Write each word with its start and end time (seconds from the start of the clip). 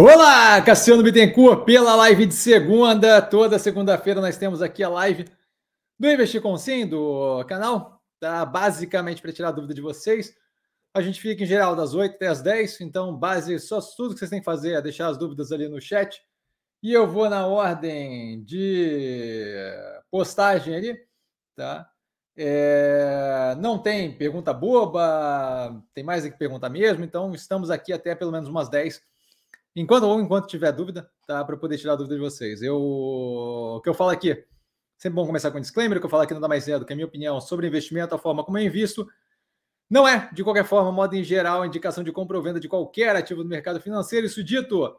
Olá, 0.00 0.62
Cassiano 0.62 1.02
Bittencourt, 1.02 1.64
pela 1.64 1.96
live 1.96 2.24
de 2.24 2.34
segunda. 2.34 3.20
Toda 3.20 3.58
segunda-feira 3.58 4.20
nós 4.20 4.36
temos 4.36 4.62
aqui 4.62 4.80
a 4.84 4.88
live 4.88 5.24
do 5.98 6.08
Investir 6.08 6.40
com 6.40 6.56
Sim, 6.56 6.86
do 6.86 7.44
canal. 7.48 8.00
Tá 8.20 8.46
basicamente 8.46 9.20
para 9.20 9.32
tirar 9.32 9.48
a 9.48 9.50
dúvida 9.50 9.74
de 9.74 9.80
vocês. 9.80 10.32
A 10.94 11.02
gente 11.02 11.20
fica 11.20 11.42
em 11.42 11.46
geral 11.46 11.74
das 11.74 11.94
8 11.94 12.14
até 12.14 12.28
as 12.28 12.40
10, 12.40 12.80
então 12.82 13.12
base 13.16 13.58
só 13.58 13.80
tudo 13.80 14.14
que 14.14 14.20
vocês 14.20 14.30
têm 14.30 14.38
que 14.38 14.44
fazer 14.44 14.74
é 14.74 14.80
deixar 14.80 15.08
as 15.08 15.18
dúvidas 15.18 15.50
ali 15.50 15.68
no 15.68 15.80
chat. 15.80 16.22
E 16.80 16.92
eu 16.92 17.04
vou 17.04 17.28
na 17.28 17.48
ordem 17.48 18.44
de 18.44 19.52
postagem 20.12 20.76
ali, 20.76 20.96
tá? 21.56 21.90
É, 22.36 23.56
não 23.58 23.76
tem 23.76 24.16
pergunta 24.16 24.54
boba, 24.54 25.84
tem 25.92 26.04
mais 26.04 26.22
que 26.22 26.38
pergunta 26.38 26.68
mesmo, 26.68 27.02
então 27.02 27.34
estamos 27.34 27.68
aqui 27.68 27.92
até 27.92 28.14
pelo 28.14 28.30
menos 28.30 28.48
umas 28.48 28.68
10 28.68 29.02
enquanto 29.80 30.04
ou 30.04 30.20
enquanto 30.20 30.48
tiver 30.48 30.72
dúvida, 30.72 31.10
tá? 31.26 31.44
Para 31.44 31.56
poder 31.56 31.78
tirar 31.78 31.92
a 31.92 31.96
dúvida 31.96 32.16
de 32.16 32.20
vocês. 32.20 32.62
Eu, 32.62 32.76
o 32.80 33.80
que 33.82 33.88
eu 33.88 33.94
falo 33.94 34.10
aqui, 34.10 34.44
sempre 34.96 35.14
bom 35.16 35.26
começar 35.26 35.50
com 35.50 35.58
um 35.58 35.60
disclaimer, 35.60 35.96
o 35.96 36.00
que 36.00 36.06
eu 36.06 36.10
falo 36.10 36.22
aqui 36.22 36.34
não 36.34 36.40
dá 36.40 36.48
mais 36.48 36.64
cedo, 36.64 36.84
que 36.84 36.92
é 36.92 36.94
a 36.94 36.96
minha 36.96 37.06
opinião 37.06 37.40
sobre 37.40 37.66
investimento, 37.66 38.14
a 38.14 38.18
forma 38.18 38.44
como 38.44 38.58
eu 38.58 38.64
invisto, 38.64 39.06
não 39.88 40.06
é, 40.06 40.28
de 40.32 40.44
qualquer 40.44 40.64
forma, 40.64 40.92
modo 40.92 41.14
em 41.14 41.24
geral, 41.24 41.64
indicação 41.64 42.04
de 42.04 42.12
compra 42.12 42.36
ou 42.36 42.42
venda 42.42 42.60
de 42.60 42.68
qualquer 42.68 43.16
ativo 43.16 43.42
do 43.42 43.48
mercado 43.48 43.80
financeiro. 43.80 44.26
Isso 44.26 44.44
dito, 44.44 44.98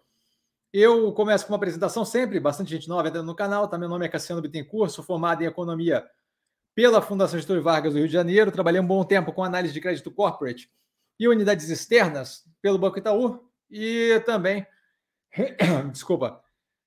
eu 0.74 1.12
começo 1.14 1.46
com 1.46 1.54
uma 1.54 1.58
apresentação 1.58 2.06
sempre, 2.06 2.40
bastante 2.40 2.72
gente 2.72 2.88
nova 2.88 3.08
entrando 3.08 3.26
no 3.26 3.36
canal, 3.36 3.68
tá? 3.68 3.78
Meu 3.78 3.90
nome 3.90 4.06
é 4.06 4.10
Cassiano 4.10 4.42
Bittencourt, 4.42 4.92
sou 4.92 5.04
formado 5.04 5.44
em 5.44 5.46
Economia 5.46 6.06
pela 6.74 7.02
Fundação 7.02 7.38
Getúlio 7.38 7.62
Vargas 7.62 7.94
do 7.94 8.00
Rio 8.00 8.08
de 8.08 8.14
Janeiro, 8.14 8.52
trabalhei 8.52 8.80
um 8.80 8.88
bom 8.88 9.04
tempo 9.04 9.34
com 9.34 9.44
análise 9.44 9.74
de 9.74 9.82
crédito 9.82 10.10
corporate 10.10 10.72
e 11.20 11.28
unidades 11.28 11.70
externas 11.70 12.46
pelo 12.62 12.78
Banco 12.80 12.98
Itaú, 12.98 13.50
e 13.70 14.22
também, 14.26 14.66
desculpa, 15.92 16.42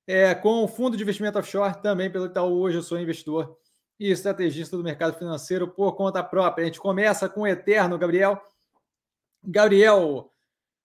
é, 0.05 0.35
com 0.35 0.63
o 0.63 0.67
fundo 0.67 0.97
de 0.97 1.03
investimento 1.03 1.39
offshore, 1.39 1.81
também 1.81 2.11
pelo 2.11 2.25
Itaú. 2.25 2.59
Hoje 2.61 2.77
eu 2.77 2.83
sou 2.83 2.99
investidor 2.99 3.57
e 3.99 4.11
estrategista 4.11 4.75
do 4.75 4.83
mercado 4.83 5.17
financeiro 5.17 5.67
por 5.67 5.95
conta 5.95 6.23
própria. 6.23 6.63
A 6.63 6.65
gente 6.65 6.79
começa 6.79 7.29
com 7.29 7.41
o 7.41 7.47
Eterno, 7.47 7.97
Gabriel. 7.97 8.41
Gabriel, 9.41 10.31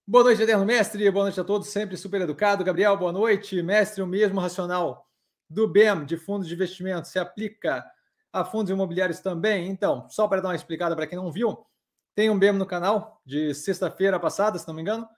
boa 0.07 0.25
noite, 0.25 0.43
Eterno 0.43 0.65
Mestre. 0.65 1.11
Boa 1.11 1.25
noite 1.25 1.41
a 1.41 1.45
todos, 1.45 1.69
sempre 1.69 1.97
super 1.97 2.21
educado. 2.21 2.65
Gabriel, 2.65 2.97
boa 2.97 3.13
noite. 3.13 3.61
Mestre, 3.63 4.03
o 4.03 4.07
mesmo 4.07 4.41
racional 4.41 5.07
do 5.51 5.67
BEM, 5.67 6.05
de 6.05 6.17
fundos 6.17 6.47
de 6.47 6.55
investimento, 6.55 7.09
se 7.09 7.19
aplica 7.19 7.85
a 8.33 8.45
fundos 8.45 8.71
imobiliários 8.71 9.21
também? 9.21 9.69
Então, 9.69 10.07
só 10.09 10.29
para 10.29 10.41
dar 10.41 10.51
uma 10.51 10.55
explicada 10.55 10.95
para 10.95 11.07
quem 11.07 11.19
não 11.19 11.33
viu, 11.33 11.67
tem 12.15 12.31
um 12.31 12.39
BEM 12.39 12.53
no 12.53 12.67
canal 12.67 13.21
de 13.25 13.55
sexta-feira 13.55 14.21
passada, 14.21 14.59
se 14.59 14.69
não 14.69 14.75
me 14.75 14.83
engano 14.83 15.09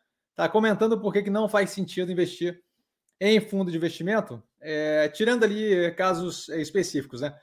Está 0.41 0.49
comentando 0.49 0.99
por 0.99 1.13
que, 1.13 1.23
que 1.23 1.29
não 1.29 1.51
faz 1.51 1.69
sentido 1.69 2.11
investir 2.11 2.63
em 3.21 3.39
fundo 3.43 3.71
de 3.71 3.77
investimento, 3.77 4.43
é, 4.59 5.07
tirando 5.11 5.45
ali 5.45 5.93
casos 5.93 6.49
específicos, 6.49 7.21
né? 7.21 7.39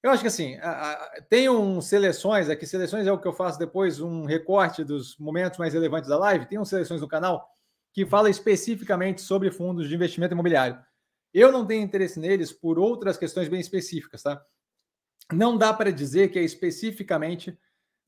Eu 0.00 0.12
acho 0.12 0.22
que 0.22 0.28
assim, 0.28 0.56
tem 1.28 1.48
um 1.48 1.80
seleções, 1.80 2.48
aqui 2.48 2.64
seleções 2.64 3.08
é 3.08 3.12
o 3.12 3.18
que 3.18 3.26
eu 3.26 3.32
faço 3.32 3.58
depois, 3.58 3.98
um 3.98 4.24
recorte 4.24 4.84
dos 4.84 5.18
momentos 5.18 5.58
mais 5.58 5.74
relevantes 5.74 6.08
da 6.08 6.16
live, 6.16 6.46
tem 6.46 6.60
um 6.60 6.64
seleções 6.64 7.00
no 7.00 7.08
canal 7.08 7.44
que 7.92 8.06
fala 8.06 8.30
especificamente 8.30 9.20
sobre 9.20 9.50
fundos 9.50 9.88
de 9.88 9.96
investimento 9.96 10.32
imobiliário. 10.32 10.80
Eu 11.34 11.50
não 11.50 11.66
tenho 11.66 11.82
interesse 11.82 12.20
neles 12.20 12.52
por 12.52 12.78
outras 12.78 13.18
questões 13.18 13.48
bem 13.48 13.58
específicas, 13.58 14.22
tá? 14.22 14.40
Não 15.32 15.58
dá 15.58 15.74
para 15.74 15.90
dizer 15.90 16.28
que 16.28 16.38
é 16.38 16.42
especificamente 16.44 17.58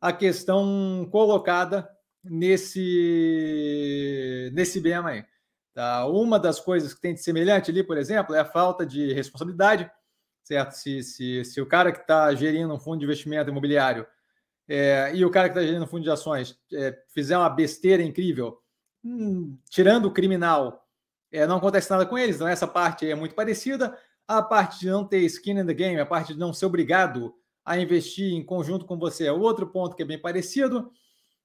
a 0.00 0.12
questão 0.12 1.08
colocada 1.10 1.90
nesse, 2.22 4.10
nesse 4.52 4.80
BEM 4.80 5.06
aí. 5.06 5.24
Tá? 5.72 6.06
Uma 6.06 6.38
das 6.38 6.60
coisas 6.60 6.92
que 6.92 7.00
tem 7.00 7.14
de 7.14 7.22
semelhante 7.22 7.70
ali, 7.70 7.82
por 7.82 7.96
exemplo, 7.96 8.34
é 8.34 8.40
a 8.40 8.44
falta 8.44 8.84
de 8.84 9.12
responsabilidade, 9.12 9.90
certo? 10.42 10.72
Se, 10.72 11.02
se, 11.02 11.44
se 11.44 11.60
o 11.60 11.66
cara 11.66 11.92
que 11.92 12.00
está 12.00 12.34
gerindo 12.34 12.72
um 12.74 12.78
fundo 12.78 12.98
de 12.98 13.04
investimento 13.04 13.50
imobiliário 13.50 14.06
é, 14.68 15.12
e 15.14 15.24
o 15.24 15.30
cara 15.30 15.48
que 15.48 15.52
está 15.56 15.64
gerindo 15.66 15.84
um 15.84 15.88
fundo 15.88 16.02
de 16.02 16.10
ações 16.10 16.58
é, 16.72 16.96
fizer 17.08 17.36
uma 17.36 17.48
besteira 17.48 18.02
incrível, 18.02 18.58
hum, 19.04 19.56
tirando 19.68 20.06
o 20.06 20.12
criminal, 20.12 20.86
é, 21.32 21.46
não 21.46 21.56
acontece 21.56 21.90
nada 21.90 22.04
com 22.04 22.18
eles. 22.18 22.36
Então, 22.36 22.48
essa 22.48 22.66
parte 22.66 23.08
é 23.08 23.14
muito 23.14 23.34
parecida. 23.34 23.96
A 24.26 24.42
parte 24.42 24.80
de 24.80 24.88
não 24.88 25.04
ter 25.04 25.20
skin 25.20 25.58
in 25.58 25.66
the 25.66 25.74
game, 25.74 25.98
a 26.00 26.06
parte 26.06 26.34
de 26.34 26.38
não 26.38 26.52
ser 26.52 26.66
obrigado 26.66 27.34
a 27.64 27.78
investir 27.78 28.32
em 28.32 28.44
conjunto 28.44 28.84
com 28.84 28.98
você 28.98 29.26
é 29.26 29.32
outro 29.32 29.66
ponto 29.66 29.94
que 29.94 30.02
é 30.02 30.06
bem 30.06 30.20
parecido. 30.20 30.90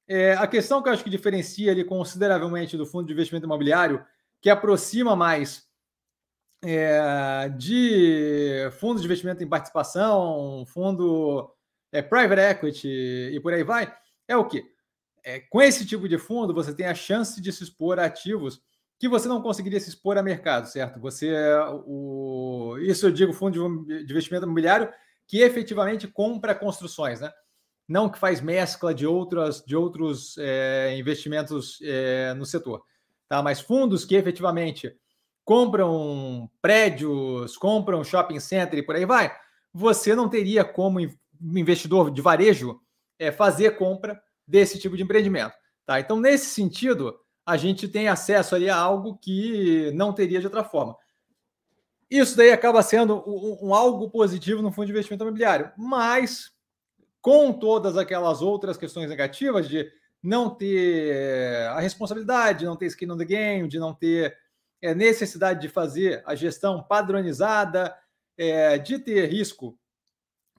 É, 0.08 0.34
a 0.34 0.46
questão 0.48 0.82
que 0.82 0.90
eu 0.90 0.94
acho 0.94 1.04
que 1.04 1.10
diferencia 1.10 1.72
ele 1.72 1.84
consideravelmente 1.84 2.78
do 2.78 2.86
fundo 2.86 3.08
de 3.08 3.14
investimento 3.14 3.46
imobiliário, 3.46 4.06
que 4.42 4.50
aproxima 4.50 5.16
mais 5.16 5.66
é, 6.64 7.50
de 7.50 8.70
fundos 8.80 9.02
de 9.02 9.08
investimento 9.08 9.44
em 9.44 9.50
participação, 9.50 10.64
fundo 10.68 11.52
é, 11.92 12.02
private 12.02 12.42
equity 12.42 13.32
e 13.34 13.40
por 13.40 13.54
aí 13.54 13.64
vai, 13.64 13.92
é 14.28 14.38
o 14.38 14.46
que? 14.46 14.64
É, 15.24 15.40
com 15.40 15.62
esse 15.62 15.86
tipo 15.86 16.08
de 16.08 16.20
fundo, 16.20 16.54
você 16.54 16.74
tem 16.74 16.86
a 16.86 16.94
chance 16.94 17.42
de 17.42 17.52
se 17.52 17.64
expor 17.64 18.00
a 18.00 18.06
ativos 18.06 18.62
que 19.00 19.10
você 19.10 19.28
não 19.28 19.42
conseguiria 19.42 19.80
se 19.80 19.90
expor 19.90 20.18
a 20.18 20.24
mercado, 20.24 20.68
certo? 20.68 21.00
Você, 21.00 21.34
o, 21.86 22.78
isso 22.80 23.08
eu 23.08 23.12
digo 23.12 23.34
fundo 23.34 23.84
de 23.86 24.04
investimento 24.04 24.46
imobiliário 24.46 24.90
que 25.28 25.42
efetivamente 25.42 26.08
compra 26.08 26.56
construções, 26.56 27.20
né? 27.20 27.32
Não 27.88 28.10
que 28.10 28.18
faz 28.18 28.42
mescla 28.42 28.94
de, 28.94 29.06
outras, 29.06 29.64
de 29.64 29.76
outros 29.76 30.38
é, 30.38 30.96
investimentos 30.98 31.80
é, 31.84 32.34
no 32.34 32.46
setor, 32.46 32.84
tá? 33.30 33.42
mas 33.44 33.62
fundos 33.62 34.06
que 34.06 34.16
efetivamente 34.16 34.96
compram 35.44 36.50
prédios, 36.62 37.56
compram 37.56 38.04
shopping 38.04 38.40
center 38.40 38.80
e 38.80 38.84
por 38.84 38.96
aí 38.96 39.06
vai, 39.06 39.32
você 39.72 40.16
não 40.16 40.28
teria 40.28 40.66
como 40.66 41.00
investidor 41.42 42.10
de 42.10 42.22
varejo 42.22 42.80
é, 43.20 43.32
fazer 43.32 43.78
compra 43.78 44.20
desse 44.48 44.80
tipo 44.80 44.98
de 44.98 45.04
empreendimento. 45.04 45.54
Tá? 45.86 46.00
Então, 46.00 46.20
nesse 46.20 46.48
sentido, 46.48 47.16
a 47.46 47.58
gente 47.58 47.88
tem 47.88 48.08
acesso 48.08 48.56
ali 48.56 48.70
a 48.70 48.76
algo 48.76 49.18
que 49.18 49.92
não 49.94 50.14
teria 50.14 50.40
de 50.40 50.48
outra 50.48 50.64
forma. 50.64 50.96
Isso 52.10 52.36
daí 52.36 52.52
acaba 52.52 52.82
sendo 52.82 53.24
um, 53.28 53.70
um 53.70 53.74
algo 53.74 54.10
positivo 54.10 54.62
no 54.62 54.72
fundo 54.72 54.88
de 54.88 54.92
investimento 54.92 55.24
imobiliário, 55.24 55.72
mas 55.78 56.52
com 57.26 57.52
todas 57.52 57.98
aquelas 57.98 58.44
outras 58.44 58.78
questões 58.78 59.10
negativas 59.10 59.68
de 59.68 59.92
não 60.22 60.48
ter 60.48 61.66
a 61.70 61.80
responsabilidade, 61.80 62.60
de 62.60 62.66
não 62.66 62.76
ter 62.76 62.86
skin 62.86 63.10
on 63.10 63.18
the 63.18 63.26
game, 63.26 63.68
de 63.68 63.80
não 63.80 63.96
ter 63.96 64.38
é, 64.80 64.94
necessidade 64.94 65.60
de 65.60 65.68
fazer 65.68 66.22
a 66.24 66.36
gestão 66.36 66.84
padronizada, 66.84 67.98
é, 68.38 68.78
de 68.78 69.00
ter 69.00 69.26
risco 69.26 69.76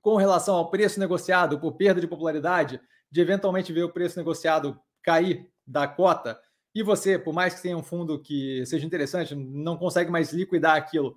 com 0.03 0.17
relação 0.17 0.57
ao 0.57 0.69
preço 0.69 0.99
negociado 0.99 1.57
por 1.61 1.77
perda 1.77 2.01
de 2.01 2.09
popularidade, 2.09 2.81
de 3.13 3.21
eventualmente 3.21 3.73
ver 3.73 3.85
o 3.85 3.93
preço 3.93 4.19
negociado 4.19 4.77
cair 5.05 5.49
da 5.65 5.87
cota 5.87 6.37
e 6.75 6.83
você, 6.83 7.17
por 7.17 7.33
mais 7.33 7.55
que 7.55 7.63
tenha 7.63 7.79
um 7.79 7.83
fundo 7.83 8.21
que 8.21 8.67
seja 8.67 8.85
interessante, 8.85 9.37
não 9.37 9.77
consegue 9.77 10.11
mais 10.11 10.33
liquidar 10.33 10.75
aquilo 10.75 11.17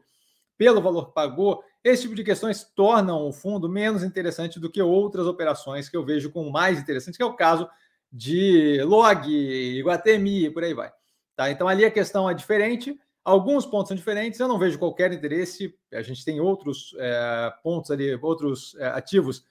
pelo 0.60 0.82
valor 0.82 1.08
que 1.08 1.14
pagou, 1.14 1.64
esse 1.82 2.02
tipo 2.02 2.14
de 2.14 2.24
questões 2.24 2.66
tornam 2.76 3.26
o 3.26 3.32
fundo 3.32 3.70
menos 3.70 4.04
interessante 4.04 4.60
do 4.60 4.70
que 4.70 4.82
outras 4.82 5.26
operações 5.26 5.88
que 5.88 5.96
eu 5.96 6.04
vejo 6.04 6.30
como 6.32 6.52
mais 6.52 6.78
interessantes, 6.78 7.16
que 7.16 7.24
é 7.24 7.26
o 7.26 7.34
caso 7.34 7.68
de 8.12 8.84
Log, 8.84 9.26
Iguatemi, 9.30 10.50
por 10.50 10.66
aí 10.66 10.74
vai. 10.74 10.92
Tá? 11.34 11.50
Então 11.50 11.66
ali 11.66 11.86
a 11.86 11.92
questão 11.92 12.30
é 12.30 12.34
diferente, 12.34 13.00
alguns 13.24 13.66
pontos 13.66 13.88
são 13.88 13.96
diferentes, 13.96 14.38
eu 14.38 14.50
não 14.50 14.60
vejo 14.60 14.78
qualquer 14.78 15.14
interesse, 15.14 15.74
a 15.94 16.02
gente 16.02 16.26
tem 16.26 16.42
outros 16.42 16.94
é, 17.00 17.54
pontos 17.64 17.90
ali, 17.90 18.14
outros 18.16 18.76
é, 18.76 18.88
ativos 18.88 19.46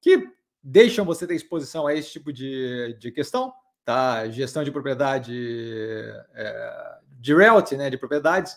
que 0.00 0.30
deixam 0.62 1.04
você 1.04 1.26
ter 1.26 1.34
exposição 1.34 1.86
a 1.86 1.94
esse 1.94 2.12
tipo 2.12 2.32
de, 2.32 2.96
de 2.98 3.12
questão, 3.12 3.52
tá? 3.84 4.26
Gestão 4.30 4.64
de 4.64 4.72
propriedade, 4.72 5.36
é, 6.34 6.98
de 7.20 7.34
realty, 7.34 7.76
né, 7.76 7.90
de 7.90 7.98
propriedades, 7.98 8.56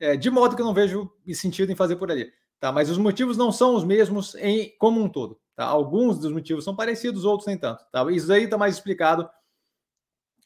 é, 0.00 0.16
de 0.16 0.30
modo 0.30 0.54
que 0.54 0.62
eu 0.62 0.66
não 0.66 0.74
vejo 0.74 1.10
sentido 1.34 1.72
em 1.72 1.76
fazer 1.76 1.96
por 1.96 2.10
ali. 2.10 2.32
Tá? 2.60 2.72
Mas 2.72 2.90
os 2.90 2.98
motivos 2.98 3.36
não 3.36 3.52
são 3.52 3.74
os 3.74 3.84
mesmos 3.84 4.34
em 4.36 4.74
como 4.78 5.00
um 5.00 5.08
todo. 5.08 5.38
Tá? 5.54 5.64
Alguns 5.64 6.18
dos 6.18 6.32
motivos 6.32 6.64
são 6.64 6.74
parecidos, 6.74 7.24
outros 7.24 7.46
nem 7.46 7.56
tanto. 7.56 7.84
Tá? 7.90 8.10
Isso 8.10 8.32
aí 8.32 8.44
está 8.44 8.58
mais 8.58 8.74
explicado 8.74 9.28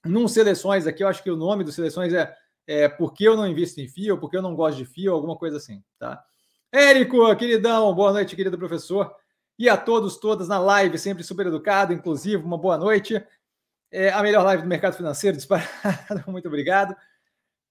num 0.05 0.29
seleções. 0.29 0.87
Aqui 0.87 1.03
eu 1.03 1.09
acho 1.09 1.23
que 1.23 1.31
o 1.31 1.37
nome 1.37 1.65
dos 1.65 1.75
seleções 1.75 2.13
é, 2.13 2.35
é 2.67 2.89
porque 2.89 3.27
eu 3.27 3.37
não 3.37 3.47
invisto 3.47 3.81
em 3.81 3.89
FIO, 3.89 4.19
porque 4.19 4.37
eu 4.37 4.43
não 4.43 4.55
gosto 4.55 4.79
de 4.79 4.85
FIO, 4.85 5.13
alguma 5.13 5.37
coisa 5.37 5.57
assim. 5.57 5.83
Tá? 5.99 6.23
Érico, 6.71 7.35
queridão, 7.37 7.95
boa 7.95 8.13
noite, 8.13 8.37
querido 8.37 8.59
professor. 8.59 9.15
E 9.59 9.69
a 9.69 9.77
todos, 9.77 10.17
todas 10.17 10.49
na 10.49 10.59
live, 10.59 10.99
sempre 10.99 11.23
super 11.23 11.47
educado, 11.47 11.93
inclusive, 11.93 12.43
uma 12.43 12.59
boa 12.59 12.77
noite. 12.77 13.23
É 13.91 14.11
a 14.11 14.23
melhor 14.23 14.43
live 14.45 14.63
do 14.63 14.69
mercado 14.69 14.97
financeiro, 14.97 15.37
disparado. 15.37 15.69
Muito 16.27 16.49
obrigado. 16.49 16.97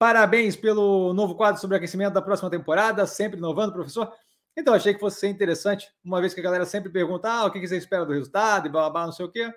Parabéns 0.02 0.56
pelo 0.56 1.14
novo 1.14 1.36
quadro 1.36 1.62
sobre 1.62 1.78
aquecimento 1.78 2.14
da 2.14 2.24
próxima 2.24 2.50
temporada, 2.50 3.06
sempre 3.06 3.38
inovando, 3.38 3.72
professor. 3.72 4.12
Então, 4.58 4.74
achei 4.74 4.96
que 4.96 5.00
fosse 5.00 5.28
interessante, 5.28 5.94
uma 6.04 6.20
vez 6.20 6.34
que 6.34 6.40
a 6.40 6.44
galera 6.44 6.66
sempre 6.66 6.92
pergunta 6.92 7.30
ah, 7.30 7.46
o 7.46 7.52
que 7.52 7.68
você 7.68 7.78
espera 7.78 8.04
do 8.04 8.12
resultado 8.12 8.66
e 8.66 8.72
blá, 8.72 8.82
blá, 8.82 8.90
blá 8.90 9.06
não 9.06 9.12
sei 9.12 9.28
o 9.28 9.32
quê. 9.32 9.54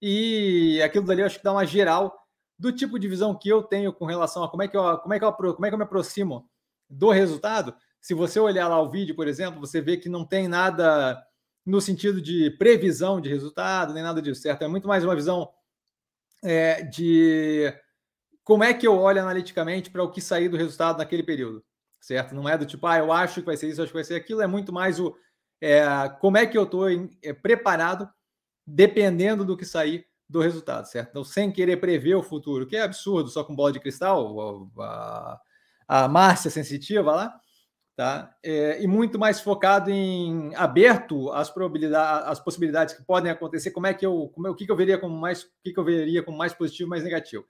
E 0.00 0.80
aquilo 0.82 1.04
dali 1.04 1.20
eu 1.20 1.26
acho 1.26 1.36
que 1.36 1.44
dá 1.44 1.52
uma 1.52 1.66
geral 1.66 2.18
do 2.58 2.72
tipo 2.72 2.98
de 2.98 3.06
visão 3.06 3.38
que 3.38 3.50
eu 3.50 3.62
tenho 3.62 3.92
com 3.92 4.06
relação 4.06 4.42
a 4.42 4.48
como 4.48 4.62
é 4.62 4.68
que 4.68 4.74
eu, 4.74 4.96
como 4.96 5.12
é 5.12 5.18
que 5.18 5.24
eu, 5.26 5.32
como 5.34 5.66
é 5.66 5.68
que 5.68 5.74
eu 5.74 5.78
me 5.78 5.84
aproximo 5.84 6.48
do 6.88 7.10
resultado, 7.10 7.76
se 8.00 8.14
você 8.14 8.40
olhar 8.40 8.68
lá 8.68 8.80
o 8.80 8.88
vídeo, 8.88 9.14
por 9.14 9.28
exemplo, 9.28 9.60
você 9.60 9.82
vê 9.82 9.98
que 9.98 10.08
não 10.08 10.24
tem 10.24 10.48
nada 10.48 11.22
no 11.66 11.82
sentido 11.82 12.22
de 12.22 12.50
previsão 12.52 13.20
de 13.20 13.28
resultado, 13.28 13.92
nem 13.92 14.02
nada 14.02 14.22
disso, 14.22 14.40
certo? 14.40 14.62
É 14.62 14.68
muito 14.68 14.88
mais 14.88 15.04
uma 15.04 15.14
visão 15.14 15.50
é, 16.42 16.80
de 16.80 17.74
como 18.46 18.62
é 18.62 18.72
que 18.72 18.86
eu 18.86 18.96
olho 18.96 19.20
analiticamente 19.20 19.90
para 19.90 20.04
o 20.04 20.10
que 20.10 20.20
sair 20.20 20.48
do 20.48 20.56
resultado 20.56 20.98
naquele 20.98 21.24
período, 21.24 21.64
certo? 22.00 22.32
Não 22.32 22.48
é 22.48 22.56
do 22.56 22.64
tipo, 22.64 22.86
ah, 22.86 22.96
eu 22.96 23.12
acho 23.12 23.40
que 23.40 23.46
vai 23.46 23.56
ser 23.56 23.66
isso, 23.66 23.82
acho 23.82 23.90
que 23.90 23.96
vai 23.98 24.04
ser 24.04 24.14
aquilo, 24.14 24.40
é 24.40 24.46
muito 24.46 24.72
mais 24.72 25.00
o 25.00 25.16
é, 25.60 25.82
como 26.20 26.36
é 26.36 26.46
que 26.46 26.56
eu 26.56 26.62
estou 26.62 26.88
é, 26.88 27.32
preparado 27.32 28.08
dependendo 28.64 29.44
do 29.44 29.56
que 29.56 29.64
sair 29.64 30.06
do 30.28 30.40
resultado, 30.40 30.86
certo? 30.86 31.10
Então, 31.10 31.24
sem 31.24 31.50
querer 31.50 31.78
prever 31.78 32.14
o 32.14 32.22
futuro, 32.22 32.68
que 32.68 32.76
é 32.76 32.82
absurdo, 32.82 33.30
só 33.30 33.42
com 33.42 33.54
bola 33.54 33.72
de 33.72 33.80
cristal, 33.80 34.70
a, 34.78 35.40
a 35.88 36.08
Márcia 36.08 36.48
sensitiva 36.48 37.12
lá, 37.16 37.40
tá? 37.96 38.32
É, 38.44 38.80
e 38.80 38.86
muito 38.86 39.18
mais 39.18 39.40
focado 39.40 39.90
em 39.90 40.54
aberto 40.54 41.32
as 41.32 41.50
probabilidades, 41.50 42.28
as 42.28 42.38
possibilidades 42.38 42.94
que 42.94 43.04
podem 43.04 43.32
acontecer, 43.32 43.72
como 43.72 43.88
é 43.88 43.94
que 43.94 44.06
eu, 44.06 44.30
como, 44.32 44.48
o 44.48 44.54
que, 44.54 44.66
que 44.66 44.70
eu 44.70 44.76
veria 44.76 44.98
como 44.98 45.18
mais, 45.18 45.42
o 45.42 45.48
que, 45.64 45.72
que 45.72 45.80
eu 45.80 45.84
veria 45.84 46.22
como 46.22 46.38
mais 46.38 46.54
positivo, 46.54 46.88
mais 46.88 47.02
negativo, 47.02 47.44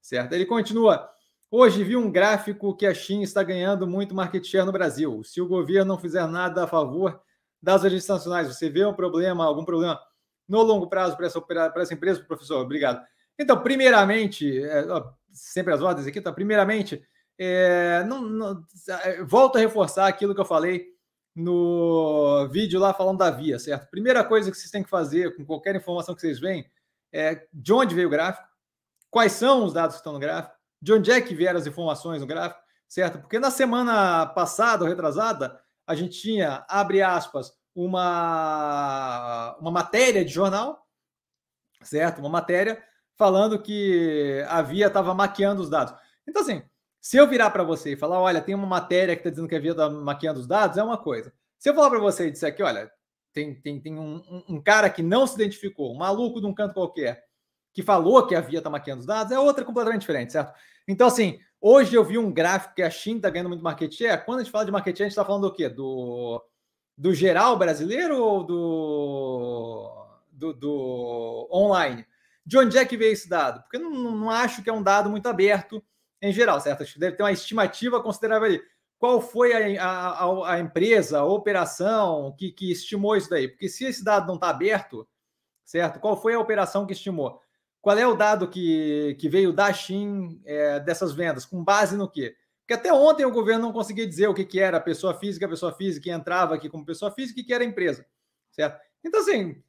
certo? 0.00 0.32
Ele 0.32 0.46
continua. 0.46 1.10
Hoje 1.50 1.82
vi 1.82 1.96
um 1.96 2.10
gráfico 2.10 2.76
que 2.76 2.86
a 2.86 2.94
China 2.94 3.24
está 3.24 3.42
ganhando 3.42 3.86
muito 3.86 4.14
market 4.14 4.44
share 4.44 4.64
no 4.64 4.72
Brasil. 4.72 5.22
Se 5.24 5.40
o 5.40 5.48
governo 5.48 5.94
não 5.94 5.98
fizer 5.98 6.26
nada 6.26 6.64
a 6.64 6.66
favor 6.66 7.20
das 7.62 7.84
agências 7.84 8.08
nacionais, 8.08 8.48
você 8.48 8.70
vê 8.70 8.84
um 8.84 8.94
problema, 8.94 9.44
algum 9.44 9.64
problema 9.64 10.00
no 10.48 10.62
longo 10.62 10.88
prazo 10.88 11.16
para 11.16 11.26
essa, 11.26 11.40
para 11.40 11.82
essa 11.82 11.94
empresa, 11.94 12.22
professor? 12.22 12.60
Obrigado. 12.60 13.04
Então, 13.38 13.60
primeiramente, 13.62 14.62
é, 14.62 14.84
sempre 15.32 15.72
as 15.72 15.80
ordens 15.80 16.06
aqui, 16.06 16.18
então, 16.18 16.32
primeiramente, 16.32 17.02
é, 17.38 18.04
não, 18.04 18.20
não, 18.20 18.64
é, 19.02 19.22
volto 19.22 19.56
a 19.56 19.60
reforçar 19.60 20.06
aquilo 20.06 20.34
que 20.34 20.40
eu 20.40 20.44
falei 20.44 20.88
no 21.34 22.48
vídeo 22.48 22.78
lá 22.78 22.92
falando 22.92 23.18
da 23.18 23.30
via, 23.30 23.58
certo? 23.58 23.88
Primeira 23.90 24.22
coisa 24.22 24.50
que 24.50 24.56
vocês 24.56 24.70
têm 24.70 24.82
que 24.82 24.90
fazer 24.90 25.36
com 25.36 25.44
qualquer 25.44 25.74
informação 25.74 26.14
que 26.14 26.20
vocês 26.20 26.38
veem 26.38 26.68
é 27.12 27.46
de 27.52 27.72
onde 27.72 27.94
veio 27.94 28.08
o 28.08 28.10
gráfico, 28.10 28.46
quais 29.10 29.32
são 29.32 29.64
os 29.64 29.72
dados 29.72 29.96
que 29.96 30.00
estão 30.00 30.12
no 30.12 30.18
gráfico, 30.18 30.54
de 30.80 30.92
onde 30.92 31.10
é 31.10 31.20
que 31.20 31.34
vieram 31.34 31.58
as 31.58 31.66
informações 31.66 32.20
no 32.20 32.26
gráfico, 32.26 32.60
certo? 32.88 33.18
Porque 33.18 33.38
na 33.38 33.50
semana 33.50 34.26
passada 34.26 34.84
ou 34.84 34.88
retrasada, 34.88 35.60
a 35.86 35.94
gente 35.94 36.20
tinha, 36.20 36.64
abre 36.68 37.02
aspas, 37.02 37.52
uma, 37.74 39.56
uma 39.60 39.70
matéria 39.70 40.24
de 40.24 40.32
jornal, 40.32 40.86
certo? 41.82 42.18
Uma 42.18 42.28
matéria 42.28 42.82
falando 43.16 43.60
que 43.60 44.44
a 44.48 44.62
Via 44.62 44.86
estava 44.86 45.14
maquiando 45.14 45.60
os 45.60 45.68
dados. 45.68 45.94
Então, 46.26 46.42
assim, 46.42 46.62
se 47.00 47.16
eu 47.16 47.26
virar 47.26 47.50
para 47.50 47.62
você 47.62 47.92
e 47.92 47.96
falar, 47.96 48.20
olha, 48.20 48.40
tem 48.40 48.54
uma 48.54 48.66
matéria 48.66 49.14
que 49.14 49.20
está 49.20 49.30
dizendo 49.30 49.48
que 49.48 49.56
a 49.56 49.60
Via 49.60 49.72
está 49.72 49.90
maquiando 49.90 50.40
os 50.40 50.46
dados, 50.46 50.78
é 50.78 50.82
uma 50.82 50.98
coisa. 50.98 51.32
Se 51.58 51.68
eu 51.68 51.74
falar 51.74 51.90
para 51.90 51.98
você 51.98 52.28
e 52.28 52.30
disser 52.30 52.50
aqui, 52.50 52.62
olha, 52.62 52.90
tem, 53.32 53.54
tem, 53.54 53.80
tem 53.80 53.98
um, 53.98 54.44
um, 54.48 54.60
cara 54.60 54.90
que 54.90 55.02
não 55.02 55.26
se 55.26 55.34
identificou, 55.34 55.92
um 55.92 55.98
maluco 55.98 56.40
de 56.40 56.46
um 56.46 56.54
canto 56.54 56.74
qualquer, 56.74 57.24
que 57.72 57.82
falou 57.82 58.26
que 58.26 58.34
a 58.34 58.40
Via 58.40 58.58
está 58.58 58.70
maquiando 58.70 59.00
os 59.00 59.06
dados, 59.06 59.32
é 59.32 59.38
outra 59.38 59.64
completamente 59.64 60.00
diferente, 60.00 60.32
certo? 60.32 60.52
Então, 60.86 61.06
assim, 61.06 61.38
hoje 61.60 61.94
eu 61.94 62.04
vi 62.04 62.18
um 62.18 62.32
gráfico 62.32 62.74
que 62.74 62.82
a 62.82 62.90
China 62.90 63.18
está 63.18 63.30
ganhando 63.30 63.48
muito 63.48 63.62
market 63.62 63.92
share. 63.92 64.24
Quando 64.24 64.40
a 64.40 64.42
gente 64.42 64.52
fala 64.52 64.64
de 64.64 64.72
market 64.72 64.96
share, 64.96 65.06
a 65.06 65.08
gente 65.08 65.12
está 65.12 65.24
falando 65.24 65.48
do 65.48 65.54
quê? 65.54 65.68
Do 65.68 66.42
do 67.00 67.14
geral 67.14 67.56
brasileiro 67.56 68.22
ou 68.22 68.44
do, 68.44 70.06
do, 70.30 70.52
do, 70.52 71.48
online? 71.50 72.04
De 72.44 72.58
onde 72.58 72.76
é 72.76 72.84
que 72.84 72.94
veio 72.94 73.14
esse 73.14 73.26
dado? 73.26 73.62
Porque 73.62 73.78
eu 73.78 73.80
não, 73.80 74.14
não 74.14 74.30
acho 74.30 74.62
que 74.62 74.68
é 74.68 74.72
um 74.72 74.82
dado 74.82 75.08
muito 75.08 75.26
aberto 75.26 75.82
em 76.20 76.30
geral, 76.30 76.60
certo? 76.60 76.82
Acho 76.82 76.92
que 76.92 77.00
deve 77.00 77.16
ter 77.16 77.22
uma 77.22 77.32
estimativa 77.32 78.02
considerável 78.02 78.48
ali. 78.48 78.62
Qual 78.98 79.22
foi 79.22 79.78
a, 79.78 79.86
a, 79.86 80.52
a 80.52 80.60
empresa, 80.60 81.20
a 81.20 81.24
operação 81.24 82.36
que, 82.38 82.52
que 82.52 82.70
estimou 82.70 83.16
isso 83.16 83.30
daí? 83.30 83.48
Porque 83.48 83.66
se 83.66 83.86
esse 83.86 84.04
dado 84.04 84.26
não 84.26 84.34
está 84.34 84.50
aberto, 84.50 85.08
certo? 85.64 86.00
Qual 86.00 86.20
foi 86.20 86.34
a 86.34 86.40
operação 86.40 86.84
que 86.84 86.92
estimou? 86.92 87.40
Qual 87.80 87.96
é 87.96 88.06
o 88.06 88.14
dado 88.14 88.48
que, 88.48 89.16
que 89.18 89.28
veio 89.28 89.52
da 89.52 89.72
Shin 89.72 90.40
é, 90.44 90.80
dessas 90.80 91.12
vendas? 91.12 91.46
Com 91.46 91.64
base 91.64 91.96
no 91.96 92.10
quê? 92.10 92.36
Porque 92.60 92.74
até 92.74 92.92
ontem 92.92 93.24
o 93.24 93.32
governo 93.32 93.62
não 93.62 93.72
conseguia 93.72 94.06
dizer 94.06 94.28
o 94.28 94.34
que, 94.34 94.44
que 94.44 94.60
era 94.60 94.78
pessoa 94.78 95.14
física, 95.14 95.48
pessoa 95.48 95.72
física 95.72 96.04
que 96.04 96.10
entrava 96.10 96.54
aqui 96.54 96.68
como 96.68 96.84
pessoa 96.84 97.10
física 97.10 97.40
e 97.40 97.42
que 97.42 97.52
era 97.52 97.64
empresa, 97.64 98.06
certo? 98.52 98.80
Então, 99.02 99.20
assim, 99.20 99.60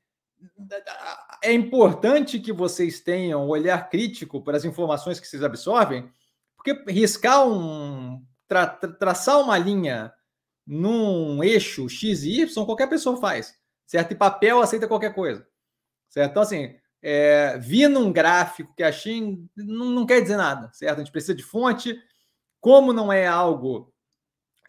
é 1.43 1.51
importante 1.51 2.39
que 2.39 2.51
vocês 2.51 2.99
tenham 2.99 3.45
um 3.45 3.49
olhar 3.49 3.89
crítico 3.89 4.43
para 4.43 4.57
as 4.57 4.65
informações 4.65 5.19
que 5.19 5.27
vocês 5.27 5.43
absorvem, 5.43 6.11
porque 6.55 6.83
riscar 6.87 7.47
um. 7.47 8.23
Tra, 8.47 8.67
tra, 8.67 8.91
traçar 8.91 9.39
uma 9.39 9.57
linha 9.57 10.13
num 10.67 11.43
eixo 11.43 11.87
X 11.87 12.23
e 12.23 12.41
Y, 12.41 12.65
qualquer 12.65 12.87
pessoa 12.87 13.19
faz, 13.19 13.55
certo? 13.85 14.11
E 14.11 14.15
papel 14.15 14.61
aceita 14.61 14.87
qualquer 14.87 15.13
coisa, 15.15 15.47
certo? 16.09 16.31
Então, 16.31 16.43
assim, 16.43 16.75
é, 17.01 17.57
vir 17.57 17.87
num 17.87 18.11
gráfico 18.11 18.73
que 18.75 18.83
a 18.83 18.91
Xin 18.91 19.49
não, 19.55 19.85
não 19.87 20.05
quer 20.05 20.21
dizer 20.21 20.37
nada, 20.37 20.69
certo? 20.73 20.97
A 20.97 21.03
gente 21.03 21.11
precisa 21.11 21.33
de 21.33 21.43
fonte, 21.43 21.99
como 22.59 22.93
não 22.93 23.11
é 23.11 23.25
algo. 23.25 23.91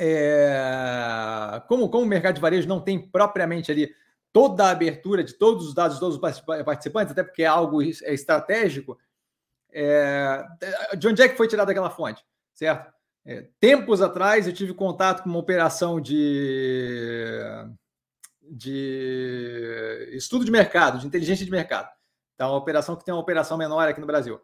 É, 0.01 1.63
como, 1.69 1.89
como 1.91 2.05
o 2.05 2.09
mercado 2.09 2.35
de 2.35 2.41
varejo 2.41 2.67
não 2.67 2.81
tem 2.81 2.99
propriamente 2.99 3.71
ali 3.71 3.95
toda 4.33 4.65
a 4.65 4.71
abertura 4.71 5.23
de 5.23 5.35
todos 5.35 5.67
os 5.69 5.75
dados 5.75 5.97
de 5.97 6.01
todos 6.01 6.17
os 6.17 6.21
participantes, 6.65 7.13
até 7.13 7.23
porque 7.23 7.43
é 7.43 7.47
algo 7.47 7.83
é 7.83 8.15
estratégico, 8.15 8.99
é, 9.71 10.43
de 10.97 11.07
onde 11.07 11.23
é 11.23 11.29
que 11.29 11.37
foi 11.37 11.47
tirada 11.47 11.71
aquela 11.71 11.91
fonte, 11.91 12.25
certo? 12.55 12.91
É, 13.25 13.47
tempos 13.61 14.01
atrás 14.01 14.47
eu 14.47 14.53
tive 14.53 14.75
contato 14.75 15.23
com 15.23 15.29
uma 15.29 15.39
operação 15.39 16.01
de, 16.01 17.39
de 18.43 20.09
estudo 20.13 20.45
de 20.45 20.51
mercado, 20.51 20.99
de 20.99 21.07
inteligência 21.07 21.45
de 21.45 21.51
mercado. 21.51 21.89
Tá? 22.43 22.49
Uma 22.49 22.59
operação 22.59 22.97
que 22.97 23.05
tem 23.05 23.15
uma 23.15 23.21
operação 23.21 23.57
menor 23.57 23.87
aqui 23.87 24.01
no 24.01 24.07
Brasil. 24.07 24.41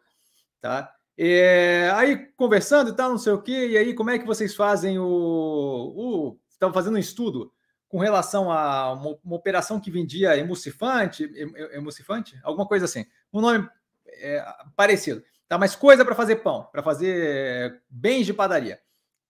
Tá? 0.61 0.95
É, 1.17 1.91
aí 1.97 2.29
conversando 2.37 2.91
e 2.91 2.93
tal, 2.95 3.11
não 3.11 3.19
sei 3.19 3.33
o 3.33 3.43
quê, 3.43 3.71
e 3.71 3.77
aí 3.77 3.93
como 3.93 4.11
é 4.11 4.21
que 4.21 4.27
vocês 4.27 4.55
fazem 4.55 5.01
o. 5.01 5.05
o 5.05 6.39
estão 6.49 6.73
fazendo 6.73 6.95
um 6.95 6.99
estudo 6.99 7.53
com 7.89 7.99
relação 7.99 8.53
a 8.53 8.93
uma, 8.93 9.19
uma 9.25 9.37
operação 9.37 9.81
que 9.81 9.91
vendia 9.91 10.37
emulsifante, 10.37 11.29
emulsifante? 11.73 12.39
Alguma 12.45 12.69
coisa 12.69 12.85
assim. 12.85 13.05
Um 13.33 13.41
nome 13.41 13.69
é, 14.07 14.45
parecido. 14.77 15.21
Tá? 15.49 15.59
Mas 15.59 15.75
coisa 15.75 16.05
para 16.05 16.15
fazer 16.15 16.37
pão, 16.37 16.69
para 16.71 16.85
fazer 16.85 17.83
bens 17.91 18.27
de 18.27 18.33
padaria. 18.33 18.79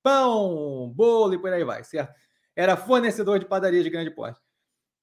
Pão, 0.02 0.92
bolo 0.94 1.32
e 1.32 1.38
por 1.38 1.50
aí 1.50 1.64
vai, 1.64 1.84
certo? 1.84 2.14
Era 2.54 2.76
fornecedor 2.76 3.38
de 3.38 3.46
padaria 3.46 3.82
de 3.82 3.88
grande 3.88 4.10
porte. 4.10 4.38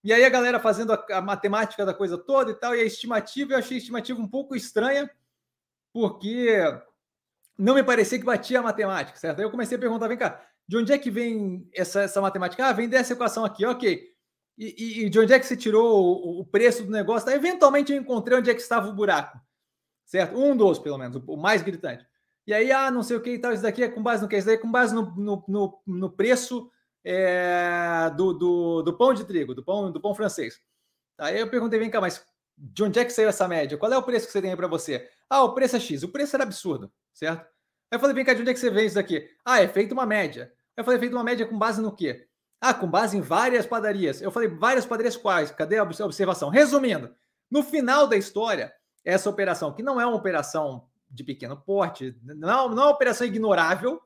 E 0.05 0.13
aí 0.13 0.23
a 0.23 0.29
galera 0.29 0.59
fazendo 0.59 0.93
a, 0.93 1.03
a 1.13 1.19
matemática 1.19 1.83
da 1.83 1.91
coisa 1.91 2.15
toda 2.15 2.51
e 2.51 2.53
tal, 2.53 2.75
e 2.75 2.79
a 2.79 2.83
estimativa, 2.83 3.53
eu 3.53 3.57
achei 3.57 3.77
a 3.77 3.79
estimativa 3.79 4.21
um 4.21 4.27
pouco 4.27 4.55
estranha 4.55 5.09
porque 5.91 6.61
não 7.57 7.73
me 7.73 7.83
parecia 7.83 8.19
que 8.19 8.23
batia 8.23 8.59
a 8.59 8.63
matemática, 8.63 9.17
certo? 9.17 9.39
Aí 9.39 9.45
eu 9.45 9.49
comecei 9.49 9.75
a 9.75 9.79
perguntar, 9.79 10.07
vem 10.07 10.17
cá, 10.17 10.45
de 10.67 10.77
onde 10.77 10.93
é 10.93 10.97
que 10.99 11.09
vem 11.09 11.67
essa, 11.73 12.03
essa 12.03 12.21
matemática? 12.21 12.67
Ah, 12.67 12.71
vem 12.71 12.87
dessa 12.87 13.13
equação 13.13 13.43
aqui, 13.43 13.65
ok. 13.65 14.13
E, 14.55 15.05
e, 15.05 15.09
de 15.09 15.19
onde 15.19 15.33
é 15.33 15.39
que 15.39 15.45
você 15.47 15.57
tirou 15.57 15.99
o, 15.99 16.41
o 16.41 16.45
preço 16.45 16.83
do 16.83 16.91
negócio? 16.91 17.27
Eventualmente 17.31 17.91
eu 17.91 17.99
encontrei 17.99 18.37
onde 18.37 18.51
é 18.51 18.53
que 18.53 18.61
estava 18.61 18.87
o 18.87 18.93
buraco, 18.93 19.39
certo? 20.05 20.37
Um 20.37 20.55
dos, 20.55 20.77
pelo 20.77 20.99
menos, 20.99 21.19
o 21.25 21.35
mais 21.35 21.63
gritante. 21.63 22.05
E 22.45 22.53
aí, 22.53 22.71
ah, 22.71 22.91
não 22.91 23.01
sei 23.01 23.17
o 23.17 23.21
que 23.21 23.31
e 23.31 23.39
tal, 23.39 23.53
isso 23.53 23.63
daqui 23.63 23.81
é 23.81 23.89
com 23.89 24.03
base 24.03 24.21
no 24.21 24.29
que? 24.29 24.37
Isso 24.37 24.45
daí 24.45 24.55
é 24.55 24.59
com 24.59 24.71
base 24.71 24.93
no, 24.93 25.15
no, 25.15 25.43
no, 25.47 25.81
no 25.87 26.09
preço 26.11 26.69
é, 27.05 28.09
do, 28.15 28.33
do, 28.33 28.81
do, 28.81 28.97
pão 28.97 29.13
de 29.13 29.23
trigo, 29.23 29.53
do 29.53 29.63
pão, 29.63 29.91
do 29.91 30.01
pão 30.01 30.15
francês. 30.15 30.59
Aí 31.19 31.39
eu 31.39 31.47
perguntei, 31.47 31.79
vem 31.79 31.89
cá, 31.89 32.01
mas 32.01 32.25
de 32.57 32.83
onde 32.83 32.97
é 32.99 33.05
que 33.05 33.13
saiu 33.13 33.29
essa 33.29 33.47
média? 33.47 33.77
Qual 33.77 33.93
é 33.93 33.97
o 33.97 34.03
preço 34.03 34.25
que 34.25 34.31
você 34.31 34.41
tem 34.41 34.55
para 34.55 34.67
você? 34.67 35.07
Ah, 35.29 35.43
o 35.43 35.53
preço 35.53 35.75
é 35.75 35.79
X. 35.79 36.01
O 36.01 36.09
preço 36.09 36.35
era 36.35 36.43
absurdo, 36.43 36.91
certo? 37.13 37.41
Aí 37.91 37.97
eu 37.97 37.99
falei, 37.99 38.15
vem 38.15 38.25
cá, 38.25 38.33
de 38.33 38.41
onde 38.41 38.49
é 38.49 38.53
que 38.53 38.59
você 38.59 38.71
vê 38.71 38.85
isso 38.85 38.95
daqui? 38.95 39.29
Ah, 39.45 39.61
é 39.61 39.67
feito 39.67 39.91
uma 39.91 40.05
média. 40.05 40.51
Aí 40.75 40.81
eu 40.81 40.83
falei, 40.83 40.99
feito 40.99 41.13
uma 41.13 41.23
média 41.23 41.45
com 41.45 41.57
base 41.57 41.79
no 41.79 41.95
quê? 41.95 42.27
Ah, 42.59 42.73
com 42.73 42.89
base 42.89 43.15
em 43.15 43.21
várias 43.21 43.67
padarias. 43.67 44.21
Eu 44.21 44.31
falei, 44.31 44.49
várias 44.49 44.85
padarias 44.85 45.15
quais? 45.15 45.51
Cadê 45.51 45.77
a 45.77 45.83
observação? 45.83 46.49
Resumindo, 46.49 47.13
no 47.51 47.61
final 47.61 48.07
da 48.07 48.17
história, 48.17 48.73
essa 49.03 49.29
operação, 49.29 49.71
que 49.71 49.83
não 49.83 50.01
é 50.01 50.05
uma 50.05 50.15
operação 50.15 50.87
de 51.07 51.23
pequeno 51.23 51.55
porte, 51.55 52.17
não, 52.23 52.69
não 52.69 52.83
é 52.83 52.85
uma 52.85 52.89
operação 52.89 53.27
ignorável, 53.27 54.01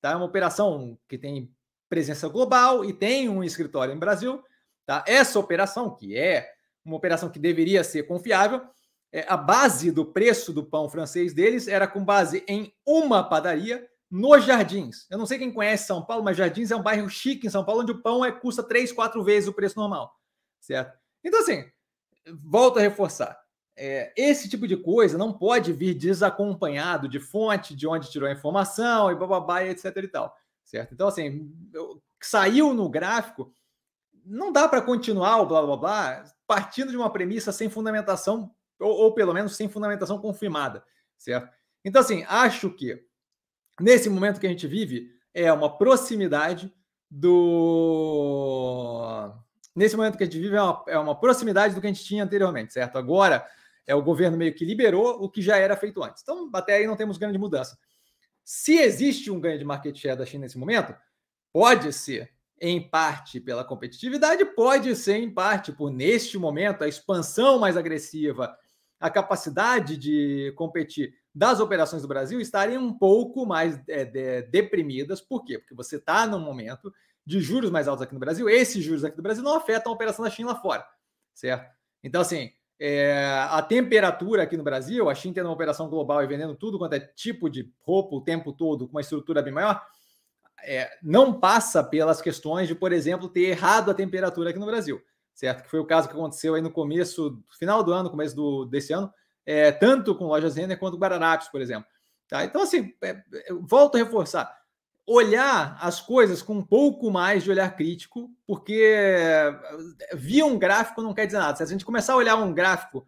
tá? 0.00 0.10
É 0.10 0.16
uma 0.16 0.26
operação 0.26 0.98
que 1.08 1.16
tem 1.16 1.50
presença 1.92 2.26
global 2.26 2.86
e 2.86 2.92
tem 2.94 3.28
um 3.28 3.44
escritório 3.44 3.94
em 3.94 3.98
Brasil, 3.98 4.42
tá? 4.86 5.04
Essa 5.06 5.38
operação, 5.38 5.94
que 5.94 6.16
é 6.16 6.50
uma 6.82 6.96
operação 6.96 7.28
que 7.28 7.38
deveria 7.38 7.84
ser 7.84 8.04
confiável, 8.04 8.62
é, 9.12 9.26
a 9.28 9.36
base 9.36 9.92
do 9.92 10.06
preço 10.06 10.54
do 10.54 10.64
pão 10.64 10.88
francês 10.88 11.34
deles 11.34 11.68
era 11.68 11.86
com 11.86 12.02
base 12.02 12.42
em 12.48 12.72
uma 12.86 13.22
padaria 13.22 13.86
nos 14.10 14.42
Jardins. 14.42 15.06
Eu 15.10 15.18
não 15.18 15.26
sei 15.26 15.38
quem 15.38 15.52
conhece 15.52 15.86
São 15.86 16.02
Paulo, 16.02 16.24
mas 16.24 16.34
Jardins 16.34 16.70
é 16.70 16.76
um 16.76 16.82
bairro 16.82 17.10
chique 17.10 17.46
em 17.46 17.50
São 17.50 17.62
Paulo, 17.62 17.82
onde 17.82 17.92
o 17.92 18.00
pão 18.00 18.24
é, 18.24 18.32
custa 18.32 18.62
três, 18.62 18.90
quatro 18.90 19.22
vezes 19.22 19.50
o 19.50 19.52
preço 19.52 19.78
normal, 19.78 20.18
certo? 20.62 20.98
Então, 21.22 21.40
assim, 21.40 21.62
volto 22.42 22.78
a 22.78 22.82
reforçar. 22.82 23.38
é, 23.76 24.12
esse 24.16 24.48
tipo 24.48 24.66
de 24.66 24.78
coisa 24.78 25.18
não 25.18 25.30
pode 25.30 25.74
vir 25.74 25.92
desacompanhado 25.92 27.06
de 27.06 27.20
fonte, 27.20 27.76
de 27.76 27.86
onde 27.86 28.10
tirou 28.10 28.28
a 28.28 28.32
informação 28.32 29.10
e 29.10 29.14
bababá, 29.14 29.62
etc 29.64 29.94
e 29.96 30.08
tal, 30.08 30.34
certo? 30.72 30.94
Então, 30.94 31.06
assim, 31.06 31.54
saiu 32.20 32.72
no 32.72 32.88
gráfico, 32.88 33.52
não 34.24 34.50
dá 34.50 34.66
para 34.66 34.80
continuar 34.80 35.36
o 35.42 35.46
blá 35.46 35.60
blá 35.60 35.76
blá 35.76 36.24
partindo 36.46 36.90
de 36.90 36.96
uma 36.96 37.12
premissa 37.12 37.52
sem 37.52 37.68
fundamentação, 37.68 38.50
ou, 38.80 38.90
ou 38.90 39.12
pelo 39.12 39.34
menos 39.34 39.54
sem 39.54 39.68
fundamentação 39.68 40.18
confirmada, 40.18 40.82
certo? 41.18 41.54
Então, 41.84 42.00
assim, 42.00 42.24
acho 42.26 42.70
que 42.70 43.04
nesse 43.78 44.08
momento 44.08 44.40
que 44.40 44.46
a 44.46 44.50
gente 44.50 44.66
vive 44.66 45.10
é 45.34 45.52
uma 45.52 45.76
proximidade 45.76 46.72
do. 47.10 47.30
Nesse 49.76 49.94
momento 49.96 50.16
que 50.16 50.22
a 50.22 50.26
gente 50.26 50.40
vive 50.40 50.56
é 50.56 50.62
uma, 50.62 50.84
é 50.88 50.98
uma 50.98 51.18
proximidade 51.18 51.74
do 51.74 51.82
que 51.82 51.86
a 51.86 51.92
gente 51.92 52.04
tinha 52.04 52.24
anteriormente, 52.24 52.72
certo? 52.72 52.96
Agora 52.96 53.46
é, 53.86 53.94
o 53.94 54.02
governo 54.02 54.38
meio 54.38 54.54
que 54.54 54.64
liberou 54.64 55.22
o 55.22 55.28
que 55.28 55.42
já 55.42 55.58
era 55.58 55.76
feito 55.76 56.02
antes. 56.02 56.22
Então, 56.22 56.48
até 56.54 56.76
aí 56.76 56.86
não 56.86 56.96
temos 56.96 57.18
grande 57.18 57.36
mudança. 57.38 57.76
Se 58.44 58.78
existe 58.78 59.30
um 59.30 59.40
ganho 59.40 59.58
de 59.58 59.64
market 59.64 59.96
share 59.96 60.18
da 60.18 60.26
China 60.26 60.42
nesse 60.42 60.58
momento, 60.58 60.94
pode 61.52 61.92
ser 61.92 62.30
em 62.60 62.80
parte 62.80 63.40
pela 63.40 63.64
competitividade, 63.64 64.44
pode 64.44 64.94
ser 64.94 65.16
em 65.16 65.32
parte 65.32 65.72
por, 65.72 65.90
neste 65.90 66.38
momento, 66.38 66.84
a 66.84 66.88
expansão 66.88 67.58
mais 67.58 67.76
agressiva, 67.76 68.56
a 69.00 69.10
capacidade 69.10 69.96
de 69.96 70.52
competir 70.56 71.12
das 71.34 71.58
operações 71.58 72.02
do 72.02 72.08
Brasil 72.08 72.40
estarem 72.40 72.78
um 72.78 72.96
pouco 72.96 73.44
mais 73.44 73.80
é, 73.88 74.04
de, 74.04 74.42
deprimidas. 74.42 75.20
Por 75.20 75.44
quê? 75.44 75.58
Porque 75.58 75.74
você 75.74 75.96
está 75.96 76.26
num 76.26 76.38
momento 76.38 76.92
de 77.26 77.40
juros 77.40 77.70
mais 77.70 77.88
altos 77.88 78.02
aqui 78.02 78.14
no 78.14 78.20
Brasil. 78.20 78.48
Esses 78.48 78.84
juros 78.84 79.04
aqui 79.04 79.16
do 79.16 79.22
Brasil 79.22 79.42
não 79.42 79.56
afetam 79.56 79.90
a 79.90 79.94
operação 79.94 80.24
da 80.24 80.30
China 80.30 80.52
lá 80.52 80.60
fora, 80.60 80.86
certo? 81.34 81.68
Então, 82.04 82.20
assim, 82.20 82.52
é, 82.84 83.46
a 83.48 83.62
temperatura 83.62 84.42
aqui 84.42 84.56
no 84.56 84.64
Brasil, 84.64 85.08
a 85.08 85.14
China 85.14 85.34
tendo 85.34 85.46
uma 85.46 85.54
operação 85.54 85.88
global 85.88 86.20
e 86.20 86.26
vendendo 86.26 86.56
tudo 86.56 86.78
quanto 86.78 86.94
é 86.94 86.98
tipo 86.98 87.48
de 87.48 87.72
roupa 87.80 88.16
o 88.16 88.20
tempo 88.20 88.52
todo, 88.52 88.88
com 88.88 88.96
uma 88.96 89.00
estrutura 89.00 89.40
bem 89.40 89.52
maior, 89.52 89.80
é, 90.64 90.90
não 91.00 91.38
passa 91.38 91.84
pelas 91.84 92.20
questões 92.20 92.66
de, 92.66 92.74
por 92.74 92.92
exemplo, 92.92 93.28
ter 93.28 93.42
errado 93.42 93.88
a 93.88 93.94
temperatura 93.94 94.50
aqui 94.50 94.58
no 94.58 94.66
Brasil, 94.66 95.00
certo? 95.32 95.62
Que 95.62 95.70
foi 95.70 95.78
o 95.78 95.86
caso 95.86 96.08
que 96.08 96.14
aconteceu 96.14 96.56
aí 96.56 96.60
no 96.60 96.72
começo, 96.72 97.40
final 97.56 97.84
do 97.84 97.92
ano, 97.92 98.10
começo 98.10 98.34
do, 98.34 98.64
desse 98.64 98.92
ano, 98.92 99.14
é, 99.46 99.70
tanto 99.70 100.12
com 100.16 100.24
lojas 100.24 100.56
Renner 100.56 100.76
quanto 100.76 100.94
com 100.94 101.02
Guararapes, 101.04 101.46
por 101.46 101.60
exemplo. 101.60 101.86
Tá? 102.26 102.44
Então, 102.44 102.62
assim, 102.62 102.92
é, 103.00 103.22
volto 103.60 103.94
a 103.94 103.98
reforçar 103.98 104.52
olhar 105.06 105.76
as 105.80 106.00
coisas 106.00 106.42
com 106.42 106.54
um 106.54 106.64
pouco 106.64 107.10
mais 107.10 107.42
de 107.42 107.50
olhar 107.50 107.74
crítico, 107.74 108.30
porque 108.46 108.94
eh, 108.94 109.60
via 110.14 110.46
um 110.46 110.58
gráfico 110.58 111.02
não 111.02 111.14
quer 111.14 111.26
dizer 111.26 111.38
nada. 111.38 111.56
Se 111.56 111.62
a 111.62 111.66
gente 111.66 111.84
começar 111.84 112.12
a 112.12 112.16
olhar 112.16 112.36
um 112.36 112.52
gráfico 112.52 113.06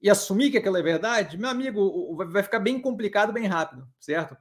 e 0.00 0.10
assumir 0.10 0.50
que 0.50 0.58
aquilo 0.58 0.76
é 0.76 0.82
verdade, 0.82 1.38
meu 1.38 1.48
amigo, 1.48 2.16
vai 2.26 2.42
ficar 2.42 2.58
bem 2.58 2.80
complicado 2.80 3.32
bem 3.32 3.46
rápido, 3.46 3.86
certo? 4.00 4.36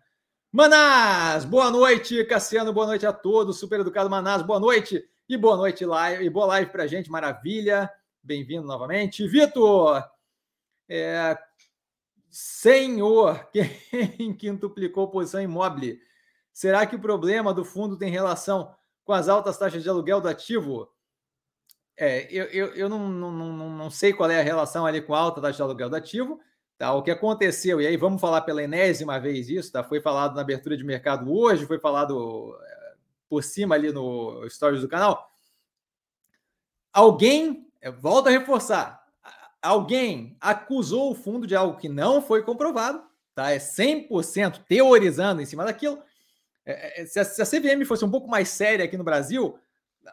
Manás, 0.52 1.46
boa 1.46 1.70
noite, 1.70 2.26
Cassiano, 2.26 2.74
boa 2.74 2.88
noite 2.88 3.06
a 3.06 3.14
todos, 3.14 3.60
super 3.60 3.80
educado 3.80 4.10
Manás, 4.10 4.42
boa 4.42 4.60
noite 4.60 5.02
e 5.30 5.38
boa 5.38 5.56
noite 5.56 5.86
live, 5.86 6.26
e 6.26 6.30
boa 6.30 6.46
live 6.48 6.72
pra 6.72 6.88
gente, 6.88 7.10
maravilha, 7.10 7.90
bem-vindo 8.22 8.68
novamente. 8.68 9.26
Vitor, 9.28 10.04
é, 10.90 11.38
senhor, 12.30 13.48
quem 13.54 14.34
quintuplicou 14.34 15.10
posição 15.10 15.42
imóvel? 15.42 15.96
Será 16.54 16.86
que 16.86 16.96
o 16.96 17.00
problema 17.00 17.54
do 17.54 17.64
fundo 17.64 17.98
tem 17.98 18.12
relação 18.12 18.74
com 19.04 19.14
as 19.14 19.30
altas 19.30 19.58
taxas 19.58 19.82
de 19.82 19.90
aluguel 19.90 20.22
do 20.22 20.28
ativo? 20.28 20.90
É, 21.98 22.28
eu, 22.32 22.46
eu, 22.46 22.68
eu 22.74 22.90
não, 22.90 23.10
não, 23.10 23.32
não, 23.32 23.70
não 23.70 23.90
sei 23.90 24.14
qual 24.14 24.30
é 24.30 24.40
a 24.40 24.44
relação 24.44 24.86
ali 24.86 25.02
com 25.02 25.14
a 25.14 25.20
alta 25.20 25.42
taxa 25.42 25.58
de 25.58 25.62
aluguel 25.62 25.90
do 25.90 25.96
ativo. 25.96 26.40
Tá? 26.82 26.94
O 26.94 27.04
que 27.04 27.12
aconteceu, 27.12 27.80
e 27.80 27.86
aí 27.86 27.96
vamos 27.96 28.20
falar 28.20 28.42
pela 28.42 28.64
enésima 28.64 29.20
vez 29.20 29.50
isso, 29.50 29.72
tá? 29.72 29.84
foi 29.84 30.02
falado 30.02 30.34
na 30.34 30.42
abertura 30.42 30.76
de 30.76 30.84
mercado 30.84 31.32
hoje, 31.32 31.68
foi 31.68 31.78
falado 31.78 32.58
é, 32.60 32.94
por 33.30 33.44
cima 33.44 33.76
ali 33.76 33.92
no 33.92 34.50
stories 34.50 34.82
do 34.82 34.90
canal. 34.90 35.30
Alguém, 36.92 37.68
é, 37.80 37.92
volta 37.92 38.30
a 38.30 38.32
reforçar, 38.32 39.00
alguém 39.62 40.36
acusou 40.42 41.12
o 41.12 41.16
fundo 41.16 41.46
de 41.46 41.56
algo 41.56 41.78
que 41.78 41.88
não 41.88 42.20
foi 42.20 42.42
comprovado, 42.42 43.04
tá? 43.36 43.52
É 43.52 43.60
100% 43.60 44.64
teorizando 44.68 45.40
em 45.40 45.46
cima 45.46 45.64
daquilo, 45.64 46.02
se, 47.06 47.20
a, 47.20 47.26
se 47.26 47.42
a 47.42 47.46
CVM 47.46 47.86
fosse 47.86 48.04
um 48.06 48.12
pouco 48.12 48.28
mais 48.28 48.50
séria 48.50 48.86
aqui 48.86 48.98
no 48.98 49.04
Brasil, 49.04 49.58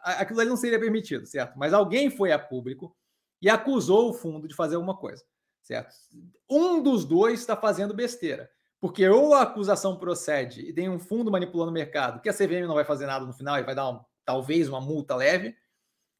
aquilo 0.03 0.39
ali 0.39 0.49
não 0.49 0.57
seria 0.57 0.79
permitido, 0.79 1.25
certo? 1.25 1.57
Mas 1.57 1.73
alguém 1.73 2.09
foi 2.09 2.31
a 2.31 2.39
público 2.39 2.95
e 3.41 3.49
acusou 3.49 4.09
o 4.09 4.13
fundo 4.13 4.47
de 4.47 4.55
fazer 4.55 4.75
alguma 4.75 4.95
coisa, 4.95 5.23
certo? 5.61 5.93
Um 6.49 6.81
dos 6.81 7.05
dois 7.05 7.39
está 7.39 7.55
fazendo 7.55 7.93
besteira, 7.93 8.49
porque 8.79 9.07
ou 9.07 9.33
a 9.33 9.43
acusação 9.43 9.97
procede 9.97 10.61
e 10.61 10.73
tem 10.73 10.89
um 10.89 10.99
fundo 10.99 11.31
manipulando 11.31 11.71
o 11.71 11.73
mercado, 11.73 12.21
que 12.21 12.29
a 12.29 12.33
CVM 12.33 12.67
não 12.67 12.75
vai 12.75 12.85
fazer 12.85 13.05
nada 13.05 13.25
no 13.25 13.33
final 13.33 13.57
e 13.57 13.63
vai 13.63 13.75
dar 13.75 13.99
talvez 14.25 14.67
uma 14.67 14.81
multa 14.81 15.15
leve, 15.15 15.55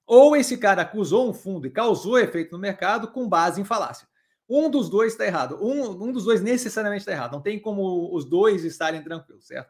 ou 0.05 0.35
esse 0.35 0.57
cara 0.57 0.81
acusou 0.81 1.29
um 1.29 1.33
fundo 1.33 1.67
e 1.67 1.71
causou 1.71 2.17
efeito 2.17 2.51
no 2.51 2.57
mercado 2.57 3.11
com 3.11 3.29
base 3.29 3.61
em 3.61 3.65
falácia. 3.65 4.07
Um 4.49 4.67
dos 4.67 4.89
dois 4.89 5.13
está 5.13 5.23
errado. 5.23 5.59
Um, 5.61 5.91
um 6.05 6.11
dos 6.11 6.25
dois 6.25 6.41
necessariamente 6.41 7.01
está 7.01 7.11
errado. 7.11 7.33
Não 7.33 7.41
tem 7.41 7.59
como 7.59 8.11
os 8.15 8.25
dois 8.25 8.65
estarem 8.65 9.03
tranquilos, 9.03 9.45
certo? 9.45 9.69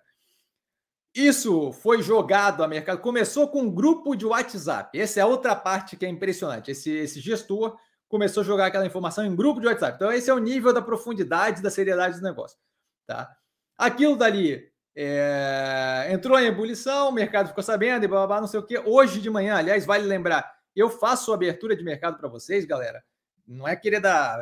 Isso 1.13 1.71
foi 1.71 2.01
jogado 2.01 2.63
a 2.63 2.67
mercado. 2.67 2.99
Começou 2.99 3.47
com 3.47 3.63
um 3.63 3.71
grupo 3.71 4.15
de 4.15 4.25
WhatsApp. 4.25 4.97
Essa 4.97 5.19
é 5.19 5.23
a 5.23 5.27
outra 5.27 5.55
parte 5.55 5.97
que 5.97 6.05
é 6.05 6.09
impressionante. 6.09 6.71
Esse, 6.71 6.91
esse 6.91 7.19
gestor 7.19 7.77
começou 8.07 8.41
a 8.41 8.45
jogar 8.45 8.67
aquela 8.67 8.85
informação 8.85 9.25
em 9.25 9.35
grupo 9.35 9.59
de 9.59 9.67
WhatsApp. 9.67 9.95
Então, 9.95 10.11
esse 10.11 10.29
é 10.29 10.33
o 10.33 10.39
nível 10.39 10.73
da 10.73 10.81
profundidade, 10.81 11.61
da 11.61 11.69
seriedade 11.69 12.17
do 12.17 12.23
negócio. 12.23 12.57
Tá? 13.07 13.35
Aquilo 13.77 14.15
dali 14.15 14.69
é, 14.95 16.09
entrou 16.11 16.37
em 16.39 16.47
ebulição, 16.47 17.09
o 17.09 17.11
mercado 17.11 17.49
ficou 17.49 17.63
sabendo 17.63 18.03
e 18.03 18.07
blá, 18.07 18.19
blá, 18.19 18.27
blá, 18.27 18.41
não 18.41 18.47
sei 18.47 18.59
o 18.59 18.63
quê. 18.63 18.81
Hoje 18.85 19.21
de 19.21 19.29
manhã, 19.29 19.55
aliás, 19.55 19.85
vale 19.85 20.05
lembrar, 20.05 20.51
eu 20.75 20.89
faço 20.89 21.31
abertura 21.33 21.75
de 21.75 21.83
mercado 21.83 22.17
para 22.17 22.27
vocês, 22.27 22.65
galera. 22.65 23.03
Não 23.47 23.67
é 23.67 23.75
querer 23.75 23.99
dar, 23.99 24.39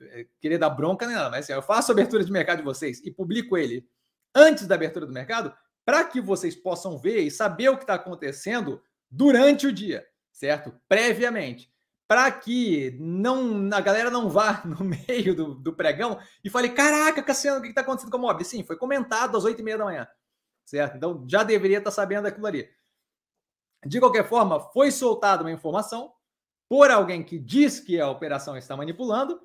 é, 0.00 0.26
querer 0.40 0.58
dar 0.58 0.70
bronca 0.70 1.06
nem 1.06 1.14
nada, 1.14 1.30
mas 1.30 1.44
assim, 1.44 1.52
eu 1.52 1.62
faço 1.62 1.92
abertura 1.92 2.24
de 2.24 2.32
mercado 2.32 2.58
de 2.58 2.64
vocês 2.64 3.00
e 3.04 3.10
publico 3.10 3.56
ele 3.56 3.86
antes 4.34 4.66
da 4.66 4.74
abertura 4.74 5.06
do 5.06 5.12
mercado 5.12 5.52
para 5.88 6.04
que 6.04 6.20
vocês 6.20 6.54
possam 6.54 6.98
ver 6.98 7.20
e 7.22 7.30
saber 7.30 7.70
o 7.70 7.76
que 7.78 7.82
está 7.82 7.94
acontecendo 7.94 8.82
durante 9.10 9.66
o 9.66 9.72
dia, 9.72 10.06
certo? 10.30 10.78
Previamente. 10.86 11.72
Para 12.06 12.30
que 12.30 12.94
não 13.00 13.70
a 13.72 13.80
galera 13.80 14.10
não 14.10 14.28
vá 14.28 14.62
no 14.68 14.84
meio 14.84 15.34
do, 15.34 15.54
do 15.54 15.72
pregão 15.72 16.20
e 16.44 16.50
fale: 16.50 16.68
caraca, 16.68 17.22
Cassiano, 17.22 17.60
o 17.60 17.62
que 17.62 17.68
está 17.68 17.80
acontecendo 17.80 18.10
com 18.10 18.18
a 18.18 18.20
Mob? 18.20 18.44
Sim, 18.44 18.62
foi 18.62 18.76
comentado 18.76 19.34
às 19.34 19.44
8 19.44 19.58
e 19.58 19.62
meia 19.62 19.78
da 19.78 19.86
manhã, 19.86 20.06
certo? 20.62 20.98
Então 20.98 21.24
já 21.26 21.42
deveria 21.42 21.78
estar 21.78 21.90
tá 21.90 21.94
sabendo 21.94 22.28
aquilo 22.28 22.46
ali. 22.46 22.68
De 23.86 23.98
qualquer 23.98 24.28
forma, 24.28 24.60
foi 24.60 24.90
soltada 24.90 25.42
uma 25.42 25.50
informação 25.50 26.12
por 26.68 26.90
alguém 26.90 27.24
que 27.24 27.38
diz 27.38 27.80
que 27.80 27.98
a 27.98 28.10
operação 28.10 28.58
está 28.58 28.76
manipulando. 28.76 29.40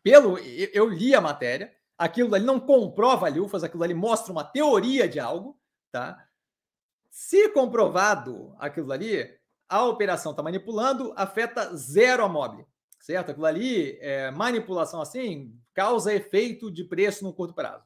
Pelo 0.00 0.38
eu 0.38 0.88
li 0.88 1.12
a 1.12 1.20
matéria, 1.20 1.74
aquilo 1.98 2.34
ali 2.34 2.44
não 2.44 2.60
comprova 2.60 3.28
lufas, 3.28 3.64
aquilo 3.64 3.82
ali 3.82 3.94
mostra 3.94 4.32
uma 4.32 4.44
teoria 4.44 5.08
de 5.08 5.18
algo, 5.18 5.58
tá? 5.90 6.24
Se 7.10 7.48
comprovado 7.50 8.54
aquilo 8.58 8.92
ali, 8.92 9.26
a 9.68 9.84
operação 9.84 10.32
está 10.32 10.42
manipulando, 10.42 11.12
afeta 11.16 11.74
zero 11.74 12.24
a 12.24 12.28
mobile, 12.28 12.66
certo? 13.00 13.30
Aquilo 13.30 13.46
ali, 13.46 13.98
é, 14.00 14.30
manipulação 14.30 15.00
assim, 15.00 15.58
causa 15.74 16.14
efeito 16.14 16.70
de 16.70 16.84
preço 16.84 17.24
no 17.24 17.32
curto 17.32 17.54
prazo. 17.54 17.84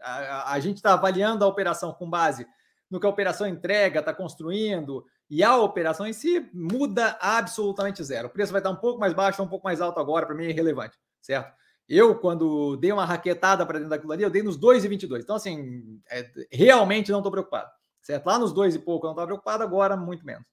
A, 0.00 0.12
a, 0.12 0.52
a 0.52 0.60
gente 0.60 0.76
está 0.76 0.94
avaliando 0.94 1.44
a 1.44 1.48
operação 1.48 1.92
com 1.92 2.10
base 2.10 2.46
no 2.90 3.00
que 3.00 3.06
a 3.06 3.10
operação 3.10 3.46
entrega, 3.46 4.00
está 4.00 4.12
construindo, 4.12 5.04
e 5.30 5.42
a 5.42 5.56
operação 5.56 6.06
em 6.06 6.12
si 6.12 6.48
muda 6.52 7.16
absolutamente 7.20 8.02
zero. 8.04 8.28
O 8.28 8.30
preço 8.30 8.52
vai 8.52 8.60
estar 8.60 8.70
um 8.70 8.76
pouco 8.76 9.00
mais 9.00 9.14
baixo 9.14 9.42
um 9.42 9.48
pouco 9.48 9.64
mais 9.64 9.80
alto 9.80 9.98
agora, 9.98 10.26
para 10.26 10.34
mim 10.34 10.44
é 10.44 10.50
irrelevante, 10.50 10.98
certo? 11.20 11.52
Eu, 11.88 12.18
quando 12.18 12.76
dei 12.76 12.90
uma 12.92 13.04
raquetada 13.04 13.64
para 13.66 13.78
dentro 13.78 13.90
daquilo 13.90 14.12
ali, 14.12 14.22
eu 14.22 14.30
dei 14.30 14.42
nos 14.42 14.58
2,22. 14.58 15.20
Então, 15.20 15.36
assim, 15.36 16.00
é, 16.10 16.30
realmente 16.50 17.12
não 17.12 17.18
estou 17.18 17.32
preocupado. 17.32 17.70
Certo? 18.02 18.26
Lá 18.26 18.38
nos 18.38 18.52
dois 18.52 18.74
e 18.74 18.78
pouco 18.78 19.06
eu 19.06 19.08
não 19.08 19.14
estava 19.14 19.28
preocupado, 19.28 19.62
agora 19.62 19.96
muito 19.96 20.24
menos. 20.24 20.44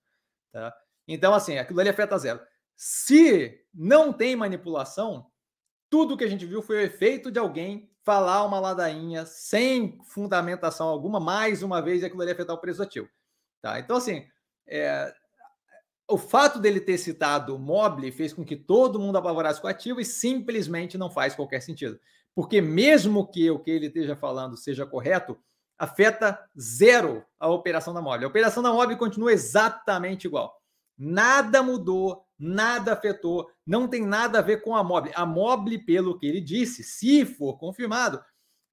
Tá? 0.52 0.74
Então, 1.08 1.34
assim, 1.34 1.58
aquilo 1.58 1.80
ali 1.80 1.90
afeta 1.90 2.18
zero. 2.18 2.40
Se 2.76 3.62
não 3.74 4.14
tem 4.14 4.36
manipulação, 4.36 5.28
tudo 5.90 6.18
que 6.18 6.24
a 6.24 6.30
gente 6.30 6.46
viu 6.46 6.62
foi 6.62 6.78
o 6.78 6.82
efeito 6.82 7.30
de 7.30 7.40
alguém 7.40 7.92
falar 8.04 8.44
uma 8.46 8.60
ladainha 8.60 9.26
sem 9.26 10.00
fundamentação 10.06 10.88
alguma, 10.88 11.20
mais 11.20 11.62
uma 11.62 11.82
vez, 11.82 12.02
e 12.02 12.06
aquilo 12.06 12.22
ali 12.22 12.32
afetar 12.32 12.56
o 12.56 12.62
preço 12.62 12.82
ativo. 12.82 13.10
Tá? 13.62 13.80
Então, 13.80 13.98
assim, 13.98 14.26
é, 14.68 15.14
o 16.12 16.18
fato 16.18 16.60
dele 16.60 16.82
ter 16.82 16.98
citado 16.98 17.58
Mobile 17.58 18.12
fez 18.12 18.34
com 18.34 18.44
que 18.44 18.56
todo 18.56 19.00
mundo 19.00 19.18
apavorasse 19.18 19.62
com 19.62 19.68
o 19.68 19.70
ativo 19.70 20.02
e 20.02 20.06
simplesmente 20.06 20.98
não 20.98 21.10
faz 21.10 21.34
qualquer 21.34 21.62
sentido. 21.62 22.00
Porque 22.36 22.62
mesmo 22.62 23.28
que 23.28 23.50
o 23.50 23.60
que 23.60 23.72
ele 23.72 23.88
esteja 23.88 24.16
falando 24.16 24.58
seja 24.58 24.86
correto, 24.86 25.38
afeta 25.78 26.40
zero 26.60 27.26
a 27.40 27.50
operação 27.50 27.94
da 27.94 28.02
Mobile. 28.02 28.26
A 28.26 28.28
operação 28.28 28.62
da 28.62 28.72
Mobile 28.72 29.00
continua 29.00 29.32
exatamente 29.32 30.28
igual. 30.28 30.56
Nada 30.98 31.64
mudou, 31.64 32.26
nada 32.38 32.94
afetou, 32.94 33.50
não 33.66 33.88
tem 33.88 34.06
nada 34.06 34.40
a 34.40 34.42
ver 34.42 34.62
com 34.62 34.76
a 34.76 34.84
Mobile. 34.84 35.14
A 35.16 35.26
Mobile, 35.26 35.80
pelo 35.80 36.18
que 36.18 36.26
ele 36.26 36.42
disse, 36.42 36.84
se 36.84 37.26
for 37.26 37.58
confirmado, 37.58 38.24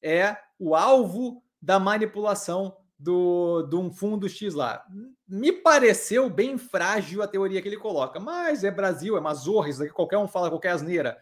é 0.02 0.36
o 0.58 0.74
alvo 0.74 1.42
da 1.60 1.78
manipulação 1.78 2.76
do, 2.98 3.62
de 3.62 3.76
um 3.76 3.92
fundo 3.92 4.28
X 4.28 4.54
lá. 4.54 4.84
Me 5.26 5.52
pareceu 5.52 6.28
bem 6.28 6.58
frágil 6.58 7.22
a 7.22 7.28
teoria 7.28 7.62
que 7.62 7.68
ele 7.68 7.76
coloca, 7.76 8.18
mas 8.18 8.64
é 8.64 8.70
Brasil, 8.70 9.16
é 9.16 9.20
Mazorra, 9.20 9.68
isso 9.68 9.88
qualquer 9.92 10.18
um 10.18 10.26
fala 10.26 10.50
qualquer 10.50 10.70
asneira. 10.70 11.16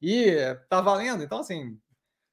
E 0.00 0.36
tá 0.68 0.80
valendo, 0.80 1.22
então 1.22 1.38
assim, 1.38 1.78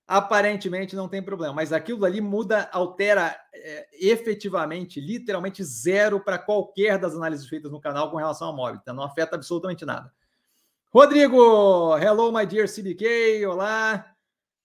aparentemente 0.06 0.96
não 0.96 1.08
tem 1.08 1.22
problema, 1.22 1.54
mas 1.54 1.72
aquilo 1.72 2.04
ali 2.04 2.20
muda, 2.20 2.68
altera 2.74 3.40
é, 3.54 3.88
efetivamente, 3.94 5.00
literalmente 5.00 5.64
zero 5.64 6.20
para 6.20 6.40
qualquer 6.40 6.98
das 6.98 7.16
análises 7.16 7.48
feitas 7.48 7.72
no 7.72 7.80
canal 7.80 8.10
com 8.10 8.18
relação 8.18 8.48
ao 8.48 8.56
móvel, 8.56 8.80
então 8.82 8.96
não 8.96 9.04
afeta 9.04 9.36
absolutamente 9.36 9.86
nada. 9.86 10.12
Rodrigo, 10.92 11.96
hello 11.98 12.34
my 12.34 12.46
dear 12.46 12.68
CBK, 12.68 13.46
olá, 13.46 14.14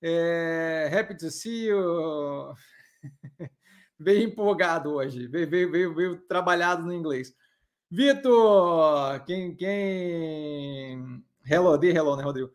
é, 0.02 0.90
happy 0.92 1.14
to 1.14 1.30
see 1.30 1.66
you. 1.66 2.54
veio 3.98 4.28
empolgado 4.28 4.94
hoje, 4.94 5.26
veio, 5.26 5.48
veio, 5.48 5.94
veio, 5.94 6.20
trabalhado 6.26 6.84
no 6.84 6.92
inglês. 6.92 7.34
Vitor, 7.90 9.24
quem, 9.24 9.54
quem... 9.54 11.24
Hello, 11.46 11.76
de 11.78 11.88
hello, 11.90 12.16
né, 12.16 12.22
Rodrigo? 12.22 12.50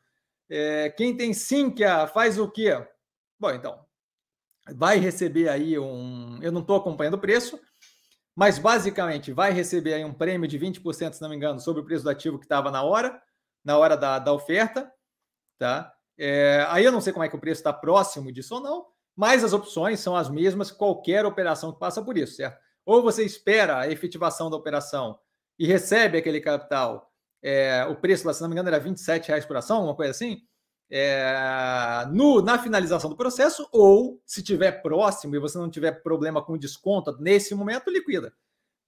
É, 0.50 0.90
quem 0.90 1.16
tem 1.16 1.34
Sinqia 1.34 2.08
faz 2.08 2.38
o 2.38 2.50
quê? 2.50 2.86
Bom, 3.40 3.52
então, 3.52 3.86
vai 4.76 4.98
receber 4.98 5.48
aí 5.48 5.78
um... 5.80 6.40
Eu 6.42 6.52
não 6.52 6.62
estou 6.62 6.76
acompanhando 6.76 7.14
o 7.14 7.20
preço, 7.20 7.60
mas 8.36 8.58
basicamente 8.58 9.32
vai 9.32 9.52
receber 9.52 9.94
aí 9.94 10.04
um 10.04 10.14
prêmio 10.14 10.48
de 10.48 10.58
20%, 10.60 11.14
se 11.14 11.22
não 11.22 11.30
me 11.30 11.36
engano, 11.36 11.60
sobre 11.60 11.82
o 11.82 11.86
preço 11.86 12.04
do 12.04 12.10
ativo 12.10 12.40
que 12.40 12.46
estava 12.46 12.72
na 12.72 12.84
hora, 12.84 13.22
na 13.64 13.78
hora 13.78 13.96
da, 13.96 14.20
da 14.20 14.34
oferta, 14.34 14.92
tá? 15.58 15.94
É, 16.18 16.66
aí 16.70 16.84
eu 16.84 16.92
não 16.92 17.00
sei 17.02 17.14
como 17.14 17.24
é 17.24 17.30
que 17.30 17.36
o 17.36 17.40
preço 17.40 17.62
está 17.62 17.72
próximo 17.72 18.32
disso 18.32 18.56
ou 18.56 18.62
não, 18.62 18.86
mas 19.16 19.44
as 19.44 19.54
opções 19.54 20.00
são 20.00 20.16
as 20.16 20.30
mesmas 20.30 20.72
qualquer 20.72 21.26
operação 21.26 21.72
que 21.72 21.80
passa 21.80 22.02
por 22.02 22.18
isso, 22.18 22.36
certo? 22.36 22.60
Ou 22.86 23.02
você 23.02 23.24
espera 23.24 23.80
a 23.80 23.88
efetivação 23.88 24.50
da 24.50 24.58
operação 24.58 25.20
e 25.58 25.68
recebe 25.68 26.18
aquele 26.18 26.40
capital, 26.40 27.12
é, 27.42 27.86
o 27.86 27.96
preço 27.96 28.26
lá, 28.26 28.34
se 28.34 28.42
não 28.42 28.50
me 28.50 28.54
engano, 28.54 28.70
era 28.70 28.80
27 28.80 29.28
reais 29.28 29.46
por 29.46 29.58
ação, 29.58 29.84
uma 29.84 29.96
coisa 29.96 30.12
assim, 30.12 30.42
é, 30.90 32.06
no, 32.12 32.42
na 32.42 32.58
finalização 32.58 33.10
do 33.10 33.16
processo, 33.16 33.68
ou 33.72 34.22
se 34.26 34.42
tiver 34.42 34.82
próximo 34.82 35.36
e 35.36 35.40
você 35.40 35.58
não 35.58 35.70
tiver 35.70 36.02
problema 36.02 36.44
com 36.44 36.58
desconto 36.58 37.16
nesse 37.20 37.54
momento, 37.54 37.92
liquida. 37.92 38.34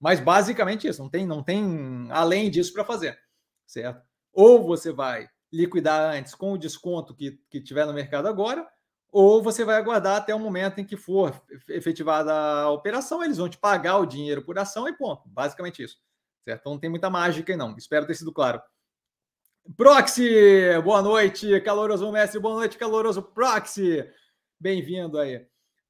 Mas 0.00 0.18
basicamente 0.18 0.88
isso, 0.88 1.00
não 1.00 1.08
tem, 1.08 1.24
não 1.24 1.42
tem 1.42 2.08
além 2.10 2.50
disso 2.50 2.72
para 2.72 2.84
fazer, 2.84 3.16
certo? 3.66 4.02
Ou 4.32 4.64
você 4.64 4.92
vai 4.92 5.28
liquidar 5.52 6.14
antes 6.16 6.34
com 6.34 6.52
o 6.52 6.58
desconto 6.58 7.14
que, 7.14 7.38
que 7.48 7.60
tiver 7.60 7.86
no 7.86 7.92
mercado 7.92 8.26
agora, 8.26 8.66
ou 9.12 9.42
você 9.42 9.62
vai 9.62 9.76
aguardar 9.76 10.16
até 10.16 10.34
o 10.34 10.38
momento 10.38 10.80
em 10.80 10.84
que 10.86 10.96
for 10.96 11.38
efetivada 11.68 12.32
a 12.32 12.70
operação, 12.70 13.22
eles 13.22 13.36
vão 13.36 13.48
te 13.48 13.58
pagar 13.58 13.98
o 13.98 14.06
dinheiro 14.06 14.42
por 14.42 14.58
ação 14.58 14.88
e 14.88 14.96
ponto. 14.96 15.28
Basicamente 15.28 15.82
isso. 15.82 15.98
Certo? 16.42 16.60
Então 16.60 16.72
não 16.72 16.80
tem 16.80 16.88
muita 16.88 17.10
mágica 17.10 17.52
aí, 17.52 17.56
não. 17.56 17.76
Espero 17.76 18.06
ter 18.06 18.14
sido 18.14 18.32
claro. 18.32 18.60
Proxy, 19.76 20.26
boa 20.82 21.02
noite, 21.02 21.60
caloroso 21.60 22.10
mestre, 22.10 22.40
boa 22.40 22.54
noite, 22.54 22.78
caloroso 22.78 23.22
Proxy. 23.22 24.02
Bem-vindo 24.58 25.18
aí. 25.18 25.46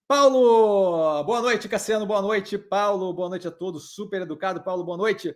Paulo, 0.07 1.23
boa 1.25 1.41
noite, 1.41 1.69
Cassiano, 1.69 2.05
boa 2.05 2.21
noite, 2.21 2.59
Paulo, 2.59 3.15
boa 3.15 3.31
noite 3.31 3.49
a 3.49 3.51
todos, 3.51 3.95
super 3.95 4.21
educado, 4.21 4.63
Paulo, 4.63 4.85
boa 4.85 4.99
noite. 4.99 5.35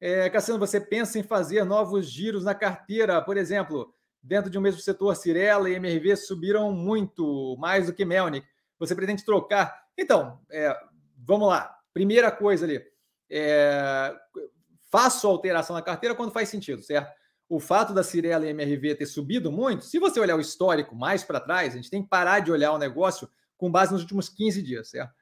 É, 0.00 0.28
Cassiano, 0.30 0.60
você 0.60 0.80
pensa 0.80 1.18
em 1.18 1.24
fazer 1.24 1.64
novos 1.64 2.06
giros 2.08 2.44
na 2.44 2.54
carteira, 2.54 3.20
por 3.22 3.36
exemplo, 3.36 3.95
dentro 4.26 4.50
de 4.50 4.58
um 4.58 4.60
mesmo 4.60 4.80
setor, 4.80 5.14
Cirela 5.14 5.70
e 5.70 5.74
MRV 5.74 6.16
subiram 6.16 6.72
muito, 6.72 7.56
mais 7.58 7.86
do 7.86 7.92
que 7.92 8.04
Melnick. 8.04 8.46
Você 8.78 8.94
pretende 8.94 9.24
trocar? 9.24 9.86
Então, 9.96 10.40
é, 10.50 10.76
vamos 11.16 11.48
lá. 11.48 11.78
Primeira 11.94 12.30
coisa 12.30 12.66
ali, 12.66 12.82
é, 13.30 14.14
faço 14.90 15.26
alteração 15.26 15.74
na 15.74 15.82
carteira 15.82 16.14
quando 16.14 16.32
faz 16.32 16.48
sentido, 16.48 16.82
certo? 16.82 17.10
O 17.48 17.60
fato 17.60 17.94
da 17.94 18.02
Cirela 18.02 18.44
e 18.44 18.50
MRV 18.50 18.96
ter 18.96 19.06
subido 19.06 19.52
muito, 19.52 19.84
se 19.84 19.98
você 19.98 20.18
olhar 20.18 20.36
o 20.36 20.40
histórico 20.40 20.96
mais 20.96 21.22
para 21.22 21.40
trás, 21.40 21.72
a 21.72 21.76
gente 21.76 21.90
tem 21.90 22.02
que 22.02 22.08
parar 22.08 22.40
de 22.40 22.50
olhar 22.50 22.72
o 22.72 22.78
negócio 22.78 23.28
com 23.56 23.70
base 23.70 23.92
nos 23.92 24.02
últimos 24.02 24.28
15 24.28 24.62
dias, 24.62 24.90
certo? 24.90 25.14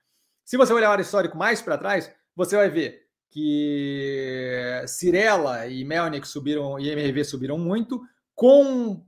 Se 0.45 0.57
você 0.57 0.73
olhar 0.73 0.99
o 0.99 1.01
histórico 1.01 1.37
mais 1.37 1.61
para 1.61 1.79
trás, 1.79 2.11
você 2.35 2.57
vai 2.57 2.69
ver 2.71 3.05
que 3.31 4.83
Cirela 4.87 5.67
e 5.67 5.85
Melnick 5.85 6.27
subiram 6.27 6.79
e 6.79 6.89
MRV 6.89 7.25
subiram 7.25 7.59
muito, 7.59 8.01
com 8.35 9.05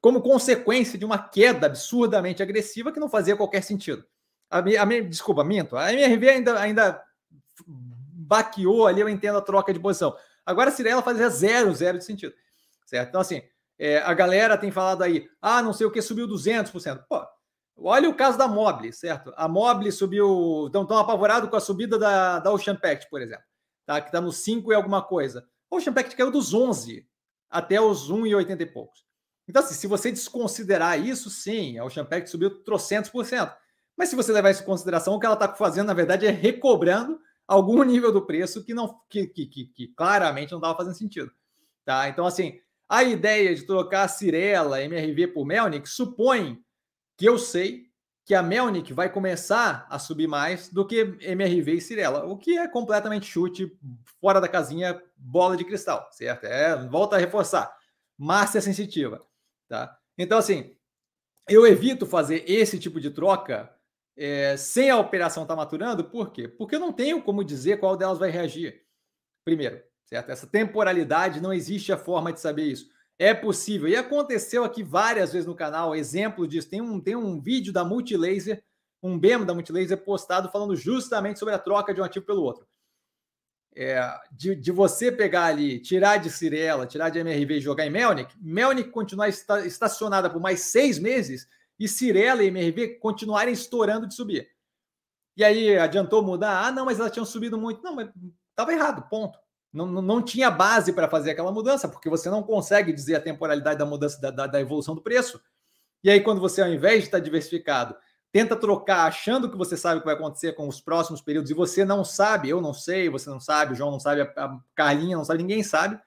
como 0.00 0.22
consequência 0.22 0.98
de 0.98 1.04
uma 1.04 1.18
queda 1.18 1.66
absurdamente 1.66 2.42
agressiva 2.42 2.90
que 2.90 3.00
não 3.00 3.08
fazia 3.08 3.36
qualquer 3.36 3.62
sentido. 3.62 4.04
A, 4.50 4.58
a, 4.58 5.00
desculpa, 5.02 5.44
minto. 5.44 5.76
A 5.76 5.92
MRV 5.92 6.30
ainda, 6.30 6.58
ainda 6.58 7.04
baqueou 7.66 8.86
ali, 8.86 9.00
eu 9.00 9.08
entendo 9.08 9.38
a 9.38 9.42
troca 9.42 9.72
de 9.72 9.78
posição. 9.78 10.16
Agora 10.44 10.70
a 10.70 10.72
Cirela 10.72 11.02
fazia 11.02 11.28
zero, 11.28 11.74
zero 11.74 11.98
de 11.98 12.04
sentido. 12.04 12.34
Certo? 12.86 13.08
Então, 13.08 13.20
assim, 13.20 13.42
é, 13.78 13.98
a 13.98 14.12
galera 14.14 14.56
tem 14.56 14.70
falado 14.70 15.02
aí, 15.02 15.28
ah, 15.40 15.62
não 15.62 15.72
sei 15.72 15.86
o 15.86 15.90
que, 15.90 16.02
subiu 16.02 16.26
200%. 16.26 17.04
Pô, 17.08 17.22
olha 17.76 18.08
o 18.08 18.14
caso 18.14 18.38
da 18.38 18.48
Mobile, 18.48 18.92
certo? 18.92 19.32
A 19.36 19.46
Mobile 19.46 19.92
subiu, 19.92 20.66
estão 20.66 20.86
tão 20.86 20.98
apavorado 20.98 21.48
com 21.48 21.56
a 21.56 21.60
subida 21.60 21.98
da, 21.98 22.38
da 22.38 22.50
Ocean 22.50 22.76
Pact, 22.76 23.08
por 23.10 23.20
exemplo, 23.20 23.44
tá? 23.86 24.00
que 24.00 24.08
está 24.08 24.20
no 24.20 24.32
5 24.32 24.72
e 24.72 24.74
alguma 24.74 25.02
coisa. 25.02 25.46
A 25.70 25.76
Ocean 25.76 25.92
Pact 25.92 26.16
caiu 26.16 26.30
dos 26.30 26.52
11 26.52 27.06
até 27.50 27.80
os 27.80 28.10
1,80 28.10 28.60
e 28.60 28.66
poucos. 28.66 29.04
Então, 29.48 29.62
assim, 29.62 29.74
se 29.74 29.86
você 29.86 30.12
desconsiderar 30.12 31.04
isso, 31.04 31.28
sim, 31.28 31.76
a 31.76 31.84
Ocean 31.84 32.04
Pact 32.04 32.30
subiu 32.30 32.62
trocentos 32.62 33.10
por 33.10 33.24
cento. 33.24 33.52
Mas 33.96 34.08
se 34.08 34.16
você 34.16 34.32
levar 34.32 34.50
isso 34.50 34.62
em 34.62 34.66
consideração, 34.66 35.14
o 35.14 35.18
que 35.20 35.26
ela 35.26 35.34
está 35.34 35.52
fazendo, 35.52 35.88
na 35.88 35.94
verdade, 35.94 36.24
é 36.24 36.30
recobrando 36.30 37.18
algum 37.46 37.82
nível 37.82 38.12
do 38.12 38.24
preço 38.24 38.64
que 38.64 38.72
não 38.72 39.00
que, 39.10 39.26
que, 39.26 39.46
que, 39.46 39.64
que 39.66 39.88
claramente 39.88 40.52
não 40.52 40.58
estava 40.58 40.76
fazendo 40.76 40.96
sentido. 40.96 41.32
Tá? 41.84 42.08
Então, 42.08 42.24
assim, 42.24 42.60
a 42.88 43.02
ideia 43.02 43.52
de 43.54 43.66
trocar 43.66 44.04
a 44.04 44.08
Cirela, 44.08 44.82
MRV 44.82 45.28
por 45.28 45.44
Melnick, 45.44 45.88
supõe 45.88 46.62
que 47.18 47.28
eu 47.28 47.38
sei 47.38 47.89
que 48.30 48.34
a 48.36 48.44
Melnick 48.44 48.92
vai 48.92 49.12
começar 49.12 49.88
a 49.90 49.98
subir 49.98 50.28
mais 50.28 50.68
do 50.68 50.86
que 50.86 51.18
MRV 51.20 51.72
e 51.72 51.80
Cirela, 51.80 52.26
o 52.26 52.36
que 52.38 52.56
é 52.56 52.68
completamente 52.68 53.26
chute, 53.26 53.76
fora 54.20 54.40
da 54.40 54.46
casinha, 54.46 55.02
bola 55.16 55.56
de 55.56 55.64
cristal, 55.64 56.08
certo? 56.12 56.44
É, 56.44 56.76
volta 56.76 57.16
a 57.16 57.18
reforçar. 57.18 57.76
Márcia 58.16 58.60
sensitiva, 58.60 59.20
tá? 59.68 59.98
Então, 60.16 60.38
assim, 60.38 60.76
eu 61.48 61.66
evito 61.66 62.06
fazer 62.06 62.44
esse 62.48 62.78
tipo 62.78 63.00
de 63.00 63.10
troca 63.10 63.68
é, 64.16 64.56
sem 64.56 64.90
a 64.90 64.98
operação 65.00 65.42
estar 65.42 65.56
tá 65.56 65.60
maturando, 65.60 66.04
por 66.04 66.30
quê? 66.30 66.46
Porque 66.46 66.76
eu 66.76 66.80
não 66.80 66.92
tenho 66.92 67.20
como 67.20 67.42
dizer 67.42 67.80
qual 67.80 67.96
delas 67.96 68.20
vai 68.20 68.30
reagir. 68.30 68.80
Primeiro, 69.44 69.82
certo? 70.04 70.30
Essa 70.30 70.46
temporalidade, 70.46 71.40
não 71.40 71.52
existe 71.52 71.92
a 71.92 71.98
forma 71.98 72.32
de 72.32 72.38
saber 72.38 72.66
isso. 72.66 72.88
É 73.20 73.34
possível. 73.34 73.86
E 73.86 73.94
aconteceu 73.94 74.64
aqui 74.64 74.82
várias 74.82 75.34
vezes 75.34 75.46
no 75.46 75.54
canal, 75.54 75.94
exemplo 75.94 76.48
disso. 76.48 76.70
Tem 76.70 76.80
um, 76.80 76.98
tem 76.98 77.14
um 77.14 77.38
vídeo 77.38 77.70
da 77.70 77.84
Multilaser, 77.84 78.64
um 79.02 79.18
BEM 79.18 79.44
da 79.44 79.52
Multilaser 79.52 80.02
postado 80.02 80.50
falando 80.50 80.74
justamente 80.74 81.38
sobre 81.38 81.52
a 81.52 81.58
troca 81.58 81.92
de 81.92 82.00
um 82.00 82.04
ativo 82.04 82.24
pelo 82.24 82.42
outro. 82.42 82.66
É, 83.76 84.02
de, 84.32 84.56
de, 84.56 84.72
você 84.72 85.12
pegar 85.12 85.44
ali, 85.44 85.78
tirar 85.80 86.16
de 86.16 86.30
Cirela, 86.30 86.86
tirar 86.86 87.10
de 87.10 87.18
MRV 87.18 87.58
e 87.58 87.60
jogar 87.60 87.84
em 87.84 87.90
Melnick, 87.90 88.34
Melnick 88.40 88.88
continuar 88.88 89.28
esta, 89.28 89.66
estacionada 89.66 90.30
por 90.30 90.40
mais 90.40 90.60
seis 90.60 90.98
meses 90.98 91.46
e 91.78 91.86
Cirela 91.86 92.42
e 92.42 92.46
MRV 92.46 93.00
continuarem 93.00 93.52
estourando 93.52 94.06
de 94.06 94.14
subir. 94.14 94.48
E 95.36 95.44
aí 95.44 95.76
adiantou 95.76 96.22
mudar? 96.22 96.64
Ah, 96.64 96.72
não, 96.72 96.86
mas 96.86 96.98
elas 96.98 97.12
tinham 97.12 97.26
subido 97.26 97.58
muito. 97.58 97.82
Não, 97.82 97.94
mas 97.94 98.08
estava 98.48 98.72
errado, 98.72 99.06
ponto. 99.10 99.38
Não, 99.72 99.86
não, 99.86 100.20
tinha 100.20 100.50
base 100.50 100.92
para 100.92 101.08
fazer 101.08 101.30
aquela 101.30 101.52
mudança, 101.52 101.88
porque 101.88 102.10
você 102.10 102.28
não 102.28 102.42
consegue 102.42 102.92
dizer 102.92 103.14
a 103.14 103.20
temporalidade 103.20 103.78
da 103.78 103.86
mudança 103.86 104.20
da, 104.20 104.30
da, 104.30 104.46
da, 104.46 104.60
evolução 104.60 104.96
do 104.96 105.02
preço. 105.02 105.40
E 106.02 106.10
aí, 106.10 106.20
quando 106.20 106.40
você, 106.40 106.60
ao 106.60 106.68
invés 106.68 107.00
de 107.00 107.04
estar 107.04 107.20
diversificado, 107.20 107.94
tenta 108.32 108.56
trocar 108.56 109.06
achando 109.06 109.48
que 109.48 109.56
você 109.56 109.76
sabe 109.76 109.98
o 109.98 110.00
que 110.00 110.06
vai 110.06 110.14
acontecer 110.14 110.54
com 110.54 110.66
os 110.66 110.80
próximos 110.80 111.20
períodos 111.20 111.50
e 111.50 111.54
você 111.54 111.84
não 111.84 112.04
sabe, 112.04 112.48
eu 112.48 112.60
não 112.60 112.74
sei, 112.74 113.08
você 113.08 113.30
não 113.30 113.38
sabe, 113.38 113.72
o 113.72 113.76
João 113.76 113.92
não 113.92 114.00
sabe, 114.00 114.22
a 114.22 114.58
Carlinha 114.74 115.16
não 115.16 115.24
sabe, 115.24 115.42
ninguém 115.42 115.62
sabe, 115.62 116.00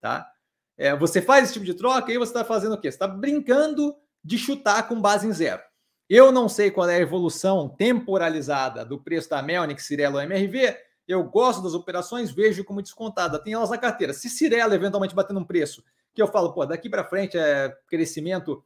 tá? 0.00 0.30
É, 0.76 0.94
você 0.94 1.20
faz 1.20 1.44
esse 1.44 1.54
tipo 1.54 1.66
de 1.66 1.74
troca 1.74 2.12
e 2.12 2.18
você 2.18 2.30
está 2.30 2.44
fazendo 2.44 2.74
o 2.74 2.80
quê? 2.80 2.90
Você 2.90 2.96
está 2.96 3.08
brincando 3.08 3.96
de 4.22 4.38
chutar 4.38 4.86
com 4.86 5.00
base 5.00 5.26
em 5.26 5.32
zero. 5.32 5.60
Eu 6.08 6.32
não 6.32 6.48
sei 6.48 6.70
qual 6.70 6.88
é 6.88 6.96
a 6.96 7.00
evolução 7.00 7.68
temporalizada 7.68 8.84
do 8.84 8.98
preço 8.98 9.28
da 9.28 9.42
Melnick, 9.42 9.82
Cirelo 9.82 10.20
MRV, 10.20 10.76
eu 11.08 11.24
gosto 11.24 11.62
das 11.62 11.72
operações, 11.72 12.30
vejo 12.30 12.62
como 12.62 12.82
descontada, 12.82 13.42
tem 13.42 13.54
elas 13.54 13.70
na 13.70 13.78
carteira. 13.78 14.12
Se 14.12 14.28
Cirela 14.28 14.74
eventualmente 14.74 15.14
bater 15.14 15.32
num 15.32 15.44
preço 15.44 15.82
que 16.12 16.20
eu 16.20 16.28
falo, 16.28 16.52
pô, 16.52 16.66
daqui 16.66 16.90
para 16.90 17.04
frente 17.04 17.38
é 17.38 17.74
crescimento 17.88 18.62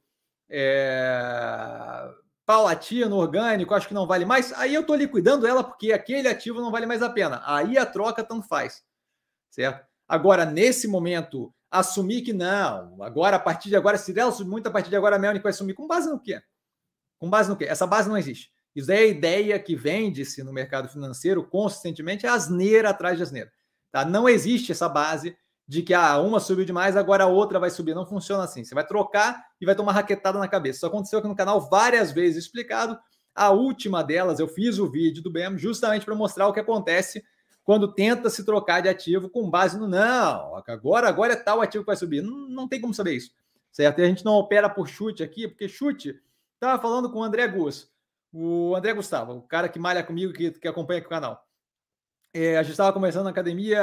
é, 0.50 2.10
paulatino, 2.44 3.16
orgânico, 3.16 3.72
acho 3.74 3.86
que 3.86 3.94
não 3.94 4.06
vale 4.06 4.24
mais, 4.24 4.52
aí 4.54 4.74
eu 4.74 4.80
estou 4.80 4.96
liquidando 4.96 5.46
ela 5.46 5.62
porque 5.62 5.92
aquele 5.92 6.28
ativo 6.28 6.60
não 6.60 6.70
vale 6.70 6.84
mais 6.84 7.02
a 7.02 7.08
pena. 7.08 7.40
Aí 7.46 7.78
a 7.78 7.86
troca 7.86 8.24
tanto 8.24 8.46
faz, 8.48 8.84
certo? 9.48 9.86
Agora, 10.08 10.44
nesse 10.44 10.88
momento, 10.88 11.54
assumir 11.70 12.22
que 12.22 12.32
não, 12.32 13.02
agora, 13.02 13.36
a 13.36 13.40
partir 13.40 13.68
de 13.68 13.76
agora, 13.76 13.96
se 13.96 14.12
der 14.12 14.26
muito, 14.44 14.66
a 14.66 14.70
partir 14.70 14.90
de 14.90 14.96
agora 14.96 15.16
a 15.16 15.18
Melnick 15.18 15.42
vai 15.42 15.50
assumir, 15.50 15.74
com 15.74 15.86
base 15.86 16.10
no 16.10 16.20
quê? 16.20 16.42
Com 17.18 17.30
base 17.30 17.48
no 17.48 17.56
quê? 17.56 17.64
Essa 17.64 17.86
base 17.86 18.08
não 18.08 18.18
existe. 18.18 18.51
Isso 18.74 18.90
é 18.90 18.98
a 18.98 19.06
ideia 19.06 19.58
que 19.58 19.76
vende-se 19.76 20.42
no 20.42 20.52
mercado 20.52 20.88
financeiro 20.88 21.44
consistentemente, 21.44 22.26
é 22.26 22.28
asneira 22.28 22.90
atrás 22.90 23.16
de 23.16 23.22
asneira. 23.22 23.52
Tá? 23.90 24.04
Não 24.04 24.28
existe 24.28 24.72
essa 24.72 24.88
base 24.88 25.36
de 25.68 25.82
que 25.82 25.94
ah, 25.94 26.18
uma 26.18 26.40
subiu 26.40 26.64
demais, 26.64 26.96
agora 26.96 27.24
a 27.24 27.28
outra 27.28 27.58
vai 27.58 27.70
subir. 27.70 27.94
Não 27.94 28.06
funciona 28.06 28.44
assim. 28.44 28.64
Você 28.64 28.74
vai 28.74 28.86
trocar 28.86 29.44
e 29.60 29.66
vai 29.66 29.74
tomar 29.74 29.92
raquetada 29.92 30.38
na 30.38 30.48
cabeça. 30.48 30.78
Isso 30.78 30.86
aconteceu 30.86 31.18
aqui 31.18 31.28
no 31.28 31.36
canal 31.36 31.60
várias 31.60 32.12
vezes 32.12 32.44
explicado. 32.44 32.98
A 33.34 33.50
última 33.50 34.02
delas, 34.02 34.40
eu 34.40 34.48
fiz 34.48 34.78
o 34.78 34.90
vídeo 34.90 35.22
do 35.22 35.30
BEM 35.30 35.56
justamente 35.56 36.04
para 36.04 36.14
mostrar 36.14 36.48
o 36.48 36.52
que 36.52 36.60
acontece 36.60 37.22
quando 37.64 37.92
tenta 37.92 38.28
se 38.28 38.44
trocar 38.44 38.80
de 38.80 38.88
ativo 38.88 39.30
com 39.30 39.48
base 39.48 39.78
no 39.78 39.86
não, 39.86 40.56
agora, 40.66 41.08
agora 41.08 41.34
é 41.34 41.36
tal 41.36 41.60
ativo 41.60 41.84
que 41.84 41.86
vai 41.86 41.96
subir. 41.96 42.22
Não, 42.22 42.48
não 42.48 42.68
tem 42.68 42.80
como 42.80 42.92
saber 42.92 43.14
isso, 43.14 43.30
certo? 43.70 44.00
E 44.00 44.04
a 44.04 44.08
gente 44.08 44.24
não 44.24 44.34
opera 44.34 44.68
por 44.68 44.88
chute 44.88 45.22
aqui, 45.22 45.46
porque 45.46 45.68
chute, 45.68 46.20
estava 46.54 46.80
falando 46.82 47.10
com 47.10 47.20
o 47.20 47.22
André 47.22 47.46
Gus, 47.46 47.88
o 48.32 48.74
André 48.74 48.92
Gustavo, 48.94 49.32
o 49.34 49.42
cara 49.42 49.68
que 49.68 49.78
malha 49.78 50.02
comigo, 50.02 50.32
que, 50.32 50.52
que 50.52 50.68
acompanha 50.68 50.98
aqui 50.98 51.06
o 51.06 51.10
canal. 51.10 51.46
É, 52.32 52.56
a 52.56 52.62
gente 52.62 52.72
estava 52.72 52.92
conversando 52.92 53.24
na 53.24 53.30
academia. 53.30 53.78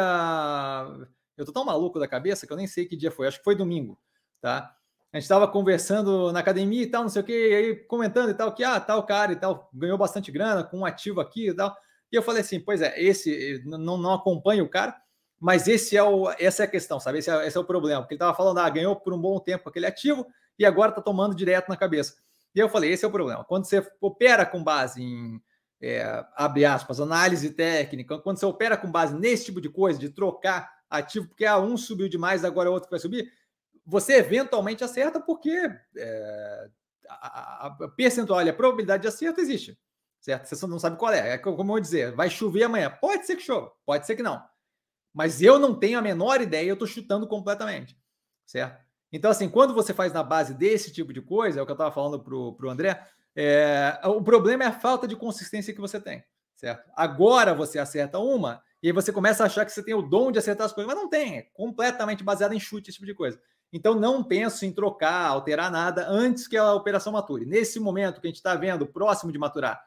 Eu 1.38 1.46
tô 1.46 1.52
tão 1.52 1.64
maluco 1.64 2.00
da 2.00 2.08
cabeça 2.08 2.48
que 2.48 2.52
eu 2.52 2.58
nem 2.58 2.68
sei 2.68 2.86
que 2.86 2.96
dia 2.96 3.12
foi, 3.12 3.28
acho 3.28 3.38
que 3.38 3.44
foi 3.44 3.56
domingo, 3.56 3.98
tá? 4.42 4.76
A 5.12 5.18
gente 5.18 5.24
estava 5.24 5.48
conversando 5.48 6.32
na 6.32 6.40
academia 6.40 6.84
e 6.84 6.88
tal, 6.88 7.04
não 7.04 7.10
sei 7.10 7.22
o 7.22 7.26
que, 7.26 7.34
aí 7.34 7.76
comentando 7.76 8.30
e 8.30 8.34
tal, 8.34 8.54
que 8.54 8.64
ah, 8.64 8.80
tal 8.80 9.04
cara 9.06 9.32
e 9.32 9.36
tal, 9.36 9.70
ganhou 9.74 9.98
bastante 9.98 10.32
grana 10.32 10.64
com 10.64 10.80
um 10.80 10.86
ativo 10.86 11.20
aqui 11.20 11.50
e 11.50 11.54
tal. 11.54 11.76
E 12.12 12.16
eu 12.16 12.22
falei 12.24 12.42
assim, 12.42 12.60
pois 12.60 12.82
é, 12.82 13.00
esse 13.02 13.62
não, 13.66 13.98
não 13.98 14.14
acompanha 14.14 14.64
o 14.64 14.70
cara, 14.70 14.96
mas 15.40 15.68
esse 15.68 15.96
é 15.96 16.04
o, 16.04 16.30
essa 16.38 16.64
é 16.64 16.66
a 16.66 16.70
questão, 16.70 17.00
sabe? 17.00 17.20
Esse 17.20 17.32
é, 17.32 17.48
esse 17.48 17.58
é 17.58 17.60
o 17.60 17.66
problema, 17.66 18.02
porque 18.02 18.16
ele 18.16 18.18
estava 18.18 18.36
falando, 18.36 18.60
ah, 18.60 18.70
ganhou 18.70 18.96
por 18.96 19.14
um 19.14 19.22
bom 19.22 19.40
tempo 19.40 19.70
aquele 19.70 19.86
ativo 19.86 20.28
e 20.58 20.66
agora 20.66 20.90
está 20.90 21.02
tomando 21.02 21.36
direto 21.36 21.70
na 21.70 21.78
cabeça. 21.78 22.18
E 22.54 22.60
eu 22.60 22.70
falei, 22.70 22.92
esse 22.92 23.06
é 23.06 23.08
o 23.08 23.12
problema. 23.12 23.44
Quando 23.44 23.66
você 23.66 23.86
opera 24.02 24.46
com 24.46 24.64
base 24.64 25.02
em, 25.02 25.42
é, 25.82 26.26
abre 26.36 26.66
aspas, 26.66 27.00
análise 27.00 27.52
técnica, 27.52 28.20
quando 28.20 28.38
você 28.38 28.46
opera 28.46 28.76
com 28.76 28.92
base 28.92 29.16
nesse 29.16 29.46
tipo 29.46 29.62
de 29.62 29.70
coisa, 29.70 30.00
de 30.00 30.10
trocar 30.10 30.72
ativo, 30.90 31.28
porque 31.28 31.46
ah, 31.46 31.60
um 31.60 31.78
subiu 31.78 32.10
demais, 32.10 32.44
agora 32.44 32.70
o 32.70 32.74
outro 32.74 32.90
vai 32.90 33.00
subir, 33.00 33.32
você 33.86 34.16
eventualmente 34.16 34.84
acerta 34.84 35.20
porque 35.20 35.70
é, 35.98 36.70
a, 37.08 37.68
a, 37.68 37.88
percentual, 37.96 38.40
a 38.40 38.54
probabilidade 38.54 39.04
de 39.04 39.08
acerto 39.08 39.40
existe 39.40 39.78
certo? 40.20 40.48
Você 40.48 40.68
não 40.68 40.80
sabe 40.80 40.98
qual 40.98 41.14
é. 41.14 41.34
É 41.34 41.38
como 41.38 41.62
eu 41.62 41.66
vou 41.66 41.80
dizer, 41.80 42.14
vai 42.14 42.30
chover 42.30 42.64
amanhã. 42.64 42.90
Pode 42.90 43.26
ser 43.26 43.36
que 43.36 43.44
chova, 43.44 43.72
pode 43.86 44.06
ser 44.06 44.16
que 44.16 44.24
não. 44.24 44.44
Mas 45.14 45.42
eu 45.42 45.58
não 45.58 45.78
tenho 45.78 45.98
a 45.98 46.02
menor 46.02 46.42
ideia, 46.42 46.70
eu 46.70 46.74
estou 46.74 46.88
chutando 46.88 47.28
completamente, 47.28 47.98
certo? 48.46 48.86
Então, 49.12 49.32
assim, 49.32 49.50
quando 49.50 49.74
você 49.74 49.94
faz 49.94 50.14
na 50.14 50.24
base 50.24 50.54
desse 50.54 50.92
tipo 50.92 51.12
de 51.12 51.22
coisa, 51.22 51.60
é 51.60 51.62
o 51.62 51.66
que 51.66 51.72
eu 51.72 51.76
estava 51.76 51.92
falando 51.92 52.20
para 52.20 52.36
o 52.36 52.70
André, 52.70 53.06
é, 53.36 54.00
o 54.06 54.22
problema 54.22 54.64
é 54.64 54.68
a 54.68 54.72
falta 54.72 55.08
de 55.08 55.16
consistência 55.16 55.74
que 55.74 55.82
você 55.82 56.00
tem, 56.00 56.24
certo? 56.56 56.90
Agora 56.96 57.54
você 57.54 57.80
acerta 57.80 58.20
uma 58.20 58.62
e 58.82 58.88
aí 58.88 58.94
você 58.94 59.12
começa 59.12 59.44
a 59.44 59.46
achar 59.48 59.66
que 59.66 59.72
você 59.72 59.84
tem 59.84 59.94
o 59.94 60.02
dom 60.02 60.32
de 60.32 60.40
acertar 60.40 60.66
as 60.66 60.74
coisas, 60.74 60.94
mas 60.94 61.02
não 61.02 61.10
tem, 61.10 61.38
é 61.38 61.42
completamente 61.54 62.24
baseado 62.24 62.54
em 62.54 62.60
chute, 62.60 62.90
esse 62.90 62.98
tipo 62.98 63.06
de 63.06 63.14
coisa. 63.14 63.40
Então, 63.72 63.94
não 63.94 64.24
penso 64.24 64.66
em 64.66 64.72
trocar, 64.72 65.28
alterar 65.28 65.72
nada 65.72 66.08
antes 66.10 66.48
que 66.48 66.58
a 66.58 66.74
operação 66.74 67.14
mature. 67.14 67.46
Nesse 67.46 67.80
momento 67.80 68.20
que 68.20 68.28
a 68.28 68.30
gente 68.30 68.38
está 68.38 68.56
vendo, 68.56 68.88
próximo 68.88 69.32
de 69.32 69.38
maturar, 69.38 69.80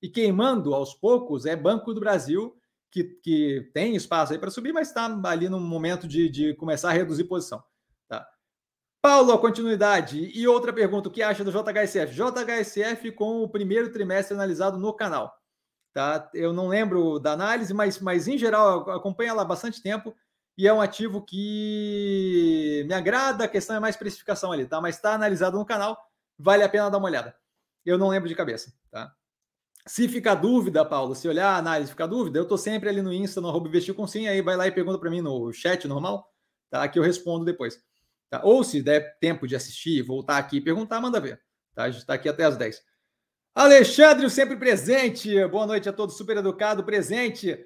e 0.00 0.08
queimando 0.08 0.74
aos 0.74 0.94
poucos 0.94 1.44
é 1.44 1.56
Banco 1.56 1.92
do 1.92 2.00
Brasil, 2.00 2.56
que, 2.90 3.04
que 3.04 3.70
tem 3.74 3.94
espaço 3.94 4.32
aí 4.32 4.38
para 4.38 4.50
subir, 4.50 4.72
mas 4.72 4.88
está 4.88 5.20
ali 5.24 5.48
no 5.48 5.60
momento 5.60 6.08
de, 6.08 6.28
de 6.28 6.54
começar 6.54 6.88
a 6.88 6.92
reduzir 6.92 7.24
posição. 7.24 7.62
Paulo, 9.00 9.38
continuidade. 9.38 10.30
E 10.34 10.46
outra 10.46 10.72
pergunta: 10.72 11.08
o 11.08 11.12
que 11.12 11.22
acha 11.22 11.44
do 11.44 11.52
JHSF? 11.52 12.14
JHSF 12.14 13.12
com 13.12 13.42
o 13.42 13.48
primeiro 13.48 13.92
trimestre 13.92 14.34
analisado 14.34 14.78
no 14.78 14.92
canal. 14.92 15.32
Tá? 15.92 16.30
Eu 16.34 16.52
não 16.52 16.68
lembro 16.68 17.18
da 17.18 17.32
análise, 17.32 17.72
mas, 17.72 17.98
mas 17.98 18.28
em 18.28 18.38
geral 18.38 18.88
acompanha 18.90 19.34
lá 19.34 19.44
bastante 19.44 19.82
tempo 19.82 20.14
e 20.56 20.66
é 20.66 20.72
um 20.72 20.80
ativo 20.80 21.22
que 21.22 22.84
me 22.86 22.94
agrada. 22.94 23.44
A 23.44 23.48
questão 23.48 23.76
é 23.76 23.80
mais 23.80 23.96
precificação 23.96 24.52
ali, 24.52 24.66
tá? 24.66 24.80
Mas 24.80 24.96
está 24.96 25.14
analisado 25.14 25.58
no 25.58 25.64
canal, 25.64 25.96
vale 26.38 26.62
a 26.62 26.68
pena 26.68 26.90
dar 26.90 26.98
uma 26.98 27.08
olhada. 27.08 27.34
Eu 27.84 27.96
não 27.96 28.08
lembro 28.08 28.28
de 28.28 28.34
cabeça, 28.34 28.72
tá? 28.90 29.12
Se 29.86 30.06
ficar 30.06 30.34
dúvida, 30.34 30.84
Paulo, 30.84 31.14
se 31.14 31.26
olhar 31.26 31.54
a 31.54 31.56
análise 31.56 31.90
ficar 31.90 32.06
dúvida, 32.06 32.38
eu 32.38 32.42
estou 32.42 32.58
sempre 32.58 32.88
ali 32.90 33.00
no 33.00 33.12
Insta, 33.12 33.40
no 33.40 33.48
arroba 33.48 33.68
investir 33.68 33.94
com 33.94 34.06
sim, 34.06 34.28
aí 34.28 34.42
vai 34.42 34.56
lá 34.56 34.66
e 34.66 34.72
pergunta 34.72 34.98
para 34.98 35.10
mim 35.10 35.22
no 35.22 35.50
chat 35.52 35.88
normal, 35.88 36.30
tá? 36.70 36.86
Que 36.88 36.98
eu 36.98 37.02
respondo 37.02 37.44
depois. 37.44 37.82
Tá? 38.30 38.40
Ou 38.44 38.62
se 38.62 38.82
der 38.82 39.18
tempo 39.18 39.46
de 39.46 39.56
assistir, 39.56 40.02
voltar 40.02 40.38
aqui 40.38 40.56
e 40.58 40.60
perguntar, 40.60 41.00
manda 41.00 41.20
ver. 41.20 41.40
Tá? 41.74 41.84
A 41.84 41.90
gente 41.90 42.00
está 42.00 42.14
aqui 42.14 42.28
até 42.28 42.44
as 42.44 42.56
10. 42.56 42.82
Alexandre, 43.54 44.28
sempre 44.30 44.56
presente. 44.56 45.46
Boa 45.46 45.66
noite 45.66 45.88
a 45.88 45.92
todos, 45.92 46.16
super 46.16 46.36
educado, 46.36 46.84
presente. 46.84 47.58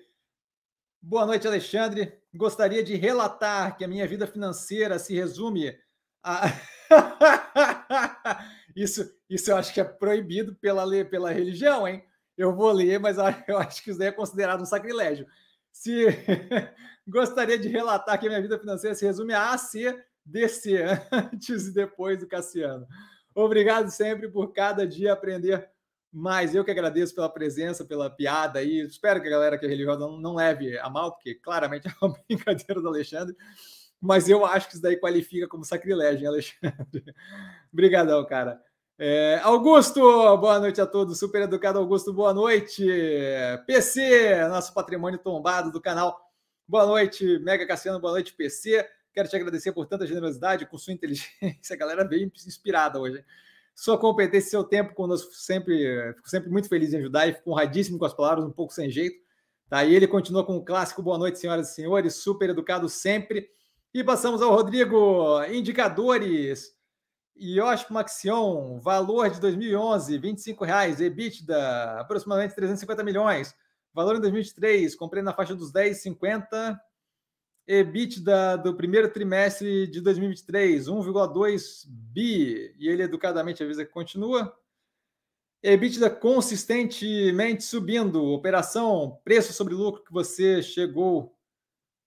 Boa 1.01 1.27
noite, 1.27 1.47
Alexandre. 1.47 2.13
Gostaria 2.35 2.83
de 2.83 2.95
relatar 2.95 3.77
que 3.77 3.85
a 3.85 3.89
minha 3.89 4.07
vida 4.07 4.27
financeira 4.27 4.99
se 4.99 5.15
resume 5.15 5.77
a. 6.23 6.45
isso, 8.77 9.13
isso 9.29 9.51
eu 9.51 9.57
acho 9.57 9.75
que 9.75 9.81
é 9.81 9.85
proibido 9.85 10.55
pela, 10.55 10.85
pela 11.05 11.33
religião, 11.33 11.87
hein? 11.87 12.03
eu 12.37 12.55
vou 12.55 12.73
ler, 12.73 12.99
mas 12.99 13.17
eu 13.47 13.59
acho 13.59 13.83
que 13.83 13.91
isso 13.91 13.99
daí 13.99 14.09
é 14.09 14.13
considerado 14.13 14.63
um 14.63 14.67
sacrilégio. 14.67 15.27
Se 15.71 16.07
gostaria 17.07 17.59
de 17.59 17.69
relatar 17.69 18.19
que 18.19 18.27
a 18.27 18.29
minha 18.29 18.43
vida 18.43 18.59
financeira 18.59 18.95
se 18.95 19.05
resume 19.05 19.33
a 19.33 19.53
A, 19.53 19.59
DC, 20.25 20.85
antes 21.11 21.67
e 21.67 21.75
depois 21.75 22.19
do 22.19 22.27
Cassiano. 22.27 22.87
Obrigado 23.35 23.91
sempre 23.91 24.29
por 24.29 24.53
cada 24.53 24.87
dia 24.87 25.13
aprender 25.13 25.69
mais. 26.13 26.55
Eu 26.55 26.65
que 26.65 26.71
agradeço 26.71 27.15
pela 27.15 27.29
presença, 27.29 27.85
pela 27.85 28.11
piada 28.11 28.59
aí. 28.59 28.81
Espero 28.81 29.21
que 29.21 29.29
a 29.29 29.31
galera 29.31 29.59
que 29.59 29.65
é 29.65 29.69
religiosa 29.69 30.01
não, 30.01 30.19
não 30.19 30.35
leve 30.35 30.79
a 30.79 30.91
mal, 30.91 31.13
porque 31.13 31.35
claramente 31.35 31.89
é 31.89 31.93
uma 32.03 32.15
brincadeira 32.29 32.81
do 32.81 32.89
Alexandre. 32.89 33.35
Mas 34.01 34.29
eu 34.29 34.45
acho 34.45 34.67
que 34.67 34.75
isso 34.75 34.83
daí 34.83 34.97
qualifica 34.97 35.49
como 35.49 35.65
sacrilégio, 35.65 36.23
hein, 36.23 36.27
Alexandre? 36.27 37.15
Obrigadão, 37.73 38.27
cara. 38.27 38.61
É, 38.99 39.41
Augusto, 39.43 40.01
boa 40.37 40.59
noite 40.61 40.81
a 40.81 40.87
todos. 40.87 41.19
Super 41.19 41.43
educado 41.43 41.79
Augusto, 41.79 42.13
boa 42.13 42.35
noite. 42.35 42.87
PC, 43.67 44.47
nosso 44.49 44.75
patrimônio 44.75 45.19
tombado 45.19 45.73
do 45.73 45.81
canal. 45.81 46.21
Boa 46.69 46.87
noite, 46.87 47.39
Mega 47.41 47.67
Cassiano, 47.67 48.01
boa 48.01 48.13
noite, 48.13 48.33
PC. 48.33 48.87
Quero 49.13 49.29
te 49.29 49.37
agradecer 49.37 49.73
por 49.73 49.87
tanta 49.87 50.07
generosidade, 50.07 50.67
com 50.67 50.79
sua 50.79 50.93
inteligência. 50.93 51.75
A 51.75 51.77
galera 51.77 52.07
veio 52.07 52.31
inspirada 52.47 52.99
hoje. 52.99 53.25
Sua 53.75 53.99
competência, 53.99 54.51
seu 54.51 54.65
tempo 54.65 54.95
conosco, 54.95 55.33
sempre, 55.33 56.13
fico 56.15 56.29
sempre 56.29 56.51
muito 56.51 56.69
feliz 56.69 56.93
em 56.93 56.99
ajudar 56.99 57.27
e 57.27 57.35
fico 57.35 57.51
honradíssimo 57.51 57.99
com 57.99 58.05
as 58.05 58.15
palavras, 58.15 58.45
um 58.45 58.51
pouco 58.51 58.73
sem 58.73 58.91
jeito. 58.91 59.23
Tá? 59.69 59.85
E 59.85 59.95
ele 59.95 60.07
continua 60.07 60.45
com 60.45 60.57
o 60.57 60.65
clássico 60.65 61.03
boa 61.03 61.17
noite, 61.17 61.39
senhoras 61.39 61.71
e 61.71 61.75
senhores, 61.75 62.17
super 62.17 62.51
educado 62.51 62.89
sempre. 62.89 63.49
E 63.95 64.05
passamos 64.05 64.43
ao 64.43 64.51
Rodrigo, 64.51 65.43
indicadores. 65.45 66.75
Yosh 67.35 67.89
Maxion, 67.89 68.79
valor 68.79 69.31
de 69.31 69.41
2011, 69.41 70.17
R$ 70.17 70.33
25,00, 70.33 71.01
EBITDA, 71.01 72.01
aproximadamente 72.01 72.55
350 72.55 73.03
milhões. 73.03 73.55
Valor 73.95 74.17
em 74.17 74.21
2023, 74.21 74.95
comprei 74.95 75.23
na 75.23 75.33
faixa 75.33 75.55
dos 75.55 75.73
10,50. 75.73 76.79
EBITDA 77.67 78.57
do 78.59 78.75
primeiro 78.75 79.09
trimestre 79.11 79.87
de 79.87 80.01
2023, 80.01 80.87
1,2 80.87 81.85
bi. 81.89 82.75
E 82.79 82.89
ele 82.89 83.03
educadamente 83.03 83.63
avisa 83.63 83.85
que 83.85 83.93
continua. 83.93 84.57
EBITDA 85.63 86.11
consistentemente 86.11 87.63
subindo. 87.63 88.25
Operação, 88.33 89.21
preço 89.25 89.53
sobre 89.53 89.75
lucro 89.75 90.05
que 90.05 90.13
você 90.13 90.63
chegou, 90.63 91.37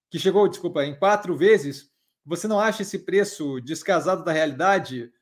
que 0.09 0.19
chegou, 0.19 0.47
desculpa, 0.47 0.85
em 0.85 0.97
quatro 0.97 1.35
vezes. 1.37 1.89
Você 2.25 2.47
não 2.47 2.59
acha 2.59 2.81
esse 2.81 2.99
preço 2.99 3.61
descasado 3.61 4.23
da 4.23 4.31
realidade? 4.31 5.13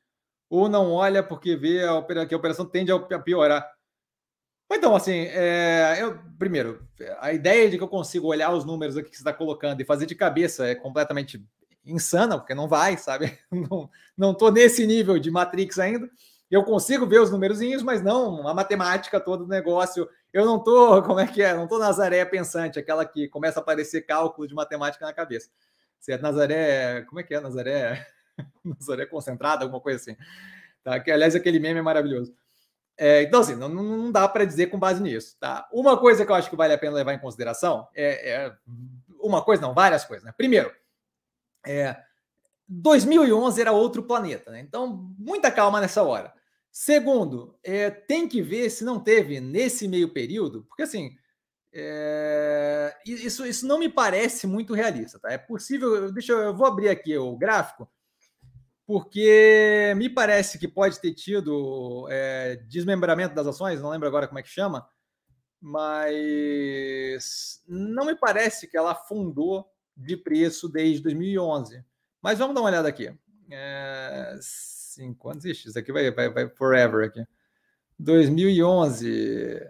ou 0.48 0.68
não 0.68 0.92
olha 0.92 1.22
porque 1.22 1.56
vê 1.56 1.82
a, 1.82 2.26
que 2.26 2.34
a 2.34 2.36
operação 2.36 2.64
tende 2.64 2.92
a 2.92 3.18
piorar. 3.18 3.68
Então, 4.70 4.96
assim, 4.96 5.26
é, 5.30 5.98
eu, 6.00 6.18
primeiro, 6.38 6.86
a 7.20 7.32
ideia 7.32 7.70
de 7.70 7.76
que 7.76 7.82
eu 7.82 7.88
consigo 7.88 8.28
olhar 8.28 8.52
os 8.52 8.64
números 8.64 8.96
aqui 8.96 9.10
que 9.10 9.16
você 9.16 9.22
está 9.22 9.32
colocando 9.32 9.80
e 9.80 9.84
fazer 9.84 10.06
de 10.06 10.14
cabeça 10.14 10.66
é 10.66 10.74
completamente 10.74 11.44
insana, 11.84 12.38
porque 12.38 12.54
não 12.54 12.66
vai, 12.66 12.96
sabe? 12.96 13.38
Não 14.16 14.30
estou 14.32 14.50
nesse 14.50 14.86
nível 14.86 15.18
de 15.18 15.30
Matrix 15.30 15.78
ainda. 15.78 16.08
Eu 16.50 16.62
consigo 16.62 17.06
ver 17.06 17.20
os 17.20 17.30
númerozinhos, 17.30 17.82
mas 17.82 18.00
não 18.00 18.46
a 18.46 18.54
matemática 18.54 19.18
toda 19.18 19.44
do 19.44 19.50
negócio. 19.50 20.08
Eu 20.32 20.44
não 20.46 20.58
estou, 20.58 21.02
como 21.02 21.18
é 21.18 21.26
que 21.26 21.42
é? 21.42 21.52
Não 21.52 21.64
estou 21.64 21.78
Nazaré 21.78 22.24
pensante, 22.24 22.78
aquela 22.78 23.04
que 23.04 23.28
começa 23.28 23.58
a 23.58 23.62
aparecer 23.62 24.02
cálculo 24.02 24.46
de 24.46 24.54
matemática 24.54 25.04
na 25.04 25.12
cabeça. 25.12 25.50
Certo? 25.98 26.22
Nazaré, 26.22 27.02
como 27.02 27.18
é 27.20 27.22
que 27.22 27.34
é 27.34 27.40
Nazaré? 27.40 28.06
Nazaré 28.64 29.06
concentrada, 29.06 29.64
alguma 29.64 29.80
coisa 29.80 29.98
assim. 29.98 30.16
Tá? 30.84 31.00
Que, 31.00 31.10
aliás, 31.10 31.34
aquele 31.34 31.58
meme 31.58 31.80
é 31.80 31.82
maravilhoso. 31.82 32.32
É, 32.96 33.22
então, 33.22 33.40
assim, 33.40 33.56
não, 33.56 33.68
não 33.68 34.12
dá 34.12 34.28
para 34.28 34.44
dizer 34.44 34.68
com 34.68 34.78
base 34.78 35.02
nisso. 35.02 35.36
Tá? 35.40 35.68
Uma 35.72 35.98
coisa 35.98 36.24
que 36.24 36.30
eu 36.30 36.36
acho 36.36 36.48
que 36.50 36.56
vale 36.56 36.72
a 36.74 36.78
pena 36.78 36.94
levar 36.94 37.14
em 37.14 37.18
consideração 37.18 37.88
é, 37.94 38.30
é 38.30 38.56
uma 39.18 39.42
coisa, 39.42 39.62
não, 39.62 39.74
várias 39.74 40.04
coisas. 40.04 40.24
Né? 40.24 40.32
Primeiro, 40.36 40.72
É, 41.66 41.96
2011 42.68 43.60
era 43.60 43.72
outro 43.72 44.02
planeta, 44.02 44.50
né? 44.50 44.60
Então, 44.60 45.14
muita 45.18 45.50
calma 45.50 45.80
nessa 45.80 46.02
hora. 46.02 46.32
Segundo, 46.70 47.56
é, 47.62 47.90
tem 47.90 48.28
que 48.28 48.42
ver 48.42 48.70
se 48.70 48.84
não 48.84 48.98
teve 49.00 49.40
nesse 49.40 49.86
meio 49.88 50.12
período, 50.12 50.64
porque 50.64 50.82
assim, 50.82 51.16
é, 51.72 52.96
isso, 53.06 53.46
isso 53.46 53.66
não 53.66 53.78
me 53.78 53.88
parece 53.88 54.46
muito 54.46 54.74
realista, 54.74 55.18
tá? 55.18 55.30
É 55.32 55.38
possível, 55.38 56.10
deixa 56.12 56.32
eu, 56.32 56.38
eu 56.40 56.56
vou 56.56 56.66
abrir 56.66 56.88
aqui 56.88 57.16
o 57.16 57.36
gráfico, 57.36 57.88
porque 58.86 59.94
me 59.96 60.08
parece 60.08 60.58
que 60.58 60.68
pode 60.68 61.00
ter 61.00 61.14
tido 61.14 62.06
é, 62.10 62.56
desmembramento 62.68 63.34
das 63.34 63.46
ações, 63.46 63.80
não 63.80 63.90
lembro 63.90 64.06
agora 64.06 64.26
como 64.26 64.38
é 64.38 64.42
que 64.42 64.48
chama, 64.48 64.86
mas 65.60 67.62
não 67.66 68.04
me 68.04 68.14
parece 68.14 68.68
que 68.68 68.76
ela 68.76 68.92
afundou 68.92 69.66
de 69.96 70.16
preço 70.16 70.68
desde 70.68 71.02
2011. 71.02 71.82
Mas 72.20 72.38
vamos 72.38 72.54
dar 72.54 72.60
uma 72.60 72.68
olhada 72.68 72.88
aqui. 72.88 73.12
É, 73.50 74.36
cinco 74.40 75.30
anos, 75.30 75.44
ixi, 75.44 75.68
isso 75.68 75.78
aqui 75.78 75.92
vai, 75.92 76.10
vai, 76.10 76.28
vai 76.28 76.48
forever 76.50 77.06
aqui. 77.06 77.24
2011. 77.98 79.60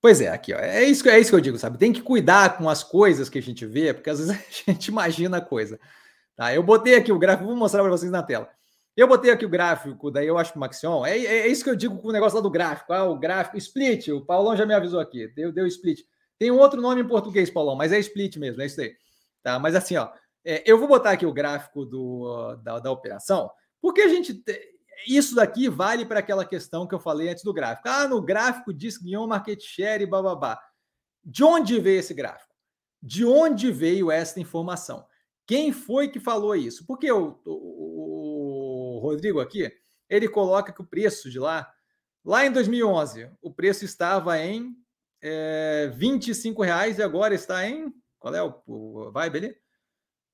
Pois 0.00 0.20
é, 0.20 0.28
aqui, 0.28 0.54
ó, 0.54 0.58
é 0.58 0.84
isso, 0.84 1.08
é 1.08 1.18
isso 1.18 1.30
que 1.30 1.36
eu 1.36 1.40
digo, 1.40 1.58
sabe? 1.58 1.78
Tem 1.78 1.92
que 1.92 2.02
cuidar 2.02 2.56
com 2.56 2.68
as 2.68 2.84
coisas 2.84 3.28
que 3.28 3.38
a 3.38 3.42
gente 3.42 3.66
vê, 3.66 3.92
porque 3.92 4.10
às 4.10 4.20
vezes 4.20 4.36
a 4.68 4.70
gente 4.70 4.86
imagina 4.86 5.38
a 5.38 5.44
coisa. 5.44 5.80
Tá? 6.38 6.54
Eu 6.54 6.62
botei 6.62 6.94
aqui 6.94 7.10
o 7.10 7.18
gráfico, 7.18 7.48
vou 7.48 7.56
mostrar 7.56 7.82
para 7.82 7.90
vocês 7.90 8.12
na 8.12 8.22
tela. 8.22 8.48
Eu 8.96 9.08
botei 9.08 9.32
aqui 9.32 9.44
o 9.44 9.48
gráfico, 9.48 10.08
daí 10.08 10.28
eu 10.28 10.38
acho 10.38 10.52
que 10.52 10.58
Maxion. 10.58 11.04
É, 11.04 11.18
é, 11.18 11.38
é, 11.40 11.48
isso 11.48 11.64
que 11.64 11.70
eu 11.70 11.74
digo 11.74 11.98
com 11.98 12.08
o 12.08 12.12
negócio 12.12 12.36
lá 12.36 12.42
do 12.42 12.50
gráfico. 12.50 12.92
Ah, 12.92 13.02
o 13.04 13.18
gráfico, 13.18 13.58
split. 13.58 14.06
O 14.08 14.24
Paulão 14.24 14.56
já 14.56 14.64
me 14.64 14.72
avisou 14.72 15.00
aqui. 15.00 15.26
Deu, 15.34 15.50
deu 15.50 15.66
split. 15.66 16.00
Tem 16.38 16.52
um 16.52 16.58
outro 16.58 16.80
nome 16.80 17.00
em 17.00 17.06
português, 17.08 17.50
Paulão, 17.50 17.74
mas 17.74 17.92
é 17.92 17.98
split 17.98 18.36
mesmo, 18.36 18.62
é 18.62 18.66
isso 18.66 18.80
aí. 18.80 18.94
Tá? 19.42 19.58
Mas 19.58 19.74
assim, 19.74 19.96
ó, 19.96 20.08
é, 20.44 20.62
eu 20.64 20.78
vou 20.78 20.86
botar 20.86 21.10
aqui 21.10 21.26
o 21.26 21.32
gráfico 21.32 21.84
do, 21.84 22.54
da, 22.62 22.78
da 22.78 22.92
operação, 22.92 23.50
porque 23.82 24.00
a 24.00 24.08
gente. 24.08 24.40
Isso 25.06 25.34
daqui 25.34 25.68
vale 25.68 26.06
para 26.06 26.20
aquela 26.20 26.44
questão 26.44 26.86
que 26.86 26.94
eu 26.94 27.00
falei 27.00 27.28
antes 27.28 27.42
do 27.42 27.52
gráfico. 27.52 27.88
Ah, 27.88 28.06
no 28.06 28.22
gráfico 28.22 28.72
diz 28.72 28.96
ganhou 28.96 29.26
market 29.26 29.60
share 29.60 30.02
e 30.04 30.06
bababá. 30.06 30.60
De 31.24 31.42
onde 31.42 31.80
veio 31.80 31.98
esse 31.98 32.14
gráfico? 32.14 32.52
De 33.02 33.24
onde 33.24 33.72
veio 33.72 34.10
essa 34.10 34.40
informação? 34.40 35.04
Quem 35.48 35.72
foi 35.72 36.08
que 36.08 36.20
falou 36.20 36.54
isso? 36.54 36.84
Porque 36.86 37.10
o, 37.10 37.40
o, 37.46 38.96
o 38.96 39.00
Rodrigo 39.00 39.40
aqui, 39.40 39.72
ele 40.06 40.28
coloca 40.28 40.74
que 40.74 40.82
o 40.82 40.86
preço 40.86 41.30
de 41.30 41.38
lá, 41.38 41.66
lá 42.22 42.44
em 42.44 42.52
2011, 42.52 43.30
o 43.40 43.50
preço 43.50 43.82
estava 43.82 44.38
em 44.38 44.76
é, 45.22 45.90
25 45.94 46.62
reais 46.62 46.98
e 46.98 47.02
agora 47.02 47.34
está 47.34 47.66
em. 47.66 47.90
Qual 48.18 48.34
é 48.34 48.42
o, 48.42 48.62
o 48.66 49.10
vibe 49.10 49.38
ali? 49.38 49.56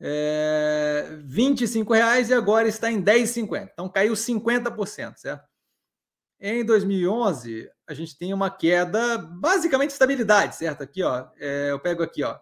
É, 0.00 1.16
25 1.22 1.92
reais 1.94 2.30
e 2.30 2.34
agora 2.34 2.66
está 2.66 2.90
em 2.90 3.00
10,50. 3.00 3.70
Então 3.72 3.88
caiu 3.88 4.14
50%, 4.14 5.16
certo? 5.16 5.48
Em 6.40 6.64
2011, 6.64 7.70
a 7.86 7.94
gente 7.94 8.18
tem 8.18 8.34
uma 8.34 8.50
queda, 8.50 9.16
basicamente 9.16 9.90
estabilidade, 9.90 10.56
certo? 10.56 10.82
Aqui, 10.82 11.04
ó, 11.04 11.28
é, 11.38 11.70
eu 11.70 11.78
pego 11.78 12.02
aqui, 12.02 12.24
ó, 12.24 12.36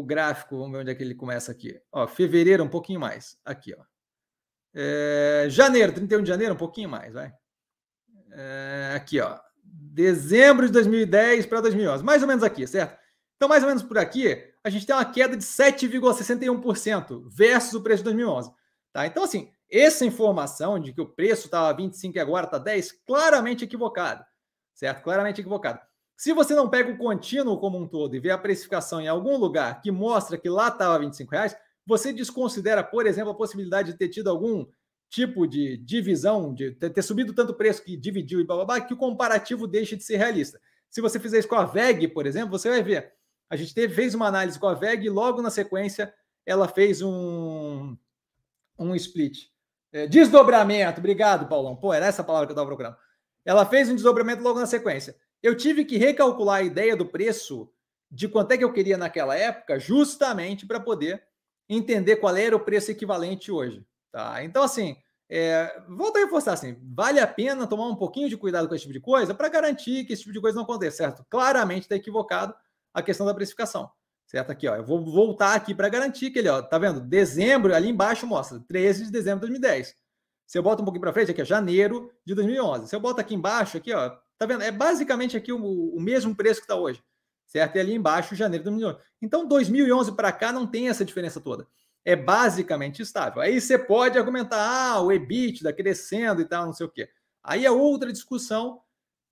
o 0.00 0.04
gráfico, 0.04 0.56
vamos 0.56 0.72
ver 0.72 0.78
onde 0.78 0.90
é 0.90 0.94
que 0.94 1.02
ele 1.02 1.14
começa 1.14 1.52
aqui. 1.52 1.80
Ó, 1.92 2.06
fevereiro, 2.06 2.62
um 2.64 2.68
pouquinho 2.68 3.00
mais. 3.00 3.38
Aqui, 3.44 3.74
ó. 3.76 3.82
É, 4.74 5.46
janeiro, 5.48 5.92
31 5.92 6.22
de 6.22 6.28
janeiro, 6.28 6.54
um 6.54 6.58
pouquinho 6.58 6.88
mais, 6.88 7.14
vai. 7.14 7.32
É, 8.32 8.92
aqui, 8.94 9.20
ó. 9.20 9.38
Dezembro 9.62 10.66
de 10.66 10.72
2010 10.72 11.46
para 11.46 11.60
2011, 11.60 12.04
mais 12.04 12.22
ou 12.22 12.28
menos 12.28 12.44
aqui, 12.44 12.66
certo? 12.66 12.98
Então, 13.36 13.48
mais 13.48 13.62
ou 13.62 13.68
menos 13.68 13.82
por 13.82 13.98
aqui, 13.98 14.52
a 14.62 14.70
gente 14.70 14.86
tem 14.86 14.94
uma 14.94 15.04
queda 15.04 15.36
de 15.36 15.44
7,61% 15.44 17.24
versus 17.28 17.74
o 17.74 17.82
preço 17.82 18.02
de 18.02 18.04
2011. 18.04 18.50
Tá? 18.92 19.06
Então, 19.06 19.24
assim, 19.24 19.50
essa 19.70 20.04
informação 20.04 20.78
de 20.78 20.92
que 20.92 21.00
o 21.00 21.06
preço 21.06 21.46
estava 21.46 21.76
25 21.76 22.16
e 22.16 22.20
agora 22.20 22.46
está 22.46 22.58
10, 22.58 22.92
claramente 23.06 23.64
equivocado, 23.64 24.24
certo? 24.74 25.02
Claramente 25.02 25.40
equivocado. 25.40 25.80
Se 26.16 26.32
você 26.32 26.54
não 26.54 26.68
pega 26.68 26.90
o 26.90 26.96
contínuo 26.96 27.58
como 27.58 27.78
um 27.78 27.86
todo 27.86 28.16
e 28.16 28.18
vê 28.18 28.30
a 28.30 28.38
precificação 28.38 29.00
em 29.00 29.08
algum 29.08 29.36
lugar 29.36 29.80
que 29.82 29.90
mostra 29.90 30.38
que 30.38 30.48
lá 30.48 30.68
estava 30.68 30.98
25 30.98 31.30
reais, 31.30 31.56
você 31.86 32.12
desconsidera, 32.12 32.82
por 32.82 33.06
exemplo, 33.06 33.30
a 33.30 33.34
possibilidade 33.34 33.92
de 33.92 33.98
ter 33.98 34.08
tido 34.08 34.30
algum 34.30 34.66
tipo 35.08 35.46
de 35.46 35.76
divisão, 35.76 36.52
de 36.52 36.72
ter 36.72 37.02
subido 37.02 37.32
tanto 37.32 37.54
preço 37.54 37.84
que 37.84 37.96
dividiu 37.96 38.40
e 38.40 38.44
blá, 38.44 38.80
que 38.80 38.94
o 38.94 38.96
comparativo 38.96 39.66
deixa 39.66 39.96
de 39.96 40.02
ser 40.02 40.16
realista. 40.16 40.60
Se 40.90 41.00
você 41.00 41.20
fizer 41.20 41.38
isso 41.38 41.48
com 41.48 41.54
a 41.54 41.64
VEG, 41.64 42.08
por 42.08 42.26
exemplo, 42.26 42.50
você 42.50 42.68
vai 42.68 42.82
ver. 42.82 43.12
A 43.48 43.54
gente 43.54 43.74
teve, 43.74 43.94
fez 43.94 44.14
uma 44.14 44.26
análise 44.26 44.58
com 44.58 44.66
a 44.66 44.74
VEG 44.74 45.06
e 45.06 45.10
logo 45.10 45.42
na 45.42 45.50
sequência 45.50 46.12
ela 46.44 46.66
fez 46.66 47.02
um, 47.02 47.96
um 48.78 48.94
split. 48.94 49.48
É, 49.92 50.06
desdobramento, 50.06 50.98
obrigado, 50.98 51.48
Paulão. 51.48 51.76
Pô, 51.76 51.92
era 51.92 52.06
essa 52.06 52.24
palavra 52.24 52.46
que 52.46 52.52
eu 52.52 52.54
estava 52.54 52.66
procurando. 52.66 52.96
Ela 53.44 53.64
fez 53.64 53.88
um 53.88 53.94
desdobramento 53.94 54.42
logo 54.42 54.58
na 54.58 54.66
sequência. 54.66 55.14
Eu 55.42 55.56
tive 55.56 55.84
que 55.84 55.96
recalcular 55.96 56.56
a 56.58 56.62
ideia 56.62 56.96
do 56.96 57.06
preço 57.06 57.70
de 58.10 58.28
quanto 58.28 58.52
é 58.52 58.58
que 58.58 58.64
eu 58.64 58.72
queria 58.72 58.96
naquela 58.96 59.36
época, 59.36 59.78
justamente 59.78 60.66
para 60.66 60.80
poder 60.80 61.22
entender 61.68 62.16
qual 62.16 62.36
era 62.36 62.54
o 62.54 62.60
preço 62.60 62.90
equivalente 62.90 63.50
hoje. 63.50 63.84
Tá? 64.12 64.42
Então, 64.44 64.62
assim, 64.62 64.96
é, 65.28 65.82
volto 65.88 66.16
a 66.16 66.20
reforçar 66.20 66.52
assim: 66.52 66.76
vale 66.94 67.18
a 67.18 67.26
pena 67.26 67.66
tomar 67.66 67.88
um 67.88 67.96
pouquinho 67.96 68.28
de 68.28 68.36
cuidado 68.36 68.68
com 68.68 68.74
esse 68.74 68.82
tipo 68.82 68.92
de 68.92 69.00
coisa 69.00 69.34
para 69.34 69.48
garantir 69.48 70.04
que 70.04 70.12
esse 70.12 70.22
tipo 70.22 70.32
de 70.32 70.40
coisa 70.40 70.56
não 70.56 70.62
aconteça, 70.62 70.98
certo? 70.98 71.24
Claramente 71.28 71.82
está 71.82 71.96
equivocado 71.96 72.54
a 72.94 73.02
questão 73.02 73.26
da 73.26 73.34
precificação, 73.34 73.90
certo? 74.26 74.50
Aqui, 74.50 74.68
ó, 74.68 74.76
eu 74.76 74.84
vou 74.84 75.04
voltar 75.04 75.54
aqui 75.54 75.74
para 75.74 75.88
garantir 75.88 76.30
que 76.30 76.38
ele, 76.38 76.48
ó, 76.48 76.62
tá 76.62 76.78
vendo? 76.78 77.00
Dezembro, 77.00 77.74
ali 77.74 77.88
embaixo 77.88 78.26
mostra 78.26 78.60
13 78.60 79.06
de 79.06 79.10
dezembro 79.10 79.40
de 79.40 79.52
2010. 79.52 79.96
Se 80.46 80.56
eu 80.56 80.62
boto 80.62 80.82
um 80.82 80.84
pouquinho 80.84 81.02
para 81.02 81.12
frente, 81.12 81.32
aqui, 81.32 81.42
ó, 81.42 81.44
janeiro 81.44 82.12
de 82.24 82.34
2011. 82.34 82.88
Se 82.88 82.94
eu 82.94 83.00
boto 83.00 83.20
aqui 83.20 83.34
embaixo, 83.34 83.76
aqui, 83.76 83.92
ó, 83.92 84.16
Tá 84.38 84.46
vendo? 84.46 84.62
É 84.62 84.70
basicamente 84.70 85.36
aqui 85.36 85.52
o, 85.52 85.94
o 85.94 86.00
mesmo 86.00 86.34
preço 86.34 86.60
que 86.60 86.64
está 86.64 86.76
hoje, 86.76 87.02
certo? 87.46 87.76
E 87.76 87.80
ali 87.80 87.94
embaixo, 87.94 88.34
janeiro 88.34 88.64
de 88.64 88.70
2011. 88.70 88.98
Então, 89.22 89.48
2011 89.48 90.12
para 90.12 90.32
cá 90.32 90.52
não 90.52 90.66
tem 90.66 90.88
essa 90.88 91.04
diferença 91.04 91.40
toda. 91.40 91.66
É 92.04 92.14
basicamente 92.14 93.02
estável. 93.02 93.42
Aí 93.42 93.60
você 93.60 93.78
pode 93.78 94.18
argumentar, 94.18 94.58
ah, 94.58 95.00
o 95.00 95.10
EBITDA 95.10 95.72
crescendo 95.72 96.40
e 96.40 96.44
tal, 96.44 96.66
não 96.66 96.72
sei 96.72 96.86
o 96.86 96.90
quê. 96.90 97.08
Aí 97.42 97.64
é 97.64 97.70
outra 97.70 98.12
discussão. 98.12 98.80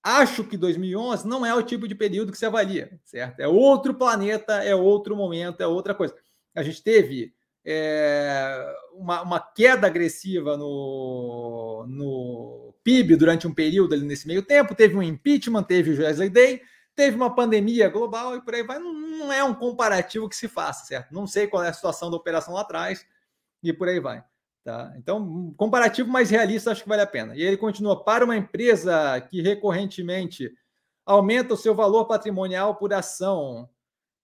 Acho 0.02 0.44
que 0.44 0.56
2011 0.56 1.26
não 1.26 1.46
é 1.46 1.54
o 1.54 1.62
tipo 1.62 1.88
de 1.88 1.94
período 1.94 2.30
que 2.30 2.38
se 2.38 2.44
avalia, 2.44 3.00
certo? 3.04 3.40
É 3.40 3.48
outro 3.48 3.94
planeta, 3.94 4.62
é 4.62 4.74
outro 4.74 5.16
momento, 5.16 5.62
é 5.62 5.66
outra 5.66 5.94
coisa. 5.94 6.14
A 6.54 6.62
gente 6.62 6.82
teve 6.82 7.34
é, 7.64 8.74
uma, 8.92 9.22
uma, 9.22 9.40
queda 9.40 9.86
agressiva 9.86 10.56
no, 10.56 11.86
no 11.88 12.63
PIB 12.84 13.16
durante 13.16 13.46
um 13.46 13.54
período 13.54 13.94
ali 13.94 14.04
nesse 14.04 14.26
meio 14.26 14.42
tempo, 14.42 14.74
teve 14.74 14.94
um 14.94 15.02
impeachment, 15.02 15.64
teve 15.64 15.90
o 15.90 15.98
Wesley 15.98 16.28
Day, 16.28 16.62
teve 16.94 17.16
uma 17.16 17.34
pandemia 17.34 17.88
global 17.88 18.36
e 18.36 18.40
por 18.40 18.54
aí 18.54 18.62
vai. 18.62 18.78
Não, 18.78 19.32
é 19.32 19.42
um 19.42 19.54
comparativo 19.54 20.28
que 20.28 20.36
se 20.36 20.46
faça, 20.46 20.84
certo? 20.84 21.12
Não 21.12 21.26
sei 21.26 21.46
qual 21.46 21.64
é 21.64 21.68
a 21.68 21.72
situação 21.72 22.10
da 22.10 22.16
operação 22.16 22.54
lá 22.54 22.60
atrás 22.60 23.04
e 23.62 23.72
por 23.72 23.88
aí 23.88 23.98
vai. 23.98 24.22
Tá? 24.62 24.94
Então, 24.96 25.52
comparativo 25.56 26.08
mais 26.08 26.30
realista 26.30 26.70
acho 26.70 26.82
que 26.82 26.88
vale 26.88 27.02
a 27.02 27.06
pena. 27.06 27.34
E 27.34 27.42
ele 27.42 27.56
continua: 27.56 28.04
para 28.04 28.24
uma 28.24 28.36
empresa 28.36 29.20
que 29.28 29.42
recorrentemente 29.42 30.52
aumenta 31.04 31.54
o 31.54 31.56
seu 31.56 31.74
valor 31.74 32.06
patrimonial 32.06 32.76
por 32.76 32.92
ação, 32.92 33.68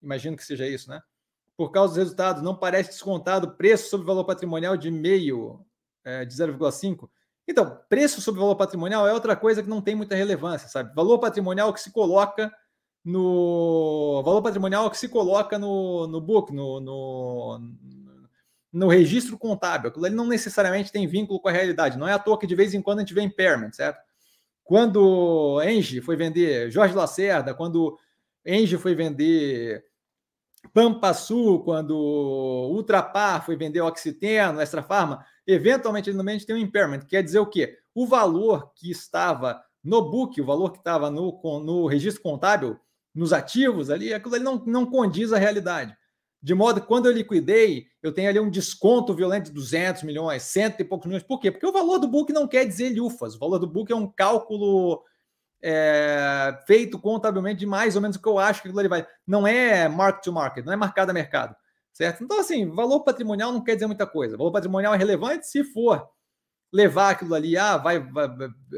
imagino 0.02 0.36
que 0.36 0.44
seja 0.44 0.66
isso, 0.66 0.88
né? 0.88 1.02
por 1.60 1.70
causa 1.70 1.92
dos 1.92 1.98
resultados, 1.98 2.42
não 2.42 2.56
parece 2.56 2.88
descontado 2.88 3.50
preço 3.50 3.90
sobre 3.90 4.06
valor 4.06 4.24
patrimonial 4.24 4.78
de 4.78 4.90
meio, 4.90 5.62
é, 6.02 6.24
de 6.24 6.34
0,5. 6.34 7.06
Então, 7.50 7.80
preço 7.88 8.20
sobre 8.20 8.40
valor 8.40 8.54
patrimonial 8.54 9.08
é 9.08 9.12
outra 9.12 9.34
coisa 9.34 9.60
que 9.60 9.68
não 9.68 9.82
tem 9.82 9.96
muita 9.96 10.14
relevância, 10.14 10.68
sabe? 10.68 10.94
Valor 10.94 11.18
patrimonial 11.18 11.72
que 11.74 11.80
se 11.80 11.90
coloca 11.90 12.52
no 13.04 14.22
valor 14.24 14.40
patrimonial 14.40 14.88
que 14.90 14.96
se 14.96 15.08
coloca 15.08 15.58
no, 15.58 16.06
no 16.06 16.20
book, 16.20 16.52
no, 16.54 16.80
no, 16.80 17.60
no 18.72 18.86
registro 18.86 19.36
contábil. 19.36 19.88
Aquilo 19.88 20.06
ali 20.06 20.14
não 20.14 20.28
necessariamente 20.28 20.92
tem 20.92 21.08
vínculo 21.08 21.40
com 21.40 21.48
a 21.48 21.52
realidade. 21.52 21.98
Não 21.98 22.06
é 22.06 22.12
à 22.12 22.20
toa 22.20 22.38
que 22.38 22.46
de 22.46 22.54
vez 22.54 22.72
em 22.72 22.80
quando 22.80 22.98
a 22.98 23.00
gente 23.02 23.14
vê 23.14 23.22
impairment, 23.22 23.72
certo? 23.72 23.98
Quando 24.62 25.60
Engie 25.64 26.00
foi 26.00 26.14
vender 26.14 26.70
Jorge 26.70 26.94
Lacerda, 26.94 27.52
quando 27.52 27.98
Engie 28.46 28.78
foi 28.78 28.94
vender 28.94 29.84
Pampasul, 30.72 31.62
quando 31.64 31.96
Ultrapar 32.70 33.44
foi 33.44 33.56
vender 33.56 33.80
Oxiteno, 33.80 34.60
Extra 34.60 34.82
Farma, 34.82 35.24
eventualmente 35.46 36.12
no 36.12 36.22
meio 36.22 36.44
tem 36.44 36.54
um 36.54 36.58
impairment, 36.58 37.00
quer 37.00 37.22
dizer 37.22 37.38
o 37.38 37.46
quê? 37.46 37.78
O 37.94 38.06
valor 38.06 38.72
que 38.74 38.90
estava 38.90 39.62
no 39.82 40.10
book, 40.10 40.40
o 40.40 40.44
valor 40.44 40.70
que 40.70 40.78
estava 40.78 41.10
no, 41.10 41.40
no 41.64 41.86
registro 41.86 42.22
contábil, 42.22 42.78
nos 43.14 43.32
ativos 43.32 43.90
ali, 43.90 44.14
aquilo 44.14 44.34
ali 44.34 44.44
não, 44.44 44.62
não 44.64 44.86
condiz 44.86 45.32
à 45.32 45.38
realidade. 45.38 45.96
De 46.42 46.54
modo 46.54 46.80
que 46.80 46.86
quando 46.86 47.06
eu 47.06 47.12
liquidei, 47.12 47.86
eu 48.02 48.12
tenho 48.12 48.28
ali 48.28 48.40
um 48.40 48.48
desconto 48.48 49.12
violento 49.12 49.46
de 49.46 49.52
200 49.52 50.04
milhões, 50.04 50.42
cento 50.44 50.80
e 50.80 50.84
poucos 50.84 51.06
milhões. 51.06 51.22
Por 51.22 51.38
quê? 51.38 51.50
Porque 51.50 51.66
o 51.66 51.72
valor 51.72 51.98
do 51.98 52.08
book 52.08 52.32
não 52.32 52.48
quer 52.48 52.64
dizer 52.64 52.96
lufas. 52.96 53.34
O 53.34 53.38
valor 53.38 53.58
do 53.58 53.66
book 53.66 53.92
é 53.92 53.96
um 53.96 54.06
cálculo 54.06 55.02
é, 55.62 56.58
feito 56.66 56.98
contabilmente 56.98 57.60
de 57.60 57.66
mais 57.66 57.96
ou 57.96 58.02
menos 58.02 58.16
o 58.16 58.22
que 58.22 58.28
eu 58.28 58.38
acho 58.38 58.62
que 58.62 58.68
aquilo 58.68 58.80
ali 58.80 58.88
vai. 58.88 59.06
Não 59.26 59.46
é 59.46 59.88
mark 59.88 60.22
to 60.22 60.32
market, 60.32 60.64
não 60.64 60.72
é 60.72 60.76
marcado 60.76 61.10
a 61.10 61.14
mercado. 61.14 61.54
certo? 61.92 62.24
Então, 62.24 62.40
assim, 62.40 62.70
valor 62.70 63.00
patrimonial 63.00 63.52
não 63.52 63.62
quer 63.62 63.74
dizer 63.74 63.86
muita 63.86 64.06
coisa. 64.06 64.36
Valor 64.36 64.52
patrimonial 64.52 64.94
é 64.94 64.96
relevante 64.96 65.46
se 65.46 65.64
for 65.64 66.08
levar 66.72 67.10
aquilo 67.10 67.34
ali, 67.34 67.56
ah, 67.56 67.76
vai, 67.76 67.98
vai, 67.98 68.28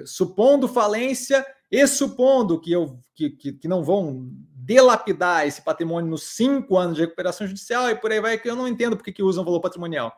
supondo 0.07 0.67
falência 0.67 1.45
e 1.71 1.87
supondo 1.87 2.61
que, 2.61 2.73
eu, 2.73 2.99
que, 3.15 3.31
que, 3.31 3.53
que, 3.53 3.69
não 3.69 3.85
vão 3.85 4.31
delapidar 4.55 5.47
esse 5.47 5.61
patrimônio 5.63 6.11
nos 6.11 6.35
cinco 6.35 6.79
anos 6.79 6.97
de 6.97 7.03
recuperação 7.03 7.47
judicial 7.47 7.91
e 7.91 7.95
por 7.95 8.11
aí 8.11 8.21
vai, 8.21 8.39
que 8.39 8.49
eu 8.49 8.57
não 8.57 8.67
entendo 8.67 8.97
porque 8.97 9.13
que 9.13 9.23
usam 9.23 9.45
valor 9.45 9.61
patrimonial. 9.61 10.13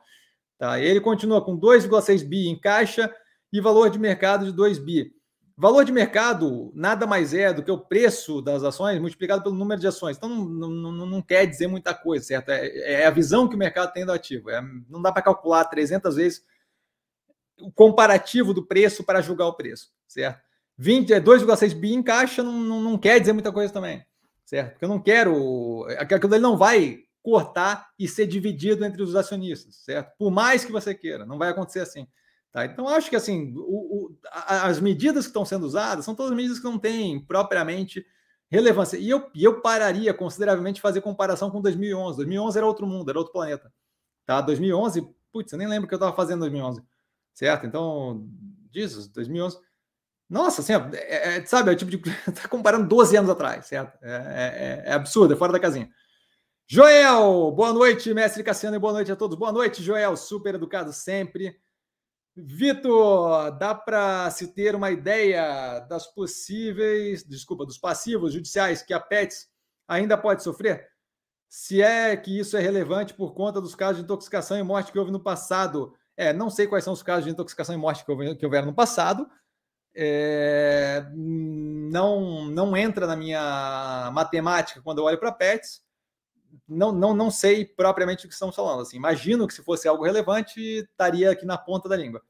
Tá? 0.59 0.81
Ele 0.81 1.01
continua 1.01 1.45
com 1.45 1.59
2,6 1.59 2.25
bi 2.25 2.49
em 2.49 2.59
caixa 2.59 3.13
e 3.53 3.61
valor 3.61 3.91
de 3.91 3.99
mercado 3.99 4.47
de 4.47 4.53
2 4.53 4.79
bi. 4.79 5.13
Valor 5.57 5.85
de 5.85 5.93
mercado 5.93 6.73
nada 6.75 7.07
mais 7.07 7.33
é 7.33 7.53
do 7.53 7.63
que 7.63 7.71
o 7.71 7.79
preço 7.79 8.43
das 8.43 8.65
ações 8.65 9.01
multiplicado 9.01 9.43
pelo 9.43 9.55
número 9.55 9.81
de 9.81 9.87
ações. 9.87 10.17
Então 10.17 10.29
não, 10.29 10.69
não, 10.69 11.07
não 11.07 11.23
quer 11.23 11.47
dizer 11.47 11.69
muita 11.69 11.95
coisa, 11.95 12.25
certo? 12.25 12.49
É, 12.49 13.03
é, 13.03 13.07
a 13.07 13.11
visão 13.11 13.49
que 13.49 13.55
o 13.55 13.59
mercado 13.59 13.93
tem 13.93 14.05
do 14.05 14.11
ativo. 14.11 14.51
É, 14.51 14.61
não 14.89 15.01
dá 15.01 15.13
para 15.13 15.23
calcular 15.23 15.65
300 15.65 16.17
vezes 16.17 16.45
o 17.61 17.71
comparativo 17.71 18.53
do 18.53 18.67
preço 18.67 19.05
para 19.05 19.23
julgar 19.23 19.47
o 19.47 19.55
preço, 19.55 19.93
certo? 20.09 20.43
2,6 20.77 21.71
é, 21.71 21.75
bi 21.75 21.95
em 21.95 22.03
caixa 22.03 22.43
não, 22.43 22.53
não, 22.53 22.83
não, 22.83 22.99
quer 22.99 23.21
dizer 23.21 23.33
muita 23.33 23.53
coisa 23.53 23.73
também, 23.73 24.05
certo? 24.45 24.73
Porque 24.73 24.85
eu 24.85 24.89
não 24.89 25.01
quero. 25.01 25.87
Aquilo 25.99 26.35
ele 26.35 26.43
não 26.43 26.57
vai 26.57 27.05
cortar 27.23 27.91
e 27.97 28.09
ser 28.09 28.27
dividido 28.27 28.85
entre 28.85 29.03
os 29.03 29.15
acionistas, 29.15 29.77
certo? 29.77 30.13
Por 30.19 30.33
mais 30.33 30.65
que 30.65 30.73
você 30.73 30.93
queira, 30.95 31.25
não 31.25 31.39
vai 31.39 31.51
acontecer 31.51 31.81
assim. 31.81 32.09
Tá? 32.55 32.65
Então, 32.65 32.89
acho 32.89 33.11
que 33.11 33.17
assim, 33.17 33.53
o, 33.57 33.61
o, 34.07 34.19
as 34.31 34.79
medidas 34.79 35.25
que 35.25 35.31
estão 35.31 35.45
sendo 35.45 35.67
usadas 35.67 36.05
são 36.05 36.15
todas 36.15 36.37
medidas 36.37 36.61
que 36.61 36.65
não 36.65 36.79
têm 36.79 37.19
propriamente 37.19 38.07
relevância. 38.49 38.97
E 38.97 39.11
eu, 39.11 39.29
eu 39.35 39.61
pararia 39.61 40.15
consideravelmente 40.15 40.81
fazer 40.81 41.01
comparação 41.01 41.51
com 41.51 41.61
2011. 41.61 42.19
2011 42.19 42.57
era 42.57 42.65
outro 42.65 42.87
mundo, 42.87 43.11
era 43.11 43.19
outro 43.19 43.33
planeta. 43.33 43.73
Tá? 44.25 44.41
2011, 44.41 45.05
putz, 45.33 45.53
eu 45.53 45.59
nem 45.59 45.67
lembro 45.67 45.87
o 45.87 45.89
que 45.89 45.95
eu 45.95 45.97
estava 45.97 46.15
fazendo 46.15 46.37
em 46.37 46.51
2011. 46.51 46.81
Certo? 47.35 47.67
Então, 47.67 48.25
Jesus, 48.73 49.09
2011. 49.09 49.59
Nossa, 50.31 50.61
assim, 50.61 50.75
é, 50.97 51.39
é, 51.39 51.47
sabe, 51.47 51.71
é 51.71 51.75
o 51.75 51.77
tipo 51.77 51.91
de. 51.91 52.01
Está 52.29 52.47
comparando 52.47 52.87
12 52.87 53.17
anos 53.17 53.31
atrás, 53.31 53.67
certo? 53.67 53.99
É, 54.01 54.83
é, 54.85 54.91
é, 54.91 54.93
absurdo, 54.93 55.35
é 55.35 55.37
fora 55.37 55.53
da 55.53 55.59
casinha. 55.59 55.91
Joel, 56.69 57.51
boa 57.51 57.73
noite, 57.73 58.15
mestre 58.15 58.45
Cassiano, 58.45 58.77
e 58.77 58.79
boa 58.79 58.93
noite 58.93 59.11
a 59.11 59.17
todos. 59.17 59.37
Boa 59.37 59.51
noite, 59.51 59.83
Joel, 59.83 60.17
super 60.17 60.55
educado 60.55 60.93
sempre. 60.93 61.59
Vitor, 62.37 63.57
dá 63.59 63.75
para 63.75 64.29
se 64.31 64.49
ter 64.49 64.75
uma 64.75 64.91
ideia 64.91 65.79
das 65.89 66.07
possíveis, 66.07 67.23
desculpa, 67.23 67.65
dos 67.65 67.79
passivos 67.79 68.33
judiciais 68.33 68.83
que 68.83 68.93
a 68.93 68.99
PETS 68.99 69.49
ainda 69.87 70.19
pode 70.19 70.43
sofrer? 70.43 70.89
Se 71.49 71.81
é 71.81 72.17
que 72.17 72.37
isso 72.37 72.57
é 72.57 72.61
relevante 72.61 73.15
por 73.15 73.33
conta 73.35 73.61
dos 73.61 73.77
casos 73.77 73.99
de 73.99 74.03
intoxicação 74.03 74.59
e 74.59 74.63
morte 74.65 74.91
que 74.91 74.99
houve 74.99 75.13
no 75.13 75.23
passado. 75.23 75.95
É, 76.17 76.33
não 76.33 76.51
sei 76.51 76.67
quais 76.67 76.83
são 76.83 76.93
os 76.93 77.03
casos 77.03 77.25
de 77.25 77.31
intoxicação 77.31 77.73
e 77.73 77.79
morte 77.79 78.05
que, 78.05 78.11
houve, 78.11 78.35
que 78.35 78.45
houveram 78.45 78.67
no 78.67 78.75
passado. 78.75 79.29
É, 79.95 81.07
não, 81.15 82.47
não 82.47 82.77
entra 82.77 83.07
na 83.07 83.15
minha 83.15 84.11
matemática 84.13 84.83
quando 84.83 84.99
eu 84.99 85.05
olho 85.05 85.21
para 85.21 85.31
PETs. 85.31 85.84
Não, 86.69 86.93
não, 86.93 87.15
não 87.15 87.31
sei 87.31 87.65
propriamente 87.65 88.25
o 88.25 88.29
que 88.29 88.35
estamos 88.35 88.55
falando. 88.55 88.83
Assim, 88.83 88.97
imagino 88.97 89.47
que 89.47 89.55
se 89.55 89.63
fosse 89.63 89.89
algo 89.89 90.05
relevante, 90.05 90.61
estaria 90.61 91.31
aqui 91.31 91.45
na 91.45 91.59
ponta 91.59 91.89
da 91.89 91.97
língua. 91.97 92.23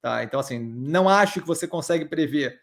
Tá? 0.00 0.22
Então, 0.22 0.38
assim, 0.38 0.58
não 0.58 1.08
acho 1.08 1.40
que 1.40 1.46
você 1.46 1.66
consegue 1.66 2.04
prever 2.04 2.60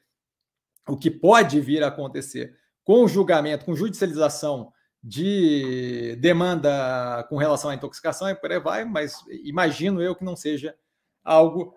o 0.88 0.98
que 0.98 1.10
pode 1.10 1.60
vir 1.60 1.84
a 1.84 1.88
acontecer 1.88 2.56
com 2.84 3.08
julgamento, 3.08 3.66
com 3.66 3.76
judicialização 3.76 4.72
de 5.04 6.16
demanda 6.20 7.26
com 7.30 7.38
relação 7.38 7.72
à 7.72 7.76
intoxicação 7.76 8.30
e 8.30 8.36
por 8.36 8.52
aí 8.52 8.60
vai, 8.60 8.86
mas 8.86 9.16
imagino 9.44 10.02
eu 10.02 10.16
que 10.16 10.24
não 10.24 10.36
seja 10.36 10.76
algo 11.24 11.74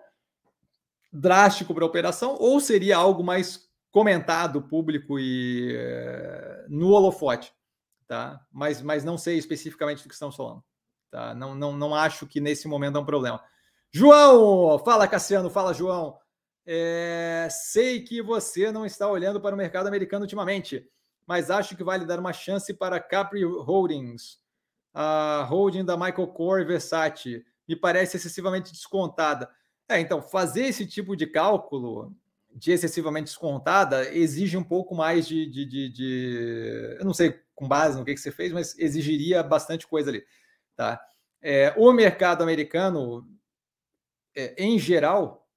drástico 1.11 1.73
para 1.73 1.83
a 1.83 1.87
operação, 1.87 2.35
ou 2.39 2.59
seria 2.59 2.97
algo 2.97 3.23
mais 3.23 3.69
comentado, 3.91 4.61
público 4.61 5.17
e 5.17 5.73
uh, 5.73 6.65
no 6.69 6.89
holofote, 6.89 7.53
tá? 8.07 8.39
Mas, 8.51 8.81
mas 8.81 9.03
não 9.03 9.17
sei 9.17 9.37
especificamente 9.37 10.03
do 10.03 10.07
que 10.07 10.13
estamos 10.13 10.35
falando, 10.35 10.63
tá? 11.11 11.33
Não, 11.33 11.55
não, 11.55 11.71
não 11.73 11.95
acho 11.95 12.27
que 12.27 12.39
nesse 12.39 12.67
momento 12.67 12.97
é 12.97 13.01
um 13.01 13.05
problema. 13.05 13.43
João, 13.91 14.77
fala 14.79 15.07
Cassiano, 15.07 15.49
fala 15.49 15.73
João. 15.73 16.17
É, 16.65 17.47
sei 17.49 18.01
que 18.01 18.21
você 18.21 18.71
não 18.71 18.85
está 18.85 19.07
olhando 19.07 19.39
para 19.39 19.55
o 19.55 19.57
mercado 19.57 19.87
americano 19.87 20.23
ultimamente, 20.23 20.85
mas 21.25 21.49
acho 21.51 21.75
que 21.75 21.83
vale 21.83 22.05
dar 22.05 22.19
uma 22.19 22.33
chance 22.33 22.73
para 22.73 22.99
Capri 22.99 23.43
Holdings, 23.43 24.39
a 24.93 25.45
holding 25.49 25.85
da 25.85 25.95
Michael 25.95 26.27
Kors 26.27 26.65
Versace. 26.65 27.45
Me 27.67 27.75
parece 27.75 28.17
excessivamente 28.17 28.71
descontada. 28.71 29.49
É, 29.87 29.99
então, 29.99 30.21
fazer 30.21 30.65
esse 30.65 30.85
tipo 30.85 31.15
de 31.15 31.27
cálculo 31.27 32.15
de 32.55 32.71
excessivamente 32.71 33.25
descontada 33.25 34.13
exige 34.15 34.55
um 34.55 34.63
pouco 34.63 34.95
mais 34.95 35.27
de, 35.27 35.45
de, 35.45 35.65
de, 35.65 35.89
de, 35.89 36.97
eu 36.99 37.05
não 37.05 37.13
sei 37.13 37.44
com 37.55 37.67
base 37.67 37.97
no 37.97 38.05
que, 38.05 38.13
que 38.13 38.19
você 38.19 38.31
fez, 38.31 38.51
mas 38.51 38.77
exigiria 38.77 39.41
bastante 39.41 39.87
coisa 39.87 40.11
ali, 40.11 40.23
tá? 40.75 41.01
É, 41.41 41.73
o 41.77 41.91
mercado 41.93 42.43
americano, 42.43 43.25
é, 44.35 44.55
em 44.63 44.77
geral, 44.77 45.47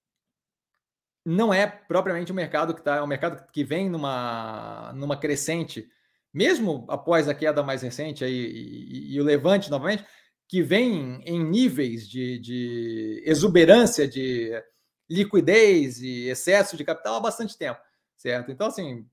não 1.24 1.52
é 1.52 1.66
propriamente 1.66 2.32
um 2.32 2.34
mercado 2.34 2.72
que 2.72 2.80
está, 2.80 2.96
é 2.96 3.02
um 3.02 3.06
mercado 3.06 3.44
que 3.52 3.64
vem 3.64 3.90
numa, 3.90 4.92
numa 4.94 5.16
crescente, 5.16 5.90
mesmo 6.32 6.86
após 6.88 7.28
a 7.28 7.34
queda 7.34 7.62
mais 7.62 7.82
recente 7.82 8.24
aí, 8.24 8.32
e, 8.32 9.10
e, 9.10 9.14
e 9.14 9.20
o 9.20 9.24
levante 9.24 9.70
novamente, 9.70 10.04
que 10.48 10.62
vem 10.62 11.20
em 11.26 11.44
níveis 11.44 12.08
de, 12.08 12.38
de 12.38 13.22
exuberância 13.26 14.08
de 14.08 14.52
liquidez 15.08 16.00
e 16.00 16.28
excesso 16.28 16.76
de 16.76 16.84
capital 16.84 17.16
há 17.16 17.20
bastante 17.20 17.56
tempo, 17.56 17.80
certo? 18.16 18.50
Então, 18.50 18.66
assim, 18.66 19.06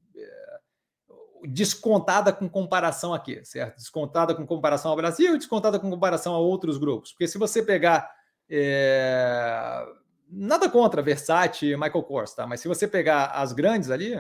descontada 1.48 2.34
com 2.34 2.50
comparação 2.50 3.14
aqui, 3.14 3.44
certo? 3.44 3.78
Descontada 3.78 4.34
com 4.34 4.46
comparação 4.46 4.92
ao 4.92 4.98
Brasil, 4.98 5.38
descontada 5.38 5.80
com 5.80 5.90
comparação 5.90 6.34
a 6.34 6.40
outros 6.40 6.78
grupos. 6.78 7.12
Porque 7.12 7.28
se 7.28 7.38
você 7.38 7.64
pegar. 7.64 8.10
É... 8.50 9.86
Nada 10.28 10.68
contra 10.70 11.04
Versace 11.04 11.68
e 11.68 11.78
Michael 11.78 12.04
Kors, 12.04 12.34
tá? 12.34 12.48
Mas 12.48 12.60
se 12.60 12.68
você 12.68 12.88
pegar 12.88 13.28
as 13.28 13.54
grandes 13.54 13.92
ali, 13.92 14.20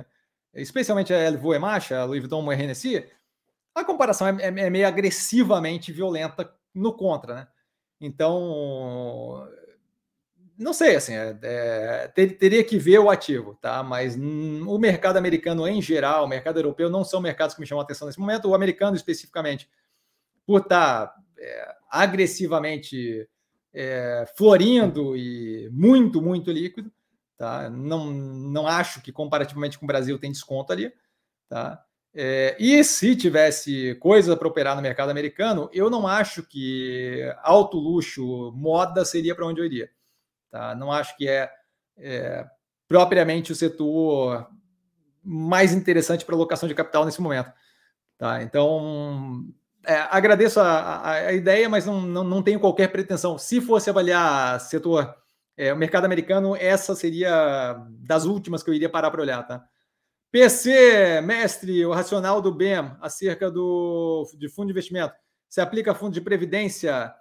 especialmente 0.54 1.12
a 1.12 1.30
LVMH, 1.30 1.96
a 1.96 2.06
Louis 2.06 2.22
Vuitton 2.22 2.54
e 2.54 2.56
Hennessy, 2.56 3.10
a 3.74 3.84
comparação 3.84 4.28
é, 4.28 4.38
é, 4.40 4.48
é 4.48 4.70
meio 4.70 4.88
agressivamente 4.88 5.92
violenta 5.92 6.54
no 6.74 6.94
contra, 6.94 7.36
né? 7.36 7.48
Então, 8.00 9.48
não 10.58 10.74
sei, 10.74 10.96
assim, 10.96 11.14
é, 11.14 11.38
é, 11.42 12.08
ter, 12.08 12.38
teria 12.38 12.64
que 12.64 12.78
ver 12.78 13.00
o 13.00 13.10
ativo, 13.10 13.58
tá? 13.62 13.84
Mas 13.84 14.16
hum, 14.16 14.66
o 14.68 14.78
mercado 14.78 15.18
americano 15.18 15.68
em 15.68 15.82
geral, 15.82 16.26
o 16.26 16.28
mercado 16.28 16.58
europeu, 16.60 16.90
não 16.90 17.04
são 17.04 17.22
mercados 17.22 17.56
que 17.56 17.62
me 17.62 17.68
chamam 17.68 17.82
a 17.82 17.84
atenção 17.84 18.08
nesse 18.08 18.20
momento. 18.20 18.50
O 18.50 18.56
americano, 18.56 18.96
especificamente, 18.96 19.70
por 20.46 20.62
estar 20.62 21.08
tá, 21.08 21.16
é, 21.38 21.76
agressivamente 21.90 23.28
é, 23.74 24.26
florindo 24.38 25.16
e 25.18 25.70
muito, 25.72 26.22
muito 26.22 26.52
líquido, 26.52 26.92
tá? 27.38 27.70
Não, 27.70 28.06
não 28.06 28.68
acho 28.68 29.02
que 29.02 29.12
comparativamente 29.12 29.78
com 29.78 29.86
o 29.86 29.88
Brasil 29.88 30.18
tem 30.18 30.32
desconto 30.32 30.72
ali, 30.72 30.94
tá? 31.50 31.84
É, 32.18 32.56
e 32.58 32.82
se 32.82 33.14
tivesse 33.14 33.96
coisa 33.96 34.38
para 34.38 34.48
operar 34.48 34.74
no 34.74 34.82
mercado 34.82 35.10
americano, 35.10 35.70
eu 35.74 35.90
não 35.90 36.08
acho 36.08 36.44
que 36.44 37.22
alto 37.44 37.78
luxo, 37.78 38.54
moda 38.56 39.04
seria 39.04 39.36
para 39.36 39.46
onde 39.46 39.60
eu 39.60 39.66
iria. 39.66 39.90
Tá? 40.52 40.76
Não 40.76 40.92
acho 40.92 41.16
que 41.18 41.28
é, 41.28 41.50
é 41.98 42.46
propriamente 42.88 43.52
o 43.52 43.56
setor 43.56 44.48
mais 45.24 45.74
interessante 45.74 46.24
para 46.24 46.36
alocação 46.36 46.70
de 46.70 46.76
capital 46.76 47.06
nesse 47.06 47.22
momento. 47.22 47.52
Tá? 48.18 48.42
Então, 48.44 49.44
é, 49.86 49.96
agradeço 50.10 50.60
a, 50.60 50.80
a, 50.80 51.12
a, 51.12 51.34
ideia, 51.34 51.68
mas 51.68 51.86
não, 51.86 52.02
não, 52.02 52.24
não, 52.24 52.44
tenho 52.44 52.60
qualquer 52.60 52.92
pretensão. 52.92 53.38
Se 53.38 53.60
fosse 53.60 53.90
avaliar 53.90 54.60
setor, 54.60 55.16
é, 55.58 55.74
o 55.74 55.78
mercado 55.78 56.06
americano, 56.06 56.56
essa 56.56 56.96
seria 56.96 57.76
das 58.00 58.26
últimas 58.26 58.64
que 58.64 58.70
eu 58.70 58.74
iria 58.74 58.90
parar 58.90 59.12
para 59.12 59.22
olhar. 59.22 59.44
Tá? 59.44 59.66
PC, 60.32 61.22
mestre, 61.22 61.86
o 61.86 61.94
racional 61.94 62.42
do 62.42 62.54
BEM 62.54 62.92
acerca 63.02 63.50
do, 63.50 64.30
de 64.38 64.50
fundo 64.50 64.68
de 64.68 64.72
investimento. 64.74 65.14
Se 65.48 65.62
aplica 65.62 65.92
a 65.92 65.96
fundo 65.96 66.14
de 66.14 66.22
previdência, 66.22 67.14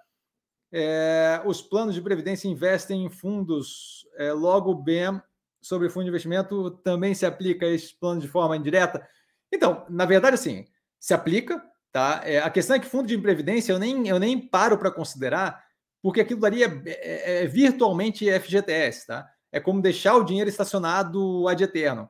é, 0.71 1.41
os 1.45 1.61
planos 1.61 1.95
de 1.95 2.01
previdência 2.01 2.47
investem 2.47 3.05
em 3.05 3.09
fundos, 3.09 4.05
é, 4.17 4.31
logo 4.31 4.71
o 4.71 4.75
BEM 4.75 5.21
sobre 5.61 5.89
fundo 5.89 6.03
de 6.03 6.09
investimento 6.09 6.71
também 6.83 7.13
se 7.13 7.25
aplica 7.25 7.65
a 7.65 7.69
esses 7.69 7.91
planos 7.91 8.23
de 8.23 8.29
forma 8.29 8.55
indireta? 8.55 9.07
Então, 9.51 9.85
na 9.89 10.05
verdade, 10.05 10.35
assim, 10.35 10.65
se 10.99 11.13
aplica, 11.13 11.63
tá? 11.91 12.21
É, 12.23 12.39
a 12.39 12.49
questão 12.49 12.75
é 12.75 12.79
que 12.79 12.85
fundo 12.85 13.07
de 13.07 13.17
previdência 13.17 13.71
eu 13.71 13.79
nem, 13.79 14.07
eu 14.07 14.19
nem 14.19 14.39
paro 14.39 14.77
para 14.77 14.91
considerar, 14.91 15.63
porque 16.01 16.21
aquilo 16.21 16.41
daria 16.41 16.67
é, 16.85 16.89
é, 16.89 17.43
é, 17.43 17.47
virtualmente 17.47 18.29
FGTS, 18.39 19.07
tá? 19.07 19.27
É 19.51 19.59
como 19.59 19.81
deixar 19.81 20.15
o 20.17 20.23
dinheiro 20.23 20.49
estacionado 20.49 21.47
ad 21.47 21.63
eterno. 21.63 22.09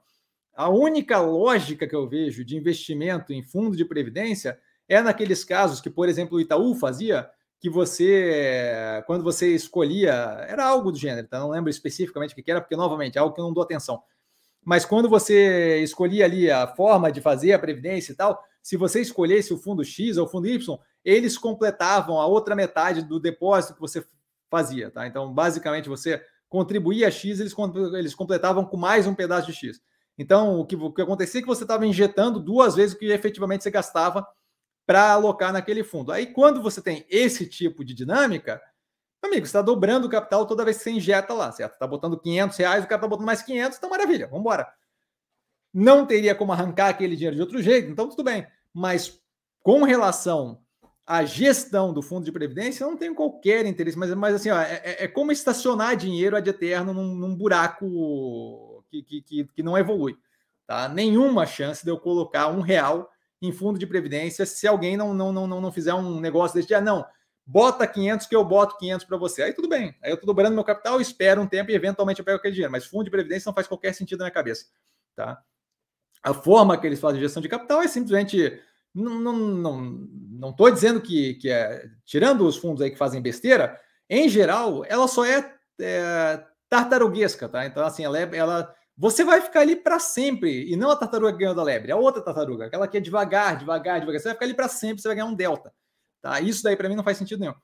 A 0.55 0.69
única 0.69 1.19
lógica 1.19 1.87
que 1.87 1.95
eu 1.95 2.07
vejo 2.07 2.43
de 2.43 2.57
investimento 2.57 3.31
em 3.31 3.43
fundo 3.43 3.77
de 3.77 3.85
previdência 3.85 4.57
é 4.87 5.01
naqueles 5.01 5.43
casos 5.43 5.81
que, 5.81 5.89
por 5.89 6.09
exemplo, 6.09 6.37
o 6.37 6.41
Itaú 6.41 6.75
fazia, 6.75 7.29
que 7.65 7.69
você, 7.69 9.01
quando 9.07 9.23
você 9.23 9.55
escolhia, 9.55 10.11
era 10.47 10.63
algo 10.63 10.91
do 10.91 10.99
gênero, 10.99 11.27
tá? 11.27 11.39
não 11.39 11.49
lembro 11.49 11.67
especificamente 11.67 12.31
o 12.31 12.35
que 12.35 12.51
era, 12.51 12.61
porque, 12.61 12.75
novamente, 12.75 13.17
é 13.17 13.19
algo 13.19 13.33
que 13.33 13.41
eu 13.41 13.43
não 13.43 13.53
dou 13.53 13.63
atenção. 13.63 14.03
Mas 14.63 14.85
quando 14.85 15.09
você 15.09 15.79
escolhia 15.79 16.25
ali 16.25 16.51
a 16.51 16.67
forma 16.67 17.11
de 17.11 17.21
fazer 17.21 17.53
a 17.53 17.59
previdência 17.59 18.11
e 18.11 18.15
tal, 18.15 18.39
se 18.61 18.77
você 18.77 19.01
escolhesse 19.01 19.51
o 19.51 19.57
fundo 19.57 19.83
X 19.83 20.15
ou 20.17 20.27
o 20.27 20.29
fundo 20.29 20.47
Y, 20.47 20.77
eles 21.03 21.39
completavam 21.39 22.21
a 22.21 22.27
outra 22.27 22.55
metade 22.55 23.01
do 23.01 23.19
depósito 23.19 23.73
que 23.73 23.81
você 23.81 24.05
fazia, 24.47 24.91
tá? 24.91 25.07
Então, 25.07 25.33
basicamente, 25.33 25.89
você 25.89 26.23
contribuía 26.47 27.09
X, 27.09 27.39
eles, 27.39 27.55
eles 27.97 28.13
completavam 28.13 28.63
com 28.63 28.77
mais 28.77 29.07
um 29.07 29.15
pedaço 29.15 29.47
de 29.47 29.53
X. 29.53 29.81
Então, 30.19 30.59
o 30.59 30.67
que, 30.67 30.75
o 30.75 30.93
que 30.93 31.01
acontecia 31.01 31.39
é 31.39 31.41
que 31.41 31.47
você 31.47 31.63
estava 31.63 31.83
injetando 31.83 32.39
duas 32.39 32.75
vezes 32.75 32.95
o 32.95 32.99
que 32.99 33.07
efetivamente 33.07 33.63
você 33.63 33.71
gastava 33.71 34.23
para 34.85 35.11
alocar 35.11 35.51
naquele 35.51 35.83
fundo. 35.83 36.11
Aí, 36.11 36.27
quando 36.27 36.61
você 36.61 36.81
tem 36.81 37.05
esse 37.09 37.47
tipo 37.47 37.83
de 37.83 37.93
dinâmica, 37.93 38.61
amigo, 39.21 39.45
você 39.45 39.49
está 39.49 39.61
dobrando 39.61 40.07
o 40.07 40.09
capital 40.09 40.45
toda 40.45 40.63
vez 40.63 40.77
que 40.77 40.83
você 40.83 40.91
injeta 40.91 41.33
lá, 41.33 41.51
certo? 41.51 41.73
Está 41.73 41.87
botando 41.87 42.19
500 42.19 42.57
reais, 42.57 42.83
o 42.83 42.87
cara 42.87 42.99
está 42.99 43.07
botando 43.07 43.25
mais 43.25 43.41
500, 43.41 43.77
então 43.77 43.89
maravilha, 43.89 44.27
vamos 44.27 44.41
embora. 44.41 44.71
Não 45.73 46.05
teria 46.05 46.35
como 46.35 46.53
arrancar 46.53 46.89
aquele 46.89 47.15
dinheiro 47.15 47.35
de 47.35 47.41
outro 47.41 47.61
jeito, 47.61 47.89
então 47.91 48.09
tudo 48.09 48.23
bem. 48.23 48.47
Mas 48.73 49.19
com 49.61 49.83
relação 49.83 50.61
à 51.05 51.25
gestão 51.25 51.93
do 51.93 52.01
fundo 52.01 52.23
de 52.23 52.31
previdência, 52.31 52.83
eu 52.83 52.89
não 52.89 52.97
tenho 52.97 53.15
qualquer 53.15 53.65
interesse, 53.65 53.97
mas, 53.97 54.13
mas 54.13 54.35
assim, 54.35 54.49
ó, 54.49 54.59
é, 54.59 54.81
é, 54.83 55.03
é 55.03 55.07
como 55.07 55.31
estacionar 55.31 55.95
dinheiro 55.95 56.37
ad 56.37 56.49
eterno 56.49 56.93
num, 56.93 57.15
num 57.15 57.35
buraco 57.35 58.83
que, 58.89 59.03
que, 59.03 59.21
que, 59.21 59.43
que 59.45 59.63
não 59.63 59.77
evolui. 59.77 60.17
Tá? 60.65 60.87
Nenhuma 60.87 61.45
chance 61.45 61.83
de 61.83 61.91
eu 61.91 61.99
colocar 61.99 62.47
um 62.47 62.61
real 62.61 63.11
em 63.41 63.51
fundo 63.51 63.77
de 63.77 63.87
previdência 63.87 64.45
se 64.45 64.67
alguém 64.67 64.97
não, 64.97 65.13
não, 65.13 65.31
não, 65.31 65.47
não 65.47 65.71
fizer 65.71 65.93
um 65.93 66.19
negócio 66.19 66.55
desse 66.55 66.67
dia. 66.67 66.81
Não, 66.81 67.05
bota 67.45 67.85
500 67.85 68.27
que 68.27 68.35
eu 68.35 68.43
boto 68.43 68.77
500 68.77 69.05
para 69.05 69.17
você. 69.17 69.43
Aí 69.43 69.53
tudo 69.53 69.69
bem. 69.69 69.95
Aí 70.01 70.11
eu 70.11 70.15
estou 70.15 70.27
dobrando 70.27 70.55
meu 70.55 70.63
capital, 70.63 70.99
espero 70.99 71.41
um 71.41 71.47
tempo 71.47 71.71
e 71.71 71.75
eventualmente 71.75 72.19
eu 72.19 72.25
pego 72.25 72.37
aquele 72.37 72.53
dinheiro. 72.53 72.71
Mas 72.71 72.85
fundo 72.85 73.03
de 73.03 73.11
previdência 73.11 73.49
não 73.49 73.53
faz 73.53 73.67
qualquer 73.67 73.93
sentido 73.93 74.19
na 74.19 74.25
minha 74.25 74.33
cabeça. 74.33 74.65
Tá? 75.15 75.41
A 76.23 76.33
forma 76.33 76.77
que 76.77 76.87
eles 76.87 76.99
fazem 76.99 77.21
gestão 77.21 77.41
de 77.41 77.49
capital 77.49 77.81
é 77.81 77.87
simplesmente. 77.87 78.59
Não 78.93 79.19
não, 79.19 79.33
não, 79.35 79.81
não 79.81 80.55
dizendo 80.73 81.01
que, 81.01 81.35
que 81.35 81.49
é. 81.49 81.85
Tirando 82.05 82.47
os 82.47 82.55
fundos 82.57 82.81
aí 82.81 82.89
que 82.89 82.97
fazem 82.97 83.21
besteira, 83.21 83.79
em 84.09 84.29
geral, 84.29 84.85
ela 84.87 85.07
só 85.07 85.25
é, 85.25 85.53
é 85.79 86.43
tartaruguesca, 86.69 87.49
tá? 87.49 87.65
Então, 87.65 87.85
assim, 87.85 88.05
ela, 88.05 88.17
é, 88.17 88.29
ela 88.33 88.73
você 88.97 89.23
vai 89.23 89.41
ficar 89.41 89.61
ali 89.61 89.75
para 89.75 89.99
sempre. 89.99 90.71
E 90.71 90.75
não 90.75 90.89
a 90.89 90.95
tartaruga 90.95 91.37
ganhou 91.37 91.55
da 91.55 91.63
lebre, 91.63 91.91
a 91.91 91.97
outra 91.97 92.21
tartaruga, 92.21 92.65
aquela 92.65 92.87
que 92.87 92.97
é 92.97 93.01
devagar, 93.01 93.57
devagar, 93.57 93.99
devagar. 93.99 94.19
Você 94.19 94.27
vai 94.27 94.33
ficar 94.33 94.45
ali 94.45 94.53
para 94.53 94.69
sempre, 94.69 95.01
você 95.01 95.07
vai 95.07 95.15
ganhar 95.15 95.27
um 95.27 95.35
delta. 95.35 95.73
Tá? 96.21 96.39
Isso 96.39 96.63
daí 96.63 96.75
para 96.75 96.89
mim 96.89 96.95
não 96.95 97.03
faz 97.03 97.17
sentido 97.17 97.39
nenhum. 97.39 97.55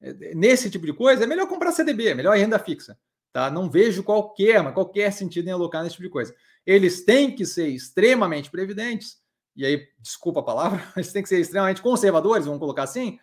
É, 0.00 0.34
nesse 0.34 0.70
tipo 0.70 0.86
de 0.86 0.92
coisa, 0.92 1.24
é 1.24 1.26
melhor 1.26 1.46
comprar 1.46 1.72
CDB, 1.72 2.08
é 2.08 2.14
melhor 2.14 2.36
renda 2.36 2.58
fixa. 2.58 2.98
Tá? 3.32 3.50
Não 3.50 3.70
vejo 3.70 4.02
qualquer, 4.02 4.72
qualquer 4.72 5.12
sentido 5.12 5.48
em 5.48 5.52
alocar 5.52 5.82
nesse 5.82 5.96
tipo 5.96 6.06
de 6.06 6.12
coisa. 6.12 6.34
Eles 6.66 7.04
têm 7.04 7.34
que 7.34 7.46
ser 7.46 7.68
extremamente 7.68 8.50
previdentes, 8.50 9.20
e 9.56 9.64
aí, 9.64 9.86
desculpa 9.98 10.40
a 10.40 10.42
palavra, 10.42 10.82
eles 10.96 11.12
têm 11.12 11.22
que 11.22 11.28
ser 11.28 11.40
extremamente 11.40 11.82
conservadores, 11.82 12.46
vamos 12.46 12.60
colocar 12.60 12.84
assim, 12.84 13.18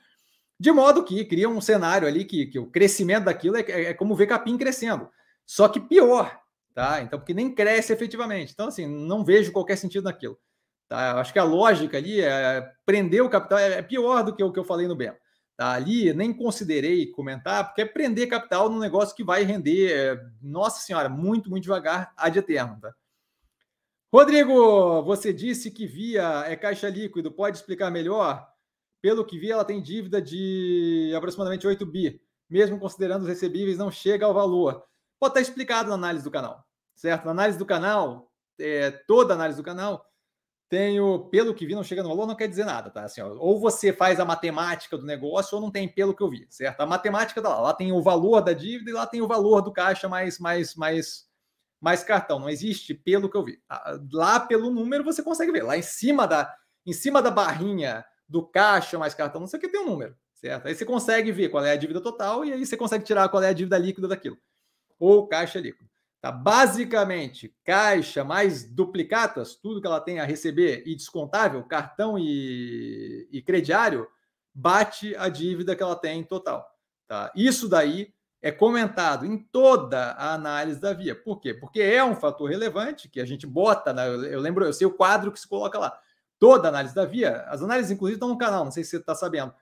de 0.59 0.71
modo 0.71 1.03
que 1.03 1.25
cria 1.25 1.49
um 1.49 1.61
cenário 1.61 2.07
ali 2.07 2.25
que, 2.25 2.47
que 2.47 2.59
o 2.59 2.67
crescimento 2.67 3.25
daquilo 3.25 3.57
é, 3.57 3.61
é, 3.61 3.83
é 3.85 3.93
como 3.93 4.15
ver 4.15 4.27
capim 4.27 4.57
crescendo. 4.57 5.09
Só 5.45 5.67
que 5.67 5.79
pior, 5.79 6.39
tá? 6.77 7.01
Então, 7.01 7.17
porque 7.17 7.33
nem 7.33 7.51
cresce 7.51 7.91
efetivamente. 7.91 8.51
Então, 8.53 8.67
assim, 8.67 8.85
não 8.85 9.25
vejo 9.25 9.51
qualquer 9.51 9.77
sentido 9.77 10.03
naquilo. 10.03 10.37
Tá? 10.87 11.19
Acho 11.19 11.33
que 11.33 11.39
a 11.39 11.43
lógica 11.43 11.97
ali 11.97 12.21
é 12.21 12.71
prender 12.85 13.23
o 13.23 13.29
capital 13.31 13.57
é, 13.57 13.81
pior 13.81 14.23
do 14.23 14.35
que 14.35 14.43
o 14.43 14.51
que 14.53 14.59
eu 14.59 14.63
falei 14.63 14.87
no 14.87 14.95
Belo. 14.95 15.17
Tá? 15.57 15.71
Ali 15.71 16.13
nem 16.13 16.31
considerei 16.31 17.07
comentar, 17.07 17.65
porque 17.65 17.81
é 17.81 17.85
prender 17.85 18.29
capital 18.29 18.69
num 18.69 18.77
negócio 18.77 19.15
que 19.15 19.23
vai 19.23 19.41
render, 19.41 19.91
é, 19.91 20.21
nossa 20.39 20.79
senhora, 20.79 21.09
muito, 21.09 21.49
muito 21.49 21.63
devagar, 21.63 22.13
ad 22.15 22.37
eterno. 22.37 22.79
Tá? 22.79 22.93
Rodrigo, 24.13 25.01
você 25.01 25.33
disse 25.33 25.71
que 25.71 25.87
Via 25.87 26.45
é 26.45 26.55
caixa 26.55 26.89
líquido, 26.89 27.31
pode 27.31 27.57
explicar 27.57 27.89
melhor? 27.89 28.47
Pelo 29.01 29.25
que 29.25 29.39
vi, 29.39 29.51
ela 29.51 29.65
tem 29.65 29.81
dívida 29.81 30.21
de 30.21 31.11
aproximadamente 31.17 31.65
8 31.65 31.83
bi. 31.87 32.21
Mesmo 32.47 32.79
considerando 32.79 33.23
os 33.23 33.27
recebíveis, 33.27 33.79
não 33.79 33.89
chega 33.89 34.27
ao 34.27 34.33
valor. 34.33 34.83
Pode 35.19 35.31
estar 35.31 35.41
explicado 35.41 35.89
na 35.89 35.95
análise 35.95 36.23
do 36.23 36.29
canal 36.29 36.66
certo? 36.97 37.25
Na 37.25 37.31
análise 37.31 37.57
do 37.57 37.65
canal, 37.65 38.29
é, 38.59 38.91
toda 38.91 39.35
análise 39.35 39.57
do 39.57 39.63
canal, 39.63 40.05
tenho, 40.69 41.29
pelo 41.29 41.53
que 41.53 41.65
vi, 41.65 41.75
não 41.75 41.83
chega 41.83 42.03
no 42.03 42.09
valor, 42.09 42.27
não 42.27 42.35
quer 42.35 42.47
dizer 42.47 42.65
nada, 42.65 42.89
tá? 42.89 43.05
Assim, 43.05 43.21
ó, 43.21 43.29
ou 43.37 43.57
você 43.59 43.93
faz 43.93 44.19
a 44.19 44.25
matemática 44.25 44.97
do 44.97 45.05
negócio, 45.05 45.55
ou 45.55 45.61
não 45.61 45.71
tem 45.71 45.87
pelo 45.87 46.13
que 46.13 46.21
eu 46.21 46.29
vi, 46.29 46.45
certo? 46.49 46.81
A 46.81 46.85
matemática 46.85 47.41
tá 47.41 47.47
lá, 47.47 47.61
lá 47.61 47.73
tem 47.73 47.93
o 47.93 48.01
valor 48.01 48.41
da 48.41 48.51
dívida 48.51 48.91
e 48.91 48.93
lá 48.93 49.07
tem 49.07 49.21
o 49.21 49.27
valor 49.27 49.61
do 49.61 49.71
caixa 49.71 50.09
mais, 50.09 50.39
mais, 50.39 50.75
mais, 50.75 51.25
mais 51.79 52.03
cartão. 52.03 52.39
Não 52.39 52.49
existe 52.49 52.93
pelo 52.93 53.29
que 53.29 53.37
eu 53.37 53.45
vi. 53.45 53.61
Lá 54.11 54.41
pelo 54.41 54.69
número 54.69 55.05
você 55.05 55.23
consegue 55.23 55.53
ver. 55.53 55.63
Lá 55.63 55.77
em 55.77 55.81
cima 55.81 56.27
da, 56.27 56.53
em 56.85 56.91
cima 56.91 57.21
da 57.21 57.31
barrinha 57.31 58.03
do 58.27 58.45
caixa 58.45 58.99
mais 58.99 59.13
cartão, 59.13 59.39
não 59.39 59.47
sei 59.47 59.57
o 59.57 59.61
que 59.61 59.69
tem 59.69 59.81
um 59.81 59.85
número, 59.85 60.17
certo? 60.33 60.67
Aí 60.67 60.75
você 60.75 60.83
consegue 60.83 61.31
ver 61.31 61.47
qual 61.47 61.63
é 61.63 61.71
a 61.71 61.77
dívida 61.77 62.01
total 62.01 62.43
e 62.43 62.51
aí 62.51 62.65
você 62.65 62.75
consegue 62.75 63.05
tirar 63.05 63.29
qual 63.29 63.41
é 63.41 63.47
a 63.47 63.53
dívida 63.53 63.77
líquida 63.77 64.07
daquilo. 64.07 64.37
Ou 64.99 65.27
caixa 65.27 65.59
líquido. 65.59 65.89
Tá? 66.21 66.31
Basicamente, 66.31 67.55
caixa 67.63 68.23
mais 68.23 68.63
duplicatas, 68.63 69.55
tudo 69.55 69.79
que 69.79 69.87
ela 69.87 70.01
tem 70.01 70.19
a 70.19 70.25
receber 70.25 70.83
e 70.85 70.95
descontável, 70.95 71.63
cartão 71.63 72.17
e, 72.17 73.27
e 73.31 73.41
crediário, 73.41 74.07
bate 74.53 75.15
a 75.15 75.29
dívida 75.29 75.75
que 75.75 75.83
ela 75.83 75.95
tem 75.95 76.19
em 76.21 76.23
total. 76.23 76.67
Tá? 77.07 77.31
Isso 77.35 77.69
daí 77.69 78.13
é 78.41 78.51
comentado 78.51 79.25
em 79.25 79.37
toda 79.37 80.11
a 80.13 80.33
análise 80.33 80.79
da 80.79 80.93
via. 80.93 81.15
Por 81.15 81.39
quê? 81.39 81.53
Porque 81.53 81.81
é 81.81 82.03
um 82.03 82.15
fator 82.15 82.49
relevante 82.49 83.09
que 83.09 83.19
a 83.19 83.25
gente 83.25 83.45
bota, 83.45 83.93
né? 83.93 84.07
eu 84.07 84.39
lembro, 84.39 84.65
eu 84.65 84.73
sei 84.73 84.87
o 84.87 84.93
quadro 84.93 85.31
que 85.31 85.39
se 85.39 85.47
coloca 85.47 85.77
lá. 85.77 85.97
Toda 86.39 86.69
análise 86.69 86.93
da 86.93 87.05
via, 87.05 87.41
as 87.47 87.63
análises 87.63 87.91
inclusive 87.91 88.17
estão 88.17 88.29
no 88.29 88.37
canal, 88.37 88.63
não 88.63 88.71
sei 88.71 88.83
se 88.83 88.91
você 88.91 88.97
está 88.97 89.15
sabendo. 89.15 89.53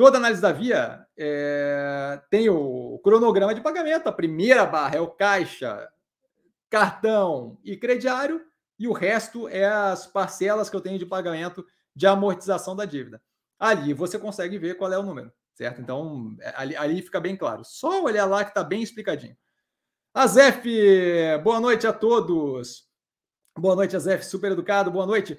Toda 0.00 0.16
análise 0.16 0.40
da 0.40 0.50
via 0.50 1.06
é, 1.14 2.22
tem 2.30 2.48
o 2.48 2.98
cronograma 3.04 3.54
de 3.54 3.60
pagamento. 3.60 4.06
A 4.06 4.12
primeira 4.12 4.64
barra 4.64 4.96
é 4.96 5.00
o 5.00 5.10
caixa, 5.10 5.86
cartão 6.70 7.58
e 7.62 7.76
crediário, 7.76 8.40
e 8.78 8.88
o 8.88 8.94
resto 8.94 9.46
é 9.46 9.66
as 9.66 10.06
parcelas 10.06 10.70
que 10.70 10.74
eu 10.74 10.80
tenho 10.80 10.98
de 10.98 11.04
pagamento 11.04 11.66
de 11.94 12.06
amortização 12.06 12.74
da 12.74 12.86
dívida. 12.86 13.20
Ali 13.58 13.92
você 13.92 14.18
consegue 14.18 14.56
ver 14.56 14.78
qual 14.78 14.90
é 14.90 14.98
o 14.98 15.02
número, 15.02 15.30
certo? 15.52 15.82
Então, 15.82 16.34
ali, 16.54 16.74
ali 16.76 17.02
fica 17.02 17.20
bem 17.20 17.36
claro. 17.36 17.62
Só 17.62 18.02
olhar 18.02 18.24
lá 18.24 18.42
que 18.42 18.52
está 18.52 18.64
bem 18.64 18.82
explicadinho. 18.82 19.36
Azef, 20.14 20.66
boa 21.44 21.60
noite 21.60 21.86
a 21.86 21.92
todos. 21.92 22.88
Boa 23.54 23.76
noite, 23.76 23.96
Azef, 23.96 24.24
super 24.24 24.52
educado, 24.52 24.90
boa 24.90 25.04
noite. 25.04 25.38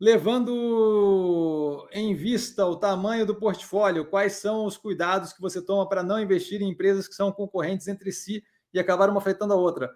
Levando 0.00 1.86
em 1.92 2.14
vista 2.14 2.64
o 2.64 2.76
tamanho 2.76 3.26
do 3.26 3.34
portfólio, 3.34 4.08
quais 4.08 4.32
são 4.34 4.64
os 4.64 4.78
cuidados 4.78 5.32
que 5.32 5.42
você 5.42 5.60
toma 5.60 5.86
para 5.86 6.02
não 6.02 6.18
investir 6.18 6.62
em 6.62 6.70
empresas 6.70 7.06
que 7.06 7.14
são 7.14 7.30
concorrentes 7.30 7.86
entre 7.86 8.10
si 8.10 8.42
e 8.72 8.80
acabaram 8.80 9.12
uma 9.12 9.20
afetando 9.20 9.52
a 9.52 9.56
outra? 9.56 9.94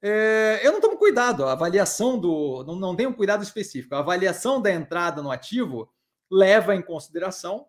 É, 0.00 0.60
eu 0.62 0.72
não 0.72 0.80
tomo 0.80 0.96
cuidado, 0.96 1.44
a 1.44 1.52
avaliação 1.52 2.18
do. 2.18 2.64
Não, 2.66 2.76
não 2.76 2.96
tem 2.96 3.06
um 3.06 3.12
cuidado 3.12 3.42
específico. 3.42 3.94
A 3.94 3.98
avaliação 3.98 4.60
da 4.60 4.70
entrada 4.70 5.22
no 5.22 5.30
ativo 5.30 5.92
leva 6.30 6.74
em 6.74 6.82
consideração 6.82 7.66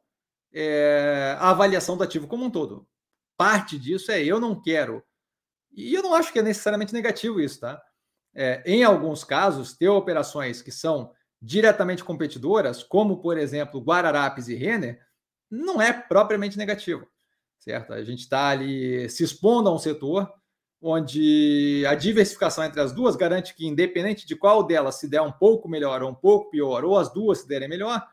é, 0.53 1.35
a 1.39 1.49
avaliação 1.49 1.97
do 1.97 2.03
ativo 2.03 2.27
como 2.27 2.45
um 2.45 2.49
todo. 2.49 2.87
Parte 3.37 3.77
disso 3.77 4.11
é 4.11 4.23
eu 4.23 4.39
não 4.39 4.61
quero. 4.61 5.03
E 5.73 5.93
eu 5.93 6.03
não 6.03 6.13
acho 6.13 6.31
que 6.31 6.39
é 6.39 6.41
necessariamente 6.41 6.93
negativo 6.93 7.41
isso, 7.41 7.59
tá? 7.59 7.81
É, 8.33 8.61
em 8.65 8.83
alguns 8.83 9.23
casos, 9.23 9.73
ter 9.73 9.87
operações 9.89 10.61
que 10.61 10.71
são 10.71 11.14
diretamente 11.41 12.03
competidoras, 12.03 12.83
como 12.83 13.21
por 13.21 13.37
exemplo 13.37 13.81
Guararapes 13.81 14.47
e 14.47 14.55
Renner, 14.55 14.99
não 15.49 15.81
é 15.81 15.93
propriamente 15.93 16.57
negativo, 16.57 17.07
certo? 17.59 17.93
A 17.93 18.03
gente 18.03 18.21
está 18.21 18.49
ali 18.49 19.09
se 19.09 19.23
expondo 19.23 19.69
a 19.69 19.73
um 19.73 19.79
setor 19.79 20.31
onde 20.81 21.83
a 21.87 21.95
diversificação 21.95 22.63
entre 22.63 22.79
as 22.79 22.91
duas 22.91 23.15
garante 23.15 23.55
que, 23.55 23.65
independente 23.65 24.27
de 24.27 24.35
qual 24.35 24.63
delas 24.63 24.95
se 24.95 25.07
der 25.07 25.21
um 25.21 25.31
pouco 25.31 25.67
melhor 25.67 26.03
ou 26.03 26.11
um 26.11 26.15
pouco 26.15 26.49
pior, 26.51 26.83
ou 26.85 26.97
as 26.97 27.11
duas 27.11 27.39
se 27.39 27.47
derem 27.47 27.67
melhor, 27.67 28.05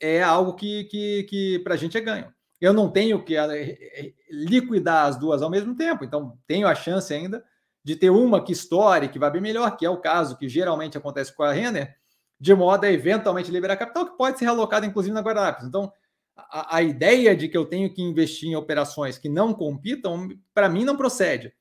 é 0.00 0.22
algo 0.22 0.54
que, 0.54 0.84
que, 0.84 1.22
que 1.24 1.58
para 1.60 1.74
a 1.74 1.76
gente 1.76 1.96
é 1.96 2.00
ganho. 2.00 2.34
Eu 2.60 2.72
não 2.72 2.90
tenho 2.90 3.22
que 3.22 3.36
eh, 3.36 4.12
liquidar 4.30 5.06
as 5.06 5.16
duas 5.16 5.42
ao 5.42 5.50
mesmo 5.50 5.76
tempo, 5.76 6.04
então 6.04 6.38
tenho 6.46 6.66
a 6.66 6.74
chance 6.74 7.12
ainda 7.12 7.44
de 7.84 7.94
ter 7.94 8.10
uma 8.10 8.42
que 8.42 8.52
estoure, 8.52 9.08
que 9.08 9.18
vai 9.18 9.30
bem 9.30 9.40
melhor, 9.40 9.76
que 9.76 9.86
é 9.86 9.90
o 9.90 10.00
caso 10.00 10.36
que 10.36 10.48
geralmente 10.48 10.98
acontece 10.98 11.32
com 11.32 11.44
a 11.44 11.52
Renner, 11.52 11.96
de 12.38 12.54
modo 12.54 12.84
a 12.84 12.92
eventualmente 12.92 13.50
liberar 13.50 13.76
capital, 13.76 14.06
que 14.06 14.16
pode 14.16 14.38
ser 14.38 14.46
alocado 14.46 14.86
inclusive 14.86 15.14
na 15.14 15.20
Guararapes. 15.20 15.66
Então, 15.66 15.92
a, 16.36 16.76
a, 16.76 16.82
ideia 16.82 17.34
de 17.34 17.48
que 17.48 17.56
eu 17.56 17.64
tenho 17.64 17.92
que 17.92 18.02
investir 18.02 18.48
em 18.48 18.56
operações 18.56 19.16
que 19.18 19.28
não 19.28 19.54
compitam, 19.54 20.28
para 20.52 20.68
mim, 20.68 20.84
não 20.84 20.96
procede. 20.96 21.52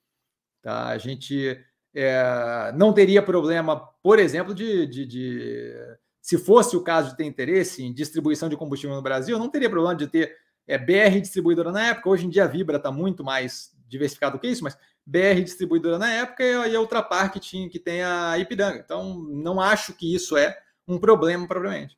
Tá? 0.61 0.87
A 0.87 0.97
gente 0.97 1.57
é, 1.93 2.73
não 2.75 2.91
teria 2.91 3.21
problema, 3.21 3.77
por 4.03 4.19
exemplo, 4.19 4.53
de, 4.53 4.85
de, 4.85 5.05
de, 5.05 5.73
se 6.21 6.37
fosse 6.37 6.75
o 6.75 6.83
caso 6.83 7.11
de 7.11 7.17
ter 7.17 7.23
interesse 7.23 7.83
em 7.83 7.93
distribuição 7.93 8.49
de 8.49 8.57
combustível 8.57 8.95
no 8.95 9.01
Brasil, 9.01 9.39
não 9.39 9.49
teria 9.49 9.69
problema 9.69 9.95
de 9.95 10.07
ter 10.07 10.35
é 10.67 10.77
BR 10.77 11.19
distribuidora 11.21 11.71
na 11.71 11.89
época, 11.89 12.09
hoje 12.09 12.25
em 12.25 12.29
dia 12.29 12.43
a 12.43 12.47
Vibra 12.47 12.77
está 12.77 12.91
muito 12.91 13.23
mais 13.23 13.71
diversificado 13.87 14.39
que 14.39 14.47
isso, 14.47 14.63
mas 14.63 14.75
BR 15.05 15.41
distribuidora 15.43 15.99
na 15.99 16.11
época 16.11 16.43
e 16.43 16.75
a 16.75 16.79
outra 16.79 17.03
parte 17.03 17.33
que, 17.33 17.39
tinha, 17.39 17.69
que 17.69 17.77
tem 17.77 18.01
a 18.01 18.37
Ipiranga. 18.39 18.79
Então, 18.83 19.19
não 19.29 19.61
acho 19.61 19.93
que 19.93 20.13
isso 20.13 20.35
é 20.35 20.57
um 20.87 20.99
problema 20.99 21.47
propriamente. 21.47 21.97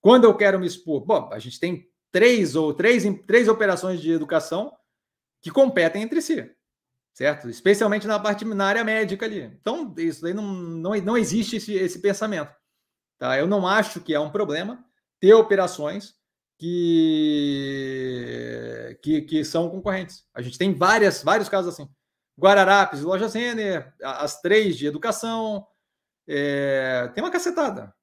Quando 0.00 0.24
eu 0.24 0.36
quero 0.36 0.58
me 0.58 0.66
expor, 0.66 1.04
bom, 1.04 1.28
a 1.32 1.38
gente 1.38 1.60
tem 1.60 1.88
três 2.10 2.56
ou 2.56 2.74
três, 2.74 3.04
três 3.26 3.48
operações 3.48 4.00
de 4.00 4.10
educação 4.10 4.72
que 5.42 5.50
competem 5.50 6.02
entre 6.02 6.20
si, 6.20 6.54
certo? 7.12 7.48
Especialmente 7.48 8.06
na 8.06 8.18
parte 8.18 8.44
na 8.44 8.66
área 8.66 8.84
médica 8.84 9.24
ali. 9.26 9.42
Então, 9.60 9.94
isso 9.98 10.26
aí 10.26 10.34
não, 10.34 10.44
não, 10.44 10.94
não 10.96 11.16
existe 11.16 11.56
esse, 11.56 11.74
esse 11.74 12.00
pensamento. 12.00 12.54
Tá? 13.18 13.38
Eu 13.38 13.46
não 13.46 13.66
acho 13.66 14.00
que 14.00 14.14
é 14.14 14.20
um 14.20 14.30
problema 14.30 14.84
ter 15.20 15.34
operações 15.34 16.14
que, 16.58 16.66
que, 19.02 19.22
que 19.22 19.44
são 19.44 19.70
concorrentes. 19.70 20.26
A 20.34 20.42
gente 20.42 20.58
tem 20.58 20.74
várias, 20.74 21.22
vários 21.22 21.48
casos 21.48 21.72
assim. 21.72 21.88
Guararapes, 22.38 23.02
Loja 23.02 23.28
Zener, 23.28 23.94
as 24.02 24.40
três 24.40 24.76
de 24.76 24.86
educação, 24.86 25.66
é, 26.26 27.08
tem 27.14 27.22
uma 27.22 27.30
cacetada. 27.30 27.94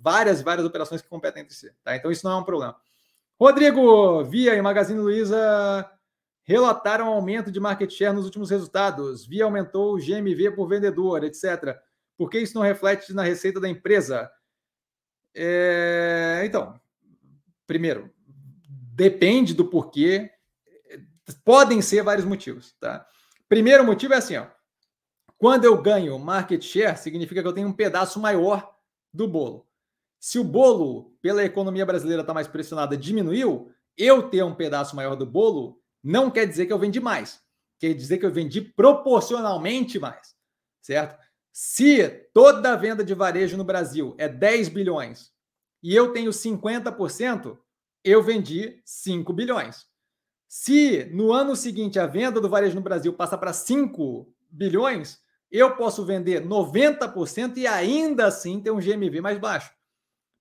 Várias, 0.00 0.42
várias 0.42 0.66
operações 0.66 1.00
que 1.00 1.08
competem 1.08 1.42
entre 1.42 1.54
si. 1.54 1.72
Tá? 1.82 1.96
Então, 1.96 2.10
isso 2.10 2.26
não 2.26 2.32
é 2.32 2.40
um 2.40 2.44
problema. 2.44 2.76
Rodrigo, 3.38 4.24
Via 4.24 4.54
e 4.54 4.62
Magazine 4.62 4.98
Luiza 4.98 5.90
relataram 6.44 7.08
aumento 7.08 7.50
de 7.50 7.58
market 7.58 7.90
share 7.90 8.14
nos 8.14 8.24
últimos 8.24 8.50
resultados. 8.50 9.26
Via 9.26 9.44
aumentou 9.44 9.94
o 9.94 9.98
GMV 9.98 10.52
por 10.52 10.68
vendedor, 10.68 11.24
etc. 11.24 11.76
Por 12.16 12.30
que 12.30 12.38
isso 12.38 12.54
não 12.54 12.62
reflete 12.62 13.12
na 13.12 13.22
receita 13.22 13.60
da 13.60 13.68
empresa? 13.68 14.30
É, 15.34 16.42
então, 16.44 16.80
primeiro, 17.66 18.10
depende 18.94 19.52
do 19.52 19.66
porquê. 19.66 20.30
Podem 21.44 21.82
ser 21.82 22.02
vários 22.02 22.24
motivos, 22.24 22.74
tá? 22.80 23.04
Primeiro 23.48 23.84
motivo 23.84 24.14
é 24.14 24.18
assim, 24.18 24.36
ó. 24.36 24.46
Quando 25.36 25.64
eu 25.64 25.80
ganho 25.82 26.18
market 26.18 26.62
share, 26.62 26.96
significa 26.96 27.42
que 27.42 27.48
eu 27.48 27.52
tenho 27.52 27.68
um 27.68 27.72
pedaço 27.72 28.18
maior 28.18 28.75
do 29.12 29.26
bolo. 29.26 29.66
Se 30.18 30.38
o 30.38 30.44
bolo, 30.44 31.16
pela 31.20 31.44
economia 31.44 31.86
brasileira, 31.86 32.22
está 32.22 32.34
mais 32.34 32.48
pressionada, 32.48 32.96
diminuiu, 32.96 33.70
eu 33.96 34.28
ter 34.28 34.42
um 34.42 34.54
pedaço 34.54 34.94
maior 34.96 35.16
do 35.16 35.26
bolo 35.26 35.80
não 36.02 36.30
quer 36.30 36.46
dizer 36.46 36.66
que 36.66 36.72
eu 36.72 36.78
vendi 36.78 37.00
mais. 37.00 37.40
Quer 37.78 37.94
dizer 37.94 38.18
que 38.18 38.26
eu 38.26 38.32
vendi 38.32 38.60
proporcionalmente 38.60 39.98
mais. 39.98 40.34
Certo? 40.80 41.18
Se 41.52 42.08
toda 42.32 42.72
a 42.72 42.76
venda 42.76 43.02
de 43.02 43.14
varejo 43.14 43.56
no 43.56 43.64
Brasil 43.64 44.14
é 44.18 44.28
10 44.28 44.68
bilhões 44.68 45.32
e 45.82 45.94
eu 45.94 46.12
tenho 46.12 46.30
50%, 46.30 47.58
eu 48.04 48.22
vendi 48.22 48.80
5 48.84 49.32
bilhões. 49.32 49.86
Se 50.48 51.06
no 51.12 51.32
ano 51.32 51.56
seguinte 51.56 51.98
a 51.98 52.06
venda 52.06 52.40
do 52.40 52.48
varejo 52.48 52.76
no 52.76 52.82
Brasil 52.82 53.12
passa 53.12 53.36
para 53.36 53.52
5 53.52 54.32
bilhões, 54.50 55.20
eu 55.50 55.76
posso 55.76 56.04
vender 56.04 56.44
90% 56.44 57.56
e 57.56 57.66
ainda 57.66 58.26
assim 58.26 58.60
ter 58.60 58.70
um 58.70 58.80
GMV 58.80 59.20
mais 59.20 59.38
baixo. 59.38 59.70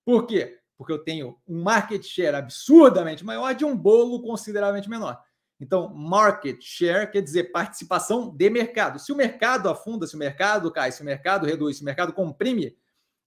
Por 0.06 0.26
quê? 0.26 0.60
Porque 0.78 0.91
eu 0.91 1.03
tenho 1.03 1.38
um 1.47 1.64
market 1.64 2.03
share 2.03 2.36
absurdamente 2.36 3.24
maior 3.24 3.53
de 3.53 3.64
um 3.64 3.76
bolo 3.76 4.22
consideravelmente 4.22 4.89
menor. 4.89 5.22
Então, 5.60 5.93
market 5.93 6.62
share 6.62 7.10
quer 7.10 7.22
dizer 7.22 7.45
participação 7.45 8.36
de 8.36 8.49
mercado. 8.49 8.99
Se 8.99 9.12
o 9.12 9.16
mercado 9.16 9.70
afunda, 9.70 10.06
se 10.06 10.16
o 10.16 10.20
mercado 10.20 10.72
cai, 10.72 10.91
se 10.91 11.01
o 11.01 11.06
mercado 11.06 11.45
reduz, 11.45 11.78
se 11.78 11.82
o 11.82 11.86
mercado 11.86 12.12
comprime, 12.12 12.76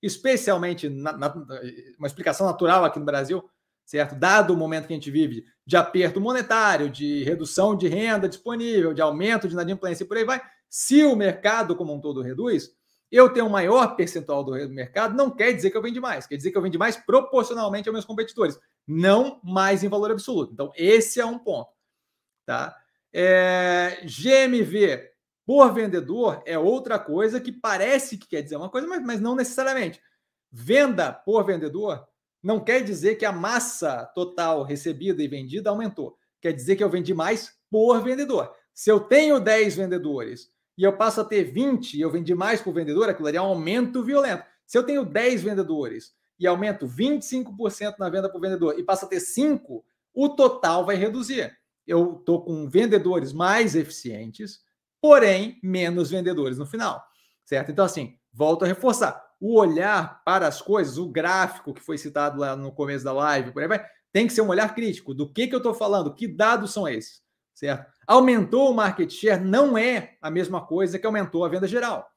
especialmente 0.02 0.88
na, 0.88 1.12
na, 1.16 1.34
uma 1.98 2.06
explicação 2.06 2.46
natural 2.46 2.84
aqui 2.84 2.98
no 2.98 3.06
Brasil, 3.06 3.48
certo? 3.84 4.14
Dado 4.14 4.52
o 4.52 4.56
momento 4.56 4.86
que 4.86 4.92
a 4.92 4.96
gente 4.96 5.10
vive 5.10 5.44
de 5.66 5.76
aperto 5.76 6.20
monetário, 6.20 6.90
de 6.90 7.24
redução 7.24 7.74
de 7.74 7.88
renda 7.88 8.28
disponível, 8.28 8.92
de 8.92 9.00
aumento 9.00 9.48
de 9.48 9.54
inadimplência 9.54 10.04
e 10.04 10.06
por 10.06 10.18
aí 10.18 10.24
vai, 10.24 10.42
se 10.68 11.04
o 11.04 11.16
mercado 11.16 11.74
como 11.76 11.94
um 11.94 12.00
todo 12.00 12.22
reduz, 12.22 12.70
eu 13.10 13.32
tenho 13.32 13.46
um 13.46 13.50
maior 13.50 13.96
percentual 13.96 14.44
do 14.44 14.52
mercado, 14.68 15.16
não 15.16 15.30
quer 15.30 15.52
dizer 15.52 15.70
que 15.70 15.76
eu 15.76 15.82
vendi 15.82 16.00
mais, 16.00 16.26
quer 16.26 16.36
dizer 16.36 16.50
que 16.50 16.58
eu 16.58 16.62
vendi 16.62 16.76
mais 16.76 16.96
proporcionalmente 16.96 17.88
aos 17.88 17.94
meus 17.94 18.04
competidores, 18.04 18.58
não 18.86 19.40
mais 19.42 19.82
em 19.82 19.88
valor 19.88 20.10
absoluto. 20.10 20.52
Então, 20.52 20.70
esse 20.76 21.20
é 21.20 21.24
um 21.24 21.38
ponto. 21.38 21.70
Tá? 22.44 22.76
É, 23.12 24.02
GMV 24.04 25.10
por 25.46 25.72
vendedor 25.72 26.42
é 26.44 26.58
outra 26.58 26.98
coisa 26.98 27.40
que 27.40 27.50
parece 27.50 28.18
que 28.18 28.28
quer 28.28 28.42
dizer 28.42 28.56
uma 28.56 28.68
coisa, 28.68 28.86
mas, 28.86 29.02
mas 29.02 29.20
não 29.20 29.34
necessariamente. 29.34 30.00
Venda 30.50 31.12
por 31.12 31.44
vendedor 31.44 32.06
não 32.42 32.60
quer 32.60 32.82
dizer 32.82 33.16
que 33.16 33.24
a 33.24 33.32
massa 33.32 34.04
total 34.14 34.62
recebida 34.62 35.22
e 35.22 35.28
vendida 35.28 35.70
aumentou. 35.70 36.16
Quer 36.40 36.52
dizer 36.52 36.76
que 36.76 36.84
eu 36.84 36.90
vendi 36.90 37.12
mais 37.12 37.56
por 37.70 38.02
vendedor. 38.02 38.54
Se 38.72 38.90
eu 38.90 39.00
tenho 39.00 39.40
10 39.40 39.76
vendedores 39.76 40.50
e 40.78 40.84
eu 40.84 40.96
passo 40.96 41.20
a 41.20 41.24
ter 41.24 41.42
20 41.42 41.94
e 41.94 42.00
eu 42.00 42.08
vendi 42.08 42.32
mais 42.36 42.62
por 42.62 42.72
vendedor, 42.72 43.08
aquilo 43.08 43.26
ali 43.26 43.36
é 43.36 43.42
um 43.42 43.46
aumento 43.46 44.00
violento. 44.04 44.44
Se 44.64 44.78
eu 44.78 44.84
tenho 44.84 45.04
10 45.04 45.42
vendedores 45.42 46.14
e 46.38 46.46
aumento 46.46 46.86
25% 46.86 47.96
na 47.98 48.08
venda 48.08 48.30
por 48.30 48.40
vendedor 48.40 48.78
e 48.78 48.84
passo 48.84 49.04
a 49.04 49.08
ter 49.08 49.18
5, 49.18 49.84
o 50.14 50.28
total 50.28 50.86
vai 50.86 50.94
reduzir. 50.94 51.52
Eu 51.84 52.18
estou 52.20 52.44
com 52.44 52.68
vendedores 52.68 53.32
mais 53.32 53.74
eficientes, 53.74 54.60
porém 55.00 55.58
menos 55.64 56.10
vendedores 56.10 56.58
no 56.58 56.66
final, 56.66 57.02
certo? 57.44 57.72
Então, 57.72 57.84
assim, 57.84 58.16
volto 58.32 58.64
a 58.64 58.68
reforçar. 58.68 59.20
O 59.40 59.58
olhar 59.58 60.22
para 60.24 60.46
as 60.46 60.62
coisas, 60.62 60.96
o 60.96 61.08
gráfico 61.08 61.74
que 61.74 61.82
foi 61.82 61.98
citado 61.98 62.38
lá 62.38 62.54
no 62.54 62.70
começo 62.70 63.04
da 63.04 63.12
live, 63.12 63.50
por 63.50 63.62
aí 63.62 63.68
vai, 63.68 63.84
tem 64.12 64.28
que 64.28 64.32
ser 64.32 64.42
um 64.42 64.48
olhar 64.48 64.72
crítico. 64.76 65.12
Do 65.12 65.32
que, 65.32 65.48
que 65.48 65.54
eu 65.54 65.58
estou 65.58 65.74
falando? 65.74 66.14
Que 66.14 66.28
dados 66.28 66.72
são 66.72 66.86
esses? 66.86 67.20
Certo? 67.52 67.97
Aumentou 68.08 68.70
o 68.70 68.74
market 68.74 69.10
share 69.10 69.44
não 69.44 69.76
é 69.76 70.16
a 70.22 70.30
mesma 70.30 70.64
coisa 70.64 70.98
que 70.98 71.04
aumentou 71.04 71.44
a 71.44 71.48
venda 71.50 71.68
geral. 71.68 72.10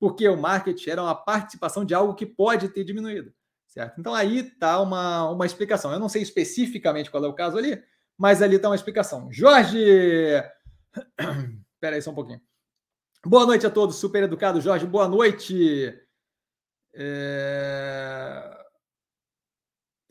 Porque 0.00 0.28
o 0.28 0.36
market 0.36 0.76
share 0.76 0.98
é 0.98 1.02
uma 1.02 1.14
participação 1.14 1.84
de 1.84 1.94
algo 1.94 2.16
que 2.16 2.26
pode 2.26 2.68
ter 2.70 2.82
diminuído. 2.82 3.32
Certo? 3.68 4.00
Então 4.00 4.12
aí 4.12 4.40
está 4.40 4.80
uma, 4.80 5.30
uma 5.30 5.46
explicação. 5.46 5.92
Eu 5.92 6.00
não 6.00 6.08
sei 6.08 6.22
especificamente 6.22 7.12
qual 7.12 7.24
é 7.24 7.28
o 7.28 7.32
caso 7.32 7.56
ali, 7.56 7.80
mas 8.18 8.42
ali 8.42 8.56
está 8.56 8.68
uma 8.68 8.74
explicação. 8.74 9.30
Jorge! 9.30 9.78
Espera 11.74 11.94
aí 11.94 12.02
só 12.02 12.10
um 12.10 12.14
pouquinho. 12.14 12.40
Boa 13.24 13.46
noite 13.46 13.64
a 13.64 13.70
todos, 13.70 13.96
super 13.96 14.24
educado 14.24 14.60
Jorge. 14.60 14.84
Boa 14.84 15.06
noite. 15.06 15.96
É... 16.92 18.58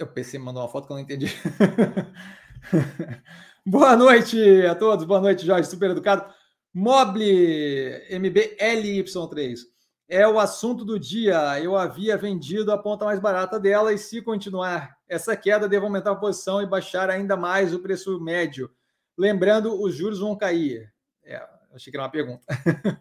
O 0.02 0.08
PC 0.08 0.40
me 0.40 0.46
mandou 0.46 0.64
uma 0.64 0.70
foto 0.70 0.88
que 0.88 0.94
eu 0.94 0.96
não 0.96 1.04
entendi. 1.04 1.28
Boa 3.70 3.96
noite 3.96 4.66
a 4.66 4.74
todos, 4.74 5.06
boa 5.06 5.22
noite, 5.22 5.46
Jorge, 5.46 5.70
super 5.70 5.92
educado. 5.92 6.26
Mobile 6.74 8.02
MBLY3 8.10 9.60
é 10.08 10.28
o 10.28 10.40
assunto 10.40 10.84
do 10.84 11.00
dia. 11.00 11.62
Eu 11.62 11.78
havia 11.78 12.18
vendido 12.18 12.72
a 12.72 12.80
ponta 12.80 13.06
mais 13.06 13.20
barata 13.20 13.60
dela 13.60 13.94
e 13.94 13.98
se 14.00 14.24
continuar 14.24 14.98
essa 15.08 15.38
queda, 15.38 15.70
devo 15.70 15.86
aumentar 15.86 16.14
a 16.14 16.16
posição 16.16 16.64
e 16.64 16.66
baixar 16.66 17.12
ainda 17.12 17.38
mais 17.38 17.72
o 17.72 17.80
preço 17.80 18.20
médio. 18.20 18.72
Lembrando, 19.16 19.80
os 19.80 19.94
juros 19.94 20.18
vão 20.18 20.36
cair. 20.36 20.92
É, 21.24 21.40
achei 21.72 21.92
que 21.92 21.98
era 21.98 22.06
uma 22.06 22.12
pergunta. 22.12 22.42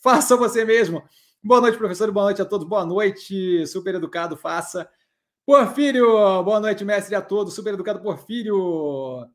faça 0.00 0.36
você 0.36 0.64
mesmo. 0.64 1.02
Boa 1.42 1.60
noite, 1.60 1.76
professor. 1.76 2.08
Boa 2.12 2.26
noite 2.26 2.40
a 2.40 2.44
todos. 2.44 2.68
Boa 2.68 2.86
noite, 2.86 3.66
super 3.66 3.96
educado. 3.96 4.36
Faça. 4.36 4.88
Porfírio, 5.44 6.06
boa 6.44 6.60
noite, 6.60 6.84
mestre 6.84 7.16
a 7.16 7.20
todos. 7.20 7.52
Super 7.52 7.74
educado 7.74 8.00
Porfírio. 8.00 9.28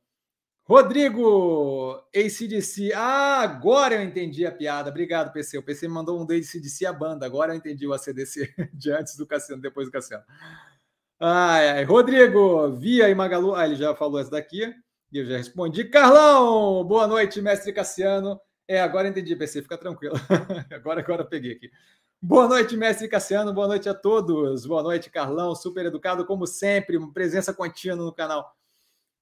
Rodrigo, 0.69 1.99
ACDC. 2.15 2.93
Ah, 2.93 3.39
agora 3.39 3.95
eu 3.95 4.03
entendi 4.03 4.45
a 4.45 4.51
piada. 4.51 4.91
Obrigado, 4.91 5.33
PC. 5.33 5.57
O 5.57 5.63
PC 5.63 5.87
me 5.87 5.95
mandou 5.95 6.21
um 6.21 6.23
do 6.23 6.31
ACDC 6.31 6.85
a 6.85 6.93
banda. 6.93 7.25
Agora 7.25 7.53
eu 7.53 7.57
entendi 7.57 7.87
o 7.87 7.93
ACDC 7.93 8.53
de 8.71 8.91
antes 8.91 9.17
do 9.17 9.25
Cassiano, 9.25 9.63
depois 9.63 9.87
do 9.87 9.91
Cassiano. 9.91 10.23
Ai, 11.19 11.69
ai. 11.71 11.83
Rodrigo, 11.85 12.69
Via 12.73 13.09
e 13.09 13.15
Magalu. 13.15 13.55
Ah, 13.55 13.65
ele 13.65 13.77
já 13.77 13.95
falou 13.95 14.19
essa 14.19 14.29
daqui. 14.29 14.71
E 15.11 15.17
eu 15.17 15.25
já 15.25 15.37
respondi. 15.37 15.85
Carlão, 15.85 16.83
boa 16.83 17.07
noite, 17.07 17.41
mestre 17.41 17.73
Cassiano. 17.73 18.39
É, 18.67 18.79
agora 18.79 19.07
entendi, 19.07 19.35
PC. 19.35 19.63
Fica 19.63 19.75
tranquilo. 19.75 20.13
agora, 20.71 20.99
agora 20.99 21.23
eu 21.23 21.27
peguei 21.27 21.53
aqui. 21.53 21.71
Boa 22.21 22.47
noite, 22.47 22.77
mestre 22.77 23.07
Cassiano. 23.07 23.51
Boa 23.51 23.67
noite 23.67 23.89
a 23.89 23.95
todos. 23.95 24.67
Boa 24.67 24.83
noite, 24.83 25.09
Carlão. 25.09 25.55
Super 25.55 25.87
educado, 25.87 26.27
como 26.27 26.45
sempre. 26.45 26.99
Presença 27.11 27.51
contínua 27.55 28.05
no 28.05 28.13
canal. 28.13 28.55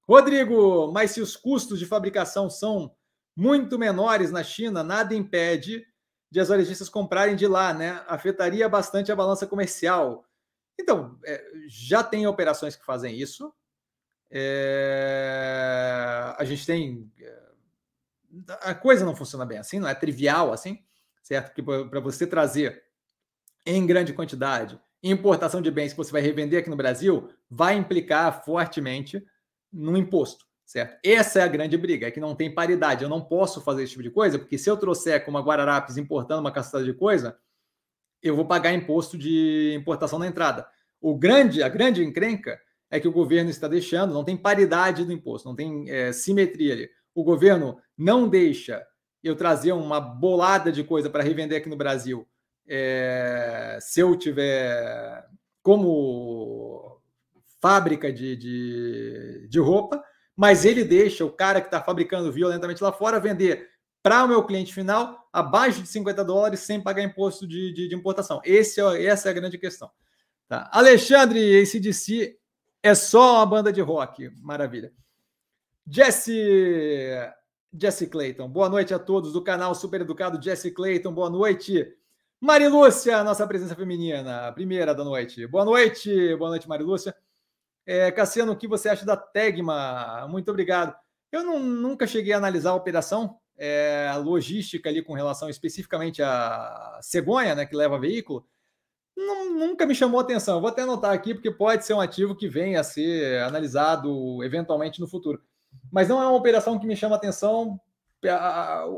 Rodrigo, 0.07 0.91
mas 0.91 1.11
se 1.11 1.21
os 1.21 1.35
custos 1.35 1.77
de 1.79 1.85
fabricação 1.85 2.49
são 2.49 2.95
muito 3.35 3.77
menores 3.77 4.31
na 4.31 4.43
China, 4.43 4.83
nada 4.83 5.13
impede 5.13 5.85
de 6.31 6.39
as 6.39 6.47
varejistas 6.47 6.89
comprarem 6.89 7.35
de 7.35 7.45
lá, 7.47 7.73
né? 7.73 8.03
Afetaria 8.07 8.67
bastante 8.67 9.11
a 9.11 9.15
balança 9.15 9.45
comercial. 9.45 10.25
Então, 10.79 11.19
é, 11.25 11.43
já 11.67 12.03
tem 12.03 12.25
operações 12.27 12.75
que 12.75 12.85
fazem 12.85 13.17
isso. 13.17 13.53
É, 14.29 15.15
a 16.37 16.43
gente 16.43 16.65
tem. 16.65 17.11
É, 17.19 17.47
a 18.61 18.75
coisa 18.75 19.05
não 19.05 19.15
funciona 19.15 19.45
bem 19.45 19.57
assim, 19.57 19.79
não 19.79 19.87
é 19.87 19.95
trivial 19.95 20.51
assim, 20.51 20.83
certo? 21.23 21.53
Porque 21.53 21.63
para 21.89 21.99
você 21.99 22.27
trazer 22.27 22.83
em 23.65 23.85
grande 23.85 24.13
quantidade 24.13 24.79
importação 25.01 25.61
de 25.61 25.71
bens 25.71 25.91
que 25.91 25.97
você 25.97 26.11
vai 26.11 26.21
revender 26.21 26.59
aqui 26.59 26.69
no 26.69 26.75
Brasil, 26.75 27.29
vai 27.49 27.75
implicar 27.75 28.43
fortemente 28.43 29.23
no 29.71 29.97
imposto, 29.97 30.45
certo? 30.65 30.99
Essa 31.03 31.39
é 31.39 31.43
a 31.43 31.47
grande 31.47 31.77
briga, 31.77 32.07
é 32.07 32.11
que 32.11 32.19
não 32.19 32.35
tem 32.35 32.53
paridade. 32.53 33.03
Eu 33.03 33.09
não 33.09 33.21
posso 33.21 33.61
fazer 33.61 33.83
esse 33.83 33.91
tipo 33.91 34.03
de 34.03 34.11
coisa, 34.11 34.39
porque 34.39 34.57
se 34.57 34.69
eu 34.69 34.77
trouxer 34.77 35.23
como 35.23 35.37
a 35.37 35.41
Guararapes 35.41 35.97
importando 35.97 36.41
uma 36.41 36.51
cacetada 36.51 36.83
de 36.83 36.93
coisa, 36.93 37.37
eu 38.21 38.35
vou 38.35 38.45
pagar 38.45 38.73
imposto 38.73 39.17
de 39.17 39.73
importação 39.75 40.19
na 40.19 40.27
entrada. 40.27 40.67
O 40.99 41.15
grande, 41.15 41.61
a 41.61 41.69
grande 41.69 42.03
encrenca 42.03 42.59
é 42.89 42.99
que 42.99 43.07
o 43.07 43.11
governo 43.11 43.49
está 43.49 43.67
deixando, 43.67 44.13
não 44.13 44.23
tem 44.23 44.35
paridade 44.35 45.05
do 45.05 45.11
imposto, 45.11 45.47
não 45.47 45.55
tem 45.55 45.89
é, 45.89 46.11
simetria 46.11 46.73
ali. 46.73 46.89
O 47.13 47.23
governo 47.23 47.77
não 47.97 48.27
deixa 48.27 48.85
eu 49.23 49.35
trazer 49.35 49.73
uma 49.73 49.99
bolada 49.99 50.71
de 50.71 50.83
coisa 50.83 51.09
para 51.09 51.23
revender 51.23 51.57
aqui 51.57 51.69
no 51.69 51.75
Brasil 51.75 52.27
é, 52.67 53.77
se 53.81 54.01
eu 54.01 54.15
tiver 54.17 55.25
como 55.61 56.96
fábrica 57.61 58.11
de, 58.11 58.35
de, 58.35 59.47
de 59.49 59.59
roupa, 59.59 60.03
mas 60.35 60.65
ele 60.65 60.83
deixa 60.83 61.25
o 61.25 61.31
cara 61.31 61.59
que 61.59 61.67
está 61.67 61.81
fabricando 61.81 62.31
violentamente 62.31 62.83
lá 62.83 62.91
fora 62.91 63.19
vender 63.19 63.69
para 64.03 64.23
o 64.23 64.27
meu 64.27 64.43
cliente 64.45 64.73
final 64.73 65.27
abaixo 65.33 65.81
de 65.81 65.87
50 65.89 66.23
dólares 66.23 66.61
sem 66.61 66.81
pagar 66.81 67.03
imposto 67.03 67.47
de, 67.47 67.73
de, 67.73 67.87
de 67.89 67.95
importação. 67.95 68.39
Esse 68.45 68.79
é, 68.79 69.05
essa 69.05 69.27
é 69.27 69.31
a 69.31 69.33
grande 69.33 69.57
questão. 69.57 69.89
Tá? 70.47 70.69
Alexandre, 70.71 71.61
ACDC 71.61 72.37
é 72.81 72.95
só 72.95 73.37
uma 73.37 73.45
banda 73.45 73.73
de 73.73 73.81
rock. 73.81 74.29
Maravilha. 74.41 74.93
Jesse, 75.85 77.11
Jesse 77.73 78.07
Clayton, 78.07 78.47
boa 78.47 78.69
noite 78.69 78.93
a 78.93 78.99
todos 78.99 79.33
do 79.33 79.43
canal 79.43 79.73
Super 79.73 80.01
Educado 80.01 80.41
Jesse 80.41 80.71
Clayton, 80.71 81.13
boa 81.13 81.29
noite. 81.29 81.93
Marilúcia, 82.39 83.23
nossa 83.23 83.47
presença 83.47 83.75
feminina, 83.75 84.51
primeira 84.53 84.93
da 84.93 85.03
noite. 85.03 85.47
Boa 85.47 85.65
noite, 85.65 86.35
boa 86.35 86.51
noite, 86.51 86.69
Marilúcia. 86.69 87.15
É, 87.87 88.11
Cassiano, 88.11 88.51
o 88.51 88.57
que 88.57 88.67
você 88.67 88.89
acha 88.89 89.05
da 89.05 89.15
Tegma? 89.15 90.27
Muito 90.29 90.51
obrigado. 90.51 90.93
Eu 91.31 91.41
não, 91.41 91.57
nunca 91.57 92.05
cheguei 92.05 92.33
a 92.33 92.37
analisar 92.37 92.71
a 92.71 92.75
operação, 92.75 93.37
é, 93.57 94.09
a 94.11 94.17
logística 94.17 94.89
ali 94.89 95.01
com 95.01 95.13
relação 95.13 95.49
especificamente 95.49 96.21
à 96.21 96.99
cegonha, 97.01 97.55
né, 97.55 97.65
que 97.65 97.75
leva 97.75 97.97
veículo. 97.97 98.45
Nunca 99.15 99.85
me 99.85 99.95
chamou 99.95 100.19
atenção. 100.19 100.59
Vou 100.59 100.69
até 100.69 100.81
anotar 100.81 101.13
aqui, 101.13 101.33
porque 101.33 101.49
pode 101.49 101.85
ser 101.85 101.93
um 101.93 102.01
ativo 102.01 102.35
que 102.35 102.49
venha 102.49 102.81
a 102.81 102.83
ser 102.83 103.41
analisado 103.41 104.43
eventualmente 104.43 104.99
no 104.99 105.07
futuro. 105.07 105.41
Mas 105.89 106.09
não 106.09 106.21
é 106.21 106.27
uma 106.27 106.37
operação 106.37 106.77
que 106.77 106.85
me 106.85 106.95
chama 106.95 107.15
atenção. 107.15 107.79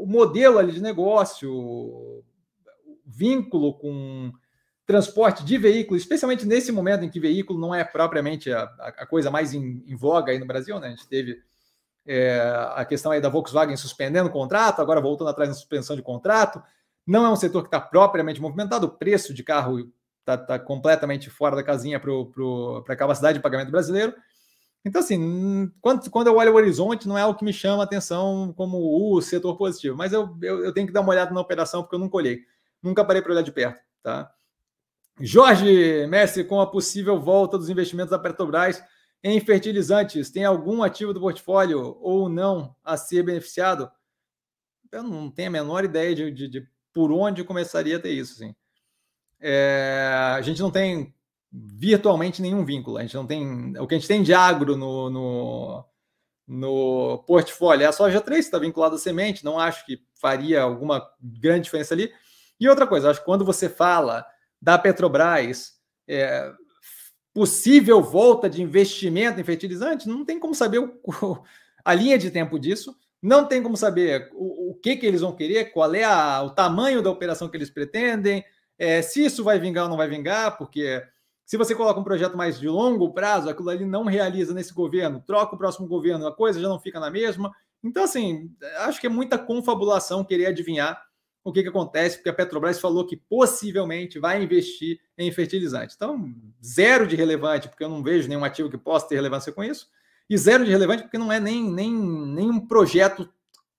O 0.02 0.08
modelo 0.08 0.58
ali 0.58 0.74
de 0.74 0.82
negócio, 0.82 2.24
vínculo 3.06 3.78
com 3.78 4.34
transporte 4.90 5.46
de 5.46 5.56
veículo, 5.56 5.96
especialmente 5.96 6.48
nesse 6.48 6.72
momento 6.72 7.06
em 7.06 7.10
que 7.12 7.20
veículo 7.20 7.60
não 7.60 7.76
é 7.76 7.84
propriamente 7.84 8.52
a, 8.52 8.64
a 8.80 9.06
coisa 9.06 9.30
mais 9.30 9.54
em, 9.54 9.84
em, 9.86 9.96
voga 9.96 10.32
aí 10.32 10.40
no 10.40 10.48
Brasil, 10.48 10.80
né? 10.80 10.88
A 10.88 10.90
gente 10.90 11.08
teve 11.08 11.40
é, 12.08 12.42
a 12.74 12.84
questão 12.84 13.12
aí 13.12 13.22
da 13.22 13.30
Volkswagen 13.30 13.78
suspendendo 13.78 14.30
o 14.30 14.32
contrato, 14.32 14.82
agora 14.82 15.00
voltando 15.00 15.30
atrás 15.30 15.48
na 15.48 15.54
suspensão 15.54 15.96
de 15.96 16.02
contrato. 16.02 16.60
Não 17.06 17.24
é 17.24 17.30
um 17.30 17.36
setor 17.36 17.62
que 17.62 17.68
está 17.68 17.80
propriamente 17.80 18.42
movimentado, 18.42 18.88
o 18.88 18.90
preço 18.90 19.32
de 19.32 19.44
carro 19.44 19.92
está 20.22 20.36
tá 20.36 20.58
completamente 20.58 21.30
fora 21.30 21.56
da 21.56 21.62
casinha 21.62 22.00
para 22.00 22.12
a 22.92 22.98
capacidade 22.98 23.38
de 23.38 23.44
pagamento 23.44 23.70
brasileiro. 23.70 24.16
Então, 24.84 25.02
assim, 25.02 25.72
quando, 25.82 26.10
quando 26.10 26.28
eu 26.28 26.38
olho 26.38 26.52
o 26.52 26.56
horizonte, 26.56 27.08
não 27.08 27.16
é 27.16 27.24
o 27.28 27.36
que 27.36 27.46
me 27.46 27.54
chama 27.54 27.84
a 27.84 27.86
atenção 27.86 28.52
como 28.58 29.14
o 29.14 29.22
setor 29.22 29.56
positivo, 29.56 29.96
mas 29.96 30.14
eu, 30.14 30.36
eu, 30.42 30.66
eu 30.66 30.74
tenho 30.74 30.88
que 30.88 30.94
dar 30.94 31.02
uma 31.02 31.12
olhada 31.12 31.32
na 31.32 31.42
operação 31.42 31.84
porque 31.84 31.94
eu 31.94 32.00
não 32.00 32.10
colhei. 32.10 32.40
Nunca 32.82 33.06
parei 33.06 33.22
para 33.22 33.34
olhar 33.34 33.44
de 33.44 33.52
perto, 33.52 33.84
tá? 34.02 34.34
Jorge 35.20 36.08
Messi, 36.08 36.44
com 36.44 36.62
a 36.62 36.68
possível 36.68 37.20
volta 37.20 37.58
dos 37.58 37.70
investimentos 37.70 38.12
da 38.12 38.20
Petrobras 38.20 38.82
em 39.24 39.40
fertilizantes, 39.42 40.30
tem 40.30 40.46
algum 40.46 40.82
ativo 40.82 41.14
do 41.14 41.20
portfólio 41.20 41.98
ou 42.02 42.30
não 42.30 42.76
a 42.84 42.96
ser 42.96 43.24
beneficiado? 43.24 43.92
Eu 44.92 45.04
não 45.04 45.30
tenho 45.30 45.50
a 45.50 45.52
menor 45.52 45.84
ideia 45.84 46.16
de, 46.16 46.32
de, 46.32 46.48
de 46.48 46.68
por 46.94 47.12
onde 47.12 47.44
começaria 47.44 47.98
a 47.98 48.00
ter 48.00 48.12
isso. 48.12 48.34
Assim. 48.34 48.56
É, 49.40 50.34
a 50.36 50.42
gente 50.42 50.62
não 50.62 50.72
tem 50.72 51.14
virtualmente 51.52 52.42
nenhum 52.42 52.64
vínculo. 52.64 52.98
A 52.98 53.02
gente 53.02 53.16
não 53.16 53.28
tem. 53.28 53.78
O 53.78 53.88
que 53.88 53.96
a 53.96 53.98
gente 53.98 54.08
tem 54.08 54.24
de 54.24 54.34
agro 54.34 54.78
no, 54.78 55.10
no, 55.10 55.86
no 56.48 57.24
portfólio 57.28 57.84
é 57.84 57.88
a 57.88 57.92
soja 57.92 58.22
3, 58.22 58.40
que 58.40 58.48
está 58.48 58.58
vinculado 58.58 58.96
à 58.96 58.98
semente. 58.98 59.46
Não 59.46 59.60
acho 59.60 59.86
que 59.86 60.02
faria 60.16 60.62
alguma 60.62 61.06
grande 61.22 61.66
diferença 61.66 61.94
ali. 61.94 62.12
E 62.60 62.68
outra 62.68 62.88
coisa, 62.88 63.10
acho 63.10 63.20
que 63.20 63.26
quando 63.26 63.46
você 63.46 63.70
fala 63.70 64.26
da 64.62 64.78
Petrobras, 64.78 65.74
é, 66.08 66.52
possível 67.34 68.02
volta 68.02 68.50
de 68.50 68.62
investimento 68.62 69.40
em 69.40 69.44
fertilizante, 69.44 70.10
não 70.10 70.26
tem 70.26 70.40
como 70.40 70.54
saber 70.54 70.80
o, 70.80 71.44
a 71.86 71.94
linha 71.94 72.18
de 72.18 72.32
tempo 72.32 72.60
disso, 72.60 72.96
não 73.22 73.46
tem 73.46 73.62
como 73.62 73.78
saber 73.78 74.30
o, 74.34 74.72
o 74.72 74.76
que, 74.76 74.96
que 74.96 75.06
eles 75.06 75.22
vão 75.22 75.36
querer, 75.36 75.72
qual 75.72 75.94
é 75.94 76.04
a, 76.04 76.42
o 76.44 76.50
tamanho 76.50 77.02
da 77.02 77.12
operação 77.12 77.50
que 77.50 77.58
eles 77.58 77.70
pretendem, 77.70 78.44
é, 78.78 79.02
se 79.02 79.24
isso 79.24 79.44
vai 79.44 79.60
vingar 79.60 79.84
ou 79.84 79.90
não 79.90 79.98
vai 79.98 80.08
vingar, 80.08 80.58
porque 80.58 81.04
se 81.46 81.58
você 81.58 81.76
coloca 81.76 82.00
um 82.00 82.04
projeto 82.04 82.38
mais 82.38 82.60
de 82.60 82.68
longo 82.68 83.12
prazo, 83.12 83.50
aquilo 83.50 83.70
ali 83.70 83.86
não 83.86 84.06
realiza 84.06 84.54
nesse 84.54 84.74
governo, 84.74 85.24
troca 85.26 85.56
o 85.56 85.58
próximo 85.58 85.88
governo, 85.88 86.28
a 86.28 86.36
coisa 86.36 86.62
já 86.62 86.70
não 86.70 86.80
fica 86.80 87.00
na 87.00 87.10
mesma. 87.10 87.52
Então, 87.84 88.04
assim, 88.04 88.52
acho 88.80 89.02
que 89.02 89.08
é 89.08 89.10
muita 89.10 89.38
confabulação 89.38 90.24
querer 90.24 90.46
adivinhar 90.48 91.02
o 91.44 91.52
que, 91.52 91.64
que 91.64 91.70
acontece, 91.70 92.18
porque 92.18 92.30
a 92.30 92.34
Petrobras 92.34 92.80
falou 92.80 93.06
que 93.06 93.16
possivelmente 93.16 94.20
vai 94.20 94.42
investir 94.44 95.00
em 95.18 95.32
fertilizante. 95.32 95.94
Então, 95.96 96.34
zero 96.64 97.08
de 97.08 97.16
relevante, 97.16 97.70
porque 97.70 97.84
eu 97.84 97.90
não 97.90 98.04
vejo 98.04 98.28
nenhum 98.28 98.44
ativo 98.44 98.70
que 98.70 98.78
possa 98.78 99.08
ter 99.08 99.16
relevância 99.16 99.52
com 99.52 99.64
isso, 99.64 99.88
e 100.30 100.38
zero 100.38 100.64
de 100.64 100.72
relevante, 100.72 101.04
porque 101.04 101.18
não 101.18 101.32
é 101.32 101.40
nem, 101.40 101.64
nem, 101.64 101.92
nem 101.92 102.50
um 102.50 102.68
projeto 102.68 103.28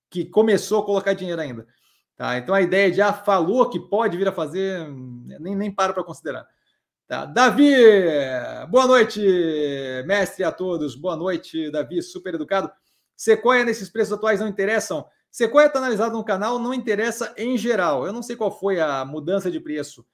que 0.09 0.25
começou 0.25 0.83
a 0.83 0.85
colocar 0.85 1.13
dinheiro 1.13 1.41
ainda. 1.41 1.67
Tá? 2.17 2.37
Então, 2.39 2.55
a 2.55 2.61
ideia 2.61 2.91
de, 2.91 3.01
ah, 3.01 3.13
falou 3.13 3.71
que 3.71 3.79
pode 3.79 4.17
vir 4.17 4.29
a 4.29 4.33
fazer, 4.33 4.89
nem, 4.89 5.55
nem 5.55 5.71
paro 5.71 5.95
para 5.95 6.03
considerar. 6.05 6.47
Tá? 7.07 7.25
Davi, 7.25 7.73
boa 8.69 8.87
noite, 8.87 9.21
mestre 10.07 10.45
a 10.45 10.53
todos. 10.53 10.95
Boa 10.95 11.17
noite, 11.17 11.71
Davi, 11.71 12.03
super 12.03 12.35
educado. 12.35 12.71
Sequoia 13.17 13.65
nesses 13.65 13.89
preços 13.89 14.13
atuais 14.13 14.41
não 14.41 14.49
interessam 14.49 15.07
Sequoia 15.31 15.67
está 15.67 15.79
analisado 15.79 16.17
no 16.17 16.25
canal, 16.25 16.59
não 16.59 16.75
interessa 16.75 17.33
em 17.37 17.57
geral. 17.57 18.05
Eu 18.05 18.13
não 18.13 18.23
sei 18.23 18.35
qual 18.35 18.51
foi 18.51 18.81
a 18.81 19.05
mudança 19.05 19.51
de 19.51 19.61
preço 19.61 20.05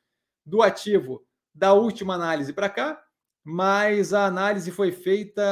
do 0.44 0.62
ativo 0.62 1.26
da 1.54 1.72
última 1.72 2.14
análise 2.14 2.52
para 2.52 2.68
cá, 2.68 3.02
mas 3.42 4.12
a 4.12 4.26
análise 4.26 4.70
foi 4.70 4.92
feita, 4.92 5.42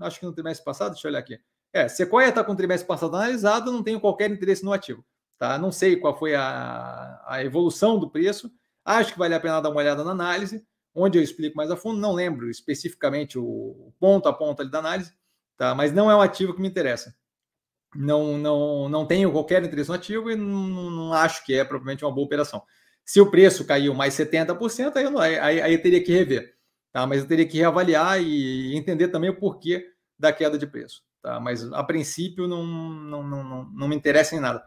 acho 0.00 0.18
que 0.18 0.26
no 0.26 0.32
trimestre 0.32 0.64
passado, 0.64 0.92
deixa 0.92 1.06
eu 1.06 1.10
olhar 1.10 1.20
aqui. 1.20 1.38
É, 1.72 1.88
Sequoia 1.88 2.28
está 2.28 2.42
com 2.42 2.52
o 2.52 2.56
trimestre 2.56 2.86
passado 2.86 3.14
analisado, 3.14 3.70
não 3.70 3.82
tenho 3.82 4.00
qualquer 4.00 4.30
interesse 4.30 4.64
no 4.64 4.72
ativo. 4.72 5.04
Tá? 5.38 5.56
Não 5.56 5.70
sei 5.70 5.96
qual 5.96 6.18
foi 6.18 6.34
a, 6.34 7.22
a 7.26 7.44
evolução 7.44 7.98
do 7.98 8.10
preço, 8.10 8.50
acho 8.84 9.12
que 9.12 9.18
vale 9.18 9.34
a 9.34 9.40
pena 9.40 9.60
dar 9.60 9.70
uma 9.70 9.78
olhada 9.80 10.02
na 10.02 10.10
análise, 10.10 10.66
onde 10.94 11.18
eu 11.18 11.22
explico 11.22 11.56
mais 11.56 11.70
a 11.70 11.76
fundo, 11.76 12.00
não 12.00 12.12
lembro 12.12 12.50
especificamente 12.50 13.38
o 13.38 13.92
ponto 14.00 14.28
a 14.28 14.32
ponto 14.32 14.62
ali 14.62 14.70
da 14.70 14.78
análise, 14.78 15.12
tá? 15.56 15.74
mas 15.74 15.92
não 15.92 16.10
é 16.10 16.16
um 16.16 16.20
ativo 16.20 16.54
que 16.54 16.60
me 16.60 16.68
interessa 16.68 17.14
não, 17.94 18.38
não, 18.38 18.88
não 18.88 19.06
tenho 19.06 19.30
qualquer 19.30 19.62
interesse 19.62 19.88
no 19.88 19.94
ativo 19.94 20.30
e 20.30 20.36
não, 20.36 20.90
não, 20.90 21.12
acho 21.12 21.44
que 21.44 21.54
é 21.54 21.64
propriamente 21.64 22.04
uma 22.04 22.12
boa 22.12 22.26
operação. 22.26 22.62
Se 23.04 23.20
o 23.20 23.30
preço 23.30 23.64
caiu 23.64 23.94
mais 23.94 24.14
70%, 24.14 24.96
aí 24.96 25.04
eu, 25.04 25.10
não, 25.10 25.20
aí, 25.20 25.38
aí 25.38 25.72
eu 25.72 25.82
teria 25.82 26.02
que 26.02 26.12
rever. 26.12 26.54
Tá? 26.92 27.06
Mas 27.06 27.20
eu 27.20 27.28
teria 27.28 27.46
que 27.46 27.58
reavaliar 27.58 28.20
e 28.20 28.74
entender 28.76 29.08
também 29.08 29.30
o 29.30 29.38
porquê 29.38 29.86
da 30.18 30.32
queda 30.32 30.56
de 30.56 30.66
preço. 30.66 31.02
Tá? 31.20 31.38
Mas 31.40 31.64
a 31.72 31.82
princípio 31.82 32.46
não, 32.46 32.64
não, 32.64 33.22
não, 33.22 33.64
não 33.64 33.88
me 33.88 33.96
interessa 33.96 34.34
em 34.34 34.40
nada. 34.40 34.64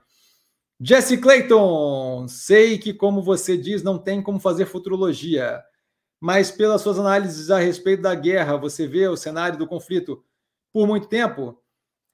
Jesse 0.80 1.18
Clayton, 1.18 2.28
sei 2.28 2.78
que, 2.78 2.94
como 2.94 3.24
você 3.24 3.58
diz, 3.58 3.82
não 3.82 3.98
tem 3.98 4.22
como 4.22 4.40
fazer 4.40 4.66
futurologia, 4.68 5.60
mas 6.20 6.52
pelas 6.52 6.82
suas 6.82 7.00
análises 7.00 7.50
a 7.50 7.58
respeito 7.58 8.04
da 8.04 8.14
guerra, 8.14 8.58
você 8.58 8.88
vê 8.88 9.08
o 9.08 9.18
cenário 9.18 9.58
do 9.58 9.66
conflito 9.66 10.24
por 10.72 10.86
muito 10.86 11.08
tempo? 11.08 11.60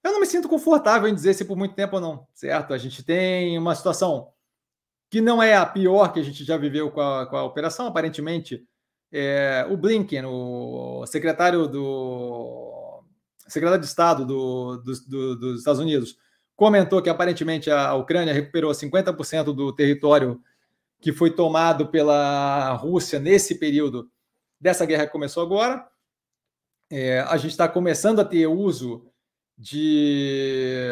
Eu 0.04 0.12
não 0.12 0.20
me 0.20 0.26
sinto 0.26 0.50
confortável 0.50 1.08
em 1.08 1.16
dizer 1.16 1.34
se 1.34 1.46
por 1.46 1.56
muito 1.56 1.76
tempo 1.76 1.96
ou 1.96 2.02
não, 2.02 2.28
certo? 2.34 2.74
A 2.74 2.78
gente 2.78 3.04
tem 3.04 3.58
uma 3.58 3.74
situação 3.74 4.34
que 5.10 5.22
não 5.22 5.42
é 5.42 5.56
a 5.56 5.66
pior 5.66 6.12
que 6.12 6.20
a 6.20 6.24
gente 6.24 6.44
já 6.44 6.58
viveu 6.58 6.92
com 6.92 7.00
a, 7.00 7.26
com 7.26 7.38
a 7.38 7.44
operação, 7.44 7.88
aparentemente. 7.88 8.68
É, 9.12 9.66
o 9.70 9.78
Blinken, 9.78 10.26
o 10.26 11.06
secretário 11.06 11.68
do 11.68 13.04
secretário 13.48 13.80
de 13.80 13.86
Estado 13.86 14.26
do, 14.26 14.78
do, 14.78 14.94
do, 15.08 15.36
dos 15.36 15.60
Estados 15.60 15.80
Unidos, 15.80 16.18
comentou 16.56 17.02
que 17.02 17.10
aparentemente 17.10 17.70
a 17.70 17.94
Ucrânia 17.94 18.34
recuperou 18.34 18.72
50% 18.72 19.54
do 19.54 19.74
território 19.74 20.42
que 21.00 21.12
foi 21.12 21.30
tomado 21.30 21.90
pela 21.90 22.74
Rússia 22.74 23.20
nesse 23.20 23.60
período 23.60 24.10
dessa 24.60 24.86
guerra 24.86 25.06
que 25.06 25.12
começou 25.12 25.44
agora. 25.44 25.86
É, 26.90 27.20
a 27.20 27.38
gente 27.38 27.52
está 27.52 27.68
começando 27.68 28.20
a 28.20 28.26
ter 28.26 28.48
uso 28.48 29.13
de 29.58 30.88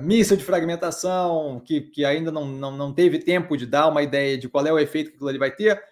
míssil 0.00 0.36
de 0.36 0.44
fragmentação, 0.44 1.60
que, 1.64 1.82
que 1.82 2.04
ainda 2.04 2.32
não, 2.32 2.46
não, 2.46 2.76
não 2.76 2.92
teve 2.92 3.18
tempo 3.18 3.56
de 3.56 3.66
dar 3.66 3.88
uma 3.88 4.02
ideia 4.02 4.38
de 4.38 4.48
qual 4.48 4.66
é 4.66 4.72
o 4.72 4.78
efeito 4.78 5.10
que 5.10 5.16
aquilo 5.16 5.28
ali 5.28 5.38
vai 5.38 5.50
ter. 5.50 5.82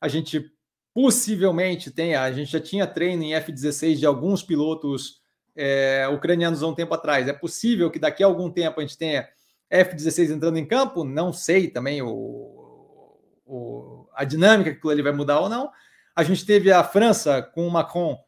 A 0.00 0.08
gente 0.08 0.50
possivelmente 0.94 1.90
tem, 1.90 2.14
a 2.14 2.30
gente 2.32 2.50
já 2.50 2.60
tinha 2.60 2.86
treino 2.86 3.22
em 3.22 3.34
F-16 3.34 3.96
de 3.96 4.06
alguns 4.06 4.42
pilotos 4.42 5.20
é, 5.54 6.08
ucranianos 6.08 6.62
há 6.62 6.66
um 6.66 6.74
tempo 6.74 6.94
atrás. 6.94 7.28
É 7.28 7.32
possível 7.32 7.90
que 7.90 7.98
daqui 7.98 8.22
a 8.22 8.26
algum 8.26 8.50
tempo 8.50 8.80
a 8.80 8.82
gente 8.82 8.96
tenha 8.96 9.28
F-16 9.68 10.30
entrando 10.30 10.58
em 10.58 10.66
campo? 10.66 11.04
Não 11.04 11.32
sei 11.32 11.68
também 11.68 12.00
o, 12.00 13.18
o, 13.44 14.08
a 14.14 14.24
dinâmica 14.24 14.74
que 14.74 14.88
ele 14.88 15.02
vai 15.02 15.12
mudar 15.12 15.40
ou 15.40 15.48
não. 15.48 15.70
A 16.14 16.22
gente 16.22 16.46
teve 16.46 16.72
a 16.72 16.82
França 16.84 17.42
com 17.42 17.66
o 17.66 17.70
Macron 17.70 18.18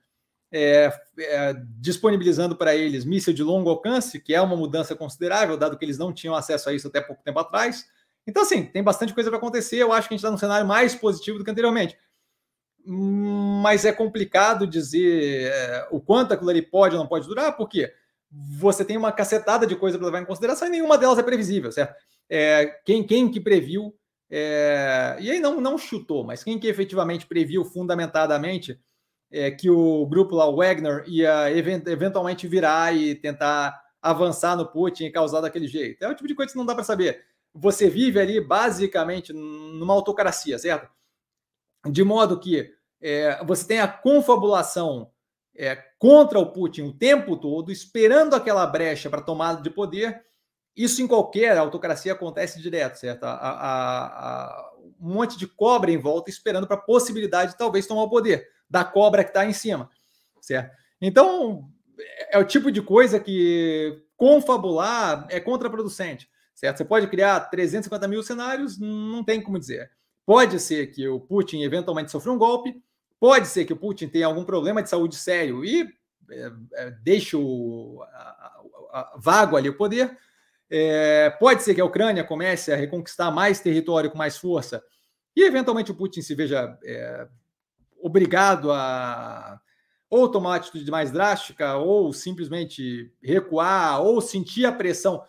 é, 0.51 0.93
é, 1.19 1.55
disponibilizando 1.79 2.57
para 2.57 2.75
eles 2.75 3.05
míssil 3.05 3.33
de 3.33 3.43
longo 3.43 3.69
alcance, 3.69 4.21
que 4.21 4.35
é 4.35 4.41
uma 4.41 4.57
mudança 4.57 4.95
considerável, 4.95 5.57
dado 5.57 5.77
que 5.77 5.85
eles 5.85 5.99
não 5.99 6.13
tinham 6.13 6.35
acesso 6.35 6.69
a 6.69 6.73
isso 6.73 6.89
até 6.89 7.01
pouco 7.01 7.23
tempo 7.23 7.39
atrás. 7.39 7.87
Então, 8.27 8.43
assim, 8.43 8.65
tem 8.65 8.83
bastante 8.83 9.15
coisa 9.15 9.31
para 9.31 9.39
acontecer. 9.39 9.77
Eu 9.77 9.93
acho 9.93 10.09
que 10.09 10.15
a 10.15 10.17
gente 10.17 10.21
está 10.21 10.31
num 10.31 10.39
cenário 10.39 10.67
mais 10.67 10.95
positivo 10.95 11.39
do 11.39 11.45
que 11.45 11.51
anteriormente. 11.51 11.97
Mas 12.85 13.85
é 13.85 13.93
complicado 13.93 14.67
dizer 14.67 15.51
é, 15.51 15.89
o 15.91 16.01
quanto 16.01 16.33
aquilo 16.33 16.51
ali 16.51 16.63
pode 16.63 16.95
ou 16.95 17.01
não 17.01 17.09
pode 17.09 17.27
durar, 17.27 17.57
porque 17.57 17.93
você 18.31 18.85
tem 18.85 18.97
uma 18.97 19.13
cacetada 19.13 19.67
de 19.67 19.77
coisa 19.77 19.99
para 19.99 20.07
levar 20.07 20.21
em 20.21 20.27
consideração 20.27 20.69
e 20.69 20.71
nenhuma 20.71 20.97
delas 20.99 21.19
é 21.19 21.23
previsível, 21.23 21.73
certo? 21.73 21.95
É, 22.29 22.67
quem, 22.85 23.03
quem 23.03 23.31
que 23.31 23.41
previu, 23.41 23.95
é, 24.31 25.17
e 25.21 25.31
aí 25.31 25.41
não, 25.41 25.61
não 25.61 25.79
chutou, 25.79 26.25
mas 26.25 26.45
quem 26.45 26.59
que 26.59 26.67
efetivamente 26.67 27.27
previu 27.27 27.65
fundamentadamente 27.65 28.79
é, 29.31 29.51
que 29.51 29.69
o 29.71 30.07
grupo 30.07 30.35
lá, 30.35 30.47
o 30.47 30.57
Wagner, 30.57 31.05
ia 31.07 31.51
eventualmente 31.51 32.47
virar 32.47 32.95
e 32.95 33.15
tentar 33.15 33.81
avançar 34.01 34.57
no 34.57 34.67
Putin 34.67 35.05
e 35.05 35.13
causar 35.13 35.41
daquele 35.41 35.67
jeito. 35.67 36.03
É 36.03 36.09
o 36.09 36.15
tipo 36.15 36.29
de 36.29 36.35
coisa 36.35 36.53
que 36.53 36.59
não 36.59 36.67
dá 36.67 36.75
para 36.75 36.85
saber. 36.85 37.25
Você 37.55 37.89
vive 37.89 38.21
ali 38.21 38.41
basicamente 38.41 39.33
numa 39.33 39.95
autocracia, 39.95 40.59
certo? 40.59 40.89
De 41.87 42.03
modo 42.05 42.39
que 42.39 42.73
é, 43.01 43.45
você 43.45 43.67
tem 43.67 43.81
a 43.81 43.89
confabulação 43.89 45.11
é, 45.57 45.77
contra 45.99 46.39
o 46.39 46.53
Putin 46.53 46.83
o 46.83 46.93
tempo 46.93 47.37
todo, 47.37 47.73
esperando 47.73 48.35
aquela 48.35 48.67
brecha 48.67 49.11
para 49.11 49.21
tomada 49.21 49.61
de 49.61 49.71
poder. 49.71 50.25
Isso 50.77 51.03
em 51.03 51.09
qualquer 51.09 51.57
autocracia 51.59 52.13
acontece 52.13 52.63
direto, 52.63 52.97
certo? 52.97 53.25
A, 53.25 53.33
a, 53.33 54.07
a, 54.07 54.73
um 55.01 55.13
monte 55.13 55.37
de 55.37 55.47
cobra 55.47 55.91
em 55.91 55.99
volta 55.99 56.31
esperando 56.31 56.67
para 56.67 56.77
a 56.77 56.81
possibilidade 56.81 57.53
de 57.53 57.59
talvez 57.59 57.87
tomar 57.87 58.03
o 58.03 58.11
poder 58.11 58.49
da 58.69 58.85
cobra 58.85 59.25
que 59.25 59.31
está 59.31 59.47
em 59.47 59.53
cima, 59.53 59.91
certo? 60.41 60.77
Então, 61.01 61.69
é 62.31 62.39
o 62.39 62.45
tipo 62.45 62.71
de 62.71 62.83
coisa 62.83 63.19
que 63.19 64.03
confabular 64.17 65.27
é 65.31 65.41
contraproducente, 65.41 66.29
certo? 66.55 66.79
Você 66.79 66.85
pode 66.85 67.07
criar 67.07 67.41
350 67.41 68.09
mil 68.09 68.23
cenários, 68.23 68.79
não 68.79 69.25
tem 69.25 69.41
como 69.41 69.59
dizer. 69.59 69.91
Pode 70.27 70.61
ser 70.61 70.89
que 70.89 71.09
o 71.09 71.21
Putin 71.21 71.63
eventualmente 71.63 72.11
sofra 72.11 72.33
um 72.33 72.39
golpe, 72.39 72.83
pode 73.19 73.47
ser 73.47 73.65
que 73.65 73.73
o 73.73 73.77
Putin 73.77 74.09
tenha 74.09 74.27
algum 74.27 74.45
problema 74.45 74.83
de 74.83 74.91
saúde 74.91 75.17
sério 75.17 75.65
e 75.65 75.89
é, 76.31 76.53
é, 76.75 76.91
deixe 77.03 77.37
o 77.37 78.05
vago 79.17 79.57
ali 79.57 79.69
o 79.69 79.77
poder. 79.77 80.17
É, 80.71 81.31
pode 81.31 81.63
ser 81.63 81.75
que 81.75 81.81
a 81.81 81.85
Ucrânia 81.85 82.23
comece 82.23 82.71
a 82.71 82.77
reconquistar 82.77 83.31
mais 83.31 83.59
território 83.61 84.11
com 84.11 84.19
mais 84.19 84.37
força 84.37 84.85
e 85.35 85.45
eventualmente 85.45 85.91
o 85.91 85.95
Putin 85.95 86.21
se 86.21 86.35
veja 86.35 86.77
é, 86.85 87.27
obrigado 88.01 88.73
a 88.73 89.61
ou 90.11 90.29
tomar 90.31 90.51
uma 90.51 90.57
atitude 90.57 90.91
mais 90.91 91.11
drástica, 91.11 91.77
ou 91.77 92.13
simplesmente 92.13 93.13
recuar, 93.23 94.01
ou 94.01 94.21
sentir 94.21 94.65
a 94.65 94.73
pressão. 94.73 95.23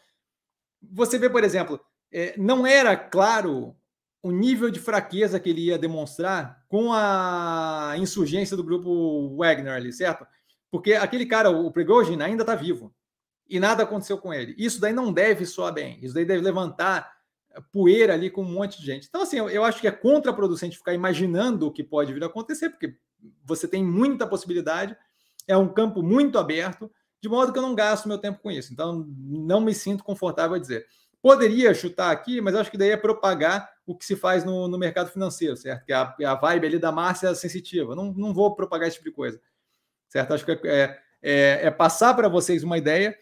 Você 0.82 1.18
vê, 1.18 1.30
por 1.30 1.44
exemplo, 1.44 1.80
é, 2.12 2.34
não 2.38 2.66
era 2.66 2.96
claro 2.96 3.76
o 4.22 4.32
nível 4.32 4.70
de 4.70 4.80
fraqueza 4.80 5.40
que 5.40 5.50
ele 5.50 5.66
ia 5.66 5.78
demonstrar 5.78 6.64
com 6.68 6.92
a 6.94 7.94
insurgência 7.98 8.56
do 8.56 8.64
grupo 8.64 9.36
Wagner 9.36 9.74
ali, 9.74 9.92
certo? 9.92 10.26
Porque 10.72 10.94
aquele 10.94 11.26
cara, 11.26 11.50
o 11.50 11.72
Prigozhin, 11.72 12.22
ainda 12.22 12.44
está 12.44 12.56
vivo. 12.56 12.94
E 13.50 13.60
nada 13.60 13.84
aconteceu 13.84 14.18
com 14.18 14.34
ele. 14.34 14.56
Isso 14.58 14.80
daí 14.80 14.94
não 14.94 15.12
deve 15.12 15.46
soar 15.46 15.74
bem. 15.74 16.00
Isso 16.02 16.14
daí 16.14 16.26
deve 16.26 16.42
levantar 16.42 17.12
poeira 17.72 18.14
ali 18.14 18.30
com 18.30 18.42
um 18.42 18.52
monte 18.52 18.80
de 18.80 18.86
gente. 18.86 19.08
Então, 19.08 19.22
assim, 19.22 19.38
eu, 19.38 19.50
eu 19.50 19.64
acho 19.64 19.82
que 19.82 19.88
é 19.88 19.92
contraproducente 19.92 20.78
ficar 20.78 20.94
imaginando 20.94 21.68
o 21.68 21.72
que 21.72 21.84
pode 21.84 22.14
vir 22.14 22.24
a 22.24 22.28
acontecer, 22.28 22.70
porque 22.70 22.96
você 23.44 23.68
tem 23.68 23.84
muita 23.84 24.28
possibilidade, 24.28 24.96
é 25.48 25.58
um 25.58 25.68
campo 25.68 26.02
muito 26.02 26.38
aberto, 26.38 26.92
de 27.22 27.28
modo 27.28 27.52
que 27.52 27.60
eu 27.60 27.64
não 27.64 27.76
gasto 27.76 28.08
meu 28.08 28.18
tempo 28.18 28.40
com 28.42 28.52
isso. 28.52 28.72
Então, 28.72 29.06
não 29.18 29.60
me 29.60 29.74
sinto 29.74 30.04
confortável 30.04 30.56
a 30.56 30.60
dizer. 30.60 30.86
Poderia 31.22 31.74
chutar 31.74 32.12
aqui, 32.12 32.40
mas 32.40 32.56
acho 32.56 32.72
que 32.72 32.78
daí 32.78 32.92
é 32.92 32.98
propagar 32.98 33.70
o 33.86 33.94
que 33.94 34.06
se 34.06 34.16
faz 34.16 34.46
no, 34.46 34.68
no 34.70 34.78
mercado 34.78 35.12
financeiro, 35.12 35.58
certo? 35.58 35.86
Que 35.86 35.92
é 35.92 35.96
a, 35.96 36.16
a 36.28 36.36
vibe 36.36 36.68
ali 36.68 36.80
da 36.80 36.92
Márcia 36.92 37.36
sensitiva. 37.36 37.94
Não, 37.94 38.14
não 38.14 38.34
vou 38.34 38.56
propagar 38.56 38.88
esse 38.88 38.98
tipo 38.98 39.10
de 39.10 39.16
coisa, 39.16 39.42
certo? 40.08 40.34
Acho 40.34 40.46
que 40.46 40.52
é, 40.52 41.00
é, 41.22 41.60
é 41.64 41.72
passar 41.72 42.14
para 42.14 42.30
vocês 42.30 42.64
uma 42.64 42.78
ideia 42.78 43.18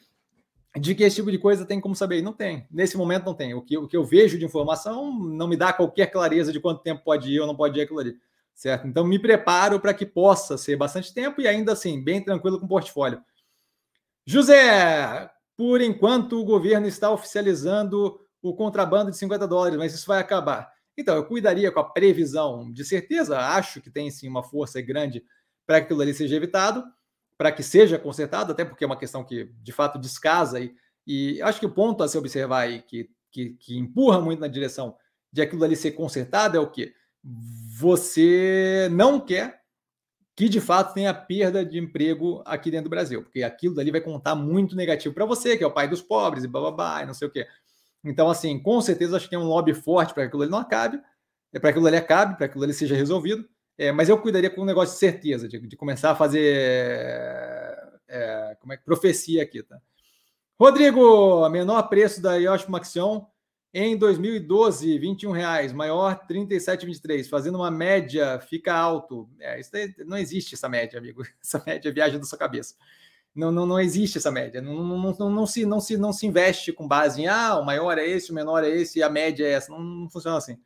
de 0.79 0.95
que 0.95 1.03
esse 1.03 1.17
tipo 1.17 1.31
de 1.31 1.37
coisa 1.37 1.65
tem 1.65 1.79
como 1.79 1.95
saber. 1.95 2.21
Não 2.21 2.33
tem. 2.33 2.67
Nesse 2.71 2.97
momento 2.97 3.25
não 3.25 3.33
tem. 3.33 3.53
O 3.53 3.61
que, 3.61 3.77
o 3.77 3.87
que 3.87 3.95
eu 3.95 4.03
vejo 4.03 4.37
de 4.37 4.45
informação 4.45 5.11
não 5.13 5.47
me 5.47 5.57
dá 5.57 5.71
qualquer 5.73 6.07
clareza 6.07 6.51
de 6.51 6.59
quanto 6.59 6.81
tempo 6.81 7.03
pode 7.03 7.31
ir 7.31 7.39
ou 7.39 7.47
não 7.47 7.55
pode 7.55 7.79
ir 7.79 7.83
aquilo 7.83 7.99
ali. 7.99 8.15
Certo? 8.53 8.87
Então 8.87 9.05
me 9.05 9.19
preparo 9.19 9.79
para 9.79 9.93
que 9.93 10.05
possa 10.05 10.57
ser 10.57 10.75
bastante 10.75 11.13
tempo 11.13 11.39
e 11.41 11.47
ainda 11.47 11.73
assim, 11.73 12.03
bem 12.03 12.23
tranquilo 12.23 12.59
com 12.59 12.65
o 12.65 12.69
portfólio. 12.69 13.21
José, 14.25 15.29
por 15.55 15.79
enquanto 15.79 16.39
o 16.39 16.45
governo 16.45 16.87
está 16.87 17.09
oficializando 17.11 18.19
o 18.41 18.55
contrabando 18.55 19.11
de 19.11 19.17
50 19.17 19.47
dólares, 19.47 19.77
mas 19.77 19.93
isso 19.93 20.07
vai 20.07 20.19
acabar. 20.19 20.71
Então, 20.97 21.15
eu 21.15 21.25
cuidaria 21.25 21.71
com 21.71 21.79
a 21.79 21.83
previsão 21.83 22.71
de 22.71 22.83
certeza, 22.83 23.39
acho 23.39 23.79
que 23.81 23.89
tem 23.89 24.09
sim 24.09 24.27
uma 24.27 24.43
força 24.43 24.81
grande 24.81 25.23
para 25.65 25.79
que 25.79 25.85
aquilo 25.85 26.01
ali 26.01 26.13
seja 26.13 26.35
evitado 26.35 26.83
para 27.37 27.51
que 27.51 27.61
seja 27.61 27.99
consertado, 27.99 28.51
até 28.51 28.65
porque 28.65 28.83
é 28.83 28.87
uma 28.87 28.97
questão 28.97 29.23
que 29.23 29.45
de 29.61 29.71
fato 29.71 29.99
descasa 29.99 30.59
e, 30.59 30.73
e 31.05 31.41
acho 31.41 31.59
que 31.59 31.65
o 31.65 31.73
ponto 31.73 32.03
a 32.03 32.07
se 32.07 32.17
observar 32.17 32.61
aí 32.61 32.81
que, 32.81 33.09
que, 33.31 33.51
que 33.51 33.77
empurra 33.77 34.19
muito 34.19 34.39
na 34.39 34.47
direção 34.47 34.95
de 35.31 35.41
aquilo 35.41 35.63
ali 35.63 35.75
ser 35.75 35.91
consertado 35.91 36.57
é 36.57 36.59
o 36.59 36.69
que 36.69 36.93
você 37.77 38.87
não 38.91 39.19
quer 39.19 39.61
que 40.37 40.47
de 40.47 40.61
fato 40.61 40.93
tenha 40.93 41.11
perda 41.15 41.65
de 41.65 41.79
emprego 41.79 42.43
aqui 42.45 42.69
dentro 42.69 42.85
do 42.85 42.91
Brasil, 42.91 43.23
porque 43.23 43.41
aquilo 43.41 43.73
dali 43.73 43.89
vai 43.89 43.99
contar 43.99 44.35
muito 44.35 44.75
negativo 44.75 45.13
para 45.13 45.25
você, 45.25 45.57
que 45.57 45.63
é 45.63 45.67
o 45.67 45.73
pai 45.73 45.87
dos 45.87 45.99
pobres 45.99 46.43
e 46.43 46.47
bababá, 46.47 47.01
e 47.01 47.07
não 47.07 47.13
sei 47.15 47.27
o 47.27 47.31
quê. 47.31 47.47
Então, 48.03 48.29
assim, 48.29 48.59
com 48.61 48.79
certeza 48.79 49.17
acho 49.17 49.25
que 49.25 49.31
tem 49.31 49.39
um 49.39 49.47
lobby 49.47 49.73
forte 49.73 50.13
para 50.13 50.23
que 50.23 50.27
aquilo 50.27 50.43
ali 50.43 50.51
não 50.51 50.59
acabe, 50.59 51.01
é 51.51 51.59
para 51.59 51.71
que 51.71 51.79
aquilo 51.79 51.87
ali 51.87 51.97
acabe, 51.97 52.37
para 52.37 52.47
que 52.47 52.51
aquilo 52.51 52.63
ali 52.63 52.73
seja 52.73 52.95
resolvido. 52.95 53.49
É, 53.77 53.91
mas 53.91 54.09
eu 54.09 54.17
cuidaria 54.17 54.49
com 54.49 54.61
um 54.61 54.65
negócio 54.65 54.93
de 54.93 54.99
certeza, 54.99 55.47
de, 55.47 55.59
de 55.59 55.75
começar 55.77 56.11
a 56.11 56.15
fazer 56.15 56.55
é, 58.07 58.57
como 58.59 58.73
é 58.73 58.77
profecia 58.77 59.43
aqui, 59.43 59.61
tá? 59.61 59.79
Rodrigo, 60.59 61.47
menor 61.49 61.83
preço 61.83 62.19
da 62.21 62.35
Yoshi 62.35 62.69
Maxion 62.69 63.25
em 63.73 63.95
2012, 63.95 64.97
21 64.97 65.31
reais, 65.31 65.71
maior 65.71 66.25
37,23, 66.27 67.29
fazendo 67.29 67.59
uma 67.59 67.69
média, 67.69 68.39
fica 68.39 68.73
alto. 68.73 69.29
É, 69.39 69.59
isso 69.59 69.71
daí, 69.71 69.93
não 70.05 70.17
existe 70.17 70.55
essa 70.55 70.67
média, 70.67 70.97
amigo. 70.97 71.21
Essa 71.43 71.61
média 71.63 71.91
viaja 71.91 72.17
da 72.17 72.25
sua 72.25 72.39
cabeça. 72.39 72.73
Não, 73.35 73.51
não, 73.51 73.67
não 73.67 73.79
existe 73.79 74.17
essa 74.17 74.31
média. 74.31 74.59
Não, 74.63 74.73
não, 74.83 75.13
não, 75.13 75.29
não, 75.29 75.45
se, 75.45 75.63
não, 75.63 75.79
se, 75.79 75.95
não 75.95 76.11
se 76.11 76.25
investe 76.25 76.73
com 76.73 76.87
base 76.87 77.21
em 77.21 77.27
ah, 77.27 77.59
o 77.59 77.65
maior 77.65 77.99
é 77.99 78.07
esse, 78.07 78.31
o 78.31 78.33
menor 78.33 78.63
é 78.63 78.69
esse 78.69 79.03
a 79.03 79.09
média 79.11 79.45
é 79.45 79.51
essa. 79.51 79.71
Não, 79.71 79.79
não 79.79 80.09
funciona 80.09 80.37
assim. 80.37 80.57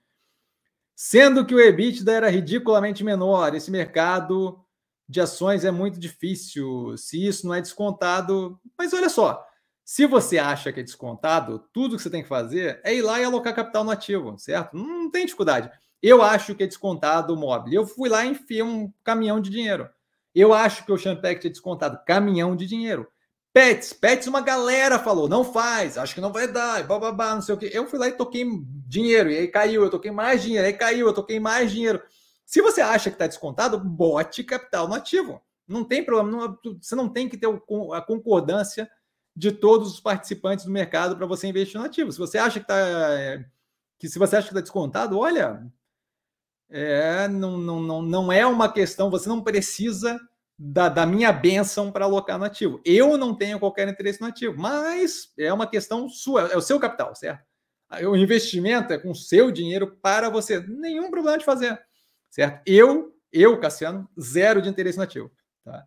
Sendo 1.03 1.43
que 1.43 1.55
o 1.55 1.59
EBITDA 1.59 2.11
era 2.11 2.29
ridiculamente 2.29 3.03
menor, 3.03 3.55
esse 3.55 3.71
mercado 3.71 4.63
de 5.09 5.19
ações 5.19 5.65
é 5.65 5.71
muito 5.71 5.99
difícil. 5.99 6.95
Se 6.95 7.25
isso 7.25 7.47
não 7.47 7.55
é 7.55 7.59
descontado, 7.59 8.61
mas 8.77 8.93
olha 8.93 9.09
só, 9.09 9.43
se 9.83 10.05
você 10.05 10.37
acha 10.37 10.71
que 10.71 10.79
é 10.79 10.83
descontado, 10.83 11.67
tudo 11.73 11.97
que 11.97 12.03
você 12.03 12.09
tem 12.11 12.21
que 12.21 12.29
fazer 12.29 12.79
é 12.83 12.93
ir 12.93 13.01
lá 13.01 13.19
e 13.19 13.23
alocar 13.23 13.55
capital 13.55 13.83
no 13.83 13.89
ativo, 13.89 14.37
certo? 14.37 14.77
Não 14.77 15.09
tem 15.09 15.25
dificuldade. 15.25 15.71
Eu 16.03 16.21
acho 16.21 16.53
que 16.53 16.61
é 16.61 16.67
descontado 16.67 17.33
o 17.33 17.37
móvel. 17.37 17.73
Eu 17.73 17.87
fui 17.87 18.07
lá 18.07 18.23
e 18.23 18.29
enfiei 18.29 18.61
um 18.61 18.93
caminhão 19.03 19.41
de 19.41 19.49
dinheiro. 19.49 19.89
Eu 20.35 20.53
acho 20.53 20.85
que 20.85 20.91
o 20.91 20.97
Champect 20.99 21.47
é 21.47 21.49
descontado 21.49 21.99
caminhão 22.05 22.55
de 22.55 22.67
dinheiro. 22.67 23.07
Pets, 23.53 23.91
Pets, 23.91 24.27
uma 24.27 24.39
galera 24.39 24.97
falou, 24.97 25.27
não 25.27 25.43
faz, 25.43 25.97
acho 25.97 26.15
que 26.15 26.21
não 26.21 26.31
vai 26.31 26.47
dar, 26.47 26.87
bababá, 26.87 27.35
não 27.35 27.41
sei 27.41 27.53
o 27.53 27.57
que. 27.57 27.69
Eu 27.73 27.85
fui 27.85 27.99
lá 27.99 28.07
e 28.07 28.13
toquei 28.13 28.45
dinheiro, 28.87 29.29
e 29.29 29.37
aí 29.37 29.47
caiu, 29.47 29.83
eu 29.83 29.89
toquei 29.89 30.11
mais 30.11 30.41
dinheiro, 30.41 30.65
aí 30.65 30.73
caiu, 30.73 31.07
eu 31.07 31.13
toquei 31.13 31.39
mais 31.39 31.71
dinheiro. 31.71 32.01
Se 32.45 32.61
você 32.61 32.79
acha 32.79 33.09
que 33.09 33.15
está 33.15 33.27
descontado, 33.27 33.77
bote 33.79 34.43
capital 34.43 34.87
no 34.87 34.93
ativo. 34.93 35.41
Não 35.67 35.83
tem 35.83 36.03
problema, 36.03 36.31
não, 36.31 36.77
você 36.81 36.95
não 36.95 37.09
tem 37.09 37.27
que 37.27 37.37
ter 37.37 37.47
a 37.93 38.01
concordância 38.01 38.89
de 39.35 39.51
todos 39.51 39.93
os 39.93 39.99
participantes 39.99 40.65
do 40.65 40.71
mercado 40.71 41.15
para 41.17 41.25
você 41.25 41.47
investir 41.47 41.79
no 41.79 41.85
ativo. 41.85 42.11
Se 42.11 42.19
você 42.19 42.37
acha 42.37 42.59
que 42.59 42.65
está 42.65 43.45
que 43.97 44.09
se 44.09 44.17
você 44.17 44.35
acha 44.35 44.47
que 44.47 44.53
está 44.53 44.61
descontado, 44.61 45.17
olha, 45.19 45.63
é, 46.69 47.27
não, 47.27 47.57
não, 47.57 47.79
não, 47.81 48.01
não 48.01 48.31
é 48.31 48.45
uma 48.45 48.71
questão, 48.71 49.11
você 49.11 49.29
não 49.29 49.41
precisa 49.41 50.19
da, 50.63 50.89
da 50.89 51.07
minha 51.07 51.33
benção 51.33 51.91
para 51.91 52.05
alocar 52.05 52.37
no 52.37 52.45
ativo. 52.45 52.79
Eu 52.85 53.17
não 53.17 53.35
tenho 53.35 53.59
qualquer 53.59 53.87
interesse 53.87 54.21
no 54.21 54.27
ativo, 54.27 54.53
mas 54.55 55.31
é 55.35 55.51
uma 55.51 55.65
questão 55.65 56.07
sua, 56.07 56.49
é 56.49 56.55
o 56.55 56.61
seu 56.61 56.79
capital, 56.79 57.15
certo? 57.15 57.43
O 58.07 58.15
investimento 58.15 58.93
é 58.93 58.99
com 58.99 59.09
o 59.09 59.15
seu 59.15 59.51
dinheiro 59.51 59.97
para 60.01 60.29
você. 60.29 60.59
Nenhum 60.59 61.09
problema 61.09 61.39
de 61.39 61.43
fazer, 61.43 61.81
certo? 62.29 62.61
Eu, 62.63 63.11
eu, 63.33 63.59
Cassiano, 63.59 64.07
zero 64.19 64.61
de 64.61 64.69
interesse 64.69 64.99
no 64.99 65.03
ativo. 65.03 65.31
Tá? 65.65 65.83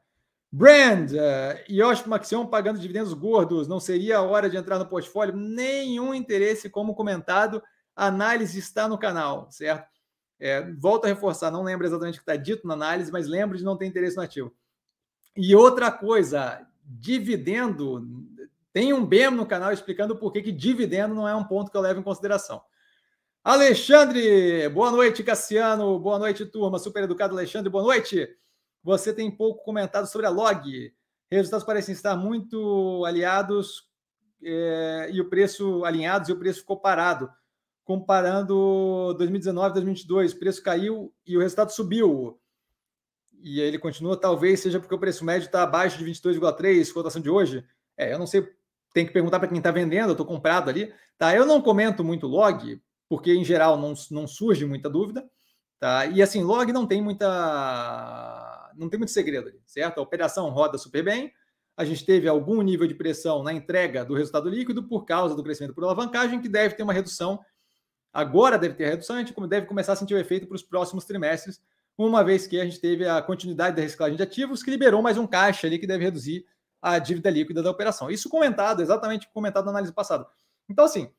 Brand, 0.51 1.13
uh, 1.13 1.73
Yoshi 1.73 2.09
Maxion 2.09 2.45
pagando 2.45 2.81
dividendos 2.81 3.13
gordos, 3.13 3.69
não 3.69 3.79
seria 3.79 4.19
a 4.19 4.23
hora 4.23 4.51
de 4.51 4.57
entrar 4.57 4.79
no 4.81 4.89
portfólio? 4.89 5.37
Nenhum 5.37 6.13
interesse, 6.13 6.69
como 6.69 6.97
comentado, 6.97 7.63
a 7.95 8.07
análise 8.07 8.59
está 8.59 8.89
no 8.89 8.99
canal, 8.99 9.49
certo? 9.53 9.89
É, 10.41 10.69
volto 10.73 11.05
a 11.05 11.09
reforçar, 11.09 11.53
não 11.53 11.63
lembro 11.63 11.87
exatamente 11.87 12.17
o 12.17 12.25
que 12.25 12.31
está 12.31 12.37
dito 12.37 12.67
na 12.67 12.75
análise, 12.75 13.13
mas 13.13 13.29
lembro 13.29 13.57
de 13.57 13.63
não 13.63 13.77
ter 13.77 13.87
interesse 13.87 14.17
no 14.17 14.23
ativo. 14.23 14.53
E 15.37 15.55
outra 15.55 15.91
coisa, 15.91 16.67
dividendo, 16.85 18.07
tem 18.73 18.93
um 18.93 19.05
BEM 19.05 19.31
no 19.33 19.47
canal 19.47 19.73
explicando 19.73 20.17
por 20.17 20.33
que, 20.33 20.43
que 20.43 20.53
dividendo 20.53 21.15
não 21.15 21.29
é 21.29 21.35
um 21.35 21.45
ponto 21.45 21.71
que 21.71 21.77
eu 21.77 21.81
levo 21.81 22.01
em 22.01 22.05
consideração. 22.05 22.63
Alexandre, 23.43 24.69
boa 24.71 24.91
noite, 24.91 25.23
Cassiano, 25.23 25.99
boa 25.99 26.19
noite, 26.19 26.47
turma. 26.47 26.79
Super 26.79 27.05
educado, 27.05 27.35
Alexandre, 27.35 27.69
boa 27.69 27.85
noite. 27.85 28.29
Você 28.83 29.13
tem 29.13 29.31
pouco 29.31 29.65
comentado 29.65 30.07
sobre 30.07 30.27
a 30.27 30.31
log. 30.31 30.95
Resultados 31.31 31.67
parecem 31.67 31.93
estar 31.93 32.17
muito 32.17 33.05
aliados 33.05 33.89
é, 34.43 35.11
e 35.13 35.21
o 35.21 35.29
preço 35.29 35.85
alinhados 35.85 36.29
e 36.29 36.33
o 36.33 36.39
preço 36.39 36.61
ficou 36.61 36.81
parado. 36.81 37.29
Comparando 37.85 39.15
2019 39.19 39.71
e 39.71 39.75
2022, 39.75 40.33
o 40.33 40.39
preço 40.39 40.63
caiu 40.63 41.13
e 41.27 41.37
o 41.37 41.41
resultado 41.41 41.71
subiu. 41.71 42.41
E 43.45 43.61
ele 43.61 43.79
continua, 43.79 44.17
talvez 44.17 44.61
seja 44.61 44.81
porque 44.81 44.95
o 44.95 44.99
preço 44.99 45.23
médio 45.23 45.45
está 45.45 45.63
abaixo 45.63 45.99
de 45.99 46.05
22,3, 46.05 46.91
cotação 46.93 47.21
de 47.21 47.29
hoje. 47.29 47.63
É, 47.95 48.15
eu 48.15 48.19
não 48.19 48.27
sei 48.27 48.49
tem 48.95 49.05
que 49.05 49.13
perguntar 49.13 49.41
para 49.41 49.49
quem 49.49 49.59
está 49.59 49.73
vendendo, 49.73 50.11
eu 50.11 50.13
estou 50.13 50.25
comprado 50.25 50.71
ali. 50.71 50.95
Tá? 51.19 51.35
Eu 51.35 51.45
não 51.45 51.61
comento 51.61 52.05
muito 52.05 52.29
log, 52.29 52.81
porque 53.09 53.35
em 53.35 53.45
geral 53.45 53.77
não, 53.77 53.93
não 54.11 54.27
surge 54.27 54.65
muita 54.65 54.89
dúvida. 54.89 55.29
Tá? 55.81 56.07
E 56.07 56.23
assim, 56.23 56.43
log 56.45 56.73
não 56.73 56.87
tem 56.87 57.03
muita. 57.03 58.73
não 58.77 58.89
tem 58.89 58.97
muito 58.97 59.11
segredo 59.11 59.49
ali, 59.49 59.61
certo? 59.67 59.99
A 59.99 60.03
operação 60.03 60.49
roda 60.49 60.79
super 60.79 61.05
bem. 61.05 61.33
A 61.77 61.85
gente 61.85 62.07
teve 62.07 62.29
algum 62.29 62.63
nível 62.63 62.87
de 62.87 62.95
pressão 62.95 63.43
na 63.43 63.53
entrega 63.53 64.05
do 64.05 64.15
resultado 64.15 64.49
líquido 64.49 64.85
por 64.85 65.05
causa 65.05 65.35
do 65.35 65.43
crescimento 65.43 65.75
por 65.75 65.83
alavancagem, 65.83 66.41
que 66.41 66.49
deve 66.49 66.77
ter 66.77 66.85
uma 66.85 66.93
redução. 66.93 67.41
Agora 68.13 68.57
deve 68.57 68.75
ter 68.75 68.91
redução, 68.91 69.17
a 69.17 69.19
gente 69.19 69.35
deve 69.49 69.67
começar 69.67 69.95
a 69.95 69.97
sentir 69.97 70.15
o 70.15 70.19
efeito 70.19 70.47
para 70.47 70.55
os 70.55 70.63
próximos 70.63 71.05
trimestres, 71.05 71.61
uma 71.97 72.25
vez 72.25 72.47
que 72.47 72.61
a 72.61 72.65
gente 72.65 72.81
teve 72.81 73.07
a 73.09 73.23
continuidade 73.23 73.77
da 73.77 73.83
reciclagem 73.83 74.17
de 74.17 74.23
ativos, 74.23 74.63
que 74.63 74.71
liberou 74.71 75.01
mais 75.01 75.17
um 75.17 75.27
caixa 75.27 75.67
ali 75.67 75.79
que 75.79 75.87
deve 75.87 76.05
reduzir 76.05 76.45
a 76.83 76.99
dívida 76.99 77.31
líquida 77.31 77.63
da 77.63 77.71
operação. 77.71 78.11
Isso 78.11 78.29
comentado, 78.29 78.83
exatamente 78.83 79.29
comentado 79.33 79.65
na 79.65 79.71
análise 79.71 79.93
passada. 79.93 80.27
Então, 80.69 80.85
assim, 80.85 81.11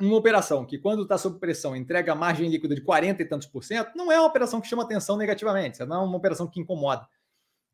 uma 0.00 0.16
operação 0.16 0.64
que, 0.66 0.78
quando 0.78 1.04
está 1.04 1.16
sob 1.16 1.38
pressão, 1.38 1.76
entrega 1.76 2.14
margem 2.14 2.50
líquida 2.50 2.74
de 2.74 2.80
40 2.80 3.22
e 3.22 3.24
tantos 3.24 3.46
por 3.46 3.62
cento, 3.62 3.92
não 3.94 4.10
é 4.10 4.18
uma 4.18 4.26
operação 4.26 4.60
que 4.60 4.66
chama 4.66 4.82
atenção 4.82 5.16
negativamente, 5.16 5.84
não 5.84 6.02
é 6.02 6.04
uma 6.04 6.16
operação 6.16 6.46
que 6.46 6.60
incomoda. 6.60 7.08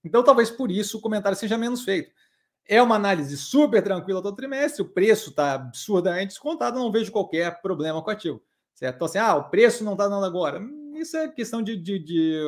Então, 0.04 0.22
talvez 0.22 0.50
por 0.50 0.70
isso 0.70 0.98
o 0.98 1.00
comentário 1.00 1.36
seja 1.36 1.56
menos 1.56 1.82
feito. 1.82 2.12
É 2.68 2.80
uma 2.80 2.96
análise 2.96 3.36
super 3.36 3.82
tranquila 3.82 4.22
todo 4.22 4.36
trimestre, 4.36 4.82
o 4.82 4.88
preço 4.88 5.30
está 5.30 5.54
absurdamente 5.54 6.28
descontado, 6.28 6.78
não 6.78 6.92
vejo 6.92 7.10
qualquer 7.10 7.60
problema 7.62 8.02
com 8.02 8.10
o 8.10 8.12
ativo. 8.12 8.42
Certo? 8.74 8.96
Então, 8.96 9.06
assim, 9.06 9.18
ah, 9.18 9.34
o 9.34 9.50
preço 9.50 9.82
não 9.82 9.92
está 9.92 10.06
dando 10.06 10.24
agora. 10.24 10.60
Isso 11.00 11.16
é 11.16 11.28
questão 11.28 11.62
de, 11.62 11.76
de, 11.76 11.98
de, 11.98 12.40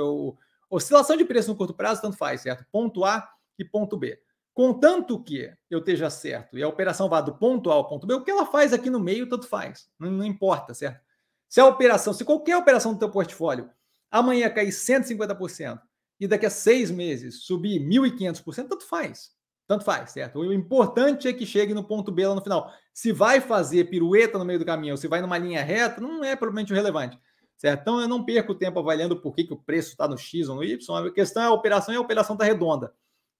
oscilação 0.70 1.16
de 1.16 1.24
preço 1.24 1.48
no 1.48 1.56
curto 1.56 1.74
prazo, 1.74 2.02
tanto 2.02 2.16
faz, 2.16 2.42
certo? 2.42 2.64
Ponto 2.70 3.04
A 3.04 3.28
e 3.58 3.64
ponto 3.64 3.96
B. 3.96 4.18
Contanto 4.54 5.22
que 5.22 5.50
eu 5.70 5.78
esteja 5.78 6.10
certo 6.10 6.58
e 6.58 6.62
a 6.62 6.68
operação 6.68 7.08
vá 7.08 7.20
do 7.20 7.34
ponto 7.34 7.70
A 7.70 7.74
ao 7.74 7.88
ponto 7.88 8.06
B, 8.06 8.14
o 8.14 8.22
que 8.22 8.30
ela 8.30 8.46
faz 8.46 8.72
aqui 8.72 8.90
no 8.90 9.00
meio, 9.00 9.28
tanto 9.28 9.46
faz. 9.46 9.88
Não, 9.98 10.10
não 10.10 10.24
importa, 10.24 10.74
certo? 10.74 11.00
Se 11.48 11.60
a 11.60 11.66
operação, 11.66 12.12
se 12.12 12.24
qualquer 12.24 12.56
operação 12.56 12.92
do 12.92 12.98
teu 12.98 13.10
portfólio 13.10 13.70
amanhã 14.10 14.50
cair 14.50 14.68
150% 14.68 15.80
e 16.20 16.26
daqui 16.26 16.46
a 16.46 16.50
seis 16.50 16.90
meses 16.90 17.44
subir 17.44 17.80
1.500%, 17.80 18.68
tanto 18.68 18.86
faz. 18.86 19.30
Tanto 19.66 19.84
faz, 19.84 20.10
certo? 20.10 20.38
O 20.38 20.52
importante 20.52 21.28
é 21.28 21.32
que 21.32 21.46
chegue 21.46 21.72
no 21.72 21.82
ponto 21.82 22.12
B 22.12 22.26
lá 22.26 22.34
no 22.34 22.42
final. 22.42 22.70
Se 22.92 23.10
vai 23.10 23.40
fazer 23.40 23.84
pirueta 23.84 24.38
no 24.38 24.44
meio 24.44 24.58
do 24.58 24.66
caminho 24.66 24.92
ou 24.92 24.98
se 24.98 25.08
vai 25.08 25.22
numa 25.22 25.38
linha 25.38 25.62
reta, 25.62 26.00
não 26.00 26.22
é 26.22 26.36
provavelmente 26.36 26.74
relevante. 26.74 27.18
Certo? 27.62 27.80
Então 27.80 28.00
eu 28.00 28.08
não 28.08 28.24
perco 28.24 28.56
tempo 28.56 28.80
avaliando 28.80 29.16
por 29.16 29.32
que, 29.32 29.44
que 29.44 29.52
o 29.52 29.56
preço 29.56 29.90
está 29.90 30.08
no 30.08 30.18
X 30.18 30.48
ou 30.48 30.56
no 30.56 30.64
Y. 30.64 30.96
A 30.96 31.12
questão 31.12 31.44
é 31.44 31.46
a 31.46 31.52
operação 31.52 31.94
e 31.94 31.96
a 31.96 32.00
operação 32.00 32.34
está 32.34 32.44
redonda. 32.44 32.92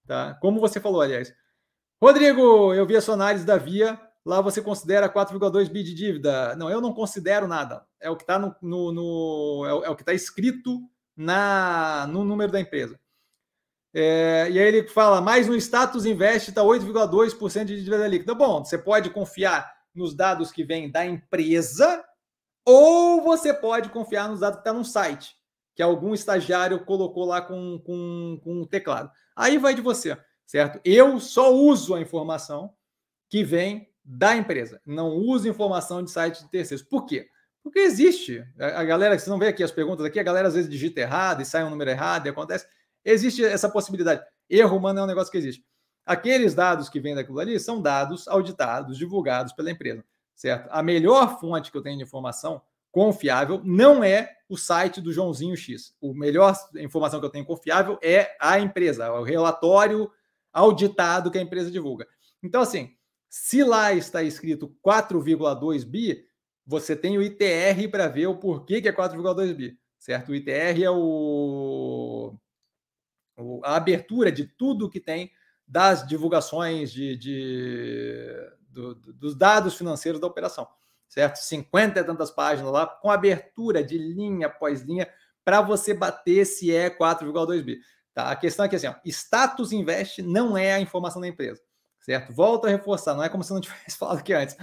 Tá? 0.07 0.35
Como 0.35 0.61
você 0.61 0.79
falou, 0.79 1.01
aliás. 1.01 1.35
Rodrigo, 2.01 2.73
eu 2.73 2.87
vi 2.87 2.95
a 2.95 3.01
sua 3.01 3.15
análise 3.15 3.45
da 3.45 3.57
Via. 3.57 4.01
Lá 4.25 4.41
você 4.41 4.63
considera 4.63 5.13
4,2 5.13 5.69
bi 5.69 5.83
de 5.83 5.93
dívida. 5.93 6.55
Não, 6.55 6.71
eu 6.71 6.81
não 6.81 6.95
considero 6.95 7.49
nada. 7.49 7.85
É 8.01 8.09
o 8.11 8.17
que 8.17 8.23
está 8.23 8.39
no, 8.39 8.55
no, 8.63 8.93
no 8.93 9.67
é, 9.67 9.75
o, 9.75 9.85
é 9.87 9.95
que 9.97 10.03
está 10.03 10.13
escrito 10.13 10.81
na, 11.17 12.07
no 12.07 12.25
número 12.25 12.53
da 12.53 12.61
empresa. 12.61 13.01
É, 13.93 14.47
e 14.53 14.57
aí 14.57 14.69
ele 14.69 14.87
fala, 14.87 15.21
mais 15.21 15.49
no 15.49 15.57
status 15.57 16.07
investe 16.07 16.51
está 16.51 16.63
8,2% 16.63 17.65
de 17.65 17.83
dívida 17.83 18.07
líquida. 18.07 18.37
Bom, 18.37 18.65
você 18.65 18.79
pode 18.79 19.11
confiar 19.11 19.69
nos 19.93 20.15
dados 20.15 20.53
que 20.53 20.63
vêm 20.63 20.89
da 20.89 21.05
empresa 21.05 22.05
ou 22.65 23.23
você 23.23 23.53
pode 23.53 23.89
confiar 23.91 24.29
nos 24.29 24.41
dados 24.41 24.57
que 24.57 24.61
estão 24.61 24.75
tá 24.75 24.79
no 24.79 24.85
site, 24.85 25.37
que 25.75 25.83
algum 25.83 26.15
estagiário 26.15 26.85
colocou 26.85 27.25
lá 27.25 27.41
com, 27.41 27.81
com, 27.85 28.41
com 28.43 28.63
o 28.63 28.67
teclado. 28.67 29.11
Aí 29.35 29.59
vai 29.59 29.75
de 29.75 29.81
você, 29.81 30.17
certo? 30.47 30.81
Eu 30.85 31.19
só 31.19 31.53
uso 31.53 31.95
a 31.95 32.01
informação 32.01 32.75
que 33.29 33.43
vem 33.43 33.91
da 34.05 34.37
empresa. 34.37 34.81
Não 34.85 35.11
uso 35.11 35.49
informação 35.49 36.03
de 36.03 36.11
site 36.11 36.43
de 36.43 36.51
terceiros. 36.51 36.85
Por 36.85 37.07
quê? 37.07 37.29
Porque 37.63 37.79
existe. 37.79 38.45
A 38.59 38.85
galera, 38.85 39.17
vocês 39.17 39.29
não 39.29 39.39
vê 39.39 39.49
aqui 39.49 39.63
as 39.63 39.71
perguntas 39.71 40.05
aqui, 40.05 40.19
a 40.19 40.25
galera 40.25 40.49
às 40.49 40.55
vezes 40.55 40.69
digita 40.69 41.01
errado 41.01 41.43
e 41.43 41.45
sai 41.45 41.65
um 41.65 41.71
número 41.71 41.91
errado 41.91 42.27
e 42.27 42.29
acontece. 42.29 42.67
Existe 43.05 43.45
essa 43.45 43.69
possibilidade. 43.69 44.23
Erro 44.51 44.77
humano 44.77 45.01
é 45.01 45.03
um 45.05 45.07
negócio 45.07 45.31
que 45.31 45.39
existe. 45.39 45.65
Aqueles 46.05 46.55
dados 46.55 46.89
que 46.89 47.01
vêm 47.01 47.15
daquilo 47.15 47.39
ali 47.39 47.59
são 47.61 47.81
dados 47.81 48.27
auditados, 48.27 48.99
divulgados 48.99 49.53
pela 49.53 49.71
empresa, 49.71 50.05
certo? 50.35 50.69
A 50.71 50.83
melhor 50.83 51.39
fonte 51.41 51.71
que 51.71 51.77
eu 51.77 51.83
tenho 51.83 51.99
de 51.99 52.05
informação 52.05 52.63
confiável 52.91 53.61
não 53.65 54.05
é 54.05 54.37
o 54.49 54.57
site 54.57 55.01
do 55.01 55.13
Joãozinho 55.13 55.57
X. 55.57 55.97
O 56.01 56.13
melhor 56.13 56.55
informação 56.77 57.19
que 57.19 57.27
eu 57.27 57.31
tenho 57.31 57.45
confiável 57.45 57.99
é 58.03 58.37
a 58.39 58.61
empresa, 58.61 59.11
o 59.13 59.23
relatório 59.23 60.11
auditado 60.53 61.31
que 61.31 61.39
a 61.39 61.43
empresa 61.43 61.71
divulga. 61.71 62.07
Então, 62.43 62.61
assim, 62.61 62.95
se 63.31 63.65
lá 63.65 63.95
está 63.95 64.23
escrito 64.23 64.77
4,2 64.87 65.87
bi, 65.87 66.23
você 66.67 66.95
tem 66.95 67.17
o 67.17 67.23
ITR 67.23 67.89
para 67.91 68.09
ver 68.09 68.27
o 68.27 68.37
porquê 68.37 68.83
que 68.83 68.89
é 68.89 68.93
4,2 68.93 69.55
bi, 69.55 69.79
certo? 69.99 70.31
O 70.31 70.35
ITR 70.35 70.83
é 70.83 70.91
o, 70.91 72.37
o, 73.39 73.61
a 73.65 73.77
abertura 73.77 74.31
de 74.31 74.45
tudo 74.45 74.91
que 74.91 75.01
tem 75.01 75.33
das 75.67 76.07
divulgações 76.07 76.93
de, 76.93 77.17
de 77.17 78.27
do, 78.73 78.95
dos 78.95 79.35
dados 79.37 79.75
financeiros 79.75 80.21
da 80.21 80.27
operação 80.27 80.67
certo? 81.13 81.37
50 81.37 82.01
e 82.01 82.05
tantas 82.05 82.31
páginas 82.31 82.73
lá, 82.73 82.87
com 82.87 83.11
abertura 83.11 83.85
de 83.85 83.99
linha 83.99 84.47
após 84.47 84.81
linha, 84.81 85.07
para 85.45 85.61
você 85.61 85.93
bater 85.93 86.47
se 86.47 86.75
é 86.75 86.89
4,2 86.89 87.63
bi. 87.63 87.81
Tá? 88.15 88.31
A 88.31 88.37
questão 88.37 88.65
é 88.65 88.69
que 88.69 88.77
assim, 88.77 88.87
ó, 88.87 88.95
status 89.05 89.73
invest 89.73 90.23
não 90.23 90.57
é 90.57 90.73
a 90.73 90.81
informação 90.81 91.21
da 91.21 91.29
empresa, 91.29 91.61
certo? 92.01 92.33
Volto 92.33 92.67
a 92.67 92.71
reforçar, 92.71 93.15
não 93.15 93.23
é 93.23 93.29
como 93.29 93.45
se 93.45 93.53
não 93.53 93.61
tivesse 93.61 93.97
falado 93.99 94.21
aqui 94.21 94.33
antes. 94.33 94.57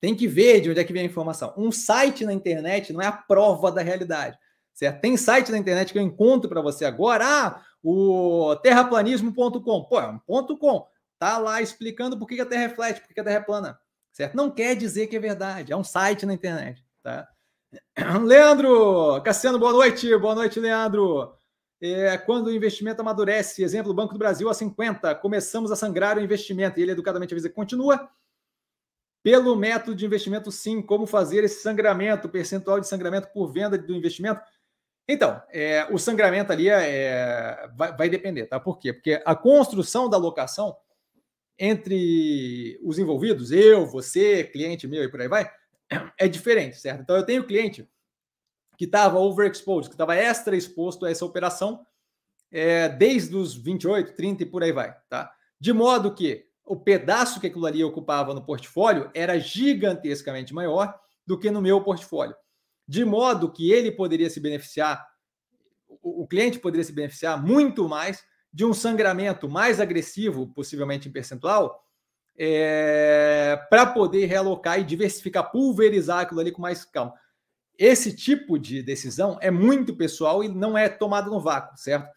Tem 0.00 0.14
que 0.14 0.28
ver 0.28 0.60
de 0.60 0.70
onde 0.70 0.78
é 0.78 0.84
que 0.84 0.92
vem 0.92 1.02
a 1.02 1.06
informação. 1.06 1.52
Um 1.56 1.72
site 1.72 2.24
na 2.24 2.32
internet 2.32 2.92
não 2.92 3.02
é 3.02 3.06
a 3.06 3.12
prova 3.12 3.72
da 3.72 3.82
realidade, 3.82 4.38
certo? 4.72 5.00
Tem 5.00 5.16
site 5.16 5.50
na 5.50 5.58
internet 5.58 5.92
que 5.92 5.98
eu 5.98 6.02
encontro 6.02 6.48
para 6.48 6.60
você 6.60 6.84
agora, 6.84 7.24
ah, 7.26 7.60
o 7.82 8.54
terraplanismo.com. 8.62 9.84
Pô, 9.84 10.00
é 10.00 10.06
um 10.06 10.18
ponto 10.20 10.56
.com. 10.56 10.86
Tá 11.18 11.38
lá 11.38 11.60
explicando 11.60 12.18
por 12.18 12.26
que 12.26 12.40
a 12.40 12.46
Terra 12.46 12.64
é 12.64 12.68
flat, 12.68 13.00
por 13.00 13.12
que 13.12 13.20
a 13.20 13.24
Terra 13.24 13.36
é 13.36 13.40
plana 13.40 13.80
certo? 14.18 14.36
Não 14.36 14.50
quer 14.50 14.74
dizer 14.74 15.06
que 15.06 15.16
é 15.16 15.20
verdade, 15.20 15.72
é 15.72 15.76
um 15.76 15.84
site 15.84 16.26
na 16.26 16.34
internet, 16.34 16.84
tá? 17.04 17.28
Leandro, 18.24 19.22
Cassiano, 19.22 19.60
boa 19.60 19.72
noite, 19.72 20.16
boa 20.18 20.34
noite, 20.34 20.58
Leandro. 20.58 21.34
É, 21.80 22.18
quando 22.18 22.48
o 22.48 22.52
investimento 22.52 23.00
amadurece, 23.00 23.62
exemplo, 23.62 23.94
Banco 23.94 24.14
do 24.14 24.18
Brasil 24.18 24.48
a 24.48 24.54
50, 24.54 25.14
começamos 25.16 25.70
a 25.70 25.76
sangrar 25.76 26.18
o 26.18 26.20
investimento, 26.20 26.80
e 26.80 26.82
ele 26.82 26.90
educadamente 26.90 27.32
avisa 27.32 27.48
que 27.48 27.54
continua. 27.54 28.10
Pelo 29.22 29.54
método 29.54 29.94
de 29.94 30.04
investimento, 30.04 30.50
sim, 30.50 30.82
como 30.82 31.06
fazer 31.06 31.44
esse 31.44 31.62
sangramento, 31.62 32.28
percentual 32.28 32.80
de 32.80 32.88
sangramento 32.88 33.28
por 33.32 33.52
venda 33.52 33.78
do 33.78 33.94
investimento. 33.94 34.40
Então, 35.06 35.40
é, 35.50 35.86
o 35.92 35.98
sangramento 35.98 36.52
ali 36.52 36.68
é, 36.68 36.74
é 36.74 37.70
vai, 37.76 37.96
vai, 37.96 38.08
depender, 38.08 38.46
tá? 38.46 38.58
Por 38.58 38.78
quê? 38.80 38.92
Porque 38.92 39.22
a 39.24 39.36
construção 39.36 40.08
da 40.08 40.16
locação 40.16 40.76
entre 41.58 42.78
os 42.82 42.98
envolvidos, 42.98 43.50
eu, 43.50 43.86
você, 43.86 44.44
cliente 44.44 44.86
meu 44.86 45.02
e 45.02 45.10
por 45.10 45.20
aí 45.20 45.28
vai, 45.28 45.50
é 46.16 46.28
diferente, 46.28 46.78
certo? 46.78 47.02
Então 47.02 47.16
eu 47.16 47.24
tenho 47.24 47.46
cliente 47.46 47.88
que 48.76 48.84
estava 48.84 49.18
overexposed, 49.18 49.88
que 49.88 49.94
estava 49.94 50.14
extra 50.14 50.56
exposto 50.56 51.04
a 51.04 51.10
essa 51.10 51.24
operação 51.24 51.84
é, 52.50 52.88
desde 52.88 53.34
os 53.34 53.54
28, 53.56 54.14
30 54.14 54.42
e 54.44 54.46
por 54.46 54.62
aí 54.62 54.72
vai, 54.72 54.96
tá? 55.08 55.32
De 55.58 55.72
modo 55.72 56.14
que 56.14 56.46
o 56.64 56.76
pedaço 56.76 57.40
que 57.40 57.46
aquilo 57.46 57.66
ali 57.66 57.82
ocupava 57.82 58.32
no 58.32 58.44
portfólio 58.44 59.10
era 59.14 59.38
gigantescamente 59.38 60.54
maior 60.54 60.98
do 61.26 61.38
que 61.38 61.50
no 61.50 61.60
meu 61.60 61.82
portfólio. 61.82 62.36
De 62.86 63.04
modo 63.04 63.50
que 63.52 63.72
ele 63.72 63.90
poderia 63.90 64.30
se 64.30 64.38
beneficiar, 64.38 65.06
o, 65.88 66.22
o 66.22 66.26
cliente 66.28 66.58
poderia 66.58 66.84
se 66.84 66.92
beneficiar 66.92 67.42
muito 67.42 67.88
mais 67.88 68.22
de 68.52 68.64
um 68.64 68.72
sangramento 68.72 69.48
mais 69.48 69.80
agressivo, 69.80 70.46
possivelmente 70.48 71.08
em 71.08 71.12
percentual, 71.12 71.84
é, 72.38 73.60
para 73.68 73.86
poder 73.86 74.26
realocar 74.26 74.78
e 74.78 74.84
diversificar, 74.84 75.50
pulverizar 75.50 76.20
aquilo 76.20 76.40
ali 76.40 76.52
com 76.52 76.62
mais 76.62 76.84
calma. 76.84 77.14
Esse 77.76 78.14
tipo 78.14 78.58
de 78.58 78.82
decisão 78.82 79.38
é 79.40 79.50
muito 79.50 79.94
pessoal 79.94 80.42
e 80.42 80.48
não 80.48 80.76
é 80.76 80.88
tomada 80.88 81.28
no 81.30 81.40
vácuo, 81.40 81.76
certo? 81.76 82.08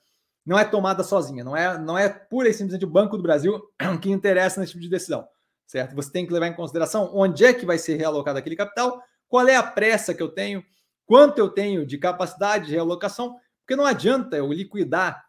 Não 0.45 0.57
é 0.57 0.65
tomada 0.65 1.03
sozinha, 1.03 1.43
não 1.43 1.55
é, 1.55 1.77
não 1.77 1.97
é 1.97 2.09
pura 2.09 2.49
e 2.49 2.53
simplesmente 2.53 2.85
o 2.85 2.89
Banco 2.89 3.17
do 3.17 3.23
Brasil 3.23 3.61
que 4.01 4.09
interessa 4.09 4.59
nesse 4.59 4.73
tipo 4.73 4.83
de 4.83 4.89
decisão, 4.89 5.27
certo? 5.67 5.95
Você 5.95 6.11
tem 6.11 6.25
que 6.25 6.33
levar 6.33 6.47
em 6.47 6.55
consideração 6.55 7.11
onde 7.13 7.45
é 7.45 7.53
que 7.53 7.65
vai 7.65 7.77
ser 7.77 7.95
realocado 7.95 8.39
aquele 8.39 8.55
capital, 8.55 9.01
qual 9.27 9.47
é 9.47 9.55
a 9.55 9.63
pressa 9.63 10.13
que 10.13 10.21
eu 10.23 10.29
tenho, 10.29 10.63
quanto 11.05 11.37
eu 11.37 11.49
tenho 11.49 11.85
de 11.85 11.97
capacidade 11.97 12.67
de 12.67 12.73
realocação, 12.73 13.35
porque 13.59 13.75
não 13.75 13.85
adianta 13.85 14.35
eu 14.35 14.51
liquidar 14.51 15.23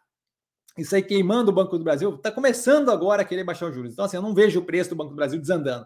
isso 0.77 0.95
aí 0.95 1.03
queimando 1.03 1.51
o 1.51 1.53
Banco 1.53 1.77
do 1.77 1.83
Brasil. 1.83 2.15
Está 2.15 2.31
começando 2.31 2.89
agora 2.89 3.21
a 3.21 3.25
querer 3.25 3.43
baixar 3.43 3.67
os 3.67 3.75
juros. 3.75 3.93
Então, 3.93 4.05
assim, 4.05 4.17
eu 4.17 4.23
não 4.23 4.33
vejo 4.33 4.59
o 4.59 4.65
preço 4.65 4.89
do 4.89 4.95
Banco 4.95 5.11
do 5.11 5.15
Brasil 5.15 5.39
desandando, 5.39 5.85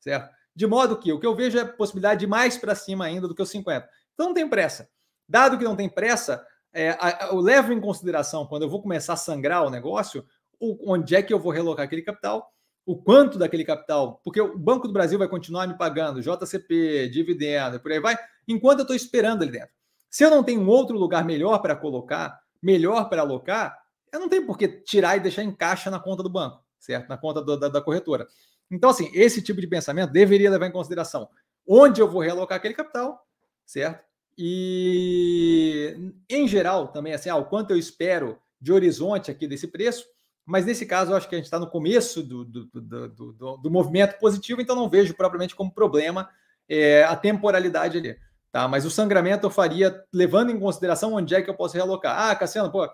certo? 0.00 0.30
De 0.54 0.66
modo 0.66 0.98
que 0.98 1.12
o 1.12 1.20
que 1.20 1.26
eu 1.26 1.34
vejo 1.34 1.58
é 1.58 1.62
a 1.62 1.66
possibilidade 1.66 2.20
de 2.20 2.26
mais 2.26 2.56
para 2.56 2.74
cima 2.74 3.04
ainda 3.04 3.26
do 3.26 3.34
que 3.34 3.42
os 3.42 3.50
50. 3.50 3.88
Então, 4.14 4.26
não 4.26 4.34
tem 4.34 4.48
pressa. 4.48 4.88
Dado 5.28 5.58
que 5.58 5.64
não 5.64 5.76
tem 5.76 5.88
pressa, 5.88 6.44
é, 6.72 6.96
eu 7.30 7.40
levo 7.40 7.72
em 7.72 7.80
consideração, 7.80 8.46
quando 8.46 8.62
eu 8.62 8.68
vou 8.68 8.82
começar 8.82 9.14
a 9.14 9.16
sangrar 9.16 9.64
o 9.64 9.70
negócio, 9.70 10.24
o, 10.60 10.92
onde 10.92 11.16
é 11.16 11.22
que 11.22 11.32
eu 11.32 11.38
vou 11.38 11.52
relocar 11.52 11.84
aquele 11.84 12.02
capital, 12.02 12.52
o 12.84 12.96
quanto 12.96 13.38
daquele 13.38 13.64
capital, 13.64 14.20
porque 14.22 14.40
o 14.40 14.56
Banco 14.56 14.86
do 14.86 14.92
Brasil 14.92 15.18
vai 15.18 15.26
continuar 15.26 15.66
me 15.66 15.76
pagando 15.76 16.22
JCP, 16.22 17.08
dividendo, 17.08 17.80
por 17.80 17.90
aí 17.90 17.98
vai, 17.98 18.16
enquanto 18.46 18.80
eu 18.80 18.82
estou 18.82 18.94
esperando 18.94 19.42
ali 19.42 19.52
dentro. 19.52 19.70
Se 20.08 20.24
eu 20.24 20.30
não 20.30 20.44
tenho 20.44 20.60
um 20.60 20.68
outro 20.68 20.96
lugar 20.96 21.24
melhor 21.24 21.58
para 21.58 21.74
colocar, 21.74 22.38
melhor 22.62 23.08
para 23.08 23.22
alocar, 23.22 23.76
eu 24.16 24.20
não 24.20 24.28
tenho 24.28 24.46
por 24.46 24.58
que 24.58 24.68
tirar 24.68 25.16
e 25.16 25.20
deixar 25.20 25.42
em 25.42 25.52
caixa 25.52 25.90
na 25.90 26.00
conta 26.00 26.22
do 26.22 26.28
banco, 26.28 26.62
certo? 26.78 27.08
Na 27.08 27.16
conta 27.16 27.42
do, 27.42 27.56
da, 27.56 27.68
da 27.68 27.80
corretora. 27.80 28.26
Então, 28.70 28.90
assim, 28.90 29.10
esse 29.14 29.40
tipo 29.40 29.60
de 29.60 29.66
pensamento 29.66 30.12
deveria 30.12 30.50
levar 30.50 30.66
em 30.66 30.72
consideração 30.72 31.28
onde 31.66 32.00
eu 32.00 32.08
vou 32.08 32.22
realocar 32.22 32.56
aquele 32.56 32.74
capital, 32.74 33.20
certo? 33.64 34.04
E, 34.38 36.12
em 36.28 36.46
geral, 36.46 36.88
também, 36.88 37.12
assim, 37.12 37.28
ah, 37.28 37.36
o 37.36 37.46
quanto 37.46 37.70
eu 37.70 37.78
espero 37.78 38.38
de 38.60 38.72
horizonte 38.72 39.30
aqui 39.30 39.48
desse 39.48 39.66
preço, 39.66 40.04
mas 40.44 40.64
nesse 40.64 40.86
caso 40.86 41.10
eu 41.10 41.16
acho 41.16 41.28
que 41.28 41.34
a 41.34 41.38
gente 41.38 41.46
está 41.46 41.58
no 41.58 41.68
começo 41.68 42.22
do, 42.22 42.44
do, 42.44 42.64
do, 42.72 43.08
do, 43.32 43.56
do 43.56 43.70
movimento 43.70 44.18
positivo, 44.18 44.60
então 44.60 44.76
não 44.76 44.88
vejo 44.88 45.14
propriamente 45.14 45.56
como 45.56 45.72
problema 45.72 46.28
é, 46.68 47.02
a 47.04 47.16
temporalidade 47.16 47.98
ali. 47.98 48.16
Tá? 48.52 48.68
Mas 48.68 48.84
o 48.84 48.90
sangramento 48.90 49.46
eu 49.46 49.50
faria 49.50 50.04
levando 50.12 50.50
em 50.50 50.60
consideração 50.60 51.14
onde 51.14 51.34
é 51.34 51.42
que 51.42 51.50
eu 51.50 51.54
posso 51.54 51.74
realocar. 51.74 52.30
Ah, 52.30 52.36
Cassiano, 52.36 52.70
pô, 52.70 52.88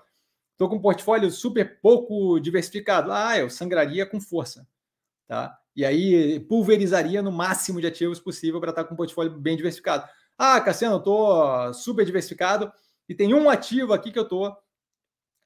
tô 0.62 0.68
com 0.68 0.76
um 0.76 0.80
portfólio 0.80 1.28
super 1.28 1.80
pouco 1.80 2.38
diversificado. 2.38 3.10
Ah, 3.10 3.36
eu 3.36 3.50
sangraria 3.50 4.06
com 4.06 4.20
força. 4.20 4.66
Tá? 5.26 5.58
E 5.74 5.84
aí 5.84 6.38
pulverizaria 6.40 7.20
no 7.20 7.32
máximo 7.32 7.80
de 7.80 7.86
ativos 7.88 8.20
possível 8.20 8.60
para 8.60 8.70
estar 8.70 8.84
com 8.84 8.94
um 8.94 8.96
portfólio 8.96 9.32
bem 9.32 9.56
diversificado. 9.56 10.08
Ah, 10.38 10.60
Cassiano, 10.60 10.96
eu 10.96 11.00
tô 11.00 11.72
super 11.72 12.04
diversificado 12.04 12.72
e 13.08 13.14
tem 13.14 13.34
um 13.34 13.50
ativo 13.50 13.92
aqui 13.92 14.12
que 14.12 14.18
eu 14.18 14.28
tô 14.28 14.54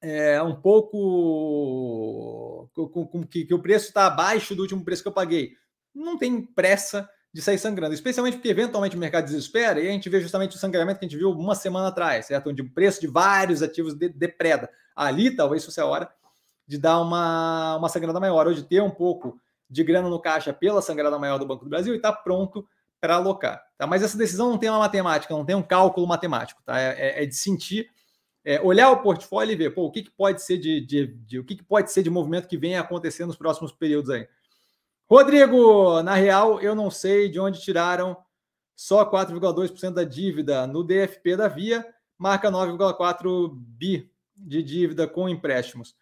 é, 0.02 0.42
um 0.42 0.54
pouco 0.54 2.68
com, 2.74 3.06
com, 3.06 3.26
que, 3.26 3.46
que 3.46 3.54
o 3.54 3.62
preço 3.62 3.88
está 3.88 4.06
abaixo 4.06 4.54
do 4.54 4.62
último 4.62 4.84
preço 4.84 5.02
que 5.02 5.08
eu 5.08 5.12
paguei. 5.12 5.52
Não 5.94 6.18
tem 6.18 6.42
pressa 6.42 7.08
de 7.32 7.40
sair 7.40 7.58
sangrando, 7.58 7.94
especialmente 7.94 8.36
porque 8.36 8.48
eventualmente 8.48 8.96
o 8.96 8.98
mercado 8.98 9.24
desespera 9.24 9.80
e 9.80 9.88
a 9.88 9.92
gente 9.92 10.10
vê 10.10 10.20
justamente 10.20 10.56
o 10.56 10.58
sangramento 10.58 10.98
que 10.98 11.06
a 11.06 11.08
gente 11.08 11.18
viu 11.18 11.30
uma 11.30 11.54
semana 11.54 11.88
atrás, 11.88 12.26
certo? 12.26 12.50
Onde 12.50 12.60
o 12.60 12.70
preço 12.70 13.00
de 13.00 13.06
vários 13.06 13.62
ativos 13.62 13.94
depreda. 13.94 14.70
Ali 14.96 15.36
talvez 15.36 15.64
fosse 15.64 15.80
a 15.80 15.86
hora 15.86 16.10
de 16.66 16.78
dar 16.78 16.98
uma, 17.00 17.76
uma 17.76 17.88
sangrada 17.88 18.18
maior, 18.18 18.46
ou 18.46 18.54
de 18.54 18.64
ter 18.64 18.82
um 18.82 18.90
pouco 18.90 19.38
de 19.68 19.84
grana 19.84 20.08
no 20.08 20.20
caixa 20.20 20.52
pela 20.52 20.82
sangrada 20.82 21.18
maior 21.18 21.38
do 21.38 21.46
Banco 21.46 21.64
do 21.64 21.70
Brasil 21.70 21.92
e 21.94 21.98
estar 21.98 22.12
tá 22.12 22.18
pronto 22.18 22.66
para 23.00 23.16
alocar. 23.16 23.62
Tá? 23.76 23.86
Mas 23.86 24.02
essa 24.02 24.16
decisão 24.16 24.50
não 24.50 24.58
tem 24.58 24.70
uma 24.70 24.78
matemática, 24.78 25.34
não 25.34 25.44
tem 25.44 25.54
um 25.54 25.62
cálculo 25.62 26.06
matemático, 26.06 26.62
tá? 26.64 26.80
É, 26.80 27.20
é, 27.20 27.22
é 27.22 27.26
de 27.26 27.34
sentir, 27.36 27.88
é, 28.44 28.60
olhar 28.60 28.90
o 28.90 29.02
portfólio 29.02 29.52
e 29.52 29.56
ver 29.56 29.70
pô, 29.74 29.84
o 29.84 29.90
que, 29.90 30.02
que 30.02 30.10
pode 30.10 30.42
ser 30.42 30.58
de, 30.58 30.80
de, 30.80 31.06
de, 31.06 31.38
o 31.38 31.44
que, 31.44 31.56
que 31.56 31.64
pode 31.64 31.92
ser 31.92 32.02
de 32.02 32.10
movimento 32.10 32.48
que 32.48 32.56
venha 32.56 32.80
acontecer 32.80 33.26
nos 33.26 33.36
próximos 33.36 33.72
períodos 33.72 34.10
aí. 34.10 34.26
Rodrigo, 35.08 36.02
na 36.02 36.14
real, 36.14 36.60
eu 36.60 36.74
não 36.74 36.90
sei 36.90 37.28
de 37.28 37.38
onde 37.38 37.60
tiraram 37.60 38.16
só 38.74 39.08
4,2% 39.08 39.92
da 39.92 40.04
dívida 40.04 40.66
no 40.66 40.82
DFP 40.82 41.36
da 41.36 41.48
Via, 41.48 41.86
marca 42.18 42.50
9,4 42.50 43.50
bi 43.52 44.10
de 44.36 44.62
dívida 44.62 45.08
com 45.08 45.28
empréstimos. 45.28 45.96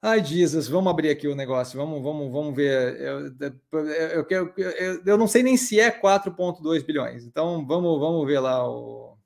Ai, 0.00 0.24
Jesus, 0.24 0.68
vamos 0.68 0.90
abrir 0.90 1.10
aqui 1.10 1.26
o 1.26 1.34
negócio, 1.34 1.76
vamos, 1.76 2.02
vamos, 2.02 2.32
vamos 2.32 2.54
ver. 2.54 3.00
Eu, 3.00 3.26
eu, 3.40 4.26
eu, 4.28 4.54
eu, 4.56 5.02
eu 5.04 5.18
não 5.18 5.26
sei 5.26 5.42
nem 5.42 5.56
se 5.56 5.80
é 5.80 5.90
4,2 5.90 6.84
bilhões, 6.86 7.24
então 7.24 7.66
vamos, 7.66 7.98
vamos 7.98 8.26
ver 8.26 8.38
lá 8.38 8.68
o, 8.68 9.18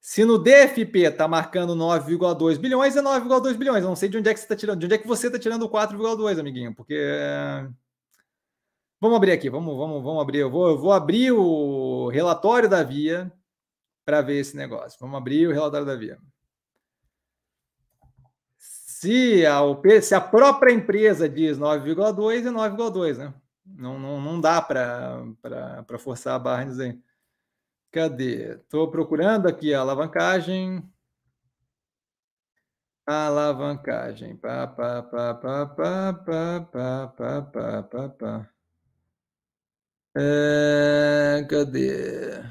se 0.00 0.24
no 0.24 0.38
DFP 0.38 1.00
está 1.00 1.28
marcando 1.28 1.74
9,2 1.76 2.58
bilhões, 2.58 2.96
é 2.96 3.02
9,2 3.02 3.56
bilhões. 3.56 3.82
Eu 3.82 3.88
não 3.90 3.96
sei 3.96 4.08
de 4.08 4.16
onde 4.16 4.30
é 4.30 4.32
que 4.32 4.40
você 4.40 4.44
está 4.46 4.56
tirando, 4.56 4.78
de 4.80 4.86
onde 4.86 4.94
é 4.94 4.98
que 4.98 5.06
você 5.06 5.26
está 5.26 5.38
tirando 5.38 5.68
4,2, 5.68 6.38
amiguinho, 6.40 6.74
porque. 6.74 6.96
Vamos 9.00 9.16
abrir 9.16 9.32
aqui, 9.32 9.48
vamos, 9.48 9.76
vamos, 9.76 10.02
vamos 10.02 10.22
abrir. 10.22 10.38
Eu 10.40 10.50
vou, 10.50 10.68
eu 10.70 10.78
vou 10.78 10.92
abrir 10.92 11.32
o 11.32 12.08
relatório 12.08 12.68
da 12.68 12.82
Via 12.82 13.32
para 14.04 14.20
ver 14.20 14.40
esse 14.40 14.56
negócio. 14.56 14.98
Vamos 15.00 15.16
abrir 15.16 15.46
o 15.46 15.52
relatório 15.52 15.86
da 15.86 15.96
Via. 15.96 16.18
Se 19.00 19.46
a, 19.46 19.62
se 20.02 20.14
a 20.14 20.20
própria 20.20 20.74
empresa 20.74 21.26
diz 21.26 21.58
9,2, 21.58 22.46
é 22.46 22.50
9,2, 22.50 23.16
né? 23.16 23.32
Não, 23.64 23.98
não, 23.98 24.20
não 24.20 24.38
dá 24.38 24.60
para 24.60 25.98
forçar 25.98 26.34
a 26.34 26.38
barra 26.38 26.64
aí. 26.64 27.00
Cadê? 27.90 28.56
Estou 28.56 28.90
procurando 28.90 29.48
aqui 29.48 29.72
a 29.72 29.80
alavancagem. 29.80 30.86
Alavancagem. 33.06 34.36
Pá, 34.36 34.66
pá, 34.66 35.02
pá, 35.02 35.34
pá, 35.34 35.66
pá, 35.66 36.12
pá, 36.12 36.60
pá, 36.70 37.08
pá, 37.08 37.42
pá, 37.42 37.82
pá, 37.82 38.08
pá. 38.10 38.50
É, 40.14 41.46
cadê? 41.48 42.42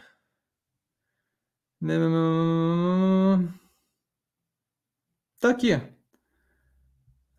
Tá 5.39 5.51
aqui. 5.51 5.98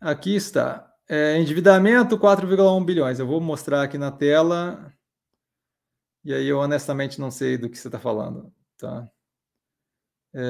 Aqui 0.01 0.35
está. 0.35 0.91
É, 1.07 1.37
endividamento 1.37 2.17
4,1 2.17 2.83
bilhões. 2.83 3.19
Eu 3.19 3.27
vou 3.27 3.39
mostrar 3.39 3.83
aqui 3.83 3.97
na 3.99 4.11
tela. 4.11 4.91
E 6.23 6.33
aí 6.33 6.47
eu 6.47 6.57
honestamente 6.59 7.19
não 7.21 7.29
sei 7.29 7.57
do 7.57 7.69
que 7.69 7.77
você 7.77 7.87
está 7.87 7.99
falando, 7.99 8.51
tá? 8.77 9.07
É... 10.33 10.41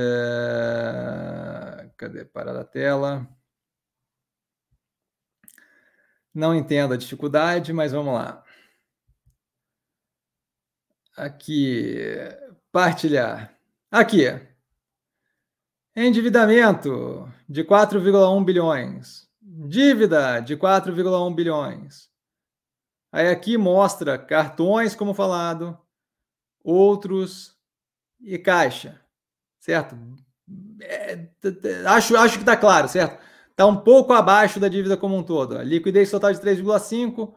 Cadê? 1.98 2.26
Parar 2.26 2.56
a 2.58 2.64
tela. 2.64 3.28
Não 6.34 6.56
entendo 6.56 6.94
a 6.94 6.98
dificuldade, 6.98 7.74
mas 7.74 7.92
vamos 7.92 8.14
lá. 8.14 8.44
Aqui, 11.18 11.98
partilhar. 12.72 13.54
Aqui. 13.92 14.28
Endividamento 15.96 17.32
de 17.50 17.64
4,1 17.66 18.46
bilhões. 18.46 19.31
Dívida 19.42 20.40
de 20.40 20.56
4,1 20.56 21.34
bilhões. 21.34 22.10
Aí 23.12 23.28
aqui 23.28 23.58
mostra 23.58 24.18
cartões, 24.18 24.96
como 24.96 25.14
falado, 25.14 25.78
outros 26.64 27.58
e 28.22 28.38
caixa, 28.38 29.02
certo? 29.60 29.98
É, 30.82 31.28
acho, 31.88 32.16
acho 32.16 32.36
que 32.36 32.44
está 32.44 32.56
claro, 32.56 32.88
certo? 32.88 33.20
Está 33.50 33.66
um 33.66 33.78
pouco 33.78 34.14
abaixo 34.14 34.60
da 34.60 34.68
dívida 34.68 34.96
como 34.96 35.18
um 35.18 35.24
todo. 35.24 35.58
A 35.58 35.64
liquidez 35.64 36.10
total 36.10 36.32
de 36.32 36.40
3,5, 36.40 37.34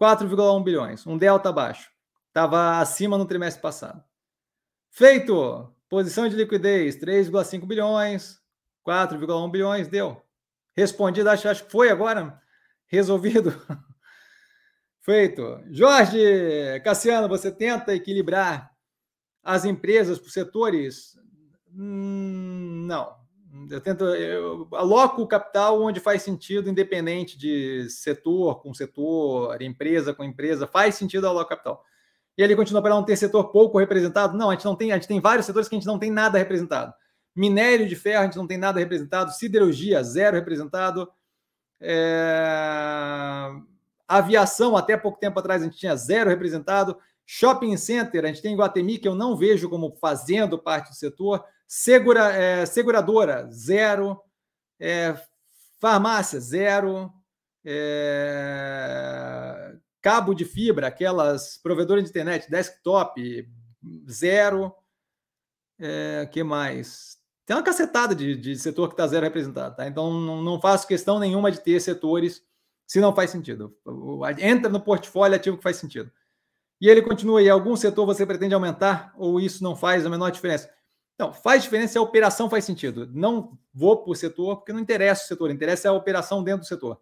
4,1 0.00 0.64
bilhões, 0.64 1.06
um 1.06 1.18
delta 1.18 1.48
abaixo. 1.48 1.90
Estava 2.28 2.78
acima 2.78 3.18
no 3.18 3.26
trimestre 3.26 3.60
passado. 3.60 4.02
Feito! 4.90 5.74
Posição 5.88 6.28
de 6.28 6.36
liquidez, 6.36 6.96
3,5 6.96 7.66
bilhões, 7.66 8.40
4,1 8.86 9.50
bilhões, 9.50 9.88
deu. 9.88 10.22
Respondido, 10.80 11.28
acho, 11.28 11.46
acho 11.46 11.64
que 11.64 11.70
foi 11.70 11.90
agora 11.90 12.40
resolvido. 12.86 13.54
Feito. 15.00 15.60
Jorge 15.70 16.80
Cassiano, 16.82 17.28
você 17.28 17.50
tenta 17.50 17.94
equilibrar 17.94 18.70
as 19.42 19.66
empresas 19.66 20.18
por 20.18 20.30
setores? 20.30 21.18
Hum, 21.70 22.86
não. 22.86 23.14
Eu 23.70 23.80
tento, 23.80 24.04
eu 24.04 24.68
aloco 24.72 25.20
o 25.20 25.26
capital 25.26 25.82
onde 25.82 26.00
faz 26.00 26.22
sentido, 26.22 26.70
independente 26.70 27.36
de 27.36 27.88
setor 27.90 28.62
com 28.62 28.72
setor, 28.72 29.60
empresa 29.60 30.14
com 30.14 30.24
empresa, 30.24 30.66
faz 30.66 30.94
sentido 30.94 31.26
alocar 31.26 31.58
capital. 31.58 31.84
E 32.38 32.42
ele 32.42 32.56
continua 32.56 32.80
para 32.80 32.94
não 32.94 33.04
ter 33.04 33.16
setor 33.16 33.50
pouco 33.50 33.78
representado? 33.78 34.36
Não, 34.36 34.48
a 34.48 34.54
gente 34.54 34.64
não 34.64 34.74
tem, 34.74 34.92
a 34.92 34.94
gente 34.94 35.08
tem 35.08 35.20
vários 35.20 35.44
setores 35.44 35.68
que 35.68 35.74
a 35.74 35.78
gente 35.78 35.86
não 35.86 35.98
tem 35.98 36.10
nada 36.10 36.38
representado. 36.38 36.94
Minério 37.40 37.88
de 37.88 37.96
ferro, 37.96 38.20
a 38.20 38.24
gente 38.26 38.36
não 38.36 38.46
tem 38.46 38.58
nada 38.58 38.78
representado. 38.78 39.32
Siderurgia, 39.32 40.02
zero 40.02 40.36
representado. 40.36 41.10
É... 41.80 43.48
Aviação, 44.06 44.76
até 44.76 44.94
pouco 44.94 45.18
tempo 45.18 45.38
atrás, 45.38 45.62
a 45.62 45.64
gente 45.64 45.78
tinha 45.78 45.96
zero 45.96 46.28
representado. 46.28 46.98
Shopping 47.24 47.78
Center, 47.78 48.26
a 48.26 48.28
gente 48.28 48.42
tem 48.42 48.54
Guatemi, 48.54 48.98
que 48.98 49.08
eu 49.08 49.14
não 49.14 49.38
vejo 49.38 49.70
como 49.70 49.96
fazendo 49.96 50.58
parte 50.58 50.90
do 50.90 50.96
setor. 50.96 51.42
Segura, 51.66 52.30
é, 52.30 52.66
seguradora, 52.66 53.48
zero. 53.50 54.20
É, 54.78 55.16
farmácia, 55.78 56.38
zero. 56.40 57.10
É, 57.64 58.50
cabo 60.02 60.34
de 60.34 60.44
fibra, 60.44 60.88
aquelas 60.88 61.56
provedoras 61.56 62.04
de 62.04 62.10
internet, 62.10 62.50
desktop, 62.50 63.48
zero. 64.10 64.74
É, 65.78 66.28
que 66.30 66.42
mais? 66.42 67.19
Tem 67.50 67.56
uma 67.56 67.64
cacetada 67.64 68.14
de, 68.14 68.36
de 68.36 68.54
setor 68.54 68.86
que 68.86 68.92
está 68.92 69.04
zero 69.08 69.24
representado, 69.24 69.74
tá? 69.74 69.84
Então 69.84 70.08
não, 70.20 70.40
não 70.40 70.60
faço 70.60 70.86
questão 70.86 71.18
nenhuma 71.18 71.50
de 71.50 71.58
ter 71.58 71.80
setores 71.80 72.44
se 72.86 73.00
não 73.00 73.12
faz 73.12 73.30
sentido. 73.30 73.76
Entra 74.38 74.70
no 74.70 74.80
portfólio 74.80 75.34
ativo 75.34 75.56
que 75.56 75.62
faz 75.64 75.76
sentido. 75.76 76.12
E 76.80 76.88
ele 76.88 77.02
continua 77.02 77.40
aí: 77.40 77.50
algum 77.50 77.74
setor 77.74 78.06
você 78.06 78.24
pretende 78.24 78.54
aumentar 78.54 79.12
ou 79.18 79.40
isso 79.40 79.64
não 79.64 79.74
faz 79.74 80.06
a 80.06 80.08
menor 80.08 80.30
diferença? 80.30 80.70
Não, 81.18 81.32
faz 81.32 81.64
diferença 81.64 81.94
se 81.94 81.98
a 81.98 82.02
operação 82.02 82.48
faz 82.48 82.64
sentido. 82.64 83.10
Não 83.12 83.58
vou 83.74 83.96
por 84.04 84.14
setor, 84.14 84.58
porque 84.58 84.72
não 84.72 84.78
interessa 84.78 85.24
o 85.24 85.26
setor, 85.26 85.50
interessa 85.50 85.88
a 85.88 85.92
operação 85.92 86.44
dentro 86.44 86.60
do 86.60 86.66
setor. 86.66 87.00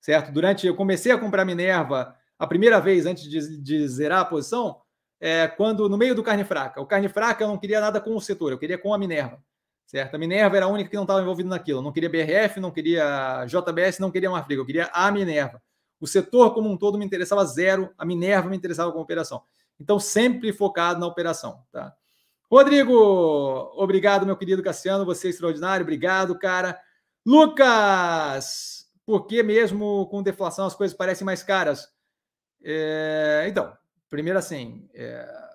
Certo? 0.00 0.30
Durante. 0.30 0.64
Eu 0.64 0.76
comecei 0.76 1.10
a 1.10 1.18
comprar 1.18 1.44
Minerva 1.44 2.14
a 2.38 2.46
primeira 2.46 2.78
vez 2.80 3.04
antes 3.04 3.24
de, 3.24 3.60
de 3.60 3.88
zerar 3.88 4.20
a 4.20 4.24
posição, 4.24 4.80
é, 5.20 5.48
quando 5.48 5.88
no 5.88 5.98
meio 5.98 6.14
do 6.14 6.22
carne 6.22 6.44
fraca. 6.44 6.80
O 6.80 6.86
carne 6.86 7.08
fraca 7.08 7.42
eu 7.42 7.48
não 7.48 7.58
queria 7.58 7.80
nada 7.80 8.00
com 8.00 8.14
o 8.14 8.20
setor, 8.20 8.52
eu 8.52 8.58
queria 8.58 8.78
com 8.78 8.94
a 8.94 8.98
Minerva. 8.98 9.42
Certo? 9.88 10.16
A 10.16 10.18
Minerva 10.18 10.54
era 10.54 10.66
a 10.66 10.68
única 10.68 10.90
que 10.90 10.96
não 10.96 11.04
estava 11.04 11.22
envolvida 11.22 11.48
naquilo. 11.48 11.80
Não 11.80 11.90
queria 11.90 12.10
BRF, 12.10 12.60
não 12.60 12.70
queria 12.70 13.46
JBS, 13.46 13.98
não 13.98 14.10
queria 14.10 14.28
Marfrig, 14.28 14.58
eu 14.58 14.66
queria 14.66 14.90
a 14.92 15.10
Minerva. 15.10 15.62
O 15.98 16.06
setor 16.06 16.52
como 16.52 16.70
um 16.70 16.76
todo 16.76 16.98
me 16.98 17.06
interessava 17.06 17.42
zero, 17.46 17.90
a 17.96 18.04
Minerva 18.04 18.50
me 18.50 18.56
interessava 18.56 18.92
com 18.92 19.00
operação. 19.00 19.42
Então, 19.80 19.98
sempre 19.98 20.52
focado 20.52 21.00
na 21.00 21.06
operação. 21.06 21.64
Tá? 21.72 21.94
Rodrigo, 22.50 22.92
obrigado, 23.76 24.26
meu 24.26 24.36
querido 24.36 24.62
Cassiano, 24.62 25.06
você 25.06 25.28
é 25.28 25.30
extraordinário, 25.30 25.84
obrigado, 25.84 26.38
cara. 26.38 26.78
Lucas, 27.24 28.90
por 29.06 29.26
que 29.26 29.42
mesmo 29.42 30.06
com 30.08 30.22
deflação 30.22 30.66
as 30.66 30.74
coisas 30.74 30.94
parecem 30.94 31.24
mais 31.24 31.42
caras? 31.42 31.88
É, 32.62 33.46
então, 33.48 33.72
primeiro 34.10 34.38
assim, 34.38 34.86
é, 34.92 35.47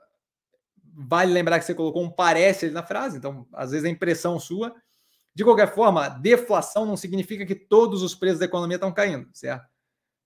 vale 0.96 1.34
lembrar 1.34 1.60
que 1.60 1.66
você 1.66 1.74
colocou 1.74 2.04
um 2.04 2.10
parece 2.10 2.70
na 2.70 2.84
frase, 2.84 3.18
então 3.18 3.48
às 3.54 3.72
vezes 3.72 3.86
é 3.86 3.90
impressão 3.90 4.40
sua. 4.40 4.76
De 5.36 5.44
qualquer 5.44 5.74
forma, 5.74 6.08
deflação 6.10 6.86
não 6.86 6.96
significa 6.96 7.46
que 7.46 7.56
todos 7.56 8.04
os 8.04 8.14
preços 8.14 8.40
da 8.40 8.46
economia 8.46 8.76
estão 8.76 8.94
caindo, 8.94 9.28
certo? 9.34 9.68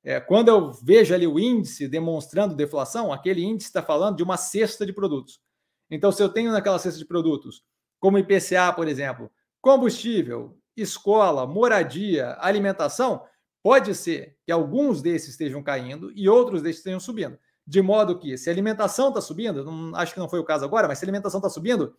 É, 0.03 0.19
quando 0.19 0.49
eu 0.49 0.71
vejo 0.71 1.13
ali 1.13 1.25
o 1.25 1.39
índice 1.39 1.87
demonstrando 1.87 2.55
deflação, 2.55 3.11
aquele 3.11 3.43
índice 3.43 3.69
está 3.69 3.81
falando 3.81 4.17
de 4.17 4.23
uma 4.23 4.37
cesta 4.37 4.85
de 4.85 4.93
produtos. 4.93 5.41
Então, 5.89 6.11
se 6.11 6.21
eu 6.21 6.29
tenho 6.29 6.51
naquela 6.51 6.79
cesta 6.79 6.99
de 6.99 7.05
produtos, 7.05 7.63
como 7.99 8.17
IPCA, 8.17 8.71
por 8.75 8.87
exemplo, 8.87 9.31
combustível, 9.61 10.57
escola, 10.75 11.47
moradia, 11.47 12.37
alimentação, 12.39 13.23
pode 13.63 13.95
ser 13.95 14.37
que 14.45 14.51
alguns 14.51 15.01
desses 15.01 15.29
estejam 15.29 15.63
caindo 15.63 16.11
e 16.15 16.29
outros 16.29 16.61
desses 16.61 16.79
estejam 16.79 16.99
subindo. 16.99 17.37
De 17.67 17.81
modo 17.81 18.17
que, 18.17 18.37
se 18.37 18.49
a 18.49 18.53
alimentação 18.53 19.09
está 19.09 19.19
subindo, 19.19 19.65
não, 19.65 19.93
acho 19.93 20.13
que 20.13 20.19
não 20.19 20.29
foi 20.29 20.39
o 20.39 20.45
caso 20.45 20.63
agora, 20.63 20.87
mas 20.87 20.99
se 20.99 21.03
a 21.03 21.07
alimentação 21.07 21.39
está 21.39 21.49
subindo 21.49 21.97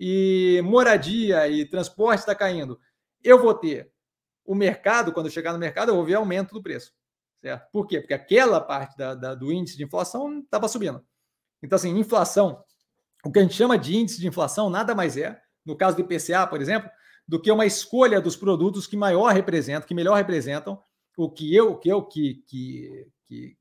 e 0.00 0.60
moradia 0.64 1.48
e 1.48 1.64
transporte 1.64 2.18
está 2.18 2.34
caindo, 2.34 2.80
eu 3.22 3.40
vou 3.40 3.54
ter 3.54 3.92
o 4.44 4.54
mercado, 4.54 5.12
quando 5.12 5.30
chegar 5.30 5.52
no 5.52 5.60
mercado, 5.60 5.90
eu 5.90 5.94
vou 5.94 6.04
ver 6.04 6.14
aumento 6.14 6.52
do 6.52 6.62
preço. 6.62 6.92
Certo? 7.40 7.70
Por 7.70 7.86
quê? 7.86 8.00
Porque 8.00 8.14
aquela 8.14 8.60
parte 8.60 8.96
da, 8.96 9.14
da, 9.14 9.34
do 9.34 9.52
índice 9.52 9.76
de 9.76 9.84
inflação 9.84 10.40
estava 10.40 10.66
subindo. 10.66 11.00
Então, 11.62 11.76
assim, 11.76 11.96
inflação, 11.96 12.62
o 13.24 13.30
que 13.30 13.38
a 13.38 13.42
gente 13.42 13.54
chama 13.54 13.78
de 13.78 13.96
índice 13.96 14.20
de 14.20 14.26
inflação 14.26 14.68
nada 14.68 14.94
mais 14.94 15.16
é, 15.16 15.40
no 15.64 15.76
caso 15.76 15.96
do 15.96 16.02
IPCA, 16.02 16.46
por 16.48 16.60
exemplo, 16.60 16.90
do 17.26 17.40
que 17.40 17.50
uma 17.50 17.66
escolha 17.66 18.20
dos 18.20 18.36
produtos 18.36 18.86
que 18.86 18.96
maior 18.96 19.32
representam, 19.32 19.86
que 19.86 19.94
melhor 19.94 20.16
representam 20.16 20.80
o 21.16 21.30
que 21.30 21.54
eu, 21.54 21.76
que 21.76 21.88
eu, 21.88 22.02
que, 22.02 22.44
que, 22.46 23.08
que, 23.24 23.56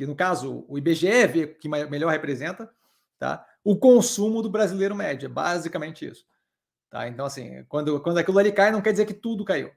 que 0.00 0.06
no 0.06 0.16
caso 0.16 0.64
o 0.66 0.78
IBGE 0.78 1.26
vê 1.26 1.46
que 1.46 1.68
melhor 1.68 2.10
representa, 2.10 2.72
tá? 3.18 3.46
O 3.62 3.76
consumo 3.76 4.40
do 4.40 4.48
brasileiro 4.48 4.94
médio, 4.94 5.26
é 5.26 5.28
basicamente 5.28 6.06
isso. 6.06 6.24
Tá? 6.88 7.06
Então, 7.06 7.26
assim, 7.26 7.62
quando, 7.68 8.00
quando 8.00 8.16
aquilo 8.16 8.38
ali 8.38 8.50
cai, 8.50 8.70
não 8.70 8.80
quer 8.80 8.92
dizer 8.92 9.04
que 9.04 9.12
tudo 9.12 9.44
caiu, 9.44 9.70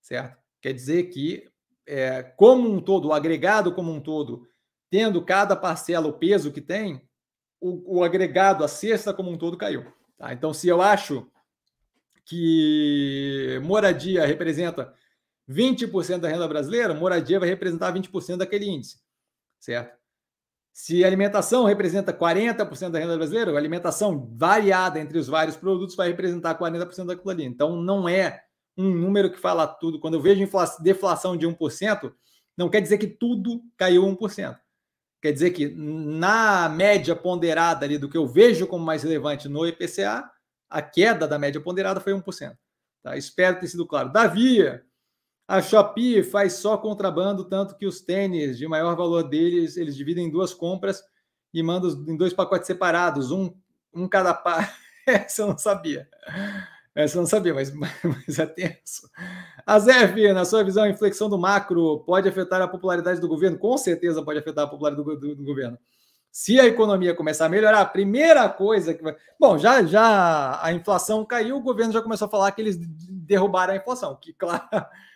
certo? 0.00 0.38
Quer 0.62 0.74
dizer 0.74 1.08
que, 1.08 1.50
é, 1.88 2.22
como 2.22 2.70
um 2.70 2.80
todo, 2.80 3.08
o 3.08 3.12
agregado 3.12 3.74
como 3.74 3.90
um 3.90 4.00
todo, 4.00 4.46
tendo 4.88 5.24
cada 5.24 5.56
parcela 5.56 6.06
o 6.06 6.20
peso 6.20 6.52
que 6.52 6.60
tem, 6.60 7.02
o, 7.60 7.96
o 7.96 8.04
agregado, 8.04 8.62
a 8.62 8.68
cesta 8.68 9.12
como 9.12 9.28
um 9.28 9.36
todo 9.36 9.58
caiu. 9.58 9.92
Tá? 10.16 10.32
Então, 10.32 10.54
se 10.54 10.68
eu 10.68 10.80
acho 10.80 11.28
que 12.24 13.60
moradia 13.64 14.24
representa 14.24 14.94
20% 15.50 16.20
da 16.20 16.28
renda 16.28 16.46
brasileira, 16.46 16.94
moradia 16.94 17.40
vai 17.40 17.48
representar 17.48 17.92
20% 17.92 18.36
daquele 18.36 18.66
índice 18.66 19.02
certo? 19.64 19.96
Se 20.72 21.04
alimentação 21.04 21.64
representa 21.64 22.12
40% 22.12 22.90
da 22.90 22.98
renda 22.98 23.16
brasileira, 23.16 23.56
alimentação 23.56 24.28
variada 24.36 24.98
entre 24.98 25.18
os 25.18 25.28
vários 25.28 25.56
produtos 25.56 25.94
vai 25.94 26.08
representar 26.08 26.58
40% 26.58 27.06
daquilo 27.06 27.30
ali. 27.30 27.44
Então, 27.44 27.76
não 27.76 28.08
é 28.08 28.42
um 28.76 28.90
número 28.90 29.30
que 29.30 29.38
fala 29.38 29.66
tudo. 29.66 30.00
Quando 30.00 30.14
eu 30.14 30.20
vejo 30.20 30.44
deflação 30.80 31.36
de 31.36 31.46
1%, 31.46 32.12
não 32.56 32.68
quer 32.68 32.80
dizer 32.80 32.98
que 32.98 33.06
tudo 33.06 33.62
caiu 33.76 34.02
1%. 34.02 34.58
Quer 35.22 35.32
dizer 35.32 35.52
que 35.52 35.68
na 35.68 36.68
média 36.68 37.14
ponderada 37.14 37.86
ali 37.86 37.96
do 37.96 38.10
que 38.10 38.16
eu 38.18 38.26
vejo 38.26 38.66
como 38.66 38.84
mais 38.84 39.04
relevante 39.04 39.48
no 39.48 39.66
IPCA, 39.66 40.28
a 40.68 40.82
queda 40.82 41.26
da 41.26 41.38
média 41.38 41.60
ponderada 41.60 42.00
foi 42.00 42.12
1%. 42.12 42.56
Tá? 43.02 43.16
Espero 43.16 43.60
ter 43.60 43.68
sido 43.68 43.86
claro. 43.86 44.12
Davi, 44.12 44.58
a 45.46 45.60
Shopee 45.60 46.22
faz 46.22 46.54
só 46.54 46.76
contrabando, 46.76 47.44
tanto 47.44 47.76
que 47.76 47.86
os 47.86 48.00
tênis 48.00 48.56
de 48.56 48.66
maior 48.66 48.96
valor 48.96 49.22
deles, 49.22 49.76
eles 49.76 49.94
dividem 49.94 50.26
em 50.26 50.30
duas 50.30 50.54
compras 50.54 51.02
e 51.52 51.62
mandam 51.62 51.90
em 52.08 52.16
dois 52.16 52.32
pacotes 52.32 52.66
separados, 52.66 53.30
um, 53.30 53.52
um 53.94 54.08
cada 54.08 54.32
par. 54.32 54.74
Essa 55.06 55.42
eu 55.42 55.48
não 55.48 55.58
sabia. 55.58 56.08
Essa 56.94 57.18
eu 57.18 57.20
não 57.22 57.28
sabia, 57.28 57.52
mas, 57.52 57.72
mas 57.74 58.38
é 58.38 58.46
tenso. 58.46 59.08
A 59.66 59.78
Zef, 59.78 60.32
na 60.32 60.44
sua 60.44 60.64
visão, 60.64 60.84
a 60.84 60.88
inflexão 60.88 61.28
do 61.28 61.38
macro 61.38 62.00
pode 62.00 62.28
afetar 62.28 62.62
a 62.62 62.68
popularidade 62.68 63.20
do 63.20 63.28
governo? 63.28 63.58
Com 63.58 63.76
certeza 63.76 64.22
pode 64.22 64.38
afetar 64.38 64.64
a 64.64 64.68
popularidade 64.68 65.06
do, 65.06 65.16
do, 65.16 65.36
do 65.36 65.44
governo. 65.44 65.78
Se 66.30 66.58
a 66.58 66.66
economia 66.66 67.14
começar 67.14 67.46
a 67.46 67.48
melhorar, 67.48 67.80
a 67.80 67.86
primeira 67.86 68.48
coisa 68.48 68.92
que 68.92 69.02
vai. 69.04 69.14
Bom, 69.38 69.56
já, 69.56 69.84
já 69.84 70.58
a 70.60 70.72
inflação 70.72 71.24
caiu, 71.24 71.56
o 71.56 71.62
governo 71.62 71.92
já 71.92 72.02
começou 72.02 72.26
a 72.26 72.30
falar 72.30 72.50
que 72.50 72.60
eles 72.60 72.76
derrubaram 72.76 73.72
a 73.72 73.76
inflação, 73.76 74.16
que, 74.20 74.32
claro, 74.34 74.68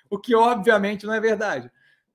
o 0.11 0.19
que 0.19 0.35
obviamente 0.35 1.07
não 1.07 1.15
é 1.15 1.21
verdade, 1.21 1.71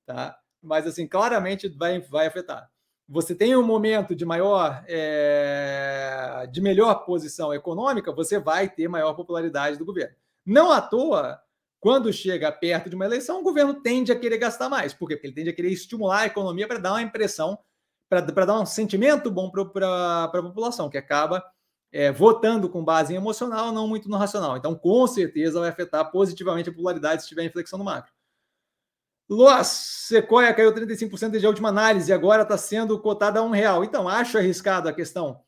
tá? 0.05 0.37
Mas 0.61 0.87
assim, 0.87 1.07
claramente 1.07 1.67
vai, 1.69 1.99
vai 2.01 2.27
afetar. 2.27 2.69
Você 3.07 3.35
tem 3.35 3.55
um 3.55 3.65
momento 3.65 4.15
de 4.15 4.25
maior, 4.25 4.83
é, 4.87 6.47
de 6.51 6.61
melhor 6.61 7.05
posição 7.05 7.53
econômica, 7.53 8.13
você 8.13 8.39
vai 8.39 8.69
ter 8.69 8.87
maior 8.87 9.13
popularidade 9.13 9.77
do 9.77 9.85
governo. 9.85 10.15
Não 10.45 10.71
à 10.71 10.81
toa, 10.81 11.39
quando 11.79 12.13
chega 12.13 12.49
perto 12.49 12.89
de 12.89 12.95
uma 12.95 13.05
eleição, 13.05 13.41
o 13.41 13.43
governo 13.43 13.73
tende 13.73 14.11
a 14.11 14.17
querer 14.17 14.37
gastar 14.37 14.69
mais. 14.69 14.93
Por 14.93 15.07
quê? 15.07 15.15
Porque 15.15 15.27
ele 15.27 15.35
tende 15.35 15.49
a 15.49 15.53
querer 15.53 15.69
estimular 15.69 16.21
a 16.21 16.25
economia 16.27 16.65
para 16.65 16.79
dar 16.79 16.93
uma 16.93 17.01
impressão, 17.01 17.59
para 18.09 18.45
dar 18.45 18.59
um 18.59 18.65
sentimento 18.65 19.29
bom 19.29 19.51
para 19.51 20.23
a 20.23 20.27
população, 20.29 20.89
que 20.89 20.97
acaba 20.97 21.43
é, 21.93 22.11
votando 22.11 22.67
com 22.67 22.83
base 22.83 23.13
em 23.13 23.17
emocional, 23.17 23.71
não 23.71 23.87
muito 23.87 24.09
no 24.09 24.17
racional. 24.17 24.57
Então, 24.57 24.73
com 24.73 25.05
certeza, 25.05 25.59
vai 25.59 25.69
afetar 25.69 26.09
positivamente 26.11 26.69
a 26.69 26.73
popularidade 26.73 27.21
se 27.21 27.27
tiver 27.27 27.45
inflexão 27.45 27.77
no 27.77 27.85
macro. 27.85 28.11
Loas, 29.29 29.67
Sequoia 29.67 30.53
caiu 30.53 30.73
35% 30.73 31.29
desde 31.29 31.45
a 31.45 31.49
última 31.49 31.69
análise, 31.69 32.11
agora 32.11 32.41
está 32.41 32.57
sendo 32.57 32.99
cotada 32.99 33.39
a 33.39 33.43
um 33.43 33.51
real. 33.51 33.83
Então, 33.83 34.09
acho 34.09 34.39
arriscado 34.39 34.89
a 34.89 34.93
questão 34.93 35.41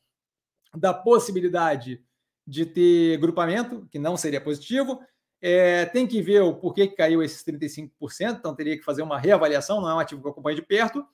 da 0.74 0.94
possibilidade 0.94 2.04
de 2.46 2.64
ter 2.64 3.18
grupamento, 3.18 3.88
que 3.92 3.98
não 3.98 4.16
seria 4.16 4.40
positivo. 4.40 5.02
É, 5.42 5.86
tem 5.86 6.06
que 6.06 6.22
ver 6.22 6.42
o 6.42 6.54
porquê 6.54 6.88
que 6.88 6.96
caiu 6.96 7.24
esses 7.24 7.44
35%, 7.44 7.90
então 8.38 8.56
teria 8.56 8.78
que 8.78 8.84
fazer 8.84 9.02
uma 9.02 9.20
reavaliação, 9.20 9.82
não 9.82 9.90
é 9.90 9.96
um 9.96 10.00
ativo 10.00 10.22
que 10.22 10.28
eu 10.28 10.32
acompanho 10.32 10.56
de 10.56 10.62
perto. 10.62 11.06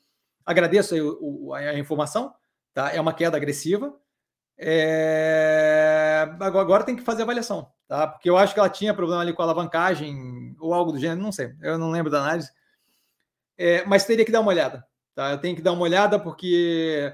Agradeço 0.46 0.94
a, 1.54 1.58
a 1.58 1.80
informação, 1.80 2.34
tá? 2.74 2.94
É 2.94 3.00
uma 3.00 3.14
queda 3.14 3.38
agressiva. 3.38 3.98
É... 4.64 6.30
Agora 6.40 6.84
tem 6.84 6.96
que 6.96 7.02
fazer 7.02 7.24
avaliação, 7.24 7.68
tá? 7.88 8.08
Porque 8.08 8.30
eu 8.30 8.38
acho 8.38 8.54
que 8.54 8.60
ela 8.60 8.70
tinha 8.70 8.94
problema 8.94 9.24
ali 9.24 9.34
com 9.34 9.42
a 9.42 9.46
alavancagem 9.46 10.56
ou 10.60 10.72
algo 10.72 10.92
do 10.92 11.00
gênero, 11.00 11.20
não 11.20 11.32
sei, 11.32 11.56
eu 11.64 11.80
não 11.80 11.90
lembro 11.90 12.12
da 12.12 12.20
análise. 12.20 12.52
É, 13.58 13.84
mas 13.86 14.06
teria 14.06 14.24
que 14.24 14.32
dar 14.32 14.42
uma 14.42 14.52
olhada, 14.52 14.86
tá? 15.16 15.32
Eu 15.32 15.40
tenho 15.40 15.56
que 15.56 15.64
dar 15.64 15.72
uma 15.72 15.82
olhada 15.82 16.20
porque 16.20 17.12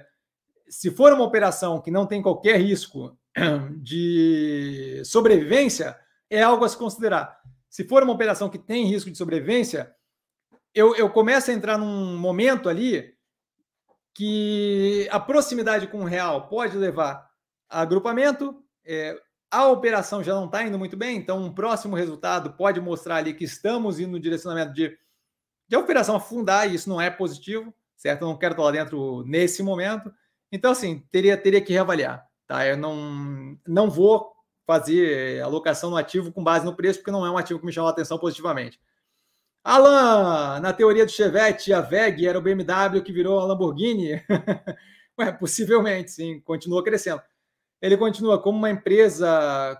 se 0.67 0.91
for 0.91 1.13
uma 1.13 1.23
operação 1.23 1.79
que 1.79 1.89
não 1.89 2.05
tem 2.05 2.21
qualquer 2.21 2.59
risco 2.59 3.17
de 3.79 5.01
sobrevivência, 5.05 5.97
é 6.29 6.43
algo 6.43 6.65
a 6.65 6.69
se 6.69 6.75
considerar. 6.75 7.39
Se 7.69 7.85
for 7.85 8.03
uma 8.03 8.13
operação 8.13 8.49
que 8.49 8.57
tem 8.57 8.87
risco 8.87 9.09
de 9.09 9.17
sobrevivência, 9.17 9.95
eu, 10.73 10.93
eu 10.97 11.09
começo 11.09 11.49
a 11.49 11.53
entrar 11.53 11.77
num 11.77 12.17
momento 12.17 12.67
ali 12.67 13.15
que 14.13 15.07
a 15.11 15.19
proximidade 15.19 15.87
com 15.87 15.99
o 15.99 16.05
real 16.05 16.49
pode 16.49 16.75
levar 16.75 17.26
agrupamento, 17.69 18.63
é, 18.85 19.19
a 19.49 19.67
operação 19.67 20.23
já 20.23 20.33
não 20.33 20.45
está 20.45 20.63
indo 20.63 20.77
muito 20.77 20.97
bem, 20.97 21.17
então 21.17 21.41
um 21.41 21.53
próximo 21.53 21.95
resultado 21.95 22.53
pode 22.53 22.81
mostrar 22.81 23.17
ali 23.17 23.33
que 23.33 23.45
estamos 23.45 23.99
indo 23.99 24.11
no 24.11 24.19
direcionamento 24.19 24.73
de, 24.73 24.97
de 25.67 25.75
operação 25.75 26.15
afundar, 26.15 26.69
e 26.69 26.75
isso 26.75 26.89
não 26.89 26.99
é 26.99 27.09
positivo, 27.09 27.73
certo? 27.95 28.23
Eu 28.23 28.27
não 28.27 28.37
quero 28.37 28.53
estar 28.53 28.63
lá 28.63 28.71
dentro 28.71 29.23
nesse 29.25 29.63
momento. 29.63 30.13
Então, 30.51 30.71
assim, 30.71 31.03
teria, 31.11 31.37
teria 31.37 31.61
que 31.61 31.73
reavaliar. 31.73 32.25
Tá? 32.45 32.65
Eu 32.65 32.77
não, 32.77 33.57
não 33.67 33.89
vou 33.89 34.31
fazer 34.65 35.41
alocação 35.41 35.89
no 35.89 35.97
ativo 35.97 36.31
com 36.31 36.43
base 36.43 36.65
no 36.65 36.75
preço, 36.75 36.99
porque 36.99 37.11
não 37.11 37.25
é 37.25 37.31
um 37.31 37.37
ativo 37.37 37.59
que 37.59 37.65
me 37.65 37.71
chama 37.71 37.87
a 37.87 37.91
atenção 37.91 38.17
positivamente. 38.17 38.79
Alan, 39.63 40.59
na 40.61 40.71
teoria 40.71 41.05
do 41.05 41.11
Chevette, 41.11 41.73
a 41.73 41.81
VEG 41.81 42.25
era 42.25 42.39
o 42.39 42.41
BMW 42.41 43.01
que 43.03 43.11
virou 43.11 43.39
a 43.39 43.45
Lamborghini? 43.45 44.23
Ué, 45.19 45.31
possivelmente, 45.31 46.11
sim, 46.11 46.39
continua 46.41 46.83
crescendo. 46.83 47.21
Ele 47.81 47.97
continua 47.97 48.41
como 48.41 48.57
uma 48.57 48.69
empresa 48.69 49.77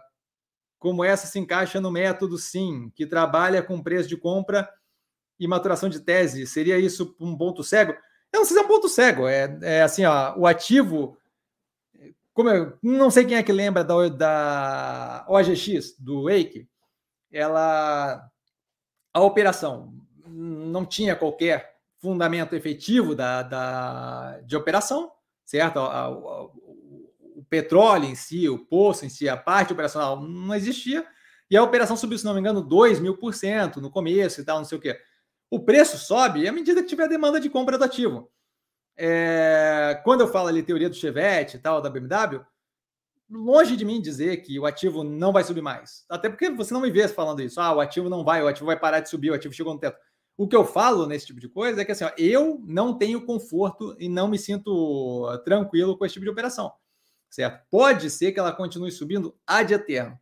como 0.80 1.04
essa 1.04 1.28
se 1.28 1.40
encaixa 1.40 1.82
no 1.82 1.92
método 1.92 2.38
sim, 2.38 2.92
que 2.96 3.06
trabalha 3.06 3.64
com 3.64 3.82
preço 3.82 4.08
de 4.08 4.16
compra 4.16 4.70
e 5.40 5.48
maturação 5.48 5.90
de 5.90 6.00
tese. 6.00 6.46
Seria 6.46 6.78
isso 6.78 7.16
um 7.20 7.36
ponto 7.36 7.64
cego? 7.64 7.94
Eu 8.32 8.40
não 8.40 8.46
sei 8.46 8.56
se 8.56 8.62
é 8.62 8.66
um 8.66 8.68
ponto 8.68 8.88
cego. 8.88 9.28
É, 9.28 9.58
é 9.62 9.82
assim, 9.82 10.06
ó, 10.06 10.38
o 10.38 10.46
ativo. 10.46 11.18
Como 12.34 12.50
eu 12.50 12.78
não 12.84 13.10
sei 13.10 13.26
quem 13.26 13.38
é 13.38 13.44
que 13.44 13.52
lembra 13.52 13.84
da, 13.84 14.08
da 14.10 15.26
OGX, 15.28 15.98
do 16.00 16.24
Wake, 16.24 16.68
ela. 17.32 18.30
A 19.14 19.22
operação 19.22 19.94
não 20.28 20.86
tinha 20.86 21.16
qualquer 21.16 21.78
fundamento 22.00 22.56
efetivo 22.56 23.16
da, 23.16 23.42
da, 23.42 24.40
de 24.42 24.56
operação, 24.56 25.12
certo? 25.44 25.80
A, 25.80 26.06
a, 26.06 26.50
petróleo 27.50 28.06
em 28.06 28.16
si, 28.16 28.48
o 28.50 28.60
poço 28.60 29.06
em 29.06 29.10
si, 29.10 29.28
a 29.28 29.38
parte 29.38 29.74
operacional 29.74 30.22
não 30.22 30.54
existia. 30.56 31.06
E 31.50 31.56
a 31.56 31.64
operação 31.64 31.96
subiu, 31.96 32.18
se 32.18 32.26
não 32.26 32.34
me 32.34 32.40
engano, 32.40 32.62
2 32.62 33.00
mil 33.00 33.18
por 33.18 33.34
cento 33.34 33.80
no 33.80 33.90
começo 33.90 34.42
e 34.42 34.44
tal, 34.44 34.58
não 34.58 34.66
sei 34.66 34.78
o 34.78 34.82
quê. 34.82 35.00
O 35.50 35.60
preço 35.60 35.98
sobe 35.98 36.48
à 36.48 36.52
medida 36.52 36.82
que 36.82 36.90
tiver 36.90 37.08
demanda 37.08 37.40
de 37.40 37.50
compra 37.50 37.78
do 37.78 37.84
ativo. 37.86 38.30
É, 38.98 40.02
quando 40.04 40.22
eu 40.22 40.28
falo 40.28 40.48
ali 40.50 40.64
teoria 40.64 40.90
do 40.90 40.96
Chevette 40.96 41.56
e 41.56 41.60
tal, 41.60 41.82
da 41.82 41.90
BMW, 41.90 42.44
longe 43.30 43.78
de 43.78 43.86
mim 43.86 44.02
dizer 44.02 44.38
que 44.38 44.60
o 44.60 44.66
ativo 44.66 45.04
não 45.04 45.32
vai 45.32 45.44
subir 45.44 45.62
mais. 45.62 46.06
Até 46.10 46.30
porque 46.30 46.50
você 46.50 46.74
não 46.74 46.82
me 46.82 46.92
vê 46.92 47.08
falando 47.08 47.42
isso. 47.42 47.62
Ah, 47.62 47.74
o 47.74 47.80
ativo 47.80 48.10
não 48.10 48.24
vai, 48.24 48.42
o 48.42 48.48
ativo 48.48 48.66
vai 48.66 48.80
parar 48.80 49.00
de 49.00 49.10
subir, 49.10 49.32
o 49.32 49.34
ativo 49.34 49.54
chegou 49.54 49.74
no 49.74 49.80
teto. 49.80 49.98
O 50.36 50.48
que 50.48 50.56
eu 50.56 50.66
falo 50.66 51.08
nesse 51.08 51.28
tipo 51.28 51.40
de 51.40 51.50
coisa 51.50 51.82
é 51.82 51.86
que 51.86 51.92
assim, 51.92 52.04
ó, 52.04 52.12
eu 52.18 52.62
não 52.66 52.98
tenho 52.98 53.26
conforto 53.26 53.96
e 54.00 54.08
não 54.08 54.28
me 54.28 54.38
sinto 54.38 55.26
tranquilo 55.44 55.98
com 55.98 56.06
esse 56.06 56.14
tipo 56.14 56.26
de 56.26 56.30
operação. 56.30 56.72
Certo? 57.30 57.66
Pode 57.70 58.10
ser 58.10 58.32
que 58.32 58.40
ela 58.40 58.54
continue 58.54 58.92
subindo 58.92 59.38
ad 59.46 59.74
eterno. 59.74 60.20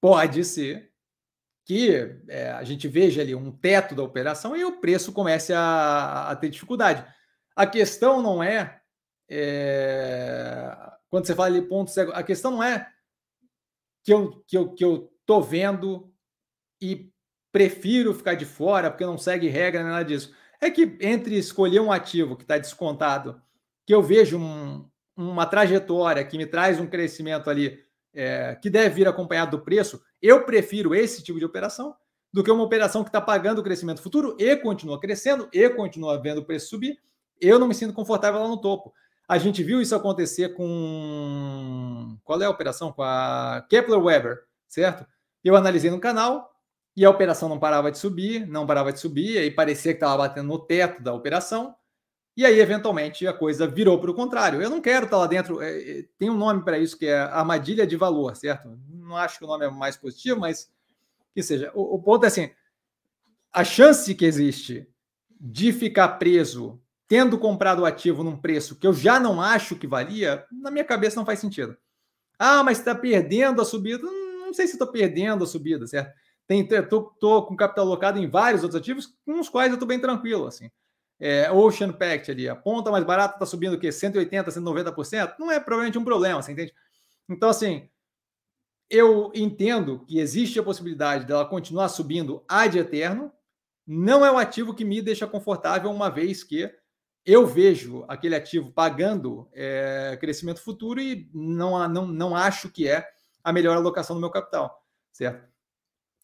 Pode 0.00 0.44
ser 0.44 0.92
que 1.64 2.18
é, 2.28 2.50
a 2.52 2.64
gente 2.64 2.88
veja 2.88 3.20
ali 3.20 3.34
um 3.34 3.52
teto 3.52 3.94
da 3.94 4.02
operação 4.02 4.56
e 4.56 4.64
o 4.64 4.80
preço 4.80 5.12
comece 5.12 5.52
a, 5.52 6.30
a 6.30 6.36
ter 6.36 6.48
dificuldade. 6.48 7.04
A 7.54 7.66
questão 7.66 8.22
não 8.22 8.42
é, 8.42 8.80
é, 9.28 10.74
quando 11.10 11.26
você 11.26 11.34
fala 11.34 11.48
ali 11.48 11.60
ponto 11.60 11.90
cego, 11.90 12.12
a 12.12 12.22
questão 12.22 12.52
não 12.52 12.62
é 12.62 12.90
que 14.02 14.14
eu 14.14 14.42
que 14.46 14.56
eu 14.56 14.72
que 14.72 14.82
eu 14.82 15.12
tô 15.26 15.42
vendo 15.42 16.10
e 16.80 17.12
prefiro 17.52 18.14
ficar 18.14 18.34
de 18.34 18.46
fora 18.46 18.90
porque 18.90 19.04
não 19.04 19.18
segue 19.18 19.48
regra 19.48 19.82
nem 19.82 19.92
nada 19.92 20.04
disso. 20.04 20.34
É 20.60 20.70
que 20.70 20.96
entre 21.00 21.36
escolher 21.36 21.80
um 21.80 21.92
ativo 21.92 22.34
que 22.34 22.44
está 22.44 22.56
descontado, 22.56 23.42
que 23.86 23.94
eu 23.94 24.02
vejo 24.02 24.38
um, 24.38 24.88
uma 25.18 25.46
trajetória 25.46 26.24
que 26.24 26.38
me 26.38 26.46
traz 26.46 26.78
um 26.78 26.86
crescimento 26.86 27.50
ali 27.50 27.78
é, 28.14 28.54
que 28.54 28.70
deve 28.70 28.94
vir 28.94 29.08
acompanhado 29.08 29.56
do 29.56 29.64
preço, 29.64 30.00
eu 30.22 30.44
prefiro 30.44 30.94
esse 30.94 31.22
tipo 31.22 31.38
de 31.38 31.44
operação 31.44 31.94
do 32.32 32.44
que 32.44 32.50
uma 32.50 32.62
operação 32.62 33.02
que 33.02 33.08
está 33.08 33.20
pagando 33.20 33.60
o 33.60 33.64
crescimento 33.64 34.00
futuro 34.00 34.36
e 34.38 34.56
continua 34.56 35.00
crescendo 35.00 35.48
e 35.52 35.68
continua 35.70 36.20
vendo 36.20 36.38
o 36.38 36.44
preço 36.44 36.68
subir. 36.68 36.98
Eu 37.40 37.58
não 37.58 37.66
me 37.66 37.74
sinto 37.74 37.92
confortável 37.92 38.40
lá 38.40 38.48
no 38.48 38.60
topo. 38.60 38.92
A 39.26 39.38
gente 39.38 39.62
viu 39.62 39.80
isso 39.80 39.94
acontecer 39.94 40.50
com. 40.54 42.16
Qual 42.24 42.40
é 42.40 42.46
a 42.46 42.50
operação? 42.50 42.92
Com 42.92 43.02
a 43.02 43.66
Kepler 43.68 44.00
Weber, 44.00 44.44
certo? 44.68 45.06
Eu 45.44 45.56
analisei 45.56 45.90
no 45.90 46.00
canal 46.00 46.50
e 46.96 47.04
a 47.04 47.10
operação 47.10 47.48
não 47.48 47.58
parava 47.58 47.90
de 47.90 47.98
subir, 47.98 48.46
não 48.46 48.66
parava 48.66 48.92
de 48.92 49.00
subir, 49.00 49.38
aí 49.38 49.50
parecia 49.50 49.92
que 49.92 49.96
estava 49.96 50.16
batendo 50.16 50.46
no 50.48 50.58
teto 50.58 51.02
da 51.02 51.12
operação. 51.12 51.74
E 52.38 52.46
aí, 52.46 52.60
eventualmente, 52.60 53.26
a 53.26 53.32
coisa 53.32 53.66
virou 53.66 54.00
para 54.00 54.12
o 54.12 54.14
contrário. 54.14 54.62
Eu 54.62 54.70
não 54.70 54.80
quero 54.80 55.06
estar 55.06 55.16
lá 55.16 55.26
dentro. 55.26 55.60
É, 55.60 55.70
é 55.72 56.04
tem 56.16 56.30
um 56.30 56.36
nome 56.36 56.62
para 56.62 56.78
isso 56.78 56.96
que 56.96 57.06
é 57.06 57.18
armadilha 57.18 57.84
de 57.84 57.96
valor, 57.96 58.36
certo? 58.36 58.78
Não 58.88 59.16
acho 59.16 59.40
que 59.40 59.44
o 59.44 59.48
nome 59.48 59.66
é 59.66 59.70
mais 59.70 59.96
positivo, 59.96 60.38
mas 60.38 60.70
que 61.34 61.42
seja. 61.42 61.72
O, 61.74 61.96
o 61.96 61.98
ponto 62.00 62.22
é 62.22 62.28
assim: 62.28 62.48
a 63.52 63.64
chance 63.64 64.14
que 64.14 64.24
existe 64.24 64.88
de 65.28 65.72
ficar 65.72 66.10
preso 66.10 66.80
tendo 67.08 67.36
comprado 67.38 67.80
o 67.80 67.84
ativo 67.84 68.22
num 68.22 68.36
preço 68.36 68.76
que 68.76 68.86
eu 68.86 68.92
já 68.92 69.18
não 69.18 69.42
acho 69.42 69.74
que 69.74 69.88
valia, 69.88 70.46
na 70.52 70.70
minha 70.70 70.84
cabeça 70.84 71.16
não 71.16 71.26
faz 71.26 71.40
sentido. 71.40 71.76
Ah, 72.38 72.62
mas 72.62 72.78
está 72.78 72.94
perdendo 72.94 73.60
a 73.60 73.64
subida. 73.64 74.04
Não 74.04 74.54
sei 74.54 74.68
se 74.68 74.74
estou 74.74 74.86
perdendo 74.86 75.42
a 75.42 75.46
subida, 75.48 75.88
certo? 75.88 76.14
Estou 76.48 77.46
com 77.46 77.56
capital 77.56 77.84
alocado 77.84 78.16
em 78.16 78.30
vários 78.30 78.62
outros 78.62 78.80
ativos 78.80 79.12
com 79.26 79.40
os 79.40 79.48
quais 79.48 79.70
eu 79.70 79.74
estou 79.74 79.88
bem 79.88 79.98
tranquilo, 79.98 80.46
assim 80.46 80.70
é, 81.20 81.50
Ocean 81.50 81.92
Pact 81.92 82.30
ali, 82.30 82.48
a 82.48 82.54
ponta 82.54 82.90
mais 82.90 83.04
barata 83.04 83.34
está 83.34 83.46
subindo 83.46 83.74
o 83.74 83.78
quê? 83.78 83.88
180%, 83.88 84.46
190%? 84.46 85.34
Não 85.38 85.50
é 85.50 85.58
provavelmente 85.58 85.98
um 85.98 86.04
problema, 86.04 86.40
você 86.40 86.52
entende? 86.52 86.72
Então, 87.28 87.48
assim, 87.48 87.88
eu 88.88 89.30
entendo 89.34 90.04
que 90.06 90.18
existe 90.18 90.58
a 90.58 90.62
possibilidade 90.62 91.26
dela 91.26 91.44
continuar 91.44 91.88
subindo 91.88 92.44
ad 92.48 92.78
eterno, 92.78 93.32
não 93.86 94.24
é 94.24 94.30
um 94.30 94.38
ativo 94.38 94.74
que 94.74 94.84
me 94.84 95.02
deixa 95.02 95.26
confortável, 95.26 95.90
uma 95.90 96.08
vez 96.08 96.44
que 96.44 96.72
eu 97.24 97.46
vejo 97.46 98.04
aquele 98.08 98.36
ativo 98.36 98.70
pagando 98.72 99.48
é, 99.52 100.16
crescimento 100.20 100.62
futuro 100.62 101.00
e 101.00 101.28
não, 101.34 101.86
não, 101.88 102.06
não 102.06 102.36
acho 102.36 102.70
que 102.70 102.88
é 102.88 103.06
a 103.42 103.52
melhor 103.52 103.76
alocação 103.76 104.16
do 104.16 104.20
meu 104.20 104.30
capital, 104.30 104.82
certo? 105.12 105.46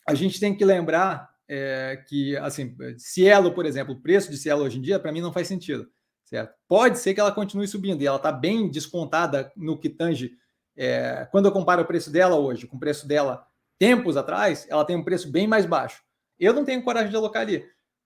A 0.07 0.15
gente 0.15 0.39
tem 0.39 0.55
que 0.55 0.65
lembrar 0.65 1.34
é, 1.49 2.03
que, 2.09 2.37
assim, 2.39 2.75
Cielo, 2.99 3.53
por 3.53 3.67
exemplo, 3.67 3.95
o 3.95 4.01
preço 4.01 4.31
de 4.31 4.37
Cielo 4.37 4.63
hoje 4.63 4.79
em 4.79 4.83
dia, 4.83 4.99
para 4.99 5.13
mim, 5.13 5.21
não 5.21 5.33
faz 5.33 5.47
sentido, 5.49 5.89
certo? 6.25 6.55
Pode 6.69 6.99
ser 6.99 7.15
que 7.15 7.21
ela 7.21 7.33
continue 7.33 7.69
subindo 7.69 8.03
e 8.03 8.07
ela 8.07 8.17
está 8.17 8.33
bem 8.33 8.71
descontada 8.71 9.53
no 9.57 9.79
que 9.79 9.89
tange. 9.89 10.33
É, 10.77 11.29
quando 11.31 11.47
eu 11.47 11.53
comparo 11.53 11.83
o 11.83 11.87
preço 11.87 12.11
dela 12.11 12.37
hoje 12.37 12.67
com 12.67 12.77
o 12.77 12.81
preço 12.81 13.07
dela 13.07 13.47
tempos 13.79 14.17
atrás, 14.17 14.67
ela 14.69 14.85
tem 14.85 14.97
um 14.97 15.05
preço 15.05 15.31
bem 15.31 15.47
mais 15.47 15.67
baixo. 15.67 16.03
Eu 16.39 16.53
não 16.53 16.65
tenho 16.65 16.83
coragem 16.83 17.11
de 17.11 17.17
alocar 17.17 17.43
ali. 17.43 17.65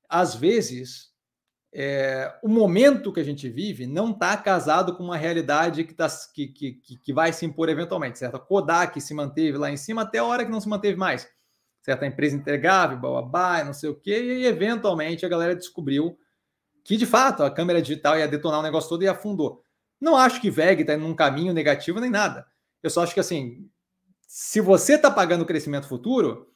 Às 0.08 0.34
vezes, 0.34 1.08
é, 1.72 2.34
o 2.42 2.48
momento 2.48 3.12
que 3.12 3.20
a 3.20 3.24
gente 3.24 3.48
vive 3.48 3.86
não 3.86 4.10
está 4.10 4.36
casado 4.36 4.96
com 4.96 5.04
uma 5.04 5.16
realidade 5.16 5.84
que, 5.84 5.94
tá, 5.94 6.08
que, 6.34 6.48
que, 6.48 6.98
que 6.98 7.12
vai 7.12 7.32
se 7.32 7.46
impor 7.46 7.68
eventualmente, 7.68 8.18
certo? 8.18 8.36
A 8.36 8.40
Kodak 8.40 9.00
se 9.00 9.14
manteve 9.14 9.56
lá 9.56 9.70
em 9.70 9.76
cima 9.76 10.02
até 10.02 10.18
a 10.18 10.24
hora 10.24 10.44
que 10.44 10.50
não 10.50 10.60
se 10.60 10.68
manteve 10.68 10.96
mais 10.96 11.28
certa 11.82 12.06
empresa 12.06 12.36
entregável, 12.36 12.98
babá, 12.98 13.64
não 13.64 13.72
sei 13.72 13.90
o 13.90 13.94
quê, 13.94 14.40
e 14.40 14.46
eventualmente 14.46 15.24
a 15.24 15.28
galera 15.28 15.54
descobriu 15.54 16.18
que 16.84 16.96
de 16.96 17.06
fato 17.06 17.42
a 17.42 17.50
câmera 17.50 17.82
digital 17.82 18.18
ia 18.18 18.28
detonar 18.28 18.60
o 18.60 18.62
negócio 18.62 18.88
todo 18.88 19.02
e 19.02 19.08
afundou. 19.08 19.62
Não 20.00 20.16
acho 20.16 20.40
que 20.40 20.50
VEG 20.50 20.82
está 20.82 20.96
num 20.96 21.14
caminho 21.14 21.52
negativo 21.52 22.00
nem 22.00 22.10
nada. 22.10 22.46
Eu 22.82 22.90
só 22.90 23.02
acho 23.02 23.14
que 23.14 23.20
assim, 23.20 23.68
se 24.26 24.60
você 24.60 24.94
está 24.94 25.10
pagando 25.10 25.42
o 25.42 25.46
crescimento 25.46 25.88
futuro 25.88 26.52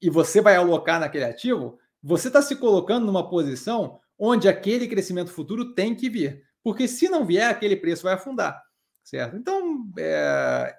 e 0.00 0.10
você 0.10 0.40
vai 0.40 0.56
alocar 0.56 1.00
naquele 1.00 1.24
ativo, 1.24 1.78
você 2.02 2.28
está 2.28 2.42
se 2.42 2.56
colocando 2.56 3.06
numa 3.06 3.28
posição 3.28 4.00
onde 4.18 4.48
aquele 4.48 4.86
crescimento 4.86 5.30
futuro 5.30 5.74
tem 5.74 5.94
que 5.94 6.10
vir. 6.10 6.44
Porque 6.62 6.86
se 6.86 7.08
não 7.08 7.24
vier, 7.24 7.48
aquele 7.48 7.76
preço 7.76 8.04
vai 8.04 8.14
afundar. 8.14 8.62
Certo? 9.02 9.36
Então, 9.36 9.90
é, 9.98 10.76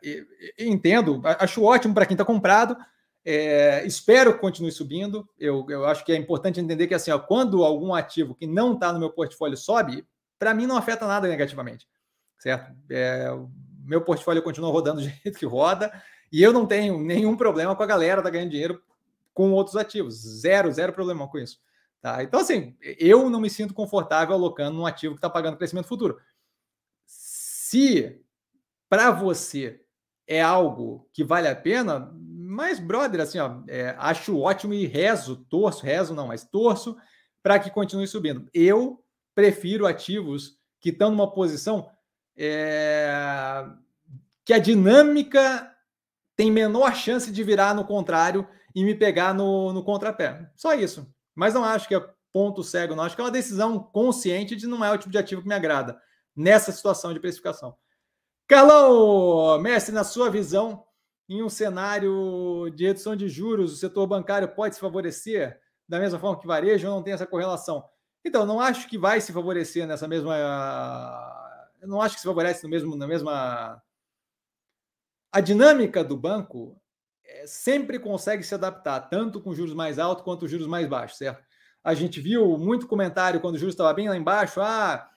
entendo, 0.57 1.21
acho 1.39 1.61
ótimo 1.63 1.93
para 1.93 2.05
quem 2.05 2.13
está 2.13 2.23
comprado, 2.23 2.77
é, 3.25 3.85
espero 3.85 4.33
que 4.33 4.39
continue 4.39 4.71
subindo. 4.71 5.27
Eu, 5.39 5.65
eu 5.69 5.85
acho 5.85 6.03
que 6.03 6.11
é 6.11 6.15
importante 6.15 6.59
entender 6.59 6.87
que 6.87 6.93
assim, 6.93 7.11
ó, 7.11 7.19
quando 7.19 7.63
algum 7.63 7.93
ativo 7.93 8.35
que 8.35 8.45
não 8.45 8.73
está 8.73 8.91
no 8.91 8.99
meu 8.99 9.09
portfólio 9.09 9.57
sobe, 9.57 10.05
para 10.37 10.53
mim 10.53 10.67
não 10.67 10.77
afeta 10.77 11.07
nada 11.07 11.27
negativamente, 11.27 11.87
certo? 12.37 12.75
É, 12.89 13.29
meu 13.85 14.01
portfólio 14.01 14.43
continua 14.43 14.71
rodando 14.71 14.99
do 15.01 15.07
jeito 15.07 15.39
que 15.39 15.45
roda 15.45 15.91
e 16.31 16.41
eu 16.41 16.51
não 16.51 16.65
tenho 16.65 16.99
nenhum 16.99 17.37
problema 17.37 17.75
com 17.75 17.83
a 17.83 17.87
galera 17.87 18.21
tá 18.21 18.29
ganhando 18.29 18.51
dinheiro 18.51 18.81
com 19.33 19.51
outros 19.51 19.75
ativos, 19.75 20.15
zero, 20.15 20.71
zero 20.71 20.93
problema 20.93 21.27
com 21.27 21.37
isso. 21.37 21.59
Tá? 22.01 22.21
Então, 22.21 22.39
assim, 22.39 22.75
eu 22.81 23.29
não 23.29 23.39
me 23.39 23.49
sinto 23.49 23.73
confortável 23.73 24.35
alocando 24.35 24.77
num 24.77 24.85
ativo 24.85 25.15
que 25.15 25.19
está 25.19 25.29
pagando 25.29 25.57
crescimento 25.57 25.87
futuro. 25.87 26.19
Se 27.05 28.19
para 28.89 29.09
você 29.09 29.81
é 30.27 30.41
algo 30.41 31.07
que 31.13 31.23
vale 31.23 31.47
a 31.47 31.55
pena, 31.55 32.13
mas, 32.53 32.79
brother, 32.79 33.19
assim, 33.21 33.39
ó, 33.39 33.61
é, 33.67 33.95
acho 33.97 34.39
ótimo 34.39 34.73
e 34.73 34.85
rezo, 34.85 35.37
torço, 35.49 35.83
rezo 35.83 36.13
não, 36.13 36.27
mas 36.27 36.43
torço 36.43 36.95
para 37.41 37.57
que 37.57 37.71
continue 37.71 38.07
subindo. 38.07 38.47
Eu 38.53 39.03
prefiro 39.33 39.87
ativos 39.87 40.57
que 40.79 40.89
estão 40.89 41.09
numa 41.09 41.31
posição 41.31 41.89
é, 42.37 43.65
que 44.45 44.53
a 44.53 44.59
dinâmica 44.59 45.75
tem 46.35 46.51
menor 46.51 46.93
chance 46.95 47.31
de 47.31 47.43
virar 47.43 47.73
no 47.73 47.85
contrário 47.85 48.47
e 48.75 48.83
me 48.83 48.93
pegar 48.93 49.33
no, 49.33 49.73
no 49.73 49.83
contrapé. 49.83 50.47
Só 50.55 50.73
isso. 50.75 51.11
Mas 51.33 51.55
não 51.55 51.63
acho 51.63 51.87
que 51.87 51.95
é 51.95 52.09
ponto 52.31 52.63
cego, 52.63 52.95
não. 52.95 53.03
Acho 53.03 53.15
que 53.15 53.21
é 53.21 53.25
uma 53.25 53.31
decisão 53.31 53.79
consciente 53.79 54.55
de 54.55 54.67
não 54.67 54.85
é 54.85 54.91
o 54.91 54.97
tipo 54.97 55.11
de 55.11 55.17
ativo 55.17 55.41
que 55.41 55.47
me 55.47 55.55
agrada 55.55 55.99
nessa 56.35 56.71
situação 56.71 57.13
de 57.13 57.19
precificação. 57.19 57.75
Carlão, 58.47 59.59
mestre, 59.59 59.93
na 59.93 60.03
sua 60.03 60.29
visão, 60.29 60.83
em 61.27 61.41
um 61.41 61.49
cenário 61.49 62.69
de 62.75 62.85
redução 62.85 63.15
de 63.15 63.29
juros, 63.29 63.73
o 63.73 63.77
setor 63.77 64.05
bancário 64.07 64.47
pode 64.47 64.75
se 64.75 64.81
favorecer 64.81 65.59
da 65.87 65.99
mesma 65.99 66.19
forma 66.19 66.39
que 66.39 66.47
varejo 66.47 66.87
ou 66.87 66.95
não 66.95 67.03
tem 67.03 67.13
essa 67.13 67.27
correlação? 67.27 67.83
Então, 68.25 68.45
não 68.45 68.59
acho 68.59 68.87
que 68.87 68.97
vai 68.97 69.19
se 69.19 69.33
favorecer 69.33 69.85
nessa 69.85 70.07
mesma. 70.07 70.35
Eu 71.81 71.87
não 71.87 72.01
acho 72.01 72.15
que 72.15 72.21
se 72.21 72.27
favorece 72.27 72.63
no 72.63 72.69
mesmo, 72.69 72.95
na 72.95 73.05
mesma. 73.05 73.81
A 75.31 75.41
dinâmica 75.41 76.03
do 76.03 76.15
banco 76.15 76.79
é, 77.25 77.45
sempre 77.45 77.99
consegue 77.99 78.43
se 78.43 78.53
adaptar, 78.53 79.01
tanto 79.01 79.41
com 79.41 79.53
juros 79.53 79.73
mais 79.73 79.99
altos 79.99 80.23
quanto 80.23 80.47
juros 80.47 80.67
mais 80.67 80.87
baixos, 80.87 81.17
certo? 81.17 81.43
A 81.83 81.93
gente 81.93 82.21
viu 82.21 82.57
muito 82.57 82.87
comentário 82.87 83.41
quando 83.41 83.55
o 83.55 83.57
juros 83.57 83.73
estava 83.73 83.93
bem 83.93 84.07
lá 84.07 84.15
embaixo, 84.15 84.61
ah, 84.61 85.09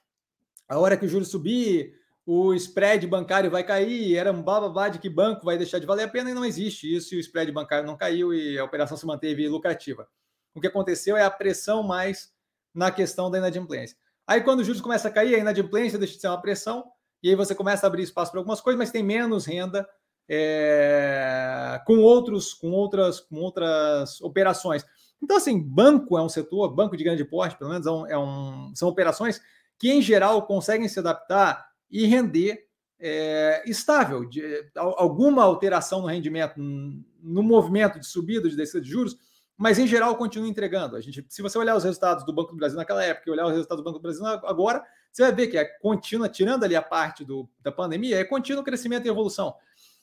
a 0.68 0.78
hora 0.78 0.96
que 0.96 1.04
o 1.06 1.08
juros 1.08 1.28
subir, 1.28 1.94
o 2.26 2.52
spread 2.54 3.06
bancário 3.06 3.48
vai 3.48 3.62
cair, 3.62 4.16
era 4.16 4.32
um 4.32 4.42
bababá 4.42 4.88
de 4.88 4.98
que 4.98 5.08
banco 5.08 5.44
vai 5.44 5.56
deixar 5.56 5.78
de 5.78 5.86
valer 5.86 6.02
a 6.02 6.08
pena 6.08 6.30
e 6.30 6.34
não 6.34 6.44
existe 6.44 6.92
isso, 6.92 7.14
e 7.14 7.18
o 7.18 7.20
spread 7.20 7.52
bancário 7.52 7.86
não 7.86 7.96
caiu 7.96 8.34
e 8.34 8.58
a 8.58 8.64
operação 8.64 8.96
se 8.96 9.06
manteve 9.06 9.48
lucrativa. 9.48 10.08
O 10.52 10.60
que 10.60 10.66
aconteceu 10.66 11.16
é 11.16 11.22
a 11.22 11.30
pressão 11.30 11.84
mais 11.84 12.34
na 12.74 12.90
questão 12.90 13.30
da 13.30 13.38
inadimplência. 13.38 13.96
Aí, 14.26 14.40
quando 14.40 14.60
os 14.60 14.66
juros 14.66 14.82
começam 14.82 15.08
a 15.08 15.14
cair, 15.14 15.36
a 15.36 15.38
inadimplência 15.38 16.00
deixa 16.00 16.14
de 16.14 16.20
ser 16.20 16.26
uma 16.26 16.40
pressão, 16.42 16.84
e 17.22 17.28
aí 17.28 17.36
você 17.36 17.54
começa 17.54 17.86
a 17.86 17.88
abrir 17.88 18.02
espaço 18.02 18.32
para 18.32 18.40
algumas 18.40 18.60
coisas, 18.60 18.76
mas 18.76 18.90
tem 18.90 19.04
menos 19.04 19.46
renda 19.46 19.88
é, 20.28 21.80
com 21.86 21.98
outros, 21.98 22.52
com 22.52 22.72
outras, 22.72 23.20
com 23.20 23.36
outras 23.36 24.20
operações. 24.20 24.84
Então, 25.22 25.36
assim, 25.36 25.62
banco 25.62 26.18
é 26.18 26.22
um 26.22 26.28
setor, 26.28 26.74
banco 26.74 26.96
de 26.96 27.04
grande 27.04 27.24
porte, 27.24 27.56
pelo 27.56 27.70
menos, 27.70 27.86
é 27.86 27.90
um, 27.90 28.06
é 28.08 28.18
um, 28.18 28.72
são 28.74 28.88
operações 28.88 29.40
que, 29.78 29.92
em 29.92 30.02
geral, 30.02 30.44
conseguem 30.44 30.88
se 30.88 30.98
adaptar 30.98 31.75
e 31.90 32.06
render 32.06 32.66
é, 32.98 33.62
estável. 33.66 34.24
De, 34.24 34.70
alguma 34.74 35.44
alteração 35.44 36.02
no 36.02 36.08
rendimento, 36.08 36.58
no 36.58 37.42
movimento 37.42 37.98
de 37.98 38.06
subida, 38.06 38.48
de 38.48 38.56
descida 38.56 38.80
de 38.80 38.90
juros, 38.90 39.16
mas 39.56 39.78
em 39.78 39.86
geral 39.86 40.16
continua 40.16 40.48
entregando. 40.48 40.96
A 40.96 41.00
gente, 41.00 41.24
se 41.28 41.42
você 41.42 41.56
olhar 41.56 41.76
os 41.76 41.84
resultados 41.84 42.24
do 42.24 42.32
Banco 42.32 42.52
do 42.52 42.56
Brasil 42.56 42.76
naquela 42.76 43.02
época 43.04 43.28
e 43.28 43.32
olhar 43.32 43.46
os 43.46 43.52
resultados 43.52 43.82
do 43.82 43.84
Banco 43.84 43.98
do 43.98 44.02
Brasil 44.02 44.26
agora, 44.26 44.84
você 45.10 45.22
vai 45.22 45.32
ver 45.32 45.46
que 45.46 45.56
é 45.56 45.64
contínua, 45.64 46.28
tirando 46.28 46.64
ali 46.64 46.76
a 46.76 46.82
parte 46.82 47.24
do, 47.24 47.48
da 47.60 47.72
pandemia, 47.72 48.18
é 48.18 48.24
contínuo 48.24 48.62
crescimento 48.62 49.06
e 49.06 49.08
evolução. 49.08 49.54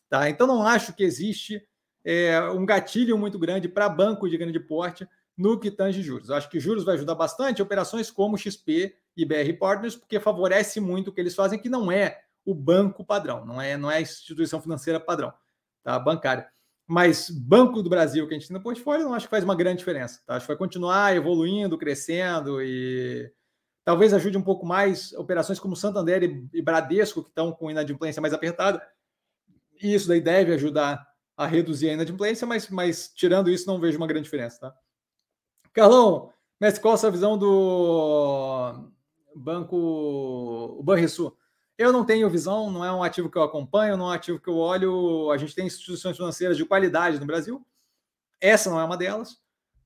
Tá? 0.10 0.30
Então 0.30 0.48
não 0.48 0.66
acho 0.66 0.94
que 0.94 1.04
existe 1.04 1.62
é, 2.04 2.40
um 2.50 2.66
gatilho 2.66 3.18
muito 3.18 3.38
grande 3.38 3.70
para 3.70 3.88
banco 3.88 4.28
de 4.28 4.38
grande 4.38 4.60
porte 4.60 5.08
no 5.38 5.60
que 5.60 5.72
tange 5.72 6.02
juros. 6.02 6.30
Eu 6.30 6.36
acho 6.36 6.50
que 6.50 6.60
juros 6.60 6.84
vai 6.84 6.96
ajudar 6.96 7.16
bastante 7.16 7.62
operações 7.62 8.10
como 8.12 8.38
XP 8.38 8.96
e 9.16 9.26
BR 9.26 9.58
Partners, 9.60 9.96
porque 9.96 10.20
favorece 10.20 10.80
muito 10.80 11.10
o 11.10 11.14
que 11.14 11.22
eles 11.22 11.36
fazem, 11.36 11.60
que 11.60 11.70
não 11.70 11.92
é 11.92 12.22
o 12.46 12.54
banco 12.54 13.06
padrão, 13.06 13.46
não 13.46 13.62
é, 13.62 13.78
não 13.78 13.90
é 13.90 13.98
a 13.98 14.02
instituição 14.02 14.62
financeira 14.62 15.00
padrão, 15.00 15.34
tá? 15.84 15.98
bancária. 16.00 16.48
Mas 16.86 17.30
Banco 17.30 17.82
do 17.82 17.90
Brasil, 17.90 18.28
que 18.28 18.34
a 18.34 18.38
gente 18.38 18.48
tem 18.48 18.58
no 18.58 18.64
portfólio, 18.64 19.06
não 19.06 19.14
acho 19.14 19.28
que 19.28 19.32
faz 19.32 19.44
uma 19.44 19.56
grande 19.56 19.80
diferença. 19.80 20.22
Tá? 20.26 20.36
Acho 20.36 20.46
que 20.46 20.52
vai 20.52 20.58
continuar 20.58 21.16
evoluindo, 21.16 21.78
crescendo 21.78 22.62
e 22.62 23.32
talvez 23.86 24.14
ajude 24.14 24.38
um 24.38 24.44
pouco 24.44 24.66
mais 24.66 25.14
operações 25.14 25.60
como 25.60 25.76
Santander 25.76 26.24
e 26.54 26.62
Bradesco, 26.62 27.24
que 27.24 27.30
estão 27.30 27.54
com 27.54 27.72
inadimplência 27.72 28.22
mais 28.22 28.34
apertada. 28.34 28.86
E 29.82 29.94
isso 29.94 30.08
daí 30.08 30.20
deve 30.20 30.54
ajudar 30.54 31.08
a 31.38 31.48
reduzir 31.48 31.90
a 31.90 31.94
inadimplência, 31.94 32.46
mas, 32.46 32.70
mas 32.70 33.08
tirando 33.16 33.50
isso, 33.50 33.66
não 33.66 33.80
vejo 33.80 33.98
uma 33.98 34.08
grande 34.08 34.26
diferença. 34.26 34.60
Tá? 34.60 34.76
Carlão, 35.72 36.32
mestre, 36.60 36.82
qual 36.82 36.94
a 36.94 36.98
sua 36.98 37.10
visão 37.10 37.38
do 37.38 38.92
Banco 39.36 39.76
o 39.76 40.84
Banrisul? 40.84 41.38
Eu 41.78 41.92
não 41.92 42.06
tenho 42.06 42.30
visão, 42.30 42.72
não 42.72 42.86
é 42.86 42.92
um 42.92 43.04
ativo 43.04 43.30
que 43.30 43.38
eu 43.38 43.44
acompanho, 43.44 43.98
não 43.98 44.06
é 44.06 44.10
um 44.10 44.14
ativo 44.14 44.40
que 44.40 44.50
eu 44.50 44.58
olho. 44.58 45.32
A 45.32 45.38
gente 45.38 45.56
tem 45.56 45.66
instituições 45.66 46.16
financeiras 46.16 46.56
de 46.56 46.66
qualidade 46.66 47.20
no 47.20 47.26
Brasil. 47.26 47.66
Essa 48.40 48.70
não 48.70 48.80
é 48.80 48.84
uma 48.84 48.98
delas. 48.98 49.38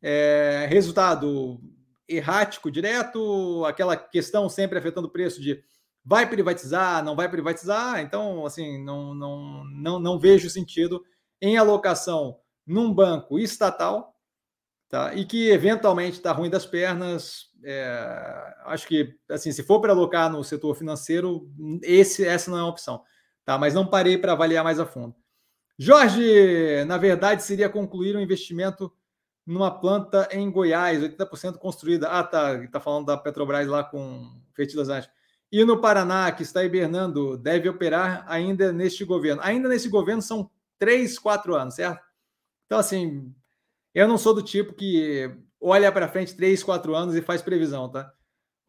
É, 0.01 0.67
resultado 0.69 1.59
errático 2.07 2.71
direto, 2.71 3.63
aquela 3.65 3.95
questão 3.95 4.47
sempre 4.49 4.77
afetando 4.77 5.07
o 5.07 5.11
preço 5.11 5.41
de 5.41 5.63
vai 6.03 6.27
privatizar, 6.29 7.03
não 7.03 7.15
vai 7.15 7.29
privatizar. 7.29 7.99
Então, 7.99 8.45
assim, 8.45 8.83
não, 8.83 9.13
não, 9.13 9.63
não, 9.65 9.99
não 9.99 10.19
vejo 10.19 10.49
sentido 10.49 11.03
em 11.41 11.57
alocação 11.57 12.39
num 12.65 12.93
banco 12.93 13.37
estatal 13.39 14.13
tá? 14.89 15.13
e 15.13 15.25
que 15.25 15.49
eventualmente 15.49 16.17
está 16.17 16.31
ruim 16.31 16.49
das 16.49 16.65
pernas. 16.65 17.47
É, 17.63 18.53
acho 18.65 18.87
que, 18.87 19.15
assim, 19.29 19.51
se 19.51 19.63
for 19.63 19.81
para 19.81 19.93
alocar 19.93 20.31
no 20.31 20.43
setor 20.43 20.75
financeiro, 20.75 21.49
esse, 21.83 22.25
essa 22.25 22.49
não 22.51 22.57
é 22.57 22.61
uma 22.61 22.69
opção. 22.69 23.01
Tá? 23.43 23.57
Mas 23.57 23.73
não 23.73 23.87
parei 23.87 24.17
para 24.17 24.33
avaliar 24.33 24.63
mais 24.63 24.79
a 24.79 24.85
fundo. 24.85 25.15
Jorge, 25.77 26.83
na 26.85 26.97
verdade, 26.97 27.43
seria 27.43 27.69
concluir 27.69 28.15
um 28.15 28.21
investimento 28.21 28.91
numa 29.45 29.71
planta 29.71 30.27
em 30.31 30.49
Goiás, 30.51 31.01
80% 31.01 31.57
construída. 31.57 32.09
Ah, 32.09 32.23
tá. 32.23 32.55
Está 32.63 32.79
falando 32.79 33.05
da 33.05 33.17
Petrobras 33.17 33.67
lá 33.67 33.83
com 33.83 34.29
fertilizante. 34.53 35.09
E 35.49 35.63
no 35.63 35.79
Paraná, 35.79 36.29
que 36.31 36.43
está 36.43 36.63
hibernando, 36.63 37.37
deve 37.37 37.69
operar 37.69 38.25
ainda 38.27 38.73
neste 38.73 39.05
governo. 39.05 39.41
Ainda 39.41 39.69
nesse 39.69 39.87
governo 39.87 40.21
são 40.21 40.51
três, 40.77 41.17
quatro 41.17 41.55
anos, 41.55 41.75
certo? 41.75 42.03
Então, 42.65 42.79
assim, 42.79 43.33
eu 43.97 44.07
não 44.07 44.15
sou 44.15 44.31
do 44.31 44.43
tipo 44.43 44.73
que 44.73 45.27
olha 45.59 45.91
para 45.91 46.07
frente 46.07 46.35
três, 46.35 46.63
quatro 46.63 46.95
anos 46.95 47.15
e 47.15 47.21
faz 47.21 47.41
previsão, 47.41 47.89
tá? 47.89 48.13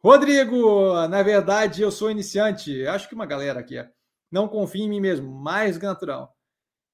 Rodrigo, 0.03 1.07
na 1.07 1.23
verdade, 1.23 1.83
eu 1.83 1.91
sou 1.91 2.11
iniciante. 2.11 2.87
Acho 2.87 3.07
que 3.07 3.15
uma 3.15 3.27
galera 3.27 3.61
aqui 3.61 3.77
é. 3.77 3.91
Não 4.31 4.49
confio 4.49 4.85
em 4.85 4.89
mim 4.89 5.03
mesmo, 5.03 5.31
mais 5.31 5.79
natural. 5.79 6.35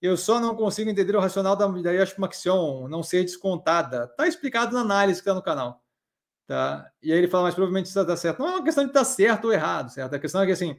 Eu 0.03 0.17
só 0.17 0.41
não 0.41 0.57
consigo 0.57 0.91
entender 0.91 1.15
o 1.15 1.21
racional 1.21 1.55
da, 1.55 1.69
da 1.69 1.93
Yoshi 1.93 2.21
Maxion 2.21 2.89
não 2.89 3.05
ser 3.05 3.23
descontada. 3.23 4.09
Tá 4.09 4.27
explicado 4.27 4.75
na 4.75 4.81
análise 4.81 5.21
que 5.21 5.29
está 5.29 5.35
no 5.35 5.43
canal. 5.43 5.81
Tá? 6.45 6.91
E 7.01 7.13
aí 7.13 7.19
ele 7.19 7.29
fala, 7.29 7.45
mas 7.45 7.55
provavelmente 7.55 7.87
isso 7.87 8.01
está 8.01 8.17
certo. 8.17 8.41
Não 8.41 8.49
é 8.49 8.51
uma 8.57 8.65
questão 8.65 8.83
de 8.83 8.91
estar 8.91 9.01
tá 9.01 9.05
certo 9.05 9.45
ou 9.45 9.53
errado, 9.53 9.93
certo? 9.93 10.13
A 10.13 10.19
questão 10.19 10.43
é 10.43 10.47
que 10.47 10.53
assim, 10.53 10.77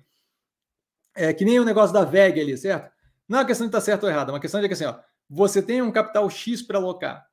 é 1.15 1.33
que 1.33 1.45
nem 1.45 1.57
o 1.57 1.63
negócio 1.63 1.93
da 1.93 2.03
VEG 2.03 2.41
ali, 2.41 2.57
certo? 2.57 2.91
Não 3.29 3.39
é 3.39 3.41
uma 3.43 3.47
questão 3.47 3.65
de 3.65 3.69
estar 3.69 3.79
tá 3.79 3.85
certo 3.85 4.03
ou 4.03 4.09
errado, 4.09 4.29
é 4.29 4.33
uma 4.33 4.41
questão 4.41 4.59
de 4.59 4.67
que 4.67 4.73
assim, 4.73 4.85
ó, 4.85 4.99
você 5.29 5.61
tem 5.61 5.81
um 5.81 5.91
capital 5.91 6.29
X 6.29 6.61
para 6.61 6.77
alocar 6.77 7.25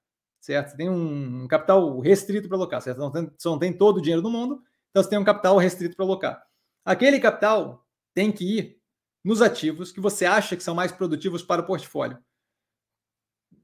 certo? 0.43 0.71
Você 0.71 0.77
tem 0.77 0.91
um 0.91 1.47
capital 1.47 2.01
restrito 2.01 2.49
para 2.49 2.57
alocar, 2.57 2.83
certo? 2.83 2.99
Não 2.99 3.11
tem, 3.11 3.31
você 3.39 3.49
não 3.49 3.59
tem 3.59 3.73
todo 3.73 3.99
o 3.99 4.03
dinheiro 4.03 4.21
do 4.21 4.31
mundo, 4.31 4.61
então 4.91 5.03
você 5.03 5.09
tem 5.09 5.19
um 5.19 5.25
capital 5.25 5.57
restrito 5.57 5.97
para 5.97 6.05
alocar. 6.05 6.43
Aquele 6.85 7.21
capital 7.21 7.87
tem 8.13 8.33
que 8.33 8.59
ir 8.59 8.79
nos 9.25 9.41
ativos 9.41 9.93
que 9.93 10.01
você 10.01 10.27
acha 10.27 10.57
que 10.57 10.63
são 10.63 10.75
mais 10.75 10.91
produtivos 10.91 11.45
para 11.45 11.63
o 11.63 11.65
portfólio. 11.65 12.19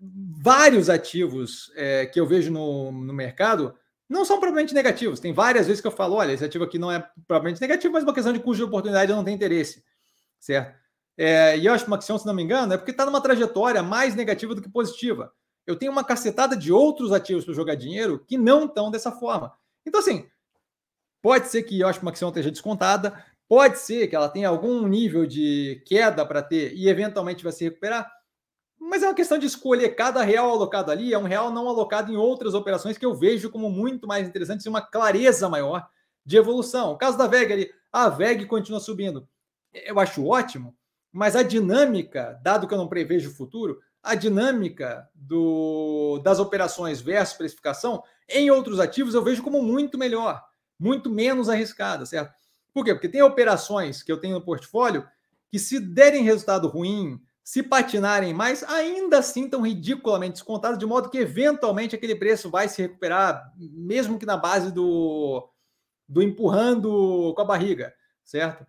Vários 0.00 0.88
ativos 0.88 1.72
é, 1.74 2.06
que 2.06 2.20
eu 2.20 2.26
vejo 2.26 2.52
no, 2.52 2.92
no 2.92 3.12
mercado 3.12 3.74
não 4.08 4.24
são 4.24 4.38
propriamente 4.38 4.72
negativos. 4.72 5.18
Tem 5.18 5.32
várias 5.32 5.66
vezes 5.66 5.80
que 5.80 5.86
eu 5.88 5.92
falo, 5.92 6.14
olha, 6.14 6.32
esse 6.32 6.44
ativo 6.44 6.62
aqui 6.62 6.78
não 6.78 6.92
é 6.92 7.00
propriamente 7.26 7.60
negativo, 7.60 7.92
mas 7.92 8.04
uma 8.04 8.14
questão 8.14 8.32
de 8.32 8.38
custo 8.38 8.58
de 8.58 8.68
oportunidade 8.68 9.10
eu 9.10 9.16
não 9.16 9.24
tenho 9.24 9.34
interesse, 9.34 9.82
certo? 10.38 10.78
É, 11.16 11.58
e 11.58 11.66
eu 11.66 11.74
acho 11.74 11.84
que 11.84 11.90
uma 11.90 11.98
questão, 11.98 12.16
se 12.16 12.24
não 12.24 12.32
me 12.32 12.44
engano, 12.44 12.72
é 12.72 12.76
porque 12.76 12.92
está 12.92 13.04
numa 13.04 13.20
trajetória 13.20 13.82
mais 13.82 14.14
negativa 14.14 14.54
do 14.54 14.62
que 14.62 14.70
positiva 14.70 15.32
eu 15.68 15.76
tenho 15.76 15.92
uma 15.92 16.02
cacetada 16.02 16.56
de 16.56 16.72
outros 16.72 17.12
ativos 17.12 17.44
para 17.44 17.52
jogar 17.52 17.74
dinheiro 17.74 18.24
que 18.26 18.38
não 18.38 18.64
estão 18.64 18.90
dessa 18.90 19.12
forma. 19.12 19.52
Então, 19.84 20.00
assim, 20.00 20.26
pode 21.20 21.48
ser 21.48 21.62
que 21.62 21.80
eu 21.80 21.86
acho 21.86 21.98
que 21.98 22.06
uma 22.06 22.10
ação 22.10 22.30
esteja 22.30 22.50
descontada, 22.50 23.22
pode 23.46 23.78
ser 23.78 24.08
que 24.08 24.16
ela 24.16 24.30
tenha 24.30 24.48
algum 24.48 24.86
nível 24.88 25.26
de 25.26 25.82
queda 25.84 26.24
para 26.24 26.42
ter 26.42 26.72
e 26.74 26.88
eventualmente 26.88 27.44
vai 27.44 27.52
se 27.52 27.64
recuperar, 27.64 28.10
mas 28.80 29.02
é 29.02 29.08
uma 29.08 29.14
questão 29.14 29.36
de 29.36 29.44
escolher 29.44 29.90
cada 29.90 30.22
real 30.22 30.50
alocado 30.50 30.90
ali, 30.90 31.12
é 31.12 31.18
um 31.18 31.24
real 31.24 31.50
não 31.50 31.68
alocado 31.68 32.10
em 32.10 32.16
outras 32.16 32.54
operações 32.54 32.96
que 32.96 33.04
eu 33.04 33.14
vejo 33.14 33.50
como 33.50 33.68
muito 33.68 34.08
mais 34.08 34.26
interessantes 34.26 34.64
e 34.64 34.70
uma 34.70 34.80
clareza 34.80 35.50
maior 35.50 35.86
de 36.24 36.38
evolução. 36.38 36.92
O 36.92 36.96
caso 36.96 37.18
da 37.18 37.26
VEG 37.26 37.52
ali, 37.52 37.70
a 37.92 38.08
VEG 38.08 38.46
continua 38.46 38.80
subindo. 38.80 39.28
Eu 39.74 40.00
acho 40.00 40.24
ótimo, 40.24 40.74
mas 41.12 41.36
a 41.36 41.42
dinâmica, 41.42 42.40
dado 42.42 42.66
que 42.66 42.72
eu 42.72 42.78
não 42.78 42.88
prevejo 42.88 43.30
o 43.30 43.34
futuro, 43.34 43.80
a 44.02 44.14
dinâmica 44.14 45.08
do, 45.14 46.20
das 46.22 46.38
operações 46.38 47.00
versus 47.00 47.36
precificação 47.36 48.02
em 48.28 48.50
outros 48.50 48.78
ativos 48.78 49.14
eu 49.14 49.24
vejo 49.24 49.42
como 49.42 49.62
muito 49.62 49.96
melhor, 49.96 50.42
muito 50.78 51.10
menos 51.10 51.48
arriscada, 51.48 52.04
certo? 52.04 52.34
Por 52.72 52.84
quê? 52.84 52.94
Porque 52.94 53.08
tem 53.08 53.22
operações 53.22 54.02
que 54.02 54.12
eu 54.12 54.18
tenho 54.18 54.34
no 54.34 54.44
portfólio 54.44 55.06
que, 55.50 55.58
se 55.58 55.80
derem 55.80 56.22
resultado 56.22 56.68
ruim, 56.68 57.20
se 57.42 57.62
patinarem 57.62 58.34
mais, 58.34 58.62
ainda 58.62 59.18
assim 59.18 59.46
estão 59.46 59.62
ridiculamente 59.62 60.34
descontados, 60.34 60.78
de 60.78 60.84
modo 60.84 61.08
que 61.08 61.16
eventualmente 61.16 61.96
aquele 61.96 62.14
preço 62.14 62.50
vai 62.50 62.68
se 62.68 62.82
recuperar, 62.82 63.52
mesmo 63.56 64.18
que 64.18 64.26
na 64.26 64.36
base 64.36 64.70
do, 64.70 65.48
do 66.06 66.22
empurrando 66.22 67.32
com 67.34 67.40
a 67.40 67.46
barriga, 67.46 67.94
certo? 68.22 68.66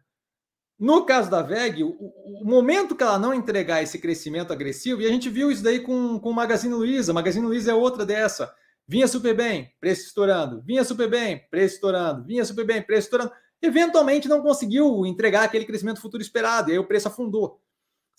No 0.80 1.06
caso 1.06 1.30
da 1.30 1.42
VEG, 1.42 1.84
o, 1.84 1.90
o, 1.90 2.46
momento 2.46 2.96
que 2.96 3.04
ela 3.04 3.20
não 3.20 3.34
entregar 3.34 3.84
esse 3.84 4.00
crescimento 4.00 4.54
agressivo, 4.54 5.02
e 5.02 5.06
a 5.06 5.10
gente 5.10 5.30
viu 5.30 5.52
isso 5.52 5.62
daí 5.62 5.82
com, 5.82 6.18
com 6.18 6.30
o 6.30 6.34
Magazine 6.34 6.74
Luiza, 6.74 7.12
Magazine 7.12 7.46
Luiza 7.46 7.72
é 7.72 7.74
outra 7.74 8.06
dessa. 8.06 8.54
Vinha 8.88 9.08
super 9.08 9.36
bem, 9.36 9.74
preço 9.80 10.08
estourando. 10.08 10.62
Vinha 10.62 10.84
super 10.86 11.10
bem, 11.10 11.46
preço 11.52 11.76
estourando. 11.76 12.24
Vinha 12.24 12.46
super 12.46 12.66
bem, 12.66 12.82
preço 12.82 13.08
estourando. 13.08 13.32
Eventualmente 13.62 14.30
não 14.30 14.42
conseguiu 14.42 15.06
entregar 15.06 15.44
aquele 15.44 15.66
crescimento 15.66 16.00
futuro 16.00 16.24
esperado, 16.24 16.70
e 16.70 16.74
aí 16.74 16.80
o 16.80 16.88
preço 16.88 17.10
afundou. 17.10 17.60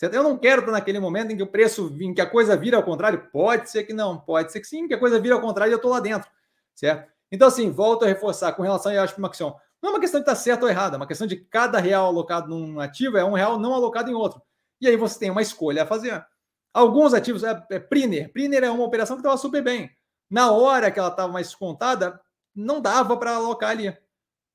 Eu 0.02 0.22
não 0.22 0.36
quero 0.36 0.60
estar 0.60 0.72
naquele 0.72 0.98
momento 0.98 1.32
em 1.32 1.36
que 1.36 1.42
o 1.42 1.46
preço, 1.46 1.94
em 2.00 2.12
que 2.12 2.20
a 2.20 2.26
coisa 2.26 2.56
vira 2.56 2.76
ao 2.76 2.82
contrário. 2.82 3.28
Pode 3.32 3.70
ser 3.70 3.84
que 3.84 3.92
não, 3.92 4.18
pode 4.18 4.52
ser 4.52 4.60
que 4.60 4.66
sim, 4.66 4.86
que 4.86 4.94
a 4.94 4.98
coisa 4.98 5.18
vira 5.18 5.34
ao 5.34 5.40
contrário 5.40 5.70
e 5.70 5.74
eu 5.74 5.76
estou 5.76 5.90
lá 5.90 6.00
dentro, 6.00 6.30
certo? 6.74 7.10
Então, 7.32 7.48
assim, 7.48 7.70
volto 7.70 8.04
a 8.04 8.08
reforçar 8.08 8.52
com 8.52 8.62
relação 8.62 8.92
a 8.92 8.94
Yashin 8.94 9.20
Maxion. 9.20 9.54
Não 9.82 9.90
é 9.90 9.92
uma 9.94 10.00
questão 10.00 10.20
de 10.20 10.24
estar 10.24 10.34
certo 10.34 10.64
ou 10.64 10.68
errado, 10.68 10.94
é 10.94 10.96
uma 10.96 11.06
questão 11.06 11.26
de 11.26 11.36
cada 11.36 11.78
real 11.78 12.06
alocado 12.06 12.48
num 12.48 12.78
ativo 12.80 13.16
é 13.16 13.24
um 13.24 13.32
real 13.32 13.58
não 13.58 13.72
alocado 13.72 14.10
em 14.10 14.14
outro. 14.14 14.42
E 14.80 14.86
aí 14.86 14.96
você 14.96 15.18
tem 15.18 15.30
uma 15.30 15.42
escolha 15.42 15.82
a 15.82 15.86
fazer. 15.86 16.24
Alguns 16.72 17.12
ativos, 17.14 17.42
é, 17.42 17.66
é 17.70 17.78
Priner. 17.78 18.32
Priner 18.32 18.64
é 18.64 18.70
uma 18.70 18.84
operação 18.84 19.16
que 19.16 19.20
estava 19.20 19.36
super 19.36 19.62
bem. 19.62 19.90
Na 20.30 20.52
hora 20.52 20.90
que 20.90 20.98
ela 20.98 21.08
estava 21.08 21.32
mais 21.32 21.48
descontada, 21.48 22.20
não 22.54 22.80
dava 22.80 23.16
para 23.16 23.34
alocar 23.34 23.70
ali. 23.70 23.96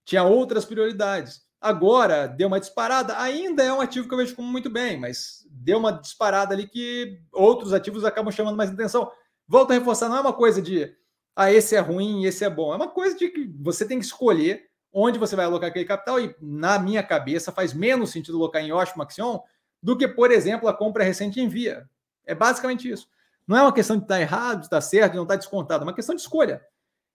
Tinha 0.05 0.23
outras 0.23 0.63
prioridades. 0.65 1.43
Agora 1.59 2.27
deu 2.27 2.47
uma 2.47 2.59
disparada, 2.59 3.19
ainda 3.19 3.63
é 3.63 3.73
um 3.73 3.81
ativo 3.81 4.07
que 4.07 4.13
eu 4.13 4.19
vejo 4.19 4.35
como 4.35 4.47
muito 4.47 4.69
bem, 4.69 4.99
mas 4.99 5.45
deu 5.49 5.79
uma 5.79 5.91
disparada 5.91 6.53
ali 6.53 6.67
que 6.67 7.19
outros 7.33 7.73
ativos 7.73 8.05
acabam 8.05 8.31
chamando 8.31 8.55
mais 8.55 8.69
atenção. 8.69 9.11
Volto 9.47 9.71
a 9.71 9.73
reforçar, 9.73 10.07
não 10.07 10.17
é 10.17 10.21
uma 10.21 10.33
coisa 10.33 10.61
de 10.61 10.95
ah, 11.35 11.51
esse 11.51 11.75
é 11.75 11.79
ruim, 11.79 12.23
esse 12.23 12.45
é 12.45 12.49
bom. 12.49 12.71
É 12.71 12.75
uma 12.75 12.87
coisa 12.87 13.17
de 13.17 13.29
que 13.29 13.51
você 13.59 13.85
tem 13.85 13.99
que 13.99 14.05
escolher 14.05 14.69
onde 14.95 15.19
você 15.19 15.35
vai 15.35 15.45
alocar 15.45 15.69
aquele 15.69 15.85
capital, 15.85 16.19
e 16.19 16.35
na 16.41 16.79
minha 16.79 17.03
cabeça 17.03 17.51
faz 17.51 17.73
menos 17.73 18.09
sentido 18.09 18.37
alocar 18.37 18.63
em 18.63 18.69
Yoshi 18.69 18.97
Maxion 18.97 19.39
do 19.83 19.97
que, 19.97 20.07
por 20.07 20.31
exemplo, 20.31 20.67
a 20.67 20.73
compra 20.73 21.03
recente 21.03 21.39
em 21.39 21.47
Via. 21.47 21.87
É 22.25 22.33
basicamente 22.33 22.89
isso. 22.89 23.07
Não 23.45 23.57
é 23.57 23.61
uma 23.61 23.73
questão 23.73 23.97
de 23.97 24.03
estar 24.03 24.19
errado, 24.19 24.61
de 24.61 24.65
estar 24.65 24.81
certo, 24.81 25.11
de 25.11 25.17
não 25.17 25.23
estar 25.23 25.35
descontado, 25.35 25.83
é 25.83 25.87
uma 25.87 25.93
questão 25.93 26.15
de 26.15 26.21
escolha. 26.21 26.61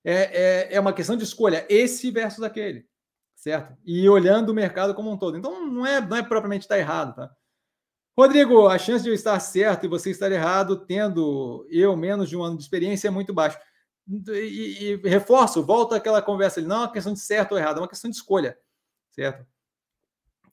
É, 0.05 0.15
é, 0.15 0.75
é 0.75 0.81
uma 0.81 0.93
questão 0.93 1.17
de 1.17 1.25
escolha, 1.25 1.67
esse 1.69 2.11
versus 2.11 2.45
aquele 2.45 2.89
certo? 3.41 3.75
E 3.87 4.07
olhando 4.07 4.51
o 4.51 4.55
mercado 4.55 4.95
como 4.95 5.11
um 5.11 5.17
todo. 5.17 5.37
Então, 5.37 5.67
não 5.67 5.87
é, 5.87 6.01
não 6.01 6.17
é 6.17 6.23
propriamente 6.23 6.65
estar 6.65 6.79
errado, 6.79 7.15
tá? 7.15 7.31
Rodrigo, 8.17 8.69
a 8.69 8.77
chance 8.77 9.03
de 9.03 9.09
eu 9.09 9.15
estar 9.15 9.39
certo 9.41 9.87
e 9.87 9.89
você 9.89 10.11
estar 10.11 10.31
errado, 10.31 10.85
tendo 10.85 11.67
eu 11.71 11.97
menos 11.97 12.29
de 12.29 12.37
um 12.37 12.43
ano 12.43 12.57
de 12.57 12.63
experiência, 12.63 13.09
é 13.09 13.11
muito 13.11 13.33
baixo. 13.33 13.59
E, 14.09 15.01
e 15.05 15.09
reforço, 15.09 15.63
volta 15.63 15.97
aquela 15.97 16.21
conversa 16.21 16.59
ali, 16.59 16.69
não 16.69 16.77
é 16.77 16.79
uma 16.81 16.93
questão 16.93 17.13
de 17.13 17.21
certo 17.21 17.53
ou 17.53 17.59
errado, 17.59 17.79
é 17.79 17.81
uma 17.81 17.89
questão 17.89 18.11
de 18.11 18.17
escolha, 18.17 18.59
certo? 19.13 19.47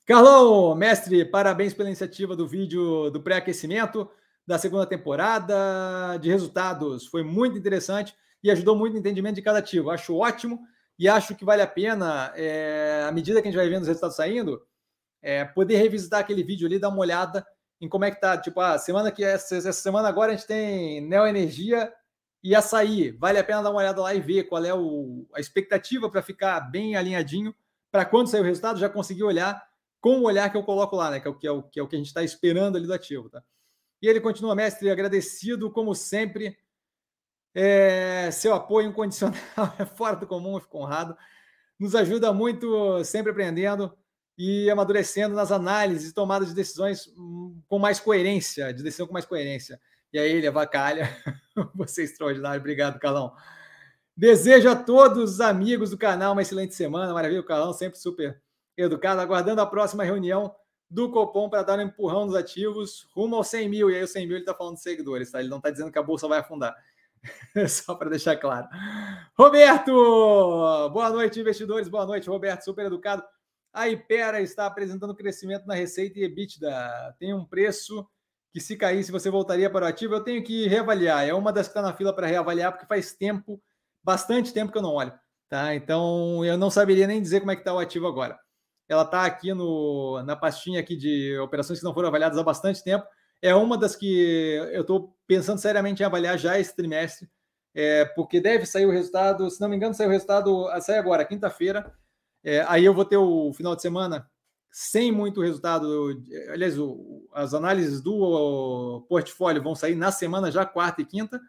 Carlão, 0.06 0.74
mestre, 0.76 1.26
parabéns 1.26 1.74
pela 1.74 1.90
iniciativa 1.90 2.36
do 2.36 2.48
vídeo 2.48 3.10
do 3.10 3.22
pré-aquecimento 3.22 4.10
da 4.48 4.58
segunda 4.58 4.86
temporada 4.86 6.18
de 6.22 6.30
resultados. 6.30 7.06
Foi 7.08 7.24
muito 7.24 7.58
interessante 7.58 8.16
e 8.42 8.50
ajudou 8.50 8.76
muito 8.76 8.94
no 8.94 9.00
entendimento 9.00 9.36
de 9.36 9.42
cada 9.42 9.60
ativo. 9.60 9.92
Acho 9.92 10.16
ótimo 10.16 10.62
e 10.98 11.10
acho 11.10 11.36
que 11.36 11.44
vale 11.44 11.62
a 11.62 11.68
pena, 11.68 12.32
é, 12.36 13.06
à 13.06 13.12
medida 13.12 13.42
que 13.42 13.50
a 13.50 13.52
gente 13.52 13.60
vai 13.60 13.70
vendo 13.70 13.82
os 13.82 13.88
resultados 13.88 14.16
saindo, 14.16 14.62
é, 15.22 15.44
poder 15.44 15.76
revisitar 15.76 16.22
aquele 16.22 16.44
vídeo 16.44 16.66
ali, 16.66 16.80
dar 16.80 16.90
uma 16.90 17.00
olhada 17.00 17.46
em 17.82 17.90
como 17.90 18.06
é 18.06 18.12
que 18.12 18.22
tá. 18.22 18.38
Tipo, 18.38 18.62
a 18.62 18.74
ah, 18.74 18.78
semana 18.78 19.12
que 19.12 19.24
essa, 19.24 19.58
essa 19.58 19.74
semana 19.74 20.08
agora 20.08 20.32
a 20.32 20.36
gente 20.36 20.48
tem 20.48 21.02
Neoenergia 21.02 21.92
e 22.44 22.56
Açaí. 22.56 23.12
Vale 23.12 23.40
a 23.40 23.44
pena 23.44 23.62
dar 23.62 23.72
uma 23.72 23.80
olhada 23.80 24.02
lá 24.02 24.14
e 24.14 24.22
ver 24.22 24.44
qual 24.44 24.64
é 24.64 24.74
o, 24.74 25.28
a 25.34 25.40
expectativa 25.40 26.10
para 26.10 26.22
ficar 26.22 26.60
bem 26.62 26.96
alinhadinho. 26.96 27.56
Para 27.92 28.06
quando 28.06 28.28
sair 28.28 28.42
o 28.42 28.44
resultado, 28.44 28.80
já 28.80 28.90
conseguir 28.90 29.24
olhar 29.24 29.66
com 30.00 30.20
o 30.20 30.24
olhar 30.24 30.50
que 30.50 30.58
eu 30.58 30.64
coloco 30.64 30.96
lá, 30.96 31.12
né? 31.12 31.20
Que 31.20 31.28
é 31.28 31.32
o 31.32 31.36
que, 31.36 31.48
é 31.48 31.52
o, 31.52 31.64
que, 31.64 31.80
é 31.80 31.84
o 31.84 31.88
que 31.88 31.96
a 31.96 32.00
gente 32.00 32.08
está 32.08 32.24
esperando 32.24 32.78
ali 32.78 32.86
do 32.86 32.94
ativo, 32.94 33.30
tá? 33.30 33.44
E 34.02 34.08
ele 34.08 34.22
continua, 34.22 34.56
mestre, 34.56 34.92
agradecido, 34.92 35.72
como 35.72 35.96
sempre, 35.96 36.58
é, 37.54 38.30
seu 38.32 38.54
apoio 38.54 38.88
incondicional 38.90 39.36
é 39.80 39.86
fora 39.86 40.16
do 40.16 40.28
comum, 40.28 40.56
eu 40.56 40.62
fico 40.62 40.78
honrado. 40.78 41.18
Nos 41.80 41.96
ajuda 41.96 42.32
muito, 42.32 43.04
sempre 43.04 43.32
aprendendo 43.32 43.96
e 44.38 44.70
amadurecendo 44.70 45.36
nas 45.36 45.52
análises 45.52 46.12
e 46.12 46.14
tomadas 46.14 46.50
de 46.50 46.54
decisões 46.54 47.08
hum, 47.18 47.60
com 47.68 47.80
mais 47.80 48.00
coerência, 48.00 48.72
de 48.72 48.84
decisão 48.84 49.08
com 49.08 49.14
mais 49.14 49.26
coerência. 49.26 49.82
E 50.14 50.20
aí 50.20 50.32
ele 50.32 50.48
avacalha. 50.48 51.10
Você 51.76 52.02
é 52.02 52.06
extraordinário. 52.06 52.60
Obrigado, 52.60 53.00
Calão. 53.00 53.36
Desejo 54.16 54.70
a 54.70 54.76
todos 54.76 55.34
os 55.34 55.42
amigos 55.42 55.92
do 55.92 55.98
canal 55.98 56.34
uma 56.34 56.42
excelente 56.42 56.74
semana. 56.74 57.14
Maravilha, 57.14 57.42
o 57.42 57.46
Calão 57.46 57.74
sempre 57.74 58.00
super 58.00 58.42
educado. 58.76 59.22
Aguardando 59.22 59.62
a 59.62 59.66
próxima 59.66 60.04
reunião 60.04 60.56
do 60.90 61.12
Copom 61.12 61.50
para 61.50 61.64
dar 61.64 61.80
um 61.80 61.84
empurrão 61.84 62.26
nos 62.26 62.36
ativos 62.36 63.08
rumo 63.14 63.36
aos 63.36 63.48
100 63.48 63.70
mil. 63.70 63.92
E 63.92 63.96
aí, 63.96 64.04
os 64.04 64.12
100 64.12 64.26
mil, 64.26 64.36
ele 64.38 64.44
está 64.44 64.54
falando 64.54 64.76
de 64.76 64.82
seguidores, 64.82 65.32
tá? 65.32 65.40
Ele 65.40 65.50
não 65.50 65.58
está 65.58 65.70
dizendo 65.70 65.92
que 65.92 66.00
a 66.00 66.04
bolsa 66.04 66.28
vai 66.28 66.40
afundar. 66.40 66.76
Só 67.68 67.96
para 67.96 68.10
deixar 68.10 68.38
claro. 68.38 68.68
Roberto! 69.38 69.92
Boa 70.90 71.10
noite, 71.10 71.40
investidores. 71.40 71.88
Boa 71.88 72.06
noite, 72.06 72.30
Roberto. 72.30 72.64
Super 72.64 72.86
educado. 72.86 73.24
A 73.74 73.88
Ipera 73.90 74.42
está 74.42 74.66
apresentando 74.66 75.16
crescimento 75.16 75.68
na 75.68 75.76
receita 75.76 76.18
e 76.20 76.24
EBITDA. 76.24 77.16
Tem 77.20 77.34
um 77.34 77.46
preço 77.46 78.08
que, 78.54 78.60
se 78.60 78.76
caísse, 78.76 79.12
você 79.12 79.30
voltaria 79.30 79.70
para 79.70 79.86
o 79.86 79.88
ativo. 79.90 80.16
Eu 80.16 80.24
tenho 80.24 80.44
que 80.44 80.68
reavaliar. 80.68 81.28
É 81.28 81.34
uma 81.34 81.52
das 81.52 81.68
que 81.68 81.72
está 81.72 81.82
na 81.82 81.94
fila 81.94 82.14
para 82.14 82.28
reavaliar, 82.28 82.72
porque 82.72 82.88
faz 82.88 83.14
tempo, 83.14 83.62
bastante 84.04 84.54
tempo 84.54 84.72
que 84.72 84.78
eu 84.78 84.82
não 84.82 84.94
olho. 84.94 85.14
Tá? 85.50 85.74
Então, 85.76 86.44
eu 86.44 86.58
não 86.58 86.70
saberia 86.70 87.08
nem 87.08 87.22
dizer 87.22 87.40
como 87.40 87.52
é 87.52 87.56
que 87.56 87.62
está 87.62 87.74
o 87.74 87.80
ativo 87.80 88.08
agora. 88.08 88.38
Ela 88.90 89.04
está 89.04 89.26
aqui 89.26 89.54
no, 89.54 90.22
na 90.24 90.36
pastinha 90.36 90.80
aqui 90.80 90.96
de 90.96 91.38
operações 91.40 91.80
que 91.80 91.86
não 91.86 91.94
foram 91.94 92.08
avaliadas 92.10 92.38
há 92.38 92.44
bastante 92.44 92.84
tempo 92.84 93.06
é 93.42 93.54
uma 93.56 93.78
das 93.78 93.96
que 93.96 94.56
eu 94.74 94.82
estou 94.82 95.16
pensando 95.28 95.60
seriamente 95.60 96.02
em 96.02 96.06
avaliar 96.06 96.38
já 96.38 96.60
esse 96.60 96.76
trimestre, 96.76 97.30
é, 97.74 98.06
porque 98.06 98.42
deve 98.42 98.66
sair 98.66 98.86
o 98.86 98.92
resultado, 98.92 99.50
se 99.50 99.62
não 99.62 99.70
me 99.70 99.76
engano, 99.76 99.94
sai 99.94 100.08
o 100.08 100.12
resultado, 100.12 100.68
ah, 100.70 100.82
sai 100.82 100.98
agora, 100.98 101.26
quinta-feira. 101.26 101.94
É, 102.44 102.62
aí 102.68 102.86
eu 102.86 102.94
vou 102.94 103.06
ter 103.06 103.18
o 103.18 103.54
final 103.54 103.76
de 103.76 103.82
semana 103.82 104.30
sem 104.80 105.12
muito 105.12 105.42
resultado. 105.42 106.24
Aliás, 106.52 106.78
o, 106.78 107.28
as 107.34 107.56
análises 107.56 108.00
do 108.00 109.04
portfólio 109.10 109.64
vão 109.64 109.74
sair 109.74 109.96
na 109.96 110.12
semana 110.12 110.52
já, 110.52 110.68
quarta 110.68 111.02
e 111.02 111.06
quinta. 111.06 111.42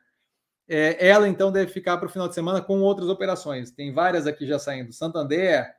É, 0.67 1.07
ela 1.07 1.29
então 1.29 1.53
deve 1.53 1.71
ficar 1.71 1.99
para 1.99 2.07
o 2.07 2.11
final 2.11 2.27
de 2.27 2.35
semana 2.35 2.63
com 2.63 2.81
outras 2.81 3.07
operações. 3.11 3.71
Tem 3.71 3.93
várias 3.93 4.27
aqui 4.27 4.47
já 4.47 4.59
saindo: 4.59 4.95
Santander, 4.95 5.71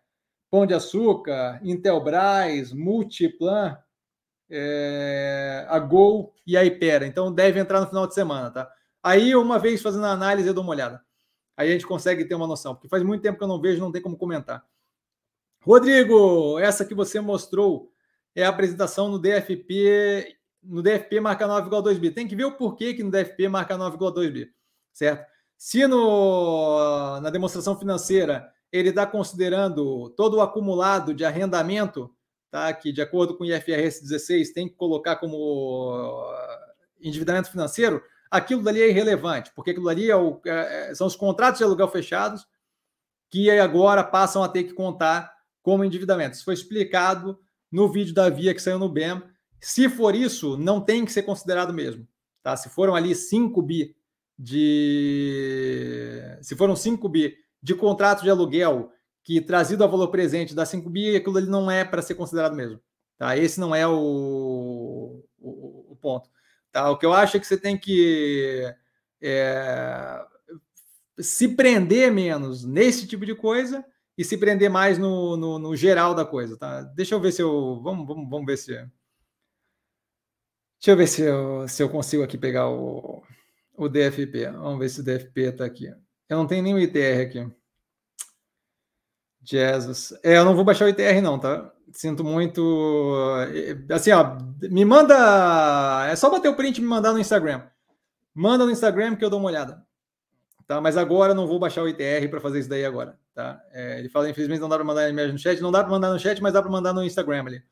Pão 0.52 0.68
de 0.68 0.76
Açúcar, 0.76 1.60
Intelbras, 1.64 2.72
Multiplan, 2.72 3.76
é, 4.48 5.66
a 5.70 5.80
Gol 5.80 6.36
e 6.46 6.56
a 6.56 6.64
Ipera. 6.64 7.08
Então 7.08 7.34
deve 7.34 7.60
entrar 7.60 7.82
no 7.82 7.88
final 7.88 8.06
de 8.06 8.14
semana, 8.14 8.52
tá? 8.52 8.72
Aí, 9.02 9.36
uma 9.36 9.58
vez 9.58 9.82
fazendo 9.82 10.06
a 10.06 10.12
análise, 10.12 10.48
eu 10.48 10.54
dou 10.54 10.64
uma 10.64 10.74
olhada. 10.74 11.02
Aí 11.58 11.70
a 11.70 11.72
gente 11.72 11.88
consegue 11.88 12.26
ter 12.26 12.36
uma 12.36 12.46
noção, 12.46 12.76
porque 12.76 12.88
faz 12.88 13.02
muito 13.02 13.24
tempo 13.24 13.40
que 13.40 13.44
eu 13.44 13.48
não 13.48 13.60
vejo, 13.60 13.82
não 13.82 13.92
tem 13.92 14.04
como 14.04 14.18
comentar. 14.18 14.64
Rodrigo, 15.62 16.58
essa 16.60 16.86
que 16.86 16.94
você 16.94 17.20
mostrou 17.20 17.92
é 18.36 18.46
a 18.46 18.50
apresentação 18.50 19.10
no 19.10 19.20
DFP, 19.20 20.38
no 20.64 20.82
DFP 20.82 21.20
marca 21.20 21.48
9,2 21.48 22.00
bi. 22.00 22.12
Tem 22.12 22.28
que 22.28 22.36
ver 22.36 22.46
o 22.46 22.56
porquê 22.56 22.94
que 22.94 23.04
no 23.04 23.12
DFP 23.12 23.50
marca 23.50 23.78
9,2 23.78 24.32
bi, 24.32 24.52
certo? 24.94 25.26
Se 25.58 25.86
no, 25.88 27.20
na 27.20 27.30
demonstração 27.30 27.78
financeira 27.78 28.52
ele 28.72 28.90
está 28.90 29.06
considerando 29.06 30.10
todo 30.12 30.38
o 30.38 30.42
acumulado 30.42 31.14
de 31.14 31.26
arrendamento 31.26 32.14
tá? 32.50 32.72
que, 32.74 32.92
de 32.92 33.02
acordo 33.02 33.36
com 33.36 33.44
o 33.44 33.48
IFRS 33.48 34.02
16, 34.02 34.52
tem 34.52 34.68
que 34.68 34.76
colocar 34.76 35.18
como 35.18 36.26
endividamento 37.00 37.52
financeiro, 37.52 38.02
aquilo 38.30 38.64
dali 38.64 38.82
é 38.82 38.90
irrelevante, 38.90 39.52
porque 39.56 39.72
aquilo 39.72 39.86
dali 39.86 40.10
é 40.10 40.16
o, 40.16 40.40
é, 40.46 40.92
é, 40.92 40.96
são 40.96 41.08
os 41.08 41.16
contratos 41.16 41.60
de 41.60 41.64
aluguel 41.64 41.88
fechados 41.88 42.48
que 43.30 43.50
agora 43.52 44.04
passam 44.04 44.44
a 44.44 44.50
ter 44.50 44.64
que 44.64 44.74
contar 44.74 45.39
como 45.70 45.84
endividamento. 45.84 46.36
Isso 46.36 46.44
foi 46.44 46.56
explicado 46.56 47.38
no 47.72 47.88
vídeo 47.92 48.12
da 48.12 48.28
Via 48.28 48.56
que 48.56 48.62
saiu 48.62 48.80
no 48.80 48.90
BEM. 48.90 49.22
Se 49.62 49.88
for 49.88 50.16
isso, 50.16 50.58
não 50.58 50.82
tem 50.82 51.06
que 51.06 51.12
ser 51.12 51.22
considerado 51.22 51.72
mesmo. 51.72 52.08
Tá? 52.42 52.58
Se 52.58 52.70
foram 52.70 52.96
ali 52.96 53.14
5 53.14 53.62
bi 53.62 53.96
de. 54.36 56.22
Se 56.42 56.56
foram 56.56 56.76
5 56.76 57.08
bi 57.08 57.38
de 57.62 57.76
contrato 57.76 58.24
de 58.24 58.32
aluguel 58.32 58.92
que 59.24 59.40
trazido 59.40 59.84
a 59.84 59.88
valor 59.88 60.08
presente 60.08 60.56
da 60.56 60.66
5 60.66 60.90
bi, 60.90 61.16
aquilo 61.16 61.38
ali 61.38 61.48
não 61.48 61.70
é 61.70 61.86
para 61.86 62.02
ser 62.02 62.16
considerado 62.16 62.56
mesmo. 62.56 62.80
Tá? 63.16 63.38
Esse 63.38 63.60
não 63.60 63.76
é 63.76 63.86
o, 63.86 65.24
o, 65.38 65.92
o, 65.92 65.96
ponto. 66.02 66.32
Tá? 66.72 66.90
O 66.90 66.98
que 66.98 67.06
eu 67.06 67.14
acho 67.14 67.38
é 67.38 67.40
que 67.40 67.46
você 67.46 67.58
tem 67.58 67.78
que 67.78 68.64
é, 69.22 70.26
se 71.20 71.50
prender 71.50 72.12
menos 72.12 72.66
nesse 72.66 73.06
tipo 73.06 73.24
de 73.24 73.36
coisa 73.36 73.86
e 74.20 74.26
se 74.26 74.38
prender 74.38 74.70
mais 74.70 74.98
no, 74.98 75.38
no, 75.38 75.58
no, 75.58 75.76
geral 75.78 76.14
da 76.14 76.26
coisa. 76.26 76.58
Tá? 76.58 76.82
Deixa 76.82 77.16
eu 77.16 77.22
ver 77.22 77.32
se 77.32 77.42
eu. 77.42 77.82
Vamos, 77.82 78.06
vamos, 78.06 78.30
vamos 78.30 78.46
ver 78.46 78.58
se. 78.58 78.74
Deixa 78.74 78.92
eu 80.88 80.98
ver 80.98 81.08
se 81.08 81.22
eu, 81.22 81.66
se 81.70 81.82
eu 81.82 81.90
consigo 81.90 82.22
aqui 82.22 82.38
pegar 82.38 82.70
o, 82.70 83.24
o 83.78 83.88
DFP. 83.88 84.52
Vamos 84.52 84.80
ver 84.80 84.90
se 84.90 85.00
o 85.00 85.04
DFP 85.06 85.42
está 85.44 85.64
aqui. 85.64 85.88
Eu 86.28 86.38
não 86.38 86.46
tenho 86.46 86.76
o 86.76 86.80
ITR 86.80 87.22
aqui. 87.22 87.50
Jesus. 89.42 90.14
É, 90.22 90.38
eu 90.38 90.44
não 90.44 90.54
vou 90.54 90.66
baixar 90.66 90.84
o 90.84 90.90
ITR, 90.90 91.22
não, 91.22 91.40
tá? 91.40 91.72
Sinto 91.94 92.22
muito. 92.22 93.16
Eh, 93.54 93.94
assim, 93.94 94.12
ó, 94.12 94.38
me 94.70 94.84
manda. 94.84 96.08
É 96.10 96.16
só 96.18 96.30
bater 96.30 96.50
o 96.50 96.58
print 96.58 96.80
e 96.80 96.82
me 96.82 96.88
mandar 96.88 97.14
no 97.14 97.20
Instagram. 97.20 97.64
Manda 98.36 98.66
no 98.66 98.72
Instagram 98.72 99.16
que 99.16 99.24
eu 99.24 99.30
dou 99.30 99.40
uma 99.40 99.48
olhada. 99.48 99.82
Tá? 100.70 100.80
Mas 100.80 100.98
agora 100.98 101.34
não 101.34 101.48
vou 101.48 101.58
baixar 101.58 101.82
o 101.82 101.90
ITR 101.90 102.30
para 102.30 102.40
fazer 102.40 102.60
isso 102.60 102.70
daí 102.70 102.86
agora. 102.86 103.18
Tá? 103.34 103.60
É, 103.72 103.98
ele 103.98 104.08
fala, 104.08 104.30
infelizmente, 104.30 104.60
não 104.60 104.70
dá 104.70 104.76
para 104.76 104.86
mandar 104.86 105.10
imagem 105.10 105.32
no 105.32 105.40
chat. 105.40 105.60
Não 105.60 105.72
dá 105.72 105.82
para 105.82 105.90
mandar 105.90 106.14
no 106.14 106.20
chat, 106.20 106.40
mas 106.44 106.54
dá 106.54 106.62
para 106.62 106.70
mandar 106.70 106.94
no 106.94 107.04
Instagram 107.04 107.44
ali. 107.44 107.64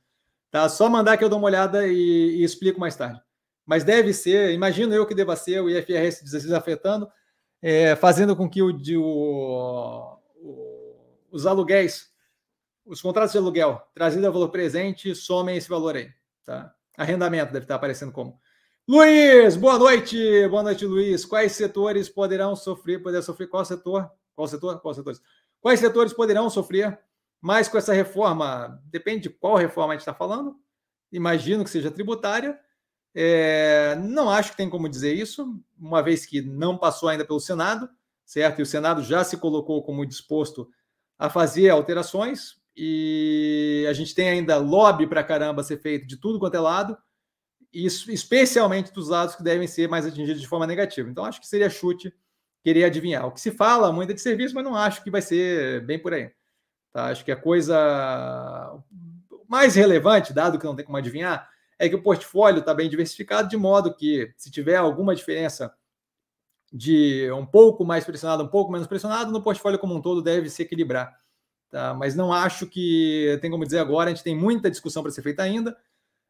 Tá? 0.49 0.67
Só 0.67 0.89
mandar 0.89 1.15
que 1.15 1.23
eu 1.23 1.29
dou 1.29 1.37
uma 1.37 1.45
olhada 1.45 1.85
e, 1.85 1.93
e 1.93 2.43
explico 2.43 2.79
mais 2.79 2.95
tarde. 2.95 3.21
Mas 3.67 3.83
deve 3.83 4.13
ser, 4.13 4.51
imagino 4.51 4.95
eu 4.95 5.05
que 5.05 5.13
deva 5.13 5.35
ser 5.35 5.61
o 5.61 5.69
IFRS 5.69 6.23
16 6.23 6.51
afetando, 6.53 7.07
é, 7.61 7.95
fazendo 7.95 8.35
com 8.35 8.49
que 8.49 8.63
o, 8.63 8.71
o, 8.71 10.17
o, 10.41 10.95
os 11.29 11.45
aluguéis, 11.45 12.09
os 12.83 12.99
contratos 12.99 13.33
de 13.33 13.37
aluguel 13.37 13.79
trazidos 13.93 14.25
a 14.25 14.31
valor 14.31 14.49
presente, 14.49 15.13
somem 15.13 15.55
esse 15.55 15.69
valor 15.69 15.95
aí. 15.95 16.09
Tá? 16.43 16.73
Arrendamento 16.97 17.53
deve 17.53 17.65
estar 17.65 17.75
aparecendo 17.75 18.11
como. 18.11 18.39
Luiz, 18.87 19.57
boa 19.57 19.77
noite. 19.77 20.47
Boa 20.47 20.63
noite, 20.63 20.85
Luiz. 20.85 21.25
Quais 21.25 21.51
setores 21.51 22.07
poderão 22.07 22.55
sofrer? 22.55 23.03
Poder 23.03 23.21
sofrer 23.21 23.47
qual 23.47 23.65
setor? 23.65 24.09
Qual 24.33 24.47
setor? 24.47 24.79
Qual 24.79 24.93
setores? 24.93 25.21
Quais 25.59 25.79
setores 25.79 26.13
poderão 26.13 26.49
sofrer 26.49 26.97
mais 27.41 27.67
com 27.67 27.77
essa 27.77 27.93
reforma, 27.93 28.81
depende 28.85 29.23
de 29.23 29.29
qual 29.29 29.55
reforma 29.55 29.93
a 29.93 29.95
gente 29.95 30.01
está 30.01 30.13
falando, 30.13 30.55
imagino 31.11 31.63
que 31.63 31.69
seja 31.69 31.91
tributária. 31.91 32.59
É, 33.13 33.95
não 33.95 34.29
acho 34.29 34.51
que 34.51 34.57
tem 34.57 34.69
como 34.69 34.89
dizer 34.89 35.13
isso, 35.13 35.59
uma 35.77 36.01
vez 36.01 36.25
que 36.25 36.41
não 36.41 36.77
passou 36.77 37.09
ainda 37.09 37.25
pelo 37.25 37.39
Senado, 37.39 37.89
certo? 38.25 38.59
E 38.59 38.61
o 38.61 38.65
Senado 38.65 39.01
já 39.03 39.23
se 39.23 39.37
colocou 39.37 39.83
como 39.83 40.05
disposto 40.05 40.69
a 41.17 41.29
fazer 41.29 41.69
alterações, 41.69 42.55
e 42.75 43.85
a 43.89 43.93
gente 43.93 44.13
tem 44.13 44.29
ainda 44.29 44.57
lobby 44.57 45.07
para 45.07 45.23
caramba 45.23 45.63
ser 45.63 45.77
feito 45.77 46.05
de 46.07 46.17
tudo 46.17 46.39
quanto 46.39 46.55
é 46.55 46.59
lado, 46.59 46.97
especialmente 47.85 48.91
dos 48.91 49.09
lados 49.09 49.35
que 49.35 49.43
devem 49.43 49.67
ser 49.67 49.87
mais 49.87 50.05
atingidos 50.05 50.41
de 50.41 50.47
forma 50.47 50.65
negativa. 50.65 51.09
Então, 51.09 51.25
acho 51.25 51.39
que 51.39 51.47
seria 51.47 51.69
chute 51.69 52.13
querer 52.63 52.85
adivinhar. 52.85 53.25
O 53.25 53.31
que 53.31 53.39
se 53.39 53.51
fala 53.51 53.91
muito 53.91 54.11
é 54.11 54.13
de 54.13 54.21
serviço, 54.21 54.55
mas 54.55 54.63
não 54.63 54.75
acho 54.75 55.03
que 55.03 55.11
vai 55.11 55.21
ser 55.21 55.85
bem 55.85 55.99
por 55.99 56.13
aí. 56.13 56.31
Tá? 56.91 57.05
Acho 57.05 57.23
que 57.23 57.31
a 57.31 57.35
coisa 57.35 58.77
mais 59.47 59.75
relevante, 59.75 60.33
dado 60.33 60.59
que 60.59 60.65
não 60.65 60.75
tem 60.75 60.85
como 60.85 60.97
adivinhar, 60.97 61.49
é 61.79 61.87
que 61.87 61.95
o 61.95 62.01
portfólio 62.01 62.59
está 62.59 62.73
bem 62.73 62.89
diversificado, 62.89 63.47
de 63.47 63.55
modo 63.55 63.93
que, 63.93 64.33
se 64.35 64.49
tiver 64.49 64.75
alguma 64.75 65.15
diferença 65.15 65.73
de 66.73 67.31
um 67.31 67.45
pouco 67.45 67.85
mais 67.85 68.03
pressionado, 68.03 68.43
um 68.43 68.47
pouco 68.47 68.71
menos 68.71 68.87
pressionado, 68.87 69.31
no 69.31 69.41
portfólio 69.41 69.79
como 69.79 69.95
um 69.95 70.01
todo 70.01 70.21
deve 70.21 70.49
se 70.49 70.61
equilibrar. 70.61 71.17
Tá? 71.69 71.93
Mas 71.93 72.15
não 72.15 72.33
acho 72.33 72.67
que 72.67 73.37
tem 73.41 73.51
como 73.51 73.63
dizer 73.63 73.79
agora, 73.79 74.09
a 74.09 74.13
gente 74.13 74.23
tem 74.23 74.35
muita 74.35 74.69
discussão 74.69 75.01
para 75.03 75.11
ser 75.11 75.21
feita 75.21 75.43
ainda. 75.43 75.77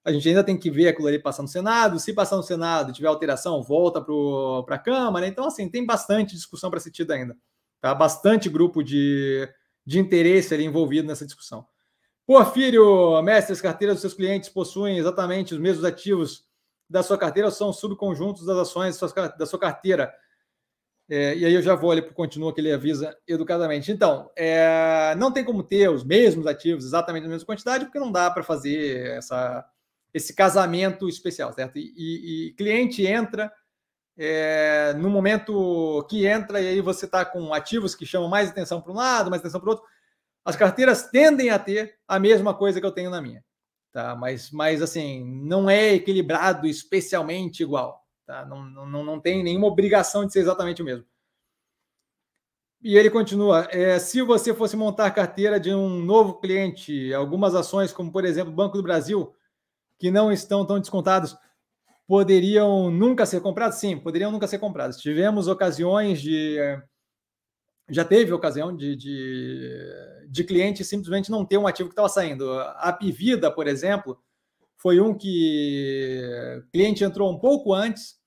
A 0.07 0.11
gente 0.11 0.27
ainda 0.27 0.43
tem 0.43 0.57
que 0.57 0.71
ver 0.71 0.87
aquilo 0.87 1.07
ali 1.07 1.19
passar 1.19 1.41
no 1.41 1.47
Senado. 1.47 1.99
Se 1.99 2.13
passar 2.13 2.37
no 2.37 2.43
Senado 2.43 2.93
tiver 2.93 3.07
alteração, 3.07 3.61
volta 3.61 4.01
para 4.01 4.75
a 4.75 4.79
Câmara. 4.79 5.27
Então, 5.27 5.45
assim, 5.45 5.69
tem 5.69 5.85
bastante 5.85 6.33
discussão 6.33 6.71
para 6.71 6.79
ser 6.79 6.91
tida 6.91 7.13
ainda. 7.13 7.35
Tá? 7.81 7.93
Bastante 7.93 8.49
grupo 8.49 8.81
de 8.81 9.47
de 9.87 9.97
interesse 9.97 10.53
ali 10.53 10.65
envolvido 10.65 11.07
nessa 11.07 11.25
discussão. 11.25 11.65
Porfírio, 12.25 13.21
mestre, 13.21 13.53
as 13.53 13.61
carteiras 13.61 13.95
dos 13.95 14.01
seus 14.01 14.13
clientes 14.13 14.49
possuem 14.49 14.97
exatamente 14.97 15.53
os 15.53 15.61
mesmos 15.61 15.85
ativos 15.85 16.43
da 16.89 17.01
sua 17.01 17.17
carteira 17.17 17.47
ou 17.47 17.53
são 17.53 17.71
subconjuntos 17.71 18.45
das 18.45 18.57
ações 18.57 18.99
da 19.39 19.45
sua 19.45 19.57
carteira? 19.57 20.13
É, 21.09 21.37
e 21.37 21.45
aí 21.45 21.53
eu 21.53 21.61
já 21.61 21.73
vou 21.73 21.89
ali 21.89 22.01
para 22.01 22.11
o 22.11 22.13
continua 22.13 22.53
que 22.53 22.59
ele 22.59 22.73
avisa 22.73 23.17
educadamente. 23.25 23.89
Então, 23.89 24.29
é, 24.35 25.15
não 25.17 25.31
tem 25.31 25.45
como 25.45 25.63
ter 25.63 25.89
os 25.89 26.03
mesmos 26.03 26.45
ativos 26.45 26.83
exatamente 26.83 27.23
na 27.23 27.29
mesma 27.29 27.45
quantidade, 27.45 27.85
porque 27.85 27.97
não 27.97 28.11
dá 28.11 28.29
para 28.29 28.43
fazer 28.43 29.07
essa, 29.11 29.65
esse 30.13 30.33
casamento 30.33 31.07
especial, 31.07 31.53
certo? 31.53 31.77
E, 31.77 31.93
e, 31.95 32.47
e 32.47 32.53
cliente 32.53 33.05
entra 33.05 33.51
é, 34.17 34.93
no 34.97 35.09
momento 35.09 36.05
que 36.09 36.25
entra 36.25 36.59
e 36.59 36.67
aí 36.67 36.81
você 36.81 37.05
está 37.05 37.23
com 37.23 37.53
ativos 37.53 37.93
que 37.93 38.05
chamam 38.05 38.27
mais 38.27 38.49
atenção 38.49 38.81
para 38.81 38.91
um 38.91 38.95
lado, 38.95 39.29
mais 39.29 39.41
atenção 39.41 39.59
para 39.59 39.67
o 39.67 39.71
outro, 39.71 39.85
as 40.43 40.55
carteiras 40.55 41.09
tendem 41.09 41.49
a 41.49 41.59
ter 41.59 41.99
a 42.07 42.19
mesma 42.19 42.53
coisa 42.53 42.79
que 42.79 42.85
eu 42.85 42.91
tenho 42.91 43.11
na 43.11 43.21
minha, 43.21 43.43
tá? 43.91 44.15
Mas, 44.15 44.49
mas 44.49 44.81
assim, 44.81 45.23
não 45.23 45.69
é 45.69 45.93
equilibrado 45.93 46.65
especialmente 46.65 47.61
igual, 47.61 48.03
tá? 48.25 48.45
Não, 48.45 48.63
não, 48.65 49.03
não 49.03 49.19
tem 49.19 49.43
nenhuma 49.43 49.67
obrigação 49.67 50.25
de 50.25 50.33
ser 50.33 50.39
exatamente 50.39 50.81
o 50.81 50.85
mesmo. 50.85 51.05
E 52.81 52.95
ele 52.95 53.09
continua: 53.09 53.67
é, 53.69 53.99
se 53.99 54.21
você 54.21 54.53
fosse 54.53 54.77
montar 54.77 55.11
carteira 55.11 55.59
de 55.59 55.73
um 55.73 55.99
novo 55.99 56.35
cliente, 56.39 57.13
algumas 57.13 57.53
ações, 57.53 57.91
como 57.91 58.11
por 58.11 58.23
exemplo 58.23 58.53
Banco 58.53 58.77
do 58.77 58.83
Brasil, 58.83 59.33
que 59.97 60.11
não 60.11 60.31
estão 60.31 60.65
tão 60.65 60.79
descontados, 60.79 61.35
poderiam 62.07 62.89
nunca 62.89 63.25
ser 63.25 63.41
comprados? 63.41 63.79
Sim, 63.79 63.97
poderiam 63.97 64.31
nunca 64.31 64.47
ser 64.47 64.59
comprados. 64.59 64.97
Tivemos 64.97 65.47
ocasiões 65.47 66.21
de. 66.21 66.57
Já 67.89 68.03
teve 68.03 68.33
ocasião 68.33 68.75
de, 68.75 68.95
de, 68.95 70.27
de 70.29 70.43
cliente 70.43 70.83
simplesmente 70.83 71.31
não 71.31 71.45
ter 71.45 71.57
um 71.57 71.67
ativo 71.67 71.89
que 71.89 71.93
estava 71.93 72.09
saindo. 72.09 72.51
A 72.59 72.91
Pivida, 72.91 73.49
por 73.49 73.65
exemplo, 73.65 74.19
foi 74.77 74.99
um 74.99 75.13
que 75.13 76.21
o 76.65 76.71
cliente 76.71 77.03
entrou 77.03 77.31
um 77.31 77.39
pouco 77.39 77.73
antes 77.73 78.17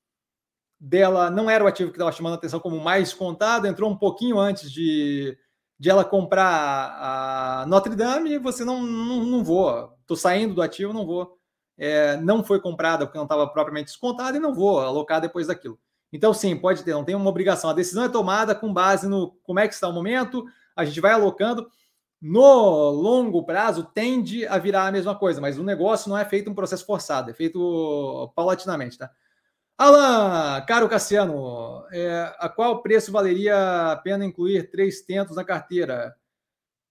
dela, 0.80 1.30
não 1.30 1.51
era 1.51 1.62
o 1.62 1.66
ativo 1.66 1.90
que 1.90 1.97
estava 1.97 2.10
chamando 2.10 2.32
a 2.32 2.36
atenção 2.36 2.59
como 2.59 2.80
mais 2.80 3.12
contado, 3.12 3.66
entrou 3.66 3.90
um 3.90 3.97
pouquinho 3.97 4.38
antes 4.38 4.72
de, 4.72 5.36
de 5.78 5.90
ela 5.90 6.06
comprar 6.06 6.42
a 6.42 7.66
Notre 7.66 7.94
Dame 7.94 8.32
e 8.32 8.38
você 8.38 8.64
não, 8.64 8.80
não, 8.80 9.24
não 9.24 9.44
vou, 9.44 9.92
estou 10.01 10.16
saindo 10.16 10.55
do 10.55 10.62
ativo, 10.62 10.94
não 10.94 11.05
vou 11.05 11.40
é, 11.81 12.19
não 12.19 12.44
foi 12.44 12.61
comprada 12.61 13.07
porque 13.07 13.16
não 13.16 13.24
estava 13.24 13.47
propriamente 13.48 13.86
descontada 13.86 14.36
e 14.36 14.40
não 14.40 14.55
vou 14.55 14.81
alocar 14.81 15.19
depois 15.19 15.47
daquilo. 15.47 15.81
Então, 16.12 16.35
sim, 16.35 16.55
pode 16.55 16.85
ter, 16.85 16.93
não 16.93 17.05
tem 17.05 17.15
uma 17.15 17.31
obrigação. 17.31 17.70
A 17.70 17.73
decisão 17.73 18.05
é 18.05 18.09
tomada 18.09 18.55
com 18.55 18.70
base 18.70 19.09
no 19.09 19.32
como 19.43 19.61
é 19.61 19.66
que 19.66 19.73
está 19.73 19.89
o 19.89 19.93
momento, 19.93 20.44
a 20.77 20.85
gente 20.85 21.01
vai 21.01 21.12
alocando. 21.12 21.66
No 22.20 22.90
longo 22.90 23.44
prazo, 23.47 23.82
tende 23.94 24.47
a 24.47 24.59
virar 24.59 24.86
a 24.86 24.93
mesma 24.93 25.19
coisa, 25.19 25.40
mas 25.40 25.59
o 25.59 25.65
negócio 25.65 26.11
não 26.11 26.19
é 26.19 26.24
feito 26.27 26.51
um 26.51 26.55
processo 26.55 26.85
forçado, 26.85 27.31
é 27.31 27.32
feito 27.35 28.31
paulatinamente, 28.36 28.98
tá? 28.98 29.11
Alan, 29.78 30.61
caro 30.66 30.86
Cassiano, 30.86 31.86
é, 31.90 32.35
a 32.39 32.51
qual 32.51 32.82
preço 32.82 33.11
valeria 33.11 33.93
a 33.93 33.97
pena 33.97 34.27
incluir 34.27 34.70
três 34.70 35.01
tentos 35.01 35.35
na 35.35 35.44
carteira? 35.44 36.15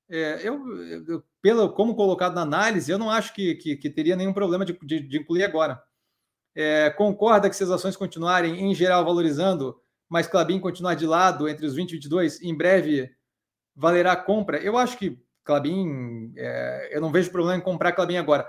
É, 0.10 0.40
eu, 0.48 0.84
eu, 1.08 1.24
pelo 1.42 1.70
como 1.72 1.96
colocado 1.96 2.36
na 2.36 2.42
análise, 2.42 2.92
eu 2.92 2.98
não 2.98 3.10
acho 3.10 3.34
que, 3.34 3.56
que, 3.56 3.76
que 3.78 3.90
teria 3.90 4.16
nenhum 4.16 4.34
problema 4.34 4.66
de, 4.66 4.78
de, 4.82 5.00
de 5.00 5.18
incluir 5.18 5.44
agora. 5.44 5.82
É, 6.56 6.90
concorda 6.90 7.50
que 7.50 7.56
se 7.56 7.64
as 7.64 7.70
ações 7.70 7.96
continuarem, 7.96 8.60
em 8.60 8.76
geral, 8.76 9.06
valorizando, 9.06 9.80
mas 10.10 10.28
Clabin 10.28 10.60
continuar 10.60 10.96
de 10.96 11.06
lado 11.06 11.48
entre 11.48 11.66
os 11.66 11.76
20 11.76 11.92
e 11.92 11.94
22, 11.94 12.42
em 12.42 12.56
breve 12.56 13.10
valerá 13.76 14.14
a 14.14 14.18
compra? 14.18 14.58
Eu 14.58 14.78
acho 14.78 14.98
que 14.98 15.18
Clabin, 15.44 16.34
é, 16.36 16.90
eu 16.92 17.02
não 17.02 17.12
vejo 17.12 17.32
problema 17.32 17.58
em 17.58 17.64
comprar 17.64 17.94
Clabin 17.94 18.18
agora. 18.18 18.48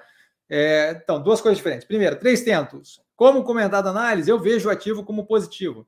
É, 0.49 0.91
então, 0.91 1.23
duas 1.23 1.41
coisas 1.41 1.59
diferentes. 1.59 1.87
Primeiro, 1.87 2.17
três 2.17 2.43
tentos. 2.43 3.01
Como 3.15 3.45
comentado 3.45 3.85
na 3.85 3.91
análise, 3.91 4.31
eu 4.31 4.39
vejo 4.39 4.69
o 4.69 4.73
ativo 4.73 5.05
como 5.05 5.27
positivo. 5.27 5.87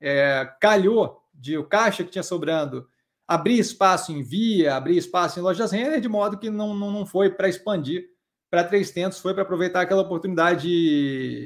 É, 0.00 0.48
calhou 0.60 1.22
de 1.34 1.58
o 1.58 1.64
caixa 1.64 2.04
que 2.04 2.10
tinha 2.10 2.22
sobrando 2.22 2.86
abrir 3.26 3.58
espaço 3.58 4.12
em 4.12 4.22
via, 4.22 4.76
abrir 4.76 4.96
espaço 4.96 5.38
em 5.38 5.42
lojas 5.42 5.72
Renner, 5.72 6.00
de 6.00 6.08
modo 6.08 6.38
que 6.38 6.50
não, 6.50 6.74
não, 6.74 6.90
não 6.90 7.06
foi 7.06 7.30
para 7.30 7.48
expandir 7.48 8.06
para 8.50 8.64
três 8.64 8.90
tentos, 8.90 9.18
foi 9.18 9.34
para 9.34 9.42
aproveitar 9.42 9.80
aquela 9.80 10.02
oportunidade 10.02 10.68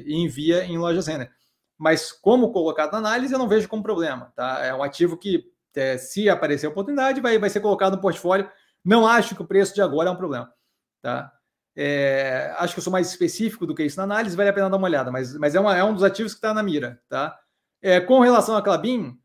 em 0.07 0.27
via 0.27 0.63
em 0.65 0.77
lojas 0.77 1.07
Renner. 1.07 1.31
Mas 1.77 2.11
como 2.11 2.51
colocado 2.51 2.91
na 2.91 2.97
análise, 2.97 3.33
eu 3.33 3.39
não 3.39 3.47
vejo 3.47 3.67
como 3.67 3.81
problema. 3.81 4.31
Tá? 4.35 4.63
É 4.63 4.75
um 4.75 4.83
ativo 4.83 5.17
que, 5.17 5.45
é, 5.75 5.97
se 5.97 6.29
aparecer 6.29 6.67
oportunidade, 6.67 7.21
vai, 7.21 7.39
vai 7.39 7.49
ser 7.49 7.61
colocado 7.61 7.95
no 7.95 8.01
portfólio. 8.01 8.49
Não 8.83 9.07
acho 9.07 9.33
que 9.33 9.41
o 9.41 9.47
preço 9.47 9.73
de 9.73 9.81
agora 9.81 10.09
é 10.09 10.11
um 10.11 10.17
problema. 10.17 10.53
Tá? 11.01 11.31
É, 11.75 12.53
acho 12.57 12.73
que 12.73 12.79
eu 12.79 12.83
sou 12.83 12.91
mais 12.91 13.09
específico 13.09 13.65
do 13.65 13.73
que 13.73 13.83
isso 13.83 13.97
na 13.97 14.03
análise, 14.03 14.35
vale 14.35 14.49
a 14.49 14.53
pena 14.53 14.69
dar 14.69 14.75
uma 14.75 14.87
olhada, 14.87 15.09
mas, 15.11 15.33
mas 15.37 15.55
é, 15.55 15.59
uma, 15.61 15.77
é 15.77 15.83
um 15.83 15.93
dos 15.93 16.03
ativos 16.03 16.33
que 16.33 16.39
está 16.39 16.53
na 16.53 16.61
mira. 16.61 17.01
Tá? 17.07 17.39
É, 17.81 18.01
com 18.01 18.19
relação 18.19 18.57
a 18.57 18.61
Clabin, 18.61 19.17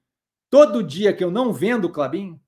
todo 0.48 0.82
dia 0.82 1.12
que 1.12 1.24
eu 1.24 1.32
não 1.32 1.52
vendo 1.52 1.90
Clabin, 1.90 2.40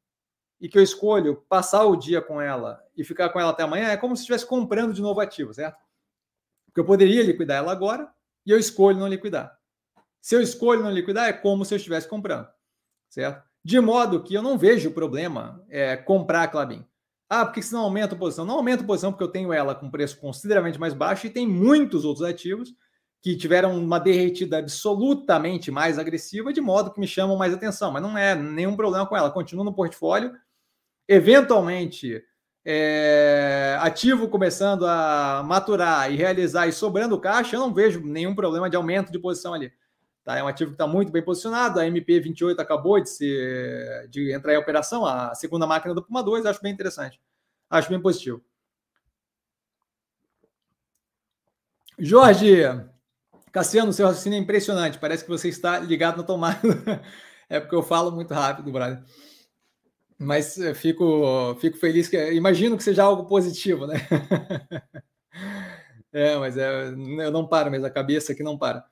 e 0.61 0.69
que 0.69 0.79
eu 0.79 0.83
escolho 0.83 1.45
passar 1.49 1.85
o 1.85 1.97
dia 1.97 2.21
com 2.21 2.41
ela 2.41 2.83
e 2.97 3.05
ficar 3.05 3.29
com 3.29 3.39
ela 3.39 3.51
até 3.51 3.63
amanhã, 3.63 3.89
é 3.89 3.97
como 3.97 4.17
se 4.17 4.23
estivesse 4.23 4.47
comprando 4.47 4.93
de 4.93 5.03
novo 5.03 5.21
ativo, 5.21 5.53
certo? 5.53 5.77
Porque 6.67 6.81
eu 6.81 6.85
poderia 6.85 7.23
liquidar 7.23 7.59
ela 7.59 7.73
agora 7.73 8.11
e 8.45 8.51
eu 8.51 8.59
escolho 8.59 8.99
não 8.99 9.09
liquidar. 9.09 9.57
Se 10.21 10.35
eu 10.35 10.41
escolho 10.41 10.83
não 10.83 10.91
liquidar, 10.91 11.29
é 11.29 11.33
como 11.33 11.65
se 11.65 11.75
eu 11.75 11.77
estivesse 11.77 12.09
comprando, 12.09 12.49
certo? 13.09 13.45
De 13.63 13.79
modo 13.81 14.23
que 14.23 14.35
eu 14.35 14.43
não 14.43 14.57
vejo 14.57 14.91
problema 14.93 15.65
é, 15.69 15.97
comprar 15.97 16.45
a 16.45 16.49
Clabin. 16.49 16.87
Ah, 17.29 17.45
porque 17.45 17.61
senão 17.61 17.83
aumenta 17.83 18.15
a 18.15 18.19
posição? 18.19 18.45
Não 18.45 18.57
aumenta 18.57 18.83
a 18.83 18.87
posição 18.87 19.11
porque 19.11 19.25
eu 19.25 19.31
tenho 19.31 19.53
ela 19.53 19.75
com 19.75 19.91
preço 19.91 20.19
consideravelmente 20.21 20.79
mais 20.79 20.95
baixo 20.95 21.27
e 21.27 21.31
tem 21.31 21.47
muitos 21.47 22.05
outros 22.05 22.25
ativos 22.25 22.73
que 23.21 23.37
tiveram 23.37 23.77
uma 23.77 23.99
derretida 23.99 24.59
absolutamente 24.59 25.71
mais 25.71 25.99
agressiva, 25.99 26.53
de 26.53 26.61
modo 26.61 26.93
que 26.93 27.01
me 27.01 27.09
chamam 27.09 27.37
mais 27.37 27.53
atenção, 27.53 27.91
mas 27.91 28.01
não 28.01 28.17
é 28.17 28.37
nenhum 28.37 28.77
problema 28.77 29.05
com 29.05 29.17
ela. 29.17 29.33
Continua 29.33 29.65
no 29.65 29.75
portfólio. 29.75 30.33
Eventualmente, 31.09 32.23
é, 32.65 33.77
ativo 33.81 34.29
começando 34.29 34.87
a 34.87 35.43
maturar 35.45 36.13
e 36.13 36.17
realizar 36.17 36.67
e 36.67 36.73
sobrando 36.73 37.21
caixa, 37.21 37.55
eu 37.55 37.61
não 37.61 37.73
vejo 37.73 38.01
nenhum 38.01 38.35
problema 38.35 38.69
de 38.69 38.77
aumento 38.77 39.13
de 39.13 39.19
posição 39.19 39.55
ali. 39.55 39.73
Tá? 40.25 40.37
É 40.37 40.43
um 40.43 40.49
ativo 40.49 40.73
que 40.73 40.75
está 40.75 40.87
muito 40.89 41.13
bem 41.13 41.23
posicionado. 41.23 41.79
A 41.79 41.85
MP28 41.85 42.59
acabou 42.59 43.01
de, 43.01 43.09
ser, 43.09 44.09
de 44.09 44.33
entrar 44.33 44.53
em 44.53 44.57
operação, 44.57 45.07
a 45.07 45.33
segunda 45.37 45.67
máquina 45.67 45.95
do 45.95 46.03
Puma 46.03 46.25
2, 46.25 46.45
acho 46.45 46.61
bem 46.61 46.73
interessante. 46.73 47.21
Acho 47.71 47.89
bem 47.89 48.03
positivo. 48.03 48.43
Jorge, 51.99 52.63
Cassiano, 53.53 53.93
seu 53.93 54.07
raciocínio 54.07 54.37
é 54.37 54.41
impressionante. 54.41 54.99
Parece 54.99 55.23
que 55.25 55.31
você 55.31 55.49
está 55.49 55.79
ligado 55.79 56.19
na 56.19 56.25
tomada. 56.25 56.61
é 57.49 57.61
porque 57.61 57.75
eu 57.75 57.83
falo 57.83 58.11
muito 58.11 58.35
rápido, 58.35 58.71
brother. 58.73 59.03
Mas 60.19 60.59
eh, 60.59 60.75
fico, 60.75 61.55
fico 61.61 61.77
feliz 61.77 62.09
que. 62.09 62.33
Imagino 62.33 62.77
que 62.77 62.83
seja 62.83 63.03
algo 63.03 63.27
positivo, 63.27 63.87
né? 63.87 63.97
é, 66.13 66.37
mas 66.37 66.57
é, 66.57 66.89
eu 66.89 67.31
não 67.31 67.47
paro 67.47 67.71
mesmo, 67.71 67.87
a 67.87 67.91
cabeça 67.91 68.33
aqui 68.33 68.43
não 68.43 68.57
para. 68.57 68.85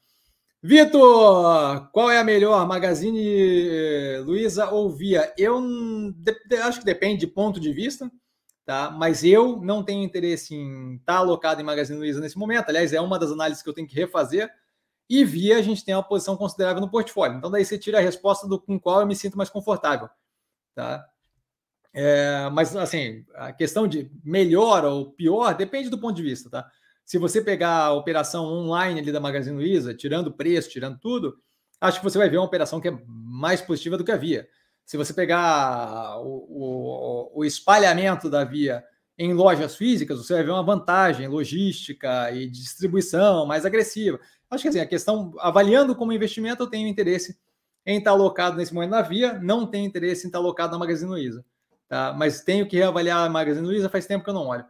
Vitor, 0.66 1.90
qual 1.92 2.10
é 2.10 2.18
a 2.18 2.24
melhor, 2.24 2.66
Magazine 2.66 3.20
eh, 3.20 4.22
Luiza 4.24 4.70
ou 4.70 4.90
Via? 4.90 5.30
Eu 5.36 5.62
acho 6.62 6.80
que 6.80 6.86
depende 6.86 7.20
de 7.20 7.26
ponto 7.26 7.60
de 7.60 7.70
vista, 7.70 8.10
tá? 8.64 8.90
Mas 8.90 9.22
eu 9.22 9.60
não 9.60 9.84
tenho 9.84 10.02
interesse 10.02 10.54
em 10.54 10.94
estar 10.94 11.14
tá 11.14 11.18
alocado 11.18 11.60
em 11.60 11.64
Magazine 11.64 11.98
Luiza 11.98 12.18
nesse 12.18 12.38
momento. 12.38 12.70
Aliás, 12.70 12.94
é 12.94 13.00
uma 13.00 13.18
das 13.18 13.30
análises 13.30 13.62
que 13.62 13.68
eu 13.68 13.74
tenho 13.74 13.86
que 13.86 13.94
refazer. 13.94 14.50
E 15.08 15.22
Via 15.22 15.58
a 15.58 15.62
gente 15.62 15.84
tem 15.84 15.94
uma 15.94 16.02
posição 16.02 16.34
considerável 16.34 16.80
no 16.80 16.90
portfólio. 16.90 17.36
Então 17.36 17.50
daí 17.50 17.62
você 17.62 17.78
tira 17.78 17.98
a 17.98 18.02
resposta 18.02 18.48
do 18.48 18.58
com 18.58 18.80
qual 18.80 19.00
eu 19.00 19.06
me 19.06 19.14
sinto 19.14 19.36
mais 19.36 19.50
confortável, 19.50 20.08
tá? 20.74 21.06
É, 21.96 22.50
mas 22.52 22.74
assim, 22.74 23.24
a 23.36 23.52
questão 23.52 23.86
de 23.86 24.10
melhor 24.24 24.84
ou 24.84 25.12
pior 25.12 25.54
depende 25.54 25.88
do 25.88 25.98
ponto 25.98 26.16
de 26.16 26.24
vista, 26.24 26.50
tá? 26.50 26.68
Se 27.04 27.18
você 27.18 27.40
pegar 27.40 27.84
a 27.84 27.92
operação 27.92 28.44
online 28.46 28.98
ali 28.98 29.12
da 29.12 29.20
Magazine 29.20 29.56
Luiza, 29.56 29.94
tirando 29.94 30.32
preço, 30.32 30.70
tirando 30.70 30.98
tudo, 30.98 31.38
acho 31.80 32.00
que 32.00 32.04
você 32.04 32.18
vai 32.18 32.28
ver 32.28 32.38
uma 32.38 32.46
operação 32.46 32.80
que 32.80 32.88
é 32.88 32.98
mais 33.06 33.60
positiva 33.60 33.96
do 33.96 34.04
que 34.04 34.10
a 34.10 34.16
Via. 34.16 34.48
Se 34.84 34.96
você 34.96 35.14
pegar 35.14 36.18
o, 36.18 36.46
o, 36.48 37.40
o 37.40 37.44
espalhamento 37.44 38.28
da 38.28 38.42
Via 38.42 38.82
em 39.16 39.32
lojas 39.32 39.76
físicas, 39.76 40.18
você 40.18 40.34
vai 40.34 40.42
ver 40.42 40.50
uma 40.50 40.64
vantagem 40.64 41.28
logística 41.28 42.32
e 42.32 42.50
distribuição 42.50 43.46
mais 43.46 43.64
agressiva. 43.64 44.18
Acho 44.50 44.62
que 44.62 44.68
assim, 44.68 44.80
a 44.80 44.86
questão, 44.86 45.32
avaliando 45.38 45.94
como 45.94 46.12
investimento, 46.12 46.62
eu 46.64 46.66
tenho 46.66 46.88
interesse 46.88 47.38
em 47.86 47.98
estar 47.98 48.10
alocado 48.10 48.56
nesse 48.56 48.74
momento 48.74 48.90
na 48.90 49.02
Via, 49.02 49.38
não 49.38 49.66
tenho 49.66 49.86
interesse 49.86 50.26
em 50.26 50.28
estar 50.28 50.38
alocado 50.38 50.72
na 50.72 50.78
Magazine 50.78 51.10
Luiza. 51.10 51.44
Tá? 51.88 52.12
Mas 52.12 52.42
tenho 52.42 52.66
que 52.66 52.76
reavaliar 52.76 53.24
a 53.24 53.30
Magazine 53.30 53.66
Luiza, 53.66 53.88
faz 53.88 54.06
tempo 54.06 54.24
que 54.24 54.30
eu 54.30 54.34
não 54.34 54.46
olho. 54.46 54.64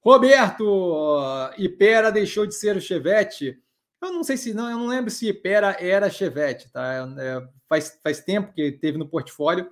Roberto, 0.00 1.18
Ipera 1.56 2.12
deixou 2.12 2.46
de 2.46 2.54
ser 2.54 2.76
o 2.76 2.80
Chevette. 2.80 3.58
Eu 4.02 4.12
não 4.12 4.22
sei 4.22 4.36
se 4.36 4.52
não, 4.52 4.70
eu 4.70 4.76
não 4.76 4.86
lembro 4.86 5.10
se 5.10 5.28
Ipera 5.28 5.76
era 5.80 6.10
Chevette, 6.10 6.70
tá? 6.70 7.08
É, 7.18 7.48
faz, 7.68 7.98
faz 8.02 8.20
tempo 8.20 8.52
que 8.52 8.72
teve 8.72 8.98
no 8.98 9.08
portfólio. 9.08 9.68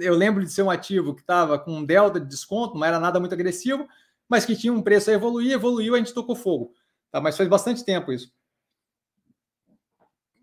Eu 0.00 0.14
lembro 0.14 0.44
de 0.44 0.52
ser 0.52 0.62
um 0.62 0.70
ativo 0.70 1.14
que 1.14 1.22
estava 1.22 1.58
com 1.58 1.72
um 1.72 1.84
delta 1.84 2.20
de 2.20 2.26
desconto, 2.26 2.76
não 2.76 2.84
era 2.84 3.00
nada 3.00 3.18
muito 3.18 3.32
agressivo, 3.32 3.88
mas 4.28 4.44
que 4.44 4.54
tinha 4.54 4.72
um 4.72 4.82
preço 4.82 5.10
a 5.10 5.14
evoluir, 5.14 5.52
evoluiu, 5.52 5.94
a 5.94 5.98
gente 5.98 6.14
tocou 6.14 6.36
fogo. 6.36 6.72
Tá? 7.10 7.20
Mas 7.20 7.36
faz 7.36 7.48
bastante 7.48 7.84
tempo 7.84 8.12
isso. 8.12 8.32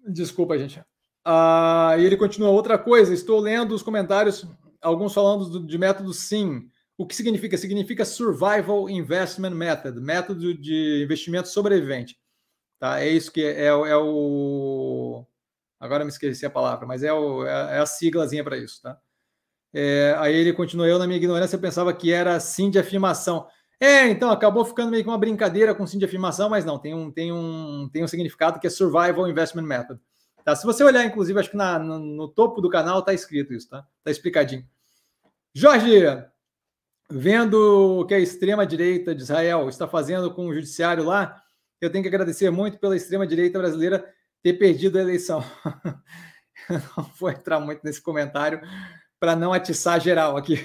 Desculpa, 0.07 0.57
gente. 0.57 0.83
Ah, 1.23 1.95
e 1.97 2.05
ele 2.05 2.17
continua 2.17 2.49
outra 2.49 2.77
coisa. 2.77 3.13
Estou 3.13 3.39
lendo 3.39 3.73
os 3.73 3.81
comentários, 3.81 4.45
alguns 4.85 5.13
falando 5.13 5.65
de 5.65 5.77
método 5.77 6.13
SIM. 6.13 6.69
O 6.97 7.05
que 7.05 7.15
significa? 7.15 7.57
Significa 7.57 8.05
Survival 8.05 8.89
Investment 8.89 9.51
Method, 9.51 9.99
método 9.99 10.53
de 10.53 11.01
investimento 11.03 11.49
sobrevivente. 11.49 12.17
Tá? 12.79 13.01
É 13.01 13.09
isso 13.09 13.31
que 13.31 13.43
é, 13.43 13.63
é, 13.63 13.67
é 13.67 13.97
o. 13.97 15.25
Agora 15.79 16.05
me 16.05 16.09
esqueci 16.09 16.45
a 16.45 16.49
palavra, 16.49 16.85
mas 16.87 17.03
é, 17.03 17.11
o, 17.11 17.45
é, 17.45 17.77
é 17.77 17.79
a 17.79 17.85
siglazinha 17.85 18.43
para 18.43 18.57
isso. 18.57 18.81
Tá? 18.81 18.97
É, 19.73 20.15
aí 20.17 20.33
ele 20.33 20.53
continua, 20.53 20.87
eu 20.87 20.97
na 20.97 21.05
minha 21.05 21.17
ignorância 21.17 21.57
pensava 21.57 21.93
que 21.93 22.13
era 22.13 22.39
sim 22.39 22.69
de 22.69 22.79
afirmação. 22.79 23.47
É, 23.77 24.07
então 24.07 24.31
acabou 24.31 24.63
ficando 24.63 24.89
meio 24.89 25.03
que 25.03 25.09
uma 25.09 25.17
brincadeira 25.17 25.75
com 25.75 25.85
sim 25.85 25.97
de 25.97 26.05
afirmação, 26.05 26.49
mas 26.49 26.63
não, 26.63 26.79
tem 26.79 26.93
um, 26.95 27.11
tem 27.11 27.33
um, 27.33 27.89
tem 27.91 28.03
um 28.03 28.07
significado 28.07 28.57
que 28.57 28.67
é 28.67 28.69
Survival 28.69 29.27
Investment 29.27 29.63
Method. 29.63 29.99
Tá? 30.45 30.55
Se 30.55 30.65
você 30.65 30.83
olhar, 30.83 31.03
inclusive, 31.03 31.37
acho 31.39 31.49
que 31.49 31.57
na, 31.57 31.77
no, 31.79 31.99
no 31.99 32.27
topo 32.29 32.61
do 32.61 32.69
canal 32.69 32.99
está 32.99 33.13
escrito 33.13 33.53
isso, 33.53 33.67
tá? 33.67 33.85
Está 33.97 34.11
explicadinho. 34.11 34.65
Jorge, 35.57 36.03
vendo 37.09 38.01
o 38.01 38.05
que 38.05 38.13
a 38.13 38.19
extrema-direita 38.19 39.15
de 39.15 39.21
Israel 39.21 39.69
está 39.69 39.87
fazendo 39.87 40.33
com 40.33 40.47
o 40.47 40.53
judiciário 40.53 41.05
lá, 41.05 41.41
eu 41.79 41.89
tenho 41.89 42.03
que 42.03 42.09
agradecer 42.09 42.49
muito 42.49 42.77
pela 42.77 42.93
extrema-direita 42.93 43.57
brasileira 43.57 44.05
ter 44.43 44.51
perdido 44.55 44.97
a 44.97 45.01
eleição. 45.01 45.41
não 46.69 47.09
vou 47.17 47.29
entrar 47.29 47.61
muito 47.61 47.79
nesse 47.85 48.01
comentário 48.01 48.59
para 49.17 49.33
não 49.33 49.53
atiçar 49.53 50.01
geral 50.01 50.35
aqui. 50.35 50.57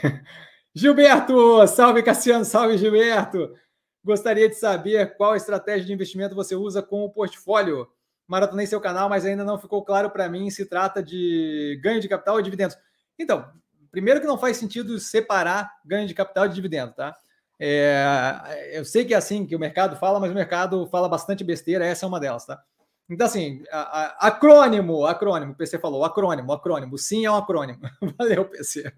Gilberto, 0.75 1.65
salve 1.69 2.03
Cassiano, 2.03 2.45
salve 2.45 2.77
Gilberto. 2.77 3.55
Gostaria 4.03 4.49
de 4.49 4.57
saber 4.57 5.17
qual 5.17 5.37
estratégia 5.37 5.87
de 5.87 5.93
investimento 5.93 6.35
você 6.35 6.57
usa 6.57 6.83
com 6.83 7.05
o 7.05 7.12
portfólio. 7.12 7.87
Maratonei 8.27 8.67
seu 8.67 8.81
canal, 8.81 9.09
mas 9.09 9.25
ainda 9.25 9.45
não 9.45 9.57
ficou 9.57 9.85
claro 9.85 10.11
para 10.11 10.29
mim 10.29 10.51
se 10.51 10.67
trata 10.67 11.01
de 11.01 11.79
ganho 11.81 12.01
de 12.01 12.09
capital 12.09 12.35
ou 12.35 12.43
dividendos. 12.43 12.77
Então, 13.17 13.49
primeiro 13.91 14.21
que 14.21 14.27
não 14.27 14.39
faz 14.39 14.57
sentido 14.57 14.99
separar 14.99 15.71
ganho 15.85 16.07
de 16.07 16.15
capital 16.15 16.49
de 16.49 16.55
dividendo, 16.55 16.93
tá? 16.93 17.17
É, 17.59 18.71
eu 18.73 18.85
sei 18.85 19.05
que 19.05 19.12
é 19.12 19.17
assim 19.17 19.45
que 19.45 19.55
o 19.55 19.59
mercado 19.59 19.97
fala, 19.97 20.19
mas 20.19 20.31
o 20.31 20.35
mercado 20.35 20.87
fala 20.87 21.09
bastante 21.09 21.45
besteira, 21.45 21.85
essa 21.85 22.07
é 22.07 22.09
uma 22.09 22.19
delas, 22.19 22.47
tá? 22.47 22.62
Então, 23.11 23.27
assim, 23.27 23.65
a, 23.73 23.81
a, 23.81 24.29
acrônimo, 24.29 25.05
acrônimo, 25.05 25.53
o 25.53 25.57
PC 25.57 25.79
falou, 25.79 26.05
acrônimo, 26.05 26.53
acrônimo, 26.53 26.97
sim 26.97 27.27
é 27.27 27.31
um 27.31 27.37
acrônimo. 27.37 27.81
Valeu, 28.17 28.49
PC. 28.49 28.91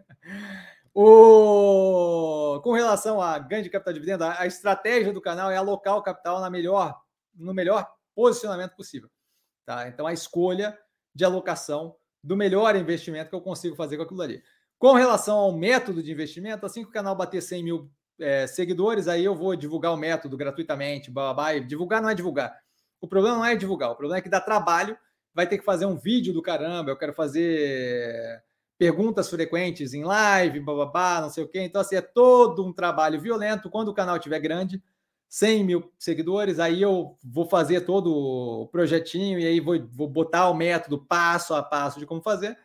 O, 0.95 2.61
com 2.63 2.73
relação 2.73 3.23
a 3.23 3.39
ganho 3.39 3.63
de 3.63 3.71
capital 3.71 3.95
de 3.95 3.99
dividendo, 3.99 4.25
a, 4.25 4.43
a 4.43 4.47
estratégia 4.47 5.13
do 5.13 5.21
canal 5.21 5.51
é 5.51 5.57
alocar 5.57 5.97
o 5.97 6.03
capital 6.03 6.41
na 6.41 6.51
melhor, 6.51 7.01
no 7.35 7.55
melhor 7.55 7.91
posicionamento 8.15 8.77
possível. 8.77 9.09
Tá? 9.65 9.89
Então, 9.89 10.07
a 10.07 10.13
escolha 10.13 10.79
de 11.15 11.25
alocação 11.25 11.97
do 12.23 12.37
melhor 12.37 12.77
investimento 12.77 13.31
que 13.31 13.35
eu 13.35 13.41
consigo 13.41 13.75
fazer 13.75 13.97
com 13.97 14.03
aquilo 14.03 14.23
ali. 14.23 14.43
Com 14.83 14.95
relação 14.95 15.39
ao 15.39 15.57
método 15.57 16.03
de 16.03 16.11
investimento, 16.11 16.67
assim 16.67 16.83
que 16.83 16.89
o 16.89 16.93
canal 16.93 17.15
bater 17.15 17.41
100 17.41 17.63
mil 17.63 17.89
é, 18.19 18.49
seguidores, 18.49 19.07
aí 19.07 19.25
eu 19.25 19.33
vou 19.33 19.55
divulgar 19.55 19.95
o 19.95 19.97
método 19.97 20.37
gratuitamente. 20.37 21.09
Blá. 21.09 21.57
Divulgar 21.61 22.03
não 22.03 22.09
é 22.09 22.17
divulgar. 22.17 22.53
O 23.01 23.07
problema 23.07 23.37
não 23.37 23.45
é 23.45 23.55
divulgar, 23.55 23.93
o 23.93 23.95
problema 23.95 24.19
é 24.19 24.21
que 24.21 24.29
dá 24.29 24.41
trabalho, 24.41 24.99
vai 25.33 25.47
ter 25.47 25.57
que 25.57 25.65
fazer 25.65 25.87
um 25.87 25.95
vídeo 25.95 26.35
do 26.35 26.43
caramba, 26.43 26.91
eu 26.91 26.97
quero 26.97 27.13
fazer 27.13 28.43
perguntas 28.77 29.31
frequentes 29.31 29.95
em 29.95 30.03
live, 30.03 30.59
babá, 30.59 31.21
não 31.21 31.31
sei 31.31 31.45
o 31.45 31.49
quê. 31.49 31.61
Então, 31.61 31.81
assim, 31.81 31.95
é 31.95 32.03
todo 32.03 32.67
um 32.67 32.73
trabalho 32.73 33.21
violento. 33.21 33.71
Quando 33.71 33.87
o 33.87 33.95
canal 33.95 34.17
estiver 34.17 34.41
grande, 34.41 34.83
100 35.29 35.63
mil 35.63 35.93
seguidores, 35.97 36.59
aí 36.59 36.83
eu 36.83 37.17
vou 37.25 37.49
fazer 37.49 37.83
todo 37.83 38.13
o 38.13 38.67
projetinho 38.67 39.39
e 39.39 39.47
aí 39.47 39.61
vou, 39.61 39.77
vou 39.93 40.09
botar 40.09 40.51
o 40.51 40.55
método 40.55 40.99
passo 40.99 41.55
a 41.55 41.63
passo 41.63 42.01
de 42.01 42.07
como 42.07 42.21
fazer. 42.21 42.59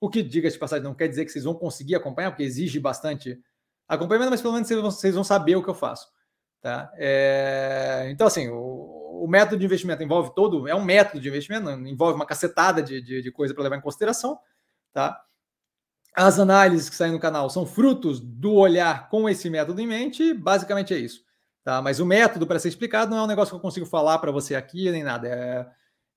O 0.00 0.08
que, 0.08 0.22
diga 0.22 0.50
de 0.50 0.58
passagem, 0.58 0.82
não 0.82 0.94
quer 0.94 1.08
dizer 1.08 1.24
que 1.26 1.30
vocês 1.30 1.44
vão 1.44 1.54
conseguir 1.54 1.94
acompanhar, 1.94 2.30
porque 2.30 2.42
exige 2.42 2.80
bastante 2.80 3.38
acompanhamento, 3.86 4.30
mas 4.30 4.40
pelo 4.40 4.54
menos 4.54 4.68
vocês 4.68 5.14
vão, 5.14 5.24
saber 5.24 5.56
o 5.56 5.62
que 5.62 5.68
eu 5.68 5.74
faço. 5.74 6.08
Tá? 6.62 6.90
É... 6.96 8.08
Então, 8.10 8.26
assim, 8.26 8.48
o, 8.48 9.24
o, 9.24 9.28
método 9.28 9.58
de 9.58 9.64
investimento 9.64 10.02
envolve 10.02 10.34
todo, 10.34 10.66
é 10.66 10.74
um 10.74 10.84
método 10.84 11.20
de 11.20 11.28
investimento, 11.28 11.68
envolve 11.70 12.14
uma 12.14 12.26
cacetada 12.26 12.82
de, 12.82 13.02
de, 13.02 13.22
de 13.22 13.30
coisa 13.30 13.52
para 13.52 13.62
levar 13.62 13.76
em 13.76 13.82
consideração. 13.82 14.38
Tá? 14.92 15.22
As 16.14 16.38
análises 16.38 16.88
que 16.88 16.96
saem 16.96 17.12
no 17.12 17.20
canal 17.20 17.50
são 17.50 17.66
frutos 17.66 18.20
do 18.20 18.54
olhar 18.54 19.08
com 19.08 19.28
esse 19.28 19.48
método 19.50 19.80
em 19.80 19.86
mente, 19.86 20.32
basicamente 20.34 20.94
é 20.94 20.98
isso. 20.98 21.22
Tá? 21.62 21.82
Mas 21.82 22.00
o 22.00 22.06
método 22.06 22.46
para 22.46 22.58
ser 22.58 22.68
explicado 22.68 23.10
não 23.10 23.18
é 23.18 23.22
um 23.22 23.28
negócio 23.28 23.52
que 23.52 23.56
eu 23.56 23.60
consigo 23.60 23.86
falar 23.86 24.18
para 24.18 24.32
você 24.32 24.54
aqui, 24.54 24.90
nem 24.90 25.02
nada. 25.02 25.28
É, 25.28 25.66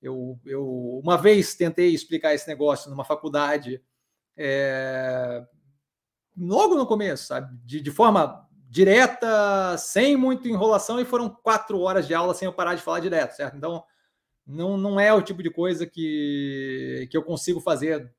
eu, 0.03 0.37
eu 0.45 0.99
uma 1.01 1.17
vez 1.17 1.55
tentei 1.55 1.93
explicar 1.93 2.33
esse 2.33 2.47
negócio 2.47 2.91
numa 2.91 3.05
faculdade, 3.05 3.81
é, 4.35 5.43
logo 6.37 6.75
no 6.75 6.85
começo, 6.85 7.27
sabe? 7.27 7.57
De, 7.63 7.79
de 7.79 7.89
forma 7.89 8.45
direta, 8.69 9.77
sem 9.77 10.17
muita 10.17 10.49
enrolação, 10.49 10.99
e 10.99 11.05
foram 11.05 11.29
quatro 11.29 11.79
horas 11.79 12.05
de 12.05 12.13
aula 12.13 12.33
sem 12.33 12.45
eu 12.45 12.53
parar 12.53 12.75
de 12.75 12.81
falar 12.81 12.99
direto, 12.99 13.31
certo? 13.31 13.55
Então, 13.55 13.83
não, 14.45 14.77
não 14.77 14.99
é 14.99 15.13
o 15.13 15.21
tipo 15.21 15.41
de 15.41 15.49
coisa 15.49 15.85
que, 15.85 17.07
que 17.09 17.15
eu 17.15 17.23
consigo 17.23 17.61
fazer 17.61 18.11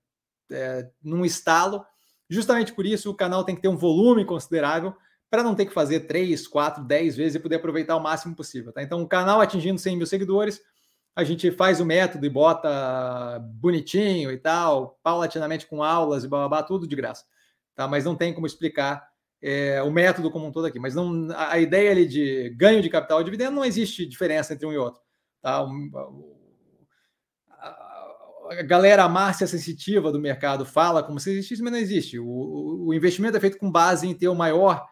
é, 0.50 0.88
num 1.02 1.24
estalo. 1.24 1.84
Justamente 2.30 2.72
por 2.72 2.86
isso, 2.86 3.10
o 3.10 3.16
canal 3.16 3.44
tem 3.44 3.54
que 3.54 3.60
ter 3.60 3.68
um 3.68 3.76
volume 3.76 4.24
considerável 4.24 4.94
para 5.28 5.42
não 5.42 5.54
ter 5.54 5.66
que 5.66 5.74
fazer 5.74 6.00
3, 6.00 6.46
4, 6.46 6.84
10 6.84 7.16
vezes 7.16 7.34
e 7.34 7.40
poder 7.40 7.56
aproveitar 7.56 7.96
o 7.96 8.02
máximo 8.02 8.34
possível. 8.34 8.72
Tá? 8.72 8.82
Então, 8.82 9.02
o 9.02 9.08
canal 9.08 9.40
atingindo 9.40 9.78
100 9.78 9.96
mil 9.96 10.06
seguidores, 10.06 10.62
a 11.16 11.22
gente 11.22 11.50
faz 11.52 11.80
o 11.80 11.86
método 11.86 12.26
e 12.26 12.30
bota 12.30 13.38
bonitinho 13.38 14.32
e 14.32 14.38
tal, 14.38 14.98
paulatinamente 15.02 15.66
com 15.66 15.82
aulas 15.82 16.24
e 16.24 16.28
blá 16.28 16.62
tudo 16.62 16.88
de 16.88 16.96
graça. 16.96 17.24
Tá? 17.74 17.86
Mas 17.86 18.04
não 18.04 18.16
tem 18.16 18.34
como 18.34 18.46
explicar 18.46 19.06
é, 19.40 19.82
o 19.82 19.90
método 19.90 20.30
como 20.30 20.46
um 20.46 20.52
todo 20.52 20.66
aqui. 20.66 20.78
Mas 20.78 20.94
não, 20.94 21.28
a 21.36 21.58
ideia 21.58 21.90
ali 21.90 22.06
de 22.06 22.50
ganho 22.56 22.82
de 22.82 22.90
capital 22.90 23.20
e 23.20 23.24
dividendo 23.24 23.54
não 23.54 23.64
existe 23.64 24.06
diferença 24.06 24.54
entre 24.54 24.66
um 24.66 24.72
e 24.72 24.78
outro. 24.78 25.00
Tá? 25.40 25.64
a 28.50 28.62
galera 28.62 29.08
márcia 29.08 29.46
sensitiva 29.46 30.12
do 30.12 30.20
mercado 30.20 30.66
fala 30.66 31.02
como 31.02 31.18
se 31.18 31.30
existisse, 31.30 31.62
mas 31.62 31.72
não 31.72 31.78
existe. 31.78 32.18
O, 32.18 32.86
o 32.86 32.94
investimento 32.94 33.36
é 33.36 33.40
feito 33.40 33.58
com 33.58 33.70
base 33.70 34.06
em 34.06 34.14
ter 34.14 34.28
o 34.28 34.34
maior 34.34 34.86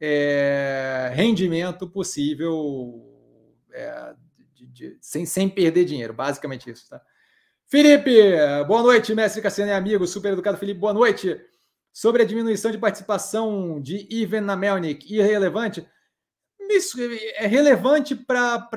é, 0.00 1.10
rendimento 1.14 1.88
possível 1.88 3.02
é, 3.72 4.14
de, 4.70 4.96
sem, 5.00 5.26
sem 5.26 5.48
perder 5.48 5.84
dinheiro, 5.84 6.12
basicamente 6.12 6.70
isso. 6.70 6.88
Tá? 6.88 7.00
Felipe, 7.66 8.10
boa 8.66 8.82
noite, 8.82 9.14
mestre 9.14 9.42
Cassiano 9.42 9.70
e 9.70 9.74
amigo, 9.74 10.06
super 10.06 10.32
educado 10.32 10.58
Felipe, 10.58 10.80
boa 10.80 10.92
noite. 10.92 11.40
Sobre 11.92 12.22
a 12.22 12.24
diminuição 12.24 12.70
de 12.70 12.78
participação 12.78 13.80
de 13.80 14.06
Ivan 14.10 14.42
na 14.42 14.56
Melnick, 14.56 15.12
irrelevante? 15.12 15.86
Isso 16.58 16.96
é 17.34 17.46
relevante 17.46 18.14
para 18.14 18.68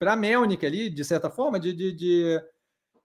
a 0.00 0.16
Melnick 0.16 0.64
ali, 0.64 0.88
de 0.88 1.04
certa 1.04 1.28
forma, 1.28 1.60
de, 1.60 1.72
de, 1.74 1.92
de, 1.92 2.42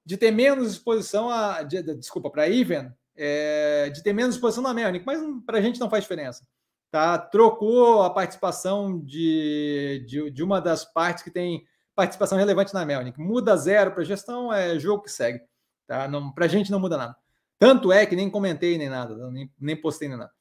de 0.05 0.17
ter 0.17 0.31
menos 0.31 0.71
exposição 0.71 1.29
a. 1.29 1.63
De, 1.63 1.83
desculpa, 1.95 2.29
para 2.29 2.47
Ivan, 2.47 2.93
é, 3.15 3.89
de 3.89 4.01
ter 4.01 4.13
menos 4.13 4.35
exposição 4.35 4.63
na 4.63 4.73
Melnick, 4.73 5.05
mas 5.05 5.19
para 5.45 5.57
a 5.57 5.61
gente 5.61 5.79
não 5.79 5.89
faz 5.89 6.03
diferença 6.03 6.45
tá? 6.95 7.17
Trocou 7.17 8.03
a 8.03 8.09
participação 8.09 8.97
de, 8.97 10.05
de, 10.07 10.31
de 10.31 10.41
uma 10.41 10.61
das 10.61 10.85
partes 10.85 11.21
que 11.21 11.29
tem 11.29 11.65
participação 11.93 12.37
relevante 12.37 12.73
na 12.73 12.85
Melnick. 12.85 13.19
Muda 13.19 13.57
zero 13.57 13.91
para 13.91 14.05
gestão, 14.05 14.53
é 14.53 14.79
jogo 14.79 15.03
que 15.03 15.11
segue. 15.11 15.41
Tá? 15.85 16.09
Para 16.33 16.45
a 16.45 16.47
gente 16.47 16.71
não 16.71 16.79
muda 16.79 16.95
nada. 16.95 17.13
Tanto 17.59 17.91
é 17.91 18.05
que 18.05 18.15
nem 18.15 18.29
comentei 18.29 18.77
nem 18.77 18.87
nada, 18.87 19.29
nem, 19.29 19.51
nem 19.59 19.75
postei 19.75 20.07
nem 20.07 20.17
nada. 20.17 20.31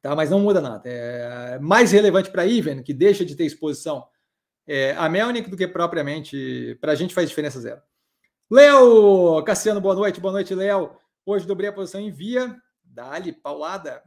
Tá? 0.00 0.16
Mas 0.16 0.30
não 0.30 0.40
muda 0.40 0.62
nada. 0.62 0.82
É 0.88 1.58
mais 1.58 1.92
relevante 1.92 2.30
para 2.30 2.40
a 2.40 2.48
Even, 2.48 2.82
que 2.82 2.94
deixa 2.94 3.22
de 3.22 3.36
ter 3.36 3.44
exposição, 3.44 4.06
é, 4.66 4.92
a 4.92 5.10
Melnick 5.10 5.50
do 5.50 5.58
que 5.58 5.68
propriamente. 5.68 6.78
Para 6.80 6.92
a 6.92 6.94
gente 6.94 7.12
faz 7.12 7.28
diferença 7.28 7.60
zero. 7.60 7.82
Léo 8.50 9.42
Cassiano, 9.44 9.78
boa 9.78 9.94
noite. 9.94 10.22
Boa 10.22 10.32
noite, 10.32 10.54
Léo. 10.54 10.96
Hoje 11.26 11.46
dobrei 11.46 11.68
a 11.68 11.72
posição 11.72 12.00
em 12.00 12.10
via. 12.10 12.56
Dali, 12.82 13.30
paulada 13.30 14.02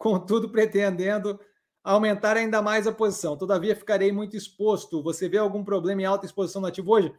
contudo 0.00 0.48
pretendendo 0.48 1.38
aumentar 1.84 2.34
ainda 2.34 2.62
mais 2.62 2.86
a 2.86 2.92
posição. 2.92 3.36
Todavia, 3.36 3.76
ficarei 3.76 4.10
muito 4.10 4.34
exposto. 4.34 5.02
Você 5.02 5.28
vê 5.28 5.36
algum 5.36 5.62
problema 5.62 6.00
em 6.00 6.06
alta 6.06 6.24
exposição 6.24 6.62
no 6.62 6.68
ativo 6.68 6.90
hoje? 6.90 7.12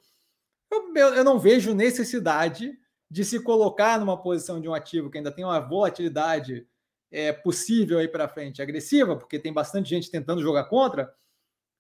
Eu, 0.72 0.96
eu, 0.96 1.24
não 1.24 1.38
vejo 1.38 1.76
necessidade 1.76 2.74
de 3.10 3.24
se 3.24 3.40
colocar 3.40 4.00
numa 4.00 4.20
posição 4.20 4.60
de 4.60 4.68
um 4.68 4.74
ativo 4.74 5.12
que 5.12 5.20
ainda 5.20 5.32
tem 5.32 5.46
uma 5.46 5.60
volatilidade 5.60 6.66
é, 7.12 7.32
possível 7.32 8.00
aí 8.00 8.08
para 8.08 8.28
frente, 8.28 8.64
agressiva, 8.64 9.16
porque 9.16 9.38
tem 9.38 9.54
bastante 9.54 9.90
gente 9.90 10.10
tentando 10.10 10.42
jogar 10.42 10.64
contra, 10.64 11.14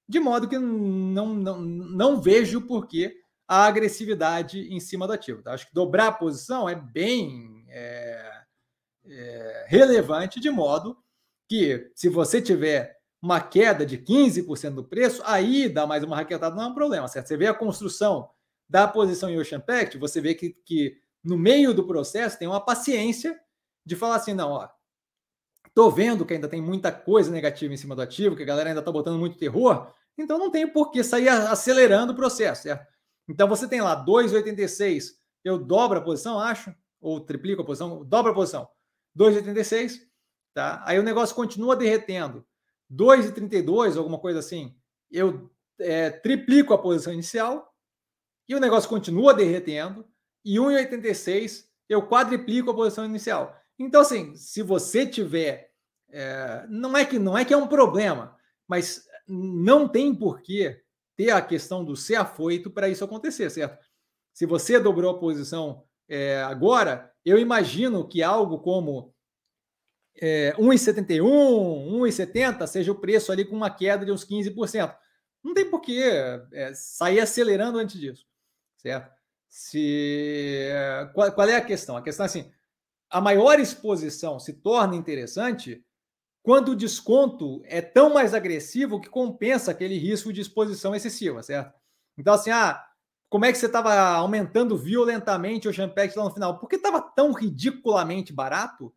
de 0.08 0.20
modo 0.20 0.48
que 0.48 0.60
não, 0.60 1.34
não, 1.34 1.62
não 1.62 2.22
vejo 2.22 2.62
por 2.62 2.86
que 2.86 3.16
a 3.48 3.66
agressividade 3.66 4.72
em 4.72 4.80
cima 4.80 5.08
do 5.08 5.14
ativo. 5.14 5.42
Tá? 5.42 5.54
Acho 5.54 5.68
que 5.68 5.74
dobrar 5.74 6.10
a 6.10 6.14
posição 6.14 6.70
é 6.70 6.76
bem. 6.76 7.66
É 7.70 8.41
é, 9.12 9.66
relevante, 9.68 10.40
de 10.40 10.50
modo 10.50 10.98
que, 11.48 11.92
se 11.96 12.10
você 12.10 12.42
tiver 12.42 12.98
uma 13.22 13.40
queda 13.40 13.86
de 13.86 13.98
15% 13.98 14.72
do 14.74 14.84
preço, 14.84 15.22
aí 15.26 15.70
dá 15.70 15.86
mais 15.86 16.04
uma 16.04 16.16
raquetada, 16.16 16.56
não 16.56 16.64
é 16.64 16.68
um 16.68 16.74
problema, 16.74 17.08
certo? 17.08 17.28
Você 17.28 17.38
vê 17.38 17.48
a 17.48 17.54
construção 17.54 18.30
da 18.68 18.88
posição 18.88 19.30
em 19.30 19.38
Ocean 19.38 19.60
Pact, 19.60 19.98
você 19.98 20.20
vê 20.20 20.34
que, 20.34 20.56
que 20.66 20.98
no 21.24 21.38
meio 21.38 21.74
do 21.74 21.86
processo 21.86 22.40
tem 22.40 22.48
uma 22.48 22.64
paciência 22.64 23.40
de 23.86 23.96
falar 23.96 24.16
assim, 24.16 24.34
não, 24.34 24.52
ó, 24.52 24.70
tô 25.74 25.92
vendo 25.92 26.26
que 26.26 26.34
ainda 26.34 26.48
tem 26.48 26.62
muita 26.62 26.92
coisa 26.92 27.30
negativa 27.32 27.74
em 27.74 27.78
cima 27.78 27.96
do 27.96 28.02
ativo, 28.02 28.36
que 28.36 28.44
a 28.44 28.46
galera 28.46 28.70
ainda 28.70 28.82
tá 28.82 28.92
botando 28.92 29.20
muito 29.20 29.38
terror, 29.38 29.94
então 30.18 30.40
não 30.40 30.50
tem 30.50 30.68
por 30.68 30.90
que 30.90 31.04
sair 31.04 31.30
acelerando 31.30 32.14
o 32.14 32.16
processo, 32.16 32.64
certo? 32.64 32.88
Então 33.28 33.48
você 33.48 33.68
tem 33.68 33.82
lá 33.82 34.04
2,86, 34.06 35.12
eu 35.44 35.58
dobro 35.58 36.00
a 36.00 36.02
posição, 36.02 36.40
acho, 36.40 36.74
ou 37.00 37.20
triplico 37.20 37.62
a 37.62 37.66
posição, 37.66 38.04
dobro 38.04 38.32
a 38.32 38.36
posição. 38.36 38.68
2,86, 39.18 40.02
tá? 40.54 40.84
Aí 40.86 41.00
o 41.00 41.04
negócio 41.04 41.36
continua 41.36 41.76
derretendo. 41.76 42.46
2,32, 42.92 43.98
alguma 43.98 44.20
coisa 44.20 44.40
assim, 44.40 44.76
eu 45.10 45.50
é, 45.80 46.10
triplico 46.10 46.74
a 46.74 46.78
posição 46.78 47.14
inicial 47.14 47.74
e 48.48 48.56
o 48.56 48.60
negócio 48.60 48.90
continua 48.90 49.34
derretendo. 49.34 50.06
E 50.44 50.56
1,86 50.56 51.66
eu 51.88 52.08
quadriplico 52.08 52.72
a 52.72 52.74
posição 52.74 53.06
inicial. 53.06 53.56
Então, 53.78 54.02
assim, 54.02 54.36
se 54.36 54.62
você 54.62 55.06
tiver. 55.06 55.72
É, 56.10 56.66
não, 56.70 56.96
é 56.96 57.06
que, 57.06 57.18
não 57.18 57.38
é 57.38 57.46
que 57.46 57.54
é 57.54 57.58
um 57.58 57.68
problema, 57.68 58.36
mas 58.68 59.06
não 59.28 59.88
tem 59.88 60.14
porquê 60.14 60.82
ter 61.16 61.32
a 61.32 61.42
questão 61.42 61.86
do 61.86 61.96
ser 61.96 62.16
afoito 62.16 62.70
para 62.70 62.90
isso 62.90 63.04
acontecer, 63.04 63.50
certo? 63.50 63.86
Se 64.34 64.46
você 64.46 64.80
dobrou 64.80 65.12
a 65.12 65.20
posição 65.20 65.84
é, 66.08 66.42
agora, 66.44 67.11
eu 67.26 67.38
imagino 67.38 68.08
que 68.08 68.24
algo 68.24 68.60
como 68.60 69.14
é, 70.22 70.54
1,71, 70.58 71.22
1,70 71.22 72.68
seja 72.68 72.92
o 72.92 73.00
preço 73.00 73.32
ali 73.32 73.46
com 73.46 73.56
uma 73.56 73.70
queda 73.70 74.06
de 74.06 74.12
uns 74.12 74.26
15%. 74.26 74.96
Não 75.44 75.54
tem 75.54 75.70
por 75.70 75.82
que 75.82 76.02
é, 76.04 76.74
sair 76.74 77.20
acelerando 77.20 77.80
antes 77.80 78.00
disso, 78.00 78.26
certo? 78.78 79.12
Se, 79.50 80.70
qual, 81.14 81.32
qual 81.32 81.50
é 81.50 81.56
a 81.56 81.66
questão? 81.66 81.98
A 81.98 82.02
questão 82.02 82.26
é 82.26 82.28
assim, 82.28 82.52
a 83.10 83.20
maior 83.20 83.60
exposição 83.60 84.40
se 84.40 84.54
torna 84.54 84.96
interessante 84.96 85.84
quando 86.44 86.70
o 86.70 86.76
desconto 86.76 87.62
é 87.66 87.82
tão 87.82 88.14
mais 88.14 88.34
agressivo 88.34 89.02
que 89.02 89.10
compensa 89.10 89.72
aquele 89.72 89.98
risco 89.98 90.32
de 90.32 90.42
exposição 90.42 90.96
excessiva, 90.96 91.44
certo? 91.44 91.74
Então, 92.18 92.34
assim, 92.34 92.50
ah, 92.50 92.84
como 93.32 93.46
é 93.46 93.52
que 93.54 93.58
você 93.58 93.68
estava 93.68 93.94
aumentando 93.94 94.78
violentamente 94.78 95.66
o 95.66 95.74
Champect 95.74 96.18
lá 96.18 96.26
no 96.26 96.34
final? 96.34 96.60
Porque 96.60 96.76
estava 96.76 97.02
tão 97.02 97.32
ridiculamente 97.32 98.34
barato 98.34 98.94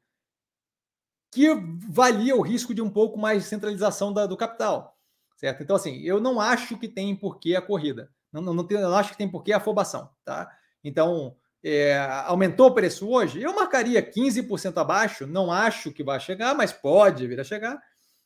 que 1.31 1.55
valia 1.89 2.35
o 2.35 2.43
risco 2.43 2.75
de 2.75 2.83
um 2.83 2.91
pouco 2.91 3.17
mais 3.17 3.45
de 3.45 3.49
centralização 3.49 4.13
da, 4.13 4.27
do 4.27 4.37
capital, 4.37 4.99
certo? 5.37 5.63
Então, 5.63 5.77
assim, 5.77 6.01
eu 6.01 6.21
não 6.21 6.41
acho 6.41 6.77
que 6.77 6.89
tem 6.89 7.15
porquê 7.15 7.55
a 7.55 7.63
corrida. 7.63 8.11
Não, 8.33 8.43
não, 8.43 8.53
não, 8.53 8.65
tem, 8.67 8.81
não 8.81 8.97
acho 8.97 9.13
que 9.13 9.19
tem 9.19 9.31
porquê 9.31 9.53
a 9.53 9.59
afobação, 9.59 10.11
tá? 10.25 10.51
Então, 10.83 11.37
é, 11.63 11.97
aumentou 12.27 12.67
o 12.67 12.75
preço 12.75 13.09
hoje? 13.09 13.41
Eu 13.41 13.55
marcaria 13.55 14.03
15% 14.03 14.77
abaixo, 14.79 15.29
não 15.29 15.53
acho 15.53 15.93
que 15.93 16.03
vai 16.03 16.19
chegar, 16.19 16.57
mas 16.57 16.73
pode 16.73 17.25
vir 17.29 17.39
a 17.39 17.45
chegar. 17.45 17.81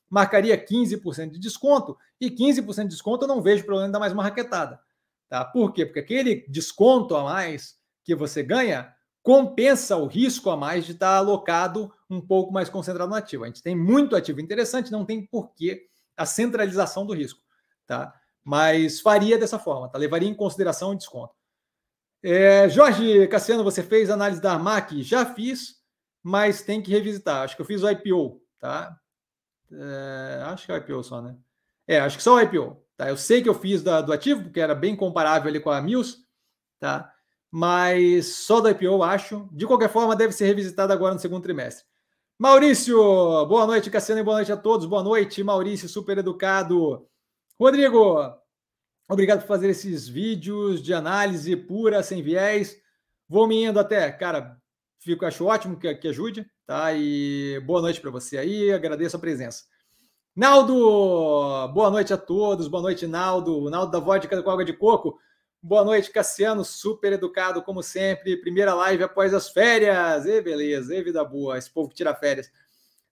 Marcaria 0.08 0.56
15% 0.56 1.32
de 1.32 1.38
desconto, 1.38 1.98
e 2.18 2.30
15% 2.30 2.84
de 2.84 2.88
desconto 2.88 3.24
eu 3.24 3.28
não 3.28 3.42
vejo 3.42 3.66
problema 3.66 3.90
em 3.90 3.92
dar 3.92 4.00
mais 4.00 4.14
uma 4.14 4.22
raquetada. 4.22 4.80
Tá? 5.28 5.44
Por 5.44 5.72
quê? 5.72 5.84
Porque 5.84 6.00
aquele 6.00 6.46
desconto 6.48 7.14
a 7.14 7.22
mais 7.22 7.76
que 8.02 8.14
você 8.14 8.42
ganha 8.42 8.94
compensa 9.22 9.96
o 9.96 10.06
risco 10.06 10.48
a 10.48 10.56
mais 10.56 10.86
de 10.86 10.92
estar 10.92 11.16
alocado 11.16 11.92
um 12.08 12.20
pouco 12.20 12.52
mais 12.52 12.70
concentrado 12.70 13.10
no 13.10 13.16
ativo. 13.16 13.44
A 13.44 13.46
gente 13.46 13.62
tem 13.62 13.76
muito 13.76 14.16
ativo 14.16 14.40
interessante, 14.40 14.90
não 14.90 15.04
tem 15.04 15.26
porquê 15.26 15.86
a 16.16 16.24
centralização 16.24 17.04
do 17.04 17.12
risco, 17.12 17.40
tá? 17.86 18.14
Mas 18.42 19.00
faria 19.00 19.36
dessa 19.36 19.58
forma, 19.58 19.88
tá? 19.90 19.98
Levaria 19.98 20.28
em 20.28 20.34
consideração 20.34 20.92
o 20.92 20.96
desconto. 20.96 21.34
É, 22.22 22.68
Jorge 22.68 23.28
Cassiano, 23.28 23.62
você 23.62 23.82
fez 23.82 24.08
análise 24.08 24.40
da 24.40 24.54
Armac? 24.54 25.02
Já 25.02 25.26
fiz, 25.26 25.76
mas 26.22 26.62
tem 26.62 26.80
que 26.80 26.90
revisitar. 26.90 27.42
Acho 27.42 27.54
que 27.54 27.62
eu 27.62 27.66
fiz 27.66 27.82
o 27.82 27.90
IPO, 27.90 28.40
tá? 28.58 28.98
É, 29.70 30.42
acho 30.46 30.64
que 30.64 30.72
é 30.72 30.74
o 30.74 30.78
IPO 30.78 31.02
só, 31.04 31.20
né? 31.20 31.36
É, 31.86 32.00
acho 32.00 32.16
que 32.16 32.22
só 32.22 32.36
o 32.36 32.40
IPO. 32.40 32.82
Tá? 32.98 33.08
Eu 33.08 33.16
sei 33.16 33.42
que 33.42 33.48
eu 33.48 33.54
fiz 33.54 33.82
da, 33.82 34.02
do 34.02 34.12
ativo, 34.12 34.42
porque 34.42 34.60
era 34.60 34.74
bem 34.74 34.94
comparável 34.94 35.48
ali 35.48 35.60
com 35.60 35.70
a 35.70 35.80
Mills, 35.80 36.18
tá? 36.78 37.10
mas 37.50 38.26
só 38.26 38.60
do 38.60 38.68
IPO, 38.68 39.02
acho. 39.02 39.48
De 39.52 39.66
qualquer 39.66 39.88
forma, 39.88 40.14
deve 40.14 40.32
ser 40.32 40.46
revisitado 40.46 40.92
agora 40.92 41.14
no 41.14 41.20
segundo 41.20 41.42
trimestre. 41.42 41.84
Maurício, 42.38 42.96
boa 43.46 43.66
noite, 43.66 43.90
Cassiano, 43.90 44.20
e 44.20 44.24
boa 44.24 44.36
noite 44.36 44.52
a 44.52 44.56
todos. 44.56 44.86
Boa 44.86 45.02
noite, 45.02 45.42
Maurício, 45.42 45.88
super 45.88 46.18
educado. 46.18 47.08
Rodrigo, 47.58 48.32
obrigado 49.08 49.40
por 49.40 49.48
fazer 49.48 49.70
esses 49.70 50.06
vídeos 50.06 50.82
de 50.82 50.94
análise 50.94 51.56
pura, 51.56 52.02
sem 52.02 52.22
viés. 52.22 52.76
Vou 53.28 53.46
me 53.48 53.64
indo 53.64 53.80
até, 53.80 54.10
cara, 54.12 54.56
fico, 55.00 55.26
acho 55.26 55.44
ótimo 55.44 55.78
que, 55.78 55.92
que 55.96 56.08
ajude, 56.08 56.48
tá? 56.66 56.92
E 56.94 57.60
boa 57.66 57.80
noite 57.80 58.00
para 58.00 58.10
você 58.10 58.38
aí, 58.38 58.72
agradeço 58.72 59.16
a 59.16 59.20
presença. 59.20 59.64
Naldo, 60.38 61.66
boa 61.74 61.90
noite 61.90 62.14
a 62.14 62.16
todos. 62.16 62.68
Boa 62.68 62.80
noite, 62.80 63.08
Naldo. 63.08 63.68
Naldo 63.68 63.90
da 63.90 63.98
Vodka 63.98 64.40
com 64.40 64.48
água 64.48 64.64
de 64.64 64.72
coco. 64.72 65.18
Boa 65.60 65.84
noite, 65.84 66.12
Cassiano, 66.12 66.64
super 66.64 67.14
educado 67.14 67.60
como 67.60 67.82
sempre. 67.82 68.36
Primeira 68.36 68.72
live 68.72 69.02
após 69.02 69.34
as 69.34 69.48
férias. 69.48 70.26
E 70.26 70.40
beleza, 70.40 70.94
e 70.94 71.02
vida 71.02 71.24
boa, 71.24 71.58
esse 71.58 71.68
povo 71.68 71.88
que 71.88 71.96
tira 71.96 72.14
férias. 72.14 72.52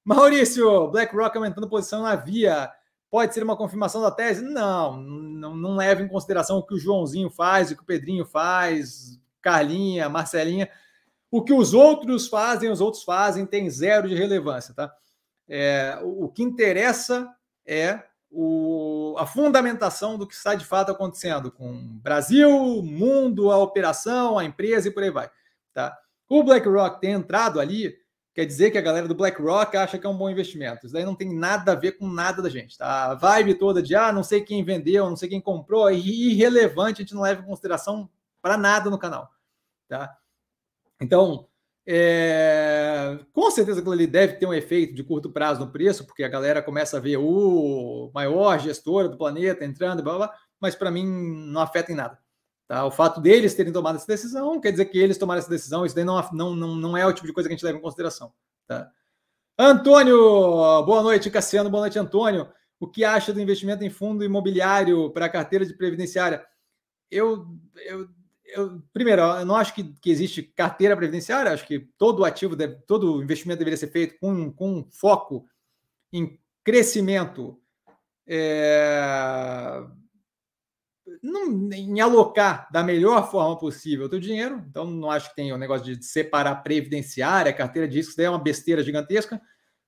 Maurício, 0.04 0.86
BlackRock 0.86 1.36
aumentando 1.36 1.68
posição 1.68 2.02
na 2.02 2.14
via. 2.14 2.70
Pode 3.10 3.34
ser 3.34 3.42
uma 3.42 3.56
confirmação 3.56 4.00
da 4.00 4.12
tese? 4.12 4.44
Não, 4.44 4.96
não, 4.96 5.56
não 5.56 5.74
leva 5.74 6.02
em 6.02 6.08
consideração 6.08 6.58
o 6.58 6.62
que 6.62 6.74
o 6.74 6.78
Joãozinho 6.78 7.28
faz, 7.28 7.72
o 7.72 7.76
que 7.76 7.82
o 7.82 7.86
Pedrinho 7.86 8.24
faz, 8.24 9.20
Carlinha, 9.42 10.08
Marcelinha. 10.08 10.70
O 11.28 11.42
que 11.42 11.52
os 11.52 11.74
outros 11.74 12.28
fazem, 12.28 12.70
os 12.70 12.80
outros 12.80 13.02
fazem, 13.02 13.44
tem 13.44 13.68
zero 13.68 14.08
de 14.08 14.14
relevância, 14.14 14.72
tá? 14.72 14.94
É, 15.48 15.98
o, 16.02 16.24
o 16.24 16.28
que 16.28 16.43
interessa 16.43 17.32
é 17.64 18.02
o, 18.31 19.14
a 19.18 19.27
fundamentação 19.27 20.18
do 20.18 20.27
que 20.27 20.35
está 20.35 20.55
de 20.55 20.64
fato 20.64 20.93
acontecendo 20.93 21.51
com 21.51 21.98
Brasil, 22.02 22.51
mundo, 22.82 23.51
a 23.51 23.59
operação, 23.59 24.39
a 24.39 24.44
empresa 24.44 24.89
e 24.89 24.90
por 24.90 25.02
aí 25.02 25.10
vai. 25.10 25.31
Tá? 25.73 25.97
O 26.28 26.43
BlackRock 26.43 27.01
ter 27.01 27.10
entrado 27.10 27.60
ali 27.60 27.97
quer 28.35 28.44
dizer 28.44 28.70
que 28.70 28.77
a 28.77 28.82
galera 28.82 29.09
do 29.09 29.14
BlackRock 29.14 29.74
acha 29.78 29.98
que 29.98 30.06
é 30.06 30.10
um 30.10 30.16
bom 30.16 30.28
investimento. 30.28 30.85
Isso 30.85 30.93
daí 30.93 31.06
não 31.06 31.14
tem 31.14 31.35
nada 31.35 31.73
a 31.73 31.74
ver 31.74 31.93
com 31.93 32.06
nada 32.06 32.43
da 32.43 32.51
gente. 32.51 32.77
Tá? 32.77 33.12
A 33.12 33.14
vibe 33.14 33.55
toda 33.55 33.82
de 33.82 33.94
ah, 33.94 34.12
não 34.12 34.23
sei 34.23 34.43
quem 34.43 34.62
vendeu, 34.62 35.09
não 35.09 35.16
sei 35.16 35.31
quem 35.31 35.40
comprou, 35.40 35.89
é 35.89 35.94
irrelevante, 35.94 37.01
a 37.01 37.05
gente 37.05 37.14
não 37.14 37.23
leva 37.23 37.40
em 37.40 37.47
consideração 37.47 38.10
para 38.43 38.59
nada 38.59 38.90
no 38.90 38.98
canal. 38.98 39.31
Tá? 39.89 40.14
Então, 41.01 41.48
é... 41.86 43.18
com 43.32 43.50
certeza 43.50 43.78
aquilo 43.78 43.94
ali 43.94 44.06
deve 44.06 44.34
ter 44.34 44.46
um 44.46 44.54
efeito 44.54 44.94
de 44.94 45.04
curto 45.04 45.30
prazo 45.30 45.60
no 45.60 45.70
preço, 45.70 46.04
porque 46.04 46.24
a 46.24 46.28
galera 46.28 46.60
começa 46.60 46.96
a 46.96 47.00
ver 47.00 47.16
o 47.18 48.10
maior 48.12 48.58
gestor 48.58 49.08
do 49.08 49.16
planeta 49.16 49.64
entrando, 49.64 50.02
blá, 50.02 50.16
blá, 50.16 50.34
mas 50.60 50.74
para 50.74 50.90
mim 50.90 51.06
não 51.06 51.60
afeta 51.60 51.92
em 51.92 51.94
nada. 51.94 52.18
Tá? 52.66 52.84
O 52.84 52.90
fato 52.90 53.20
deles 53.20 53.54
terem 53.54 53.72
tomado 53.72 53.96
essa 53.96 54.06
decisão 54.06 54.60
quer 54.60 54.72
dizer 54.72 54.86
que 54.86 54.98
eles 54.98 55.16
tomaram 55.16 55.38
essa 55.38 55.50
decisão, 55.50 55.86
isso 55.86 55.94
daí 55.94 56.04
não, 56.04 56.20
não, 56.32 56.56
não, 56.56 56.74
não 56.74 56.96
é 56.96 57.06
o 57.06 57.12
tipo 57.12 57.26
de 57.26 57.32
coisa 57.32 57.48
que 57.48 57.54
a 57.54 57.56
gente 57.56 57.64
leva 57.64 57.78
em 57.78 57.82
consideração. 57.82 58.32
Tá? 58.66 58.90
Antônio, 59.58 60.18
boa 60.84 61.02
noite, 61.02 61.30
Cassiano, 61.30 61.70
boa 61.70 61.82
noite, 61.82 61.98
Antônio. 61.98 62.48
O 62.78 62.86
que 62.86 63.04
acha 63.04 63.32
do 63.32 63.40
investimento 63.40 63.84
em 63.84 63.88
fundo 63.90 64.24
imobiliário 64.24 65.10
para 65.10 65.26
a 65.26 65.30
carteira 65.30 65.64
de 65.64 65.72
previdenciária? 65.72 66.44
Eu, 67.10 67.46
eu, 67.76 68.08
eu, 68.48 68.82
primeiro, 68.93 69.23
eu 69.23 69.44
não 69.44 69.56
acho 69.56 69.74
que, 69.74 69.85
que 70.01 70.10
existe 70.10 70.43
carteira 70.43 70.97
previdenciária, 70.97 71.52
acho 71.52 71.66
que 71.66 71.81
todo 71.98 72.24
ativo, 72.24 72.55
deve, 72.55 72.77
todo 72.86 73.23
investimento 73.23 73.59
deveria 73.59 73.77
ser 73.77 73.89
feito 73.89 74.18
com, 74.18 74.52
com 74.52 74.86
foco 74.90 75.47
em 76.12 76.39
crescimento. 76.64 77.60
É 78.27 79.82
não, 81.23 81.73
em 81.73 82.01
alocar 82.01 82.68
da 82.70 82.82
melhor 82.82 83.31
forma 83.31 83.59
possível 83.59 84.06
o 84.06 84.09
teu 84.09 84.20
dinheiro. 84.20 84.64
Então, 84.68 84.85
não 84.85 85.10
acho 85.10 85.31
que 85.31 85.36
tem 85.36 85.52
o 85.52 85.56
um 85.56 85.59
negócio 85.59 85.85
de 85.85 86.05
separar 86.05 86.56
previdenciária, 86.56 87.52
carteira 87.52 87.89
de 87.89 87.97
riscos, 87.97 88.16
daí 88.16 88.27
é 88.27 88.31
uma 88.31 88.43
besteira 88.43 88.82
gigantesca, 88.82 89.40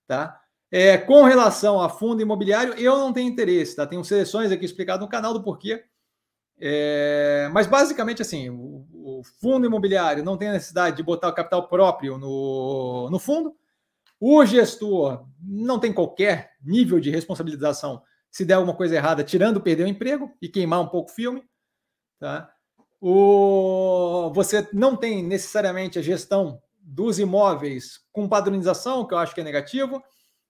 tá? 0.07 0.41
É, 0.71 0.99
com 0.99 1.23
relação 1.25 1.81
a 1.81 1.89
fundo 1.89 2.21
imobiliário, 2.21 2.75
eu 2.75 2.99
não 2.99 3.13
tenho 3.13 3.31
interesse, 3.31 3.75
tá? 3.75 3.87
Tenho 3.87 4.05
seleções 4.05 4.53
aqui 4.53 4.65
explicado 4.65 5.03
no 5.03 5.09
canal 5.09 5.33
do 5.33 5.43
porquê. 5.43 5.85
É, 6.61 7.49
mas 7.53 7.69
basicamente 7.69 8.21
assim, 8.21 8.51
o, 8.51 8.87
o, 8.93 9.23
fundo 9.41 9.67
imobiliário 9.67 10.25
não 10.25 10.37
tem 10.37 10.51
necessidade 10.51 10.97
de 10.97 11.05
botar 11.05 11.29
o 11.29 11.35
capital 11.35 11.69
próprio 11.69 12.19
no, 12.19 13.09
no 13.11 13.19
fundo. 13.19 13.55
O 14.21 14.45
gestor 14.45 15.25
não 15.41 15.79
tem 15.79 15.93
qualquer 15.93 16.53
nível 16.61 16.99
de 16.99 17.11
responsabilização 17.11 18.03
se 18.31 18.45
der 18.45 18.55
alguma 18.55 18.75
coisa 18.75 18.97
errada, 18.97 19.23
tirando 19.23 19.61
perder 19.61 19.85
o 19.85 19.89
emprego 19.89 20.31
e 20.43 20.49
queimar 20.49 20.81
um 20.81 20.89
pouco 20.89 21.11
o 21.11 21.15
filme. 21.15 21.45
Tá? 22.19 22.53
O, 23.01 24.31
você 24.35 24.69
não 24.73 24.97
tem 24.97 25.23
necessariamente 25.23 25.99
a 25.99 26.03
gestão 26.03 26.61
dos 26.81 27.19
imóveis 27.19 28.01
com 28.13 28.29
padronização, 28.29 29.07
que 29.07 29.15
eu 29.15 29.19
acho 29.19 29.35
que 29.35 29.41
é 29.41 29.45
negativo. 29.45 30.03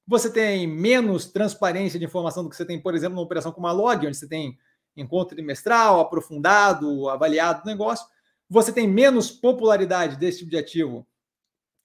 Você 0.07 0.33
tem 0.33 0.67
menos 0.67 1.27
transparência 1.27 1.99
de 1.99 2.07
informação 2.07 2.43
do 2.43 2.49
que 2.49 2.57
você 2.57 2.65
tem, 2.65 2.81
por 2.81 2.95
exemplo, 2.95 3.17
numa 3.17 3.25
operação 3.25 3.53
como 3.53 3.67
a 3.67 3.73
Log, 3.73 4.07
onde 4.07 4.17
você 4.17 4.27
tem 4.27 4.57
encontro 5.01 5.35
trimestral, 5.35 6.01
aprofundado, 6.01 7.09
avaliado 7.09 7.63
o 7.63 7.67
negócio. 7.67 8.07
Você 8.49 8.73
tem 8.73 8.89
menos 8.89 9.31
popularidade 9.31 10.17
desse 10.17 10.39
tipo 10.39 10.51
de 10.51 10.59
ativo, 10.59 11.07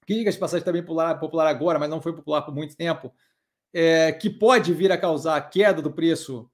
que, 0.06 0.14
diga-se 0.14 0.38
passagem, 0.38 0.64
também 0.64 0.82
popular, 0.82 1.18
popular 1.18 1.46
agora, 1.46 1.78
mas 1.78 1.88
não 1.88 2.00
foi 2.00 2.14
popular 2.14 2.42
por 2.42 2.54
muito 2.54 2.76
tempo, 2.76 3.12
é, 3.72 4.12
que 4.12 4.30
pode 4.30 4.72
vir 4.72 4.92
a 4.92 4.98
causar 4.98 5.40
queda 5.50 5.82
do 5.82 5.92
preço 5.92 6.50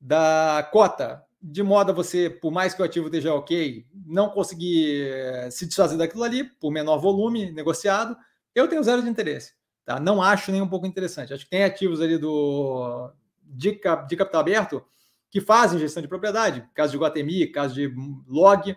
da 0.00 0.68
cota, 0.72 1.24
de 1.42 1.62
modo 1.62 1.90
a 1.90 1.94
você, 1.94 2.28
por 2.28 2.50
mais 2.50 2.74
que 2.74 2.82
o 2.82 2.84
ativo 2.84 3.06
esteja 3.06 3.34
ok, 3.34 3.86
não 4.06 4.28
conseguir 4.28 5.08
é, 5.08 5.50
se 5.50 5.66
desfazer 5.66 5.96
daquilo 5.96 6.24
ali, 6.24 6.44
por 6.44 6.70
menor 6.70 6.98
volume 6.98 7.50
negociado, 7.50 8.16
eu 8.54 8.68
tenho 8.68 8.82
zero 8.82 9.02
de 9.02 9.08
interesse. 9.08 9.54
Tá? 9.84 9.98
Não 9.98 10.22
acho 10.22 10.52
nem 10.52 10.62
um 10.62 10.68
pouco 10.68 10.86
interessante. 10.86 11.32
Acho 11.32 11.44
que 11.44 11.50
tem 11.50 11.64
ativos 11.64 12.00
ali 12.00 12.18
do, 12.18 13.10
de, 13.42 13.72
de 13.72 14.16
capital 14.16 14.40
aberto 14.40 14.84
que 15.30 15.40
fazem 15.40 15.78
gestão 15.78 16.02
de 16.02 16.08
propriedade, 16.08 16.68
caso 16.74 16.92
de 16.92 16.98
Guatemi, 16.98 17.46
caso 17.46 17.74
de 17.74 17.92
Log, 18.26 18.76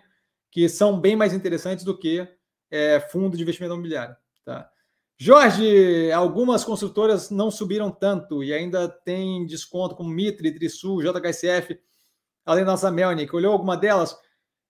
que 0.50 0.68
são 0.68 1.00
bem 1.00 1.16
mais 1.16 1.32
interessantes 1.32 1.84
do 1.84 1.98
que 1.98 2.26
é, 2.70 3.00
fundo 3.00 3.36
de 3.36 3.42
investimento 3.42 3.74
imobiliário. 3.74 4.16
Tá? 4.44 4.70
Jorge, 5.18 6.10
algumas 6.12 6.64
construtoras 6.64 7.30
não 7.30 7.50
subiram 7.50 7.90
tanto 7.90 8.42
e 8.42 8.52
ainda 8.52 8.88
tem 8.88 9.46
desconto 9.46 9.94
como 9.94 10.10
Mitre, 10.10 10.52
Trisul, 10.52 11.02
JHSF, 11.02 11.78
além 12.44 12.64
da 12.64 12.72
nossa 12.72 12.90
Melnick. 12.90 13.34
Olhou 13.34 13.52
alguma 13.52 13.76
delas? 13.76 14.16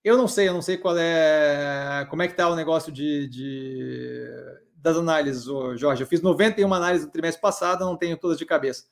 Eu 0.02 0.16
não 0.16 0.28
sei, 0.28 0.48
eu 0.48 0.52
não 0.52 0.62
sei 0.62 0.76
qual 0.76 0.96
é, 0.98 2.06
como 2.10 2.22
é 2.22 2.26
que 2.26 2.34
está 2.34 2.48
o 2.48 2.56
negócio 2.56 2.92
de, 2.92 3.26
de 3.28 4.28
das 4.76 4.96
análises, 4.98 5.44
Jorge. 5.78 6.02
Eu 6.02 6.06
fiz 6.06 6.20
91 6.20 6.72
análises 6.72 7.06
no 7.06 7.12
trimestre 7.12 7.40
passado, 7.40 7.86
não 7.86 7.96
tenho 7.96 8.18
todas 8.18 8.36
de 8.36 8.44
cabeça. 8.44 8.84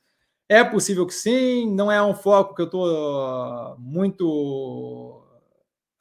É 0.49 0.63
possível 0.63 1.05
que 1.07 1.13
sim, 1.13 1.73
não 1.73 1.91
é 1.91 2.01
um 2.01 2.13
foco 2.13 2.53
que 2.53 2.61
eu 2.61 2.65
estou 2.65 3.77
muito. 3.79 5.23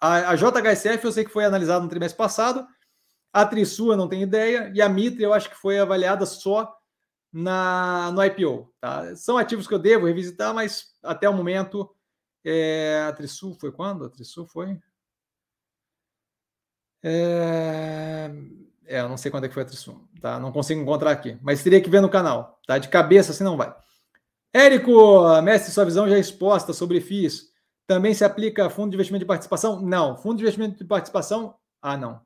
A, 0.01 0.31
a 0.31 0.36
JHSF 0.36 1.05
eu 1.05 1.12
sei 1.12 1.24
que 1.24 1.31
foi 1.31 1.44
analisada 1.44 1.82
no 1.82 1.89
trimestre 1.89 2.19
passado, 2.19 2.66
a 3.32 3.47
Trisul 3.47 3.93
eu 3.93 3.97
não 3.97 4.09
tenho 4.09 4.23
ideia. 4.23 4.70
E 4.74 4.82
a 4.82 4.89
Mitre 4.89 5.23
eu 5.23 5.32
acho 5.32 5.48
que 5.48 5.56
foi 5.56 5.78
avaliada 5.78 6.27
só 6.27 6.77
na, 7.32 8.10
no 8.12 8.23
IPO. 8.24 8.73
Tá? 8.81 9.16
São 9.16 9.39
ativos 9.39 9.66
que 9.66 9.74
eu 9.74 9.78
devo 9.78 10.06
revisitar, 10.06 10.52
mas 10.55 10.93
até 11.02 11.28
o 11.28 11.35
momento. 11.35 11.94
É, 12.44 13.05
a 13.09 13.12
Trisul 13.12 13.55
foi 13.55 13.70
quando? 13.70 14.05
A 14.05 14.10
Trisul 14.10 14.47
foi. 14.47 14.77
É, 17.05 18.31
é, 18.85 19.01
eu 19.01 19.09
não 19.09 19.16
sei 19.16 19.31
quando 19.31 19.44
é 19.44 19.48
que 19.48 19.55
foi 19.55 19.62
a 19.62 19.66
Trisul, 19.66 20.09
tá? 20.20 20.39
Não 20.39 20.52
consigo 20.52 20.81
encontrar 20.81 21.10
aqui, 21.12 21.39
mas 21.40 21.62
teria 21.62 21.81
que 21.81 21.90
ver 21.90 22.01
no 22.01 22.10
canal, 22.10 22.60
tá? 22.66 22.78
De 22.78 22.89
cabeça 22.89 23.32
assim 23.32 23.44
não 23.44 23.56
vai. 23.56 23.74
Érico, 24.53 25.41
mestre, 25.43 25.73
sua 25.73 25.85
visão 25.85 26.09
já 26.09 26.16
é 26.16 26.20
exposta 26.20 26.73
sobre 26.73 27.01
FIIs. 27.01 27.51
Também 27.87 28.15
se 28.15 28.24
aplica 28.24 28.70
fundo 28.70 28.91
de 28.91 28.97
investimento 28.97 29.24
de 29.24 29.29
participação? 29.29 29.81
Não. 29.81 30.16
Fundo 30.16 30.37
de 30.37 30.43
investimento 30.43 30.79
de 30.79 30.85
participação? 30.85 31.57
Ah, 31.81 31.97
não 31.97 32.20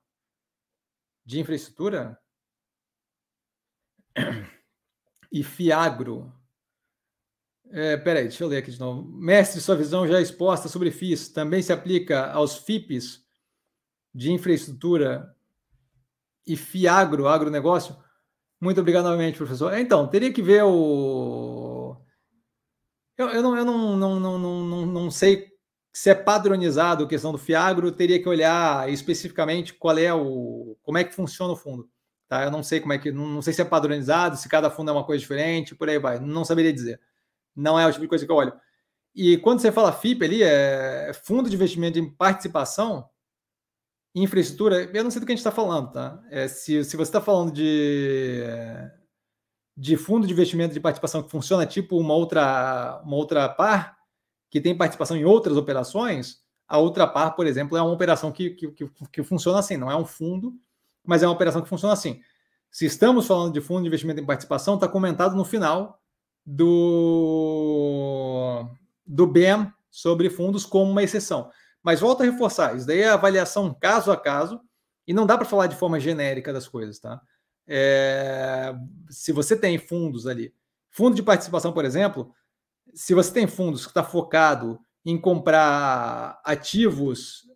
de 1.26 1.40
infraestrutura 1.40 2.16
e 5.30 5.42
Fiagro. 5.42 6.32
É, 7.68 7.96
peraí, 7.96 8.28
deixa 8.28 8.44
eu 8.44 8.48
ler 8.48 8.58
aqui 8.58 8.70
de 8.70 8.78
novo. 8.78 9.02
Mestre, 9.02 9.60
sua 9.60 9.74
visão 9.74 10.06
já 10.06 10.20
exposta 10.20 10.68
sobre 10.68 10.92
FIIs 10.92 11.28
também 11.28 11.60
se 11.60 11.72
aplica 11.72 12.30
aos 12.30 12.58
FIPs 12.58 13.26
de 14.14 14.30
infraestrutura 14.30 15.34
e 16.46 16.56
Fiagro, 16.56 17.26
agronegócio? 17.26 17.96
Muito 18.60 18.80
obrigado 18.80 19.04
novamente, 19.04 19.36
professor. 19.36 19.76
Então, 19.76 20.06
teria 20.06 20.32
que 20.32 20.40
ver 20.40 20.62
o. 20.62 21.65
Eu, 23.16 23.28
eu, 23.28 23.42
não, 23.42 23.56
eu 23.56 23.64
não, 23.64 23.96
não, 23.96 24.20
não, 24.20 24.38
não, 24.38 24.86
não 24.86 25.10
sei 25.10 25.50
se 25.92 26.10
é 26.10 26.14
padronizado 26.14 27.04
a 27.04 27.08
questão 27.08 27.32
do 27.32 27.38
Fiagro, 27.38 27.90
teria 27.90 28.20
que 28.20 28.28
olhar 28.28 28.90
especificamente 28.92 29.72
qual 29.72 29.96
é 29.96 30.12
o 30.12 30.76
como 30.82 30.98
é 30.98 31.04
que 31.04 31.14
funciona 31.14 31.54
o 31.54 31.56
fundo. 31.56 31.88
Tá? 32.28 32.44
Eu 32.44 32.50
não 32.50 32.62
sei 32.62 32.80
como 32.80 32.92
é 32.92 32.98
que, 32.98 33.10
não, 33.10 33.26
não 33.26 33.40
sei 33.40 33.52
se 33.52 33.62
é 33.62 33.64
padronizado, 33.64 34.36
se 34.36 34.48
cada 34.48 34.70
fundo 34.70 34.90
é 34.90 34.92
uma 34.92 35.04
coisa 35.04 35.20
diferente, 35.20 35.74
por 35.74 35.88
aí 35.88 35.98
vai. 35.98 36.18
Não 36.20 36.44
saberia 36.44 36.72
dizer. 36.72 37.00
Não 37.54 37.80
é 37.80 37.86
o 37.86 37.90
tipo 37.90 38.02
de 38.02 38.08
coisa 38.08 38.26
que 38.26 38.30
eu 38.32 38.36
olho. 38.36 38.52
E 39.14 39.38
quando 39.38 39.60
você 39.60 39.72
fala 39.72 39.92
FIP 39.92 40.24
ali, 40.24 40.42
é 40.42 41.12
fundo 41.24 41.48
de 41.48 41.56
investimento 41.56 41.98
em 41.98 42.10
participação, 42.10 43.08
infraestrutura, 44.14 44.90
eu 44.92 45.04
não 45.04 45.10
sei 45.10 45.20
do 45.20 45.26
que 45.26 45.32
a 45.32 45.34
gente 45.34 45.40
está 45.40 45.50
falando, 45.50 45.92
tá? 45.92 46.22
É, 46.30 46.48
se, 46.48 46.84
se 46.84 46.96
você 46.96 47.08
está 47.08 47.20
falando 47.20 47.52
de, 47.52 48.42
de 49.76 49.96
fundo 49.96 50.26
de 50.26 50.32
investimento 50.32 50.72
de 50.72 50.80
participação 50.80 51.22
que 51.22 51.30
funciona 51.30 51.66
tipo 51.66 51.98
uma 51.98 52.14
outra, 52.14 53.00
uma 53.04 53.16
outra 53.16 53.48
par, 53.48 53.96
que 54.50 54.60
tem 54.60 54.76
participação 54.76 55.16
em 55.16 55.24
outras 55.24 55.56
operações, 55.56 56.40
a 56.66 56.78
outra 56.78 57.06
par, 57.06 57.36
por 57.36 57.46
exemplo, 57.46 57.76
é 57.76 57.82
uma 57.82 57.92
operação 57.92 58.32
que, 58.32 58.50
que, 58.50 58.68
que, 58.70 58.88
que 59.12 59.22
funciona 59.22 59.58
assim, 59.58 59.76
não 59.76 59.90
é 59.90 59.96
um 59.96 60.06
fundo, 60.06 60.54
mas 61.04 61.22
é 61.22 61.26
uma 61.26 61.34
operação 61.34 61.60
que 61.62 61.68
funciona 61.68 61.92
assim. 61.92 62.20
Se 62.70 62.86
estamos 62.86 63.26
falando 63.26 63.52
de 63.52 63.60
fundo 63.60 63.82
de 63.82 63.88
investimento 63.88 64.20
em 64.20 64.26
participação, 64.26 64.74
está 64.74 64.88
comentado 64.88 65.36
no 65.36 65.44
final 65.44 66.00
do, 66.44 67.46
do 69.06 69.26
BEM 69.26 69.72
sobre 69.90 70.30
fundos 70.30 70.64
como 70.64 70.90
uma 70.90 71.02
exceção. 71.02 71.50
Mas 71.82 72.00
volto 72.00 72.22
a 72.22 72.24
reforçar, 72.24 72.74
isso 72.76 72.86
daí 72.86 73.00
é 73.00 73.08
avaliação 73.08 73.72
caso 73.72 74.10
a 74.10 74.16
caso, 74.16 74.60
e 75.06 75.14
não 75.14 75.24
dá 75.24 75.36
para 75.36 75.46
falar 75.46 75.68
de 75.68 75.76
forma 75.76 76.00
genérica 76.00 76.52
das 76.52 76.66
coisas, 76.66 76.98
tá? 76.98 77.20
É, 77.66 78.74
se 79.08 79.32
você 79.32 79.56
tem 79.56 79.78
fundos 79.78 80.26
ali, 80.26 80.54
fundo 80.90 81.16
de 81.16 81.22
participação, 81.22 81.72
por 81.72 81.84
exemplo, 81.84 82.32
se 82.94 83.12
você 83.14 83.32
tem 83.32 83.46
fundos 83.46 83.82
que 83.82 83.90
está 83.90 84.02
focado 84.02 84.78
em 85.04 85.18
comprar 85.18 86.40
ativos 86.44 87.46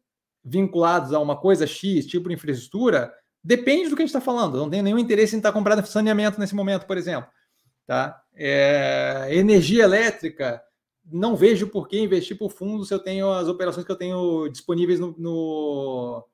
vinculados 0.44 1.12
a 1.12 1.18
uma 1.18 1.36
coisa 1.36 1.66
X, 1.66 2.06
tipo 2.06 2.30
infraestrutura, 2.30 3.12
depende 3.42 3.88
do 3.88 3.96
que 3.96 4.02
a 4.02 4.06
gente 4.06 4.14
está 4.14 4.20
falando. 4.20 4.56
Não 4.56 4.70
tenho 4.70 4.82
nenhum 4.82 4.98
interesse 4.98 5.34
em 5.34 5.38
estar 5.38 5.50
tá 5.50 5.52
comprando 5.52 5.84
saneamento 5.86 6.38
nesse 6.38 6.54
momento, 6.54 6.86
por 6.86 6.96
exemplo. 6.96 7.30
Tá? 7.86 8.22
É, 8.34 9.28
energia 9.32 9.84
elétrica, 9.84 10.62
não 11.04 11.34
vejo 11.34 11.66
por 11.66 11.88
que 11.88 11.98
investir 11.98 12.38
por 12.38 12.50
fundo 12.50 12.84
se 12.84 12.94
eu 12.94 12.98
tenho 12.98 13.32
as 13.32 13.48
operações 13.48 13.84
que 13.84 13.90
eu 13.90 13.96
tenho 13.96 14.48
disponíveis 14.48 15.00
no, 15.00 15.14
no, 15.18 16.24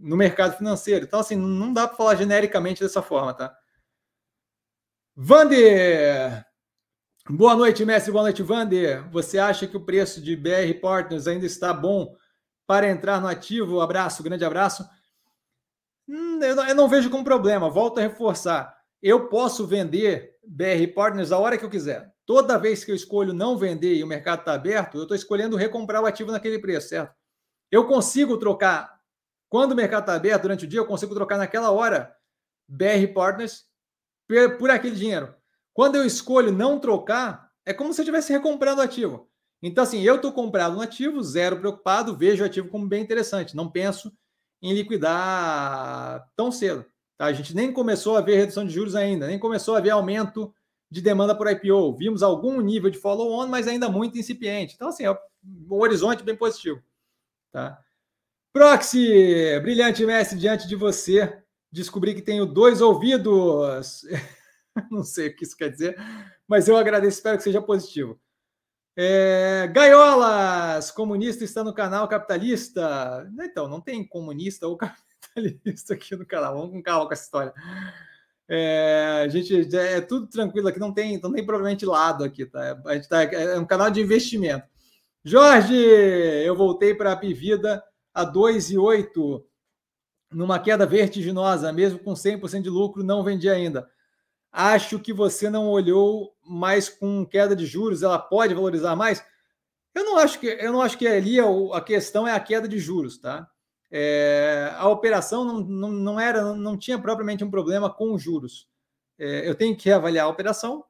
no 0.00 0.16
mercado 0.16 0.56
financeiro. 0.56 1.04
Então, 1.04 1.20
assim, 1.20 1.36
não 1.36 1.72
dá 1.72 1.86
para 1.86 1.96
falar 1.96 2.14
genericamente 2.16 2.82
dessa 2.82 3.02
forma, 3.02 3.34
tá? 3.34 3.54
Vander! 5.14 6.44
Boa 7.28 7.54
noite, 7.54 7.84
mestre. 7.84 8.10
Boa 8.10 8.24
noite, 8.24 8.42
Vander. 8.42 9.08
Você 9.10 9.38
acha 9.38 9.66
que 9.66 9.76
o 9.76 9.84
preço 9.84 10.20
de 10.20 10.34
BR 10.34 10.80
Partners 10.80 11.26
ainda 11.26 11.46
está 11.46 11.72
bom 11.72 12.16
para 12.66 12.88
entrar 12.88 13.20
no 13.20 13.28
ativo? 13.28 13.80
Abraço, 13.80 14.22
grande 14.22 14.44
abraço. 14.44 14.88
Hum, 16.08 16.40
eu, 16.42 16.56
não, 16.56 16.66
eu 16.66 16.74
não 16.74 16.88
vejo 16.88 17.10
como 17.10 17.22
problema. 17.22 17.70
Volto 17.70 17.98
a 17.98 18.02
reforçar. 18.02 18.74
Eu 19.02 19.28
posso 19.28 19.66
vender 19.66 20.36
BR 20.44 20.92
Partners 20.94 21.30
a 21.30 21.38
hora 21.38 21.56
que 21.56 21.64
eu 21.64 21.70
quiser. 21.70 22.12
Toda 22.26 22.58
vez 22.58 22.84
que 22.84 22.90
eu 22.90 22.96
escolho 22.96 23.32
não 23.32 23.56
vender 23.56 23.94
e 23.94 24.04
o 24.04 24.06
mercado 24.06 24.40
está 24.40 24.54
aberto, 24.54 24.96
eu 24.96 25.02
estou 25.02 25.16
escolhendo 25.16 25.56
recomprar 25.56 26.02
o 26.02 26.06
ativo 26.06 26.32
naquele 26.32 26.58
preço, 26.58 26.88
certo? 26.88 27.14
Eu 27.70 27.86
consigo 27.86 28.36
trocar 28.38 28.99
quando 29.50 29.72
o 29.72 29.76
mercado 29.76 30.02
está 30.02 30.14
aberto 30.14 30.42
durante 30.42 30.64
o 30.64 30.68
dia, 30.68 30.78
eu 30.78 30.86
consigo 30.86 31.14
trocar 31.14 31.36
naquela 31.36 31.72
hora 31.72 32.16
BR 32.68 33.12
Partners 33.12 33.66
por 34.58 34.70
aquele 34.70 34.94
dinheiro. 34.94 35.34
Quando 35.74 35.96
eu 35.96 36.04
escolho 36.06 36.52
não 36.52 36.78
trocar, 36.78 37.50
é 37.66 37.74
como 37.74 37.92
se 37.92 38.00
eu 38.00 38.04
estivesse 38.04 38.32
recomprando 38.32 38.80
o 38.80 38.84
ativo. 38.84 39.28
Então, 39.60 39.82
assim, 39.82 40.00
eu 40.02 40.16
estou 40.16 40.32
comprado 40.32 40.76
no 40.76 40.80
ativo, 40.80 41.20
zero 41.20 41.58
preocupado, 41.58 42.16
vejo 42.16 42.44
o 42.44 42.46
ativo 42.46 42.68
como 42.68 42.86
bem 42.86 43.02
interessante. 43.02 43.56
Não 43.56 43.68
penso 43.68 44.12
em 44.62 44.72
liquidar 44.72 46.30
tão 46.36 46.52
cedo. 46.52 46.86
Tá? 47.18 47.26
A 47.26 47.32
gente 47.32 47.54
nem 47.54 47.72
começou 47.72 48.16
a 48.16 48.20
ver 48.20 48.36
redução 48.36 48.64
de 48.64 48.72
juros 48.72 48.94
ainda, 48.94 49.26
nem 49.26 49.38
começou 49.38 49.74
a 49.74 49.80
ver 49.80 49.90
aumento 49.90 50.54
de 50.88 51.02
demanda 51.02 51.34
por 51.34 51.50
IPO. 51.50 51.96
Vimos 51.96 52.22
algum 52.22 52.60
nível 52.60 52.88
de 52.88 52.98
follow-on, 52.98 53.48
mas 53.48 53.66
ainda 53.66 53.88
muito 53.88 54.16
incipiente. 54.16 54.74
Então, 54.76 54.88
assim, 54.88 55.04
é 55.04 55.10
um 55.10 55.74
horizonte 55.74 56.22
bem 56.22 56.36
positivo. 56.36 56.80
Tá? 57.52 57.78
Proxy, 58.52 59.60
brilhante 59.60 60.04
mestre, 60.04 60.38
diante 60.38 60.66
de 60.66 60.74
você, 60.74 61.40
descobri 61.70 62.14
que 62.14 62.22
tenho 62.22 62.44
dois 62.44 62.80
ouvidos. 62.80 64.02
Não 64.90 65.04
sei 65.04 65.28
o 65.28 65.36
que 65.36 65.44
isso 65.44 65.56
quer 65.56 65.70
dizer, 65.70 65.96
mas 66.48 66.68
eu 66.68 66.76
agradeço, 66.76 67.18
espero 67.18 67.36
que 67.36 67.44
seja 67.44 67.62
positivo. 67.62 68.18
É, 68.96 69.68
Gaiolas, 69.72 70.90
comunista 70.90 71.44
está 71.44 71.62
no 71.62 71.72
canal 71.72 72.08
capitalista. 72.08 73.30
Então, 73.40 73.68
não 73.68 73.80
tem 73.80 74.06
comunista 74.06 74.66
ou 74.66 74.76
capitalista 75.34 75.94
aqui 75.94 76.14
no 76.16 76.26
canal. 76.26 76.54
Vamos 76.54 76.72
com 76.72 76.82
calma 76.82 77.06
com 77.06 77.12
essa 77.12 77.24
história. 77.24 77.54
É, 78.48 79.26
gente, 79.30 79.76
é 79.76 80.00
tudo 80.00 80.26
tranquilo 80.26 80.68
aqui, 80.68 80.80
não 80.80 80.92
tem, 80.92 81.20
não 81.20 81.32
tem 81.32 81.46
provavelmente 81.46 81.86
lado 81.86 82.24
aqui, 82.24 82.44
tá? 82.44 82.80
A 82.84 82.94
gente 82.94 83.08
tá, 83.08 83.22
é 83.22 83.56
um 83.58 83.64
canal 83.64 83.90
de 83.90 84.00
investimento. 84.00 84.66
Jorge, 85.24 85.76
eu 85.76 86.56
voltei 86.56 86.94
para 86.94 87.12
a 87.12 87.16
Pivida 87.16 87.82
a 88.14 88.24
2,8 88.24 89.42
numa 90.32 90.58
queda 90.58 90.86
vertiginosa, 90.86 91.72
mesmo 91.72 91.98
com 91.98 92.12
100% 92.12 92.62
de 92.62 92.70
lucro, 92.70 93.02
não 93.02 93.24
vendi 93.24 93.48
ainda. 93.48 93.88
Acho 94.52 94.98
que 94.98 95.12
você 95.12 95.50
não 95.50 95.68
olhou 95.68 96.34
mais 96.44 96.88
com 96.88 97.26
queda 97.26 97.54
de 97.54 97.66
juros, 97.66 98.02
ela 98.02 98.18
pode 98.18 98.54
valorizar 98.54 98.96
mais? 98.96 99.24
Eu 99.94 100.04
não 100.04 100.18
acho 100.18 100.38
que 100.38 100.46
eu 100.46 100.72
não 100.72 100.82
acho 100.82 100.96
que 100.96 101.06
ali 101.06 101.38
a, 101.40 101.80
questão 101.80 102.26
é 102.26 102.32
a 102.32 102.40
queda 102.40 102.68
de 102.68 102.78
juros, 102.78 103.18
tá? 103.18 103.48
É, 103.90 104.72
a 104.76 104.88
operação 104.88 105.44
não, 105.44 105.60
não, 105.60 105.90
não, 105.90 106.20
era, 106.20 106.54
não 106.54 106.76
tinha 106.78 106.98
propriamente 106.98 107.42
um 107.42 107.50
problema 107.50 107.92
com 107.92 108.14
os 108.14 108.22
juros. 108.22 108.68
É, 109.18 109.48
eu 109.48 109.54
tenho 109.54 109.76
que 109.76 109.88
reavaliar 109.88 110.26
a 110.26 110.28
operação. 110.28 110.84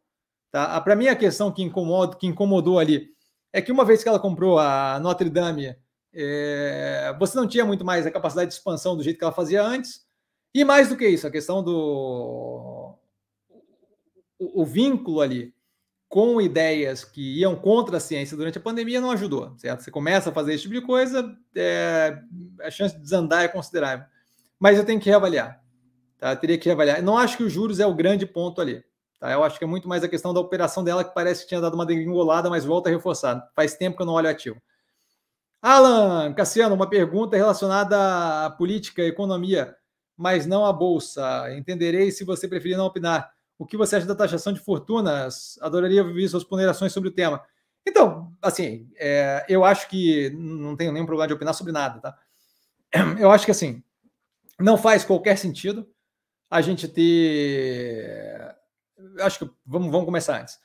Tá? 0.50 0.78
Para 0.80 0.96
mim, 0.96 1.08
a 1.08 1.16
questão 1.16 1.50
que, 1.50 1.62
incomoda, 1.62 2.16
que 2.16 2.26
incomodou 2.26 2.78
ali 2.78 3.08
é 3.52 3.62
que 3.62 3.72
uma 3.72 3.84
vez 3.84 4.02
que 4.02 4.08
ela 4.08 4.20
comprou 4.20 4.58
a 4.58 4.98
Notre 5.00 5.30
Dame 5.30 5.74
é, 6.12 7.14
você 7.18 7.36
não 7.36 7.46
tinha 7.46 7.64
muito 7.64 7.84
mais 7.84 8.06
a 8.06 8.10
capacidade 8.10 8.48
de 8.48 8.54
expansão 8.54 8.96
do 8.96 9.02
jeito 9.02 9.18
que 9.18 9.24
ela 9.24 9.32
fazia 9.32 9.62
antes. 9.62 10.04
E 10.54 10.64
mais 10.64 10.88
do 10.88 10.96
que 10.96 11.06
isso, 11.06 11.26
a 11.26 11.30
questão 11.30 11.62
do 11.62 12.96
o, 14.40 14.62
o 14.62 14.64
vínculo 14.64 15.20
ali 15.20 15.54
com 16.08 16.40
ideias 16.40 17.04
que 17.04 17.38
iam 17.38 17.54
contra 17.54 17.98
a 17.98 18.00
ciência 18.00 18.36
durante 18.36 18.58
a 18.58 18.60
pandemia 18.60 19.00
não 19.00 19.12
ajudou, 19.12 19.54
certo? 19.56 19.84
Você 19.84 19.92
começa 19.92 20.30
a 20.30 20.32
fazer 20.32 20.54
esse 20.54 20.64
tipo 20.64 20.74
de 20.74 20.80
coisa, 20.80 21.36
é, 21.54 22.18
a 22.62 22.70
chance 22.70 22.96
de 22.96 23.00
desandar 23.00 23.44
é 23.44 23.48
considerável. 23.48 24.04
Mas 24.58 24.76
eu 24.76 24.84
tenho 24.84 24.98
que 24.98 25.08
reavaliar, 25.08 25.62
tá? 26.18 26.32
Eu 26.32 26.36
teria 26.36 26.58
que 26.58 26.66
reavaliar. 26.66 27.00
não 27.00 27.16
acho 27.16 27.36
que 27.36 27.44
os 27.44 27.52
juros 27.52 27.78
é 27.78 27.86
o 27.86 27.94
grande 27.94 28.26
ponto 28.26 28.60
ali, 28.60 28.82
tá? 29.20 29.30
Eu 29.30 29.44
acho 29.44 29.56
que 29.56 29.64
é 29.64 29.68
muito 29.68 29.88
mais 29.88 30.02
a 30.02 30.08
questão 30.08 30.34
da 30.34 30.40
operação 30.40 30.82
dela 30.82 31.04
que 31.04 31.14
parece 31.14 31.42
que 31.42 31.48
tinha 31.48 31.60
dado 31.60 31.74
uma 31.74 31.86
degringolada, 31.86 32.50
mas 32.50 32.64
volta 32.64 32.88
a 32.88 32.92
reforçar. 32.92 33.48
Faz 33.54 33.76
tempo 33.76 33.96
que 33.96 34.02
eu 34.02 34.06
não 34.06 34.14
olho 34.14 34.28
ativo. 34.28 34.60
Alan, 35.62 36.32
Cassiano, 36.32 36.74
uma 36.74 36.88
pergunta 36.88 37.36
relacionada 37.36 38.46
à 38.46 38.50
política 38.50 39.02
e 39.02 39.08
economia, 39.08 39.76
mas 40.16 40.46
não 40.46 40.64
à 40.64 40.72
bolsa. 40.72 41.54
Entenderei 41.54 42.10
se 42.10 42.24
você 42.24 42.48
preferir 42.48 42.76
não 42.76 42.86
opinar. 42.86 43.30
O 43.58 43.66
que 43.66 43.76
você 43.76 43.96
acha 43.96 44.06
da 44.06 44.14
taxação 44.14 44.52
de 44.52 44.60
fortunas? 44.60 45.58
Adoraria 45.60 46.02
ouvir 46.02 46.28
suas 46.28 46.44
ponderações 46.44 46.92
sobre 46.92 47.10
o 47.10 47.12
tema. 47.12 47.42
Então, 47.86 48.32
assim, 48.40 48.90
é, 48.96 49.44
eu 49.48 49.64
acho 49.64 49.88
que 49.88 50.30
não 50.30 50.76
tenho 50.76 50.92
nenhum 50.92 51.06
problema 51.06 51.28
de 51.28 51.34
opinar 51.34 51.54
sobre 51.54 51.72
nada, 51.72 52.00
tá? 52.00 52.18
Eu 53.18 53.30
acho 53.30 53.44
que 53.44 53.50
assim 53.50 53.82
não 54.60 54.76
faz 54.76 55.04
qualquer 55.04 55.36
sentido 55.38 55.88
a 56.50 56.60
gente 56.60 56.86
ter. 56.86 58.54
Acho 59.20 59.38
que 59.38 59.50
vamos, 59.64 59.90
vamos 59.90 60.04
começar 60.04 60.40
antes. 60.40 60.58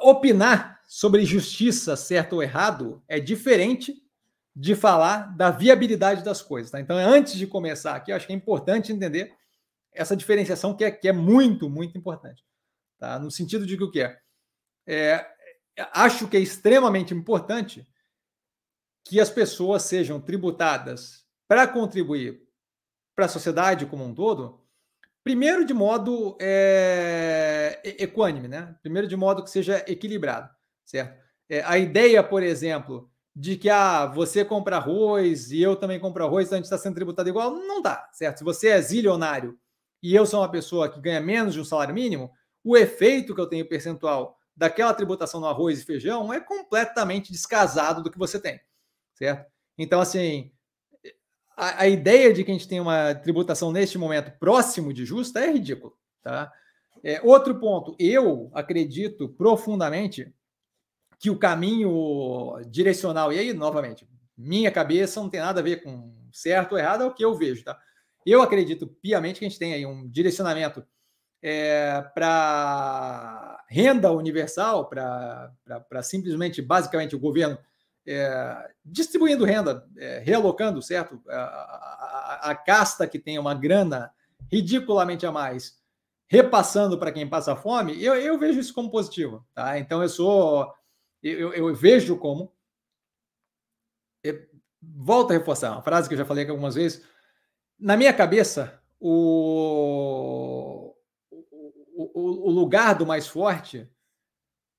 Opinar 0.00 0.75
sobre 0.86 1.24
justiça, 1.24 1.96
certo 1.96 2.34
ou 2.34 2.42
errado, 2.42 3.02
é 3.08 3.18
diferente 3.18 4.02
de 4.54 4.74
falar 4.74 5.36
da 5.36 5.50
viabilidade 5.50 6.22
das 6.22 6.40
coisas. 6.40 6.70
Tá? 6.70 6.80
Então, 6.80 6.96
antes 6.96 7.34
de 7.34 7.46
começar 7.46 7.96
aqui, 7.96 8.12
acho 8.12 8.26
que 8.26 8.32
é 8.32 8.36
importante 8.36 8.92
entender 8.92 9.34
essa 9.92 10.16
diferenciação 10.16 10.74
que 10.74 10.84
é, 10.84 10.90
que 10.90 11.08
é 11.08 11.12
muito, 11.12 11.68
muito 11.68 11.98
importante. 11.98 12.44
Tá? 12.98 13.18
No 13.18 13.30
sentido 13.30 13.66
de 13.66 13.76
que 13.76 13.84
o 13.84 13.90
que 13.90 14.00
é? 14.00 14.18
é? 14.86 15.26
Acho 15.92 16.28
que 16.28 16.36
é 16.36 16.40
extremamente 16.40 17.12
importante 17.12 17.86
que 19.04 19.20
as 19.20 19.28
pessoas 19.28 19.82
sejam 19.82 20.20
tributadas 20.20 21.26
para 21.46 21.66
contribuir 21.66 22.42
para 23.14 23.26
a 23.26 23.28
sociedade 23.28 23.86
como 23.86 24.04
um 24.04 24.14
todo, 24.14 24.60
primeiro 25.22 25.64
de 25.64 25.74
modo 25.74 26.36
é, 26.40 27.80
equânime, 27.98 28.48
né? 28.48 28.76
Primeiro 28.82 29.06
de 29.06 29.16
modo 29.16 29.42
que 29.42 29.50
seja 29.50 29.84
equilibrado 29.86 30.55
certo? 30.86 31.20
É, 31.48 31.62
a 31.62 31.76
ideia, 31.76 32.22
por 32.22 32.42
exemplo, 32.42 33.10
de 33.34 33.56
que 33.56 33.68
ah, 33.68 34.06
você 34.06 34.44
compra 34.44 34.76
arroz 34.76 35.50
e 35.50 35.60
eu 35.60 35.76
também 35.76 36.00
compro 36.00 36.24
arroz, 36.24 36.46
então 36.46 36.56
a 36.56 36.58
gente 36.58 36.64
está 36.64 36.78
sendo 36.78 36.94
tributado 36.94 37.28
igual, 37.28 37.50
não 37.50 37.82
dá, 37.82 38.08
certo? 38.12 38.38
Se 38.38 38.44
você 38.44 38.68
é 38.68 38.80
zilionário 38.80 39.58
e 40.02 40.14
eu 40.14 40.24
sou 40.24 40.40
uma 40.40 40.50
pessoa 40.50 40.88
que 40.88 41.00
ganha 41.00 41.20
menos 41.20 41.52
de 41.52 41.60
um 41.60 41.64
salário 41.64 41.94
mínimo, 41.94 42.30
o 42.64 42.76
efeito 42.76 43.34
que 43.34 43.40
eu 43.40 43.46
tenho 43.46 43.68
percentual 43.68 44.38
daquela 44.56 44.94
tributação 44.94 45.38
no 45.38 45.46
arroz 45.46 45.80
e 45.80 45.84
feijão 45.84 46.32
é 46.32 46.40
completamente 46.40 47.30
descasado 47.30 48.02
do 48.02 48.10
que 48.10 48.18
você 48.18 48.40
tem, 48.40 48.58
certo? 49.14 49.50
Então, 49.76 50.00
assim, 50.00 50.50
a, 51.54 51.82
a 51.82 51.88
ideia 51.88 52.32
de 52.32 52.42
que 52.42 52.50
a 52.50 52.54
gente 52.54 52.68
tem 52.68 52.80
uma 52.80 53.14
tributação 53.14 53.70
neste 53.70 53.98
momento 53.98 54.32
próximo 54.38 54.92
de 54.92 55.04
justa 55.04 55.40
é 55.40 55.50
ridículo, 55.50 55.94
tá? 56.22 56.50
É, 57.04 57.20
outro 57.22 57.58
ponto, 57.60 57.94
eu 57.98 58.50
acredito 58.54 59.28
profundamente 59.28 60.34
que 61.18 61.30
o 61.30 61.38
caminho 61.38 62.60
direcional, 62.68 63.32
e 63.32 63.38
aí, 63.38 63.52
novamente, 63.52 64.06
minha 64.36 64.70
cabeça 64.70 65.20
não 65.20 65.30
tem 65.30 65.40
nada 65.40 65.60
a 65.60 65.64
ver 65.64 65.82
com 65.82 66.14
certo 66.32 66.72
ou 66.72 66.78
errado, 66.78 67.02
é 67.02 67.06
o 67.06 67.14
que 67.14 67.24
eu 67.24 67.34
vejo, 67.34 67.64
tá? 67.64 67.78
Eu 68.24 68.42
acredito 68.42 68.86
piamente 68.86 69.38
que 69.38 69.46
a 69.46 69.48
gente 69.48 69.58
tem 69.58 69.72
aí 69.72 69.86
um 69.86 70.06
direcionamento 70.08 70.84
é, 71.42 72.02
para 72.12 73.64
renda 73.68 74.10
universal, 74.12 74.88
para 74.88 76.02
simplesmente, 76.02 76.60
basicamente, 76.60 77.14
o 77.14 77.20
governo 77.20 77.56
é, 78.06 78.70
distribuindo 78.84 79.44
renda, 79.44 79.86
é, 79.96 80.18
realocando, 80.24 80.82
certo? 80.82 81.20
A, 81.28 81.36
a, 81.36 82.50
a, 82.50 82.54
casta 82.54 83.06
que 83.06 83.18
tem 83.18 83.38
uma 83.38 83.54
grana 83.54 84.12
ridiculamente 84.50 85.24
a 85.26 85.32
mais, 85.32 85.76
repassando 86.28 86.98
para 86.98 87.12
quem 87.12 87.28
passa 87.28 87.56
fome, 87.56 88.02
eu, 88.02 88.14
eu 88.14 88.38
vejo 88.38 88.60
isso 88.60 88.74
como 88.74 88.90
positivo, 88.90 89.44
tá? 89.54 89.78
Então, 89.78 90.02
eu 90.02 90.08
sou 90.08 90.72
eu, 91.28 91.52
eu 91.52 91.74
vejo 91.74 92.16
como. 92.16 92.52
Volto 94.82 95.30
a 95.30 95.34
reforçar 95.34 95.72
uma 95.72 95.82
frase 95.82 96.08
que 96.08 96.14
eu 96.14 96.18
já 96.18 96.24
falei 96.24 96.42
aqui 96.42 96.50
algumas 96.50 96.74
vezes. 96.74 97.04
Na 97.78 97.96
minha 97.96 98.12
cabeça, 98.12 98.82
o, 98.98 100.94
o, 101.92 102.48
o, 102.48 102.50
lugar 102.50 102.94
do 102.94 103.06
mais 103.06 103.26
forte 103.26 103.88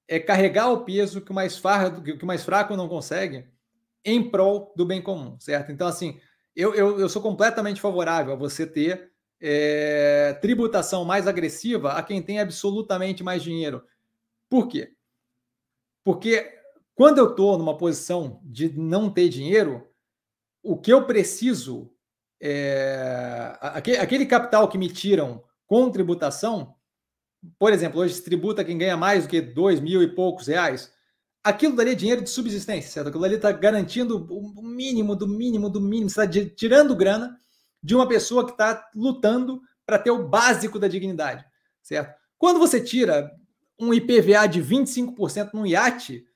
é 0.08 0.20
carregar 0.20 0.72
o 0.72 0.84
peso 0.84 1.22
que 1.22 1.32
o 1.32 1.34
mais, 1.34 1.58
fardo, 1.58 2.02
que 2.02 2.24
o 2.24 2.28
mais 2.28 2.44
fraco 2.44 2.76
não 2.76 2.88
consegue 2.88 3.46
em 4.04 4.30
prol 4.30 4.74
do 4.76 4.86
bem 4.86 5.02
comum, 5.02 5.38
certo? 5.40 5.72
Então, 5.72 5.88
assim, 5.88 6.20
eu, 6.56 6.74
eu, 6.74 7.00
eu 7.00 7.10
sou 7.10 7.22
completamente 7.22 7.82
favorável 7.82 8.34
a 8.34 8.38
você 8.38 8.66
ter 8.66 9.12
é, 9.40 10.34
tributação 10.42 11.06
mais 11.06 11.28
agressiva 11.28 11.94
a 11.94 12.02
quem 12.02 12.22
tem 12.22 12.40
absolutamente 12.40 13.24
mais 13.24 13.44
dinheiro. 13.44 13.84
Por 14.50 14.68
quê? 14.68 14.97
Porque 16.08 16.50
quando 16.96 17.18
eu 17.18 17.32
estou 17.32 17.58
numa 17.58 17.78
posição 17.78 18.40
de 18.42 18.72
não 18.80 19.10
ter 19.10 19.28
dinheiro, 19.28 19.86
o 20.64 20.78
que 20.78 20.94
eu 20.94 21.06
preciso, 21.06 21.92
é, 22.42 23.58
aquele, 23.60 24.26
capital 24.26 24.70
que 24.70 24.78
me 24.78 24.88
tiram 24.88 25.44
com 25.66 25.92
tributação, 25.92 26.74
por 27.60 27.74
exemplo, 27.74 28.00
hoje 28.00 28.14
se 28.14 28.24
tributa 28.24 28.64
quem 28.64 28.78
ganha 28.78 28.96
mais 28.96 29.26
do 29.26 29.30
que 29.30 29.42
dois 29.42 29.82
mil 29.82 30.02
e 30.02 30.08
poucos 30.08 30.48
reais, 30.48 30.94
aquilo 31.44 31.76
daria 31.76 31.94
dinheiro 31.94 32.22
de 32.22 32.30
subsistência, 32.30 32.90
certo? 32.90 33.10
Aquilo 33.10 33.26
ali 33.26 33.36
está 33.36 33.52
garantindo 33.52 34.26
o 34.32 34.64
mínimo, 34.64 35.14
do 35.14 35.28
mínimo, 35.28 35.70
do 35.70 35.82
mínimo, 35.82 36.08
está 36.08 36.26
tirando 36.26 36.96
grana 36.96 37.38
de 37.84 37.94
uma 37.94 38.08
pessoa 38.08 38.46
que 38.46 38.52
está 38.52 38.90
lutando 38.96 39.62
para 39.86 40.00
ter 40.00 40.12
o 40.12 40.26
básico 40.26 40.80
da 40.80 40.88
dignidade, 40.88 41.46
certo? 41.84 42.18
Quando 42.38 42.60
você 42.60 42.80
tira 42.80 43.30
um 43.80 43.94
IPVA 43.94 44.48
de 44.48 44.62
25% 44.62 45.52
num 45.54 45.66
iate, 45.66 46.28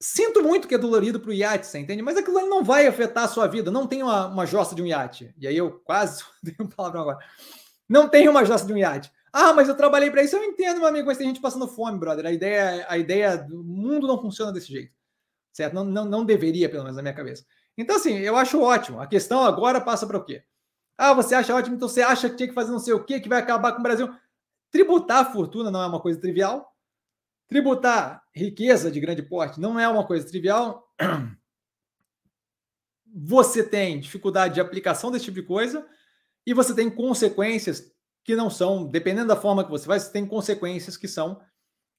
sinto 0.00 0.42
muito 0.42 0.66
que 0.66 0.74
é 0.74 0.78
dolorido 0.78 1.20
para 1.20 1.30
o 1.30 1.34
iate, 1.34 1.66
você 1.66 1.78
entende? 1.78 2.02
Mas 2.02 2.16
aquilo 2.16 2.40
não 2.46 2.64
vai 2.64 2.86
afetar 2.86 3.24
a 3.24 3.28
sua 3.28 3.46
vida. 3.46 3.70
Não 3.70 3.86
tem 3.86 4.02
uma, 4.02 4.26
uma 4.26 4.46
jossa 4.46 4.74
de 4.74 4.82
um 4.82 4.86
iate. 4.86 5.34
E 5.38 5.46
aí 5.46 5.56
eu 5.56 5.72
quase 5.84 6.24
tenho 6.44 6.68
palavra 6.68 7.00
agora. 7.00 7.18
Não 7.88 8.08
tem 8.08 8.28
uma 8.28 8.44
jossa 8.44 8.64
de 8.64 8.72
um 8.72 8.78
iate. 8.78 9.12
Ah, 9.32 9.52
mas 9.52 9.68
eu 9.68 9.76
trabalhei 9.76 10.10
para 10.10 10.22
isso. 10.22 10.36
Eu 10.36 10.44
entendo, 10.44 10.78
meu 10.78 10.88
amigo, 10.88 11.06
mas 11.06 11.18
tem 11.18 11.26
gente 11.26 11.40
passando 11.40 11.68
fome, 11.68 11.98
brother. 11.98 12.26
A 12.26 12.32
ideia, 12.32 12.86
a 12.88 12.96
ideia 12.96 13.36
do 13.36 13.62
mundo 13.62 14.06
não 14.06 14.20
funciona 14.20 14.52
desse 14.52 14.68
jeito. 14.68 14.92
Certo? 15.52 15.74
Não, 15.74 15.84
não, 15.84 16.04
não 16.04 16.24
deveria, 16.24 16.68
pelo 16.68 16.84
menos 16.84 16.96
na 16.96 17.02
minha 17.02 17.14
cabeça. 17.14 17.44
Então, 17.76 17.96
assim, 17.96 18.18
eu 18.18 18.36
acho 18.36 18.60
ótimo. 18.60 19.00
A 19.00 19.06
questão 19.06 19.44
agora 19.44 19.80
passa 19.80 20.06
para 20.06 20.16
o 20.16 20.24
quê? 20.24 20.42
Ah, 20.96 21.14
você 21.14 21.34
acha 21.34 21.54
ótimo, 21.54 21.76
então 21.76 21.88
você 21.88 22.02
acha 22.02 22.28
que 22.28 22.36
tinha 22.36 22.48
que 22.48 22.54
fazer 22.54 22.70
não 22.70 22.78
sei 22.78 22.92
o 22.92 23.02
quê, 23.02 23.18
que 23.20 23.28
vai 23.28 23.38
acabar 23.38 23.72
com 23.72 23.80
o 23.80 23.82
Brasil. 23.82 24.12
Tributar 24.70 25.18
a 25.18 25.32
fortuna 25.32 25.70
não 25.70 25.82
é 25.82 25.86
uma 25.86 26.00
coisa 26.00 26.20
trivial. 26.20 26.74
Tributar 27.48 28.22
riqueza 28.34 28.90
de 28.90 29.00
grande 29.00 29.22
porte 29.22 29.60
não 29.60 29.78
é 29.78 29.88
uma 29.88 30.06
coisa 30.06 30.26
trivial. 30.26 30.88
Você 33.12 33.64
tem 33.64 33.98
dificuldade 33.98 34.54
de 34.54 34.60
aplicação 34.60 35.10
desse 35.10 35.24
tipo 35.24 35.40
de 35.40 35.46
coisa 35.46 35.84
e 36.46 36.54
você 36.54 36.72
tem 36.72 36.88
consequências 36.88 37.92
que 38.22 38.36
não 38.36 38.48
são, 38.48 38.86
dependendo 38.86 39.26
da 39.26 39.34
forma 39.34 39.64
que 39.64 39.70
você 39.70 39.84
vai, 39.84 39.98
você 39.98 40.12
tem 40.12 40.24
consequências 40.24 40.96
que 40.96 41.08
são 41.08 41.40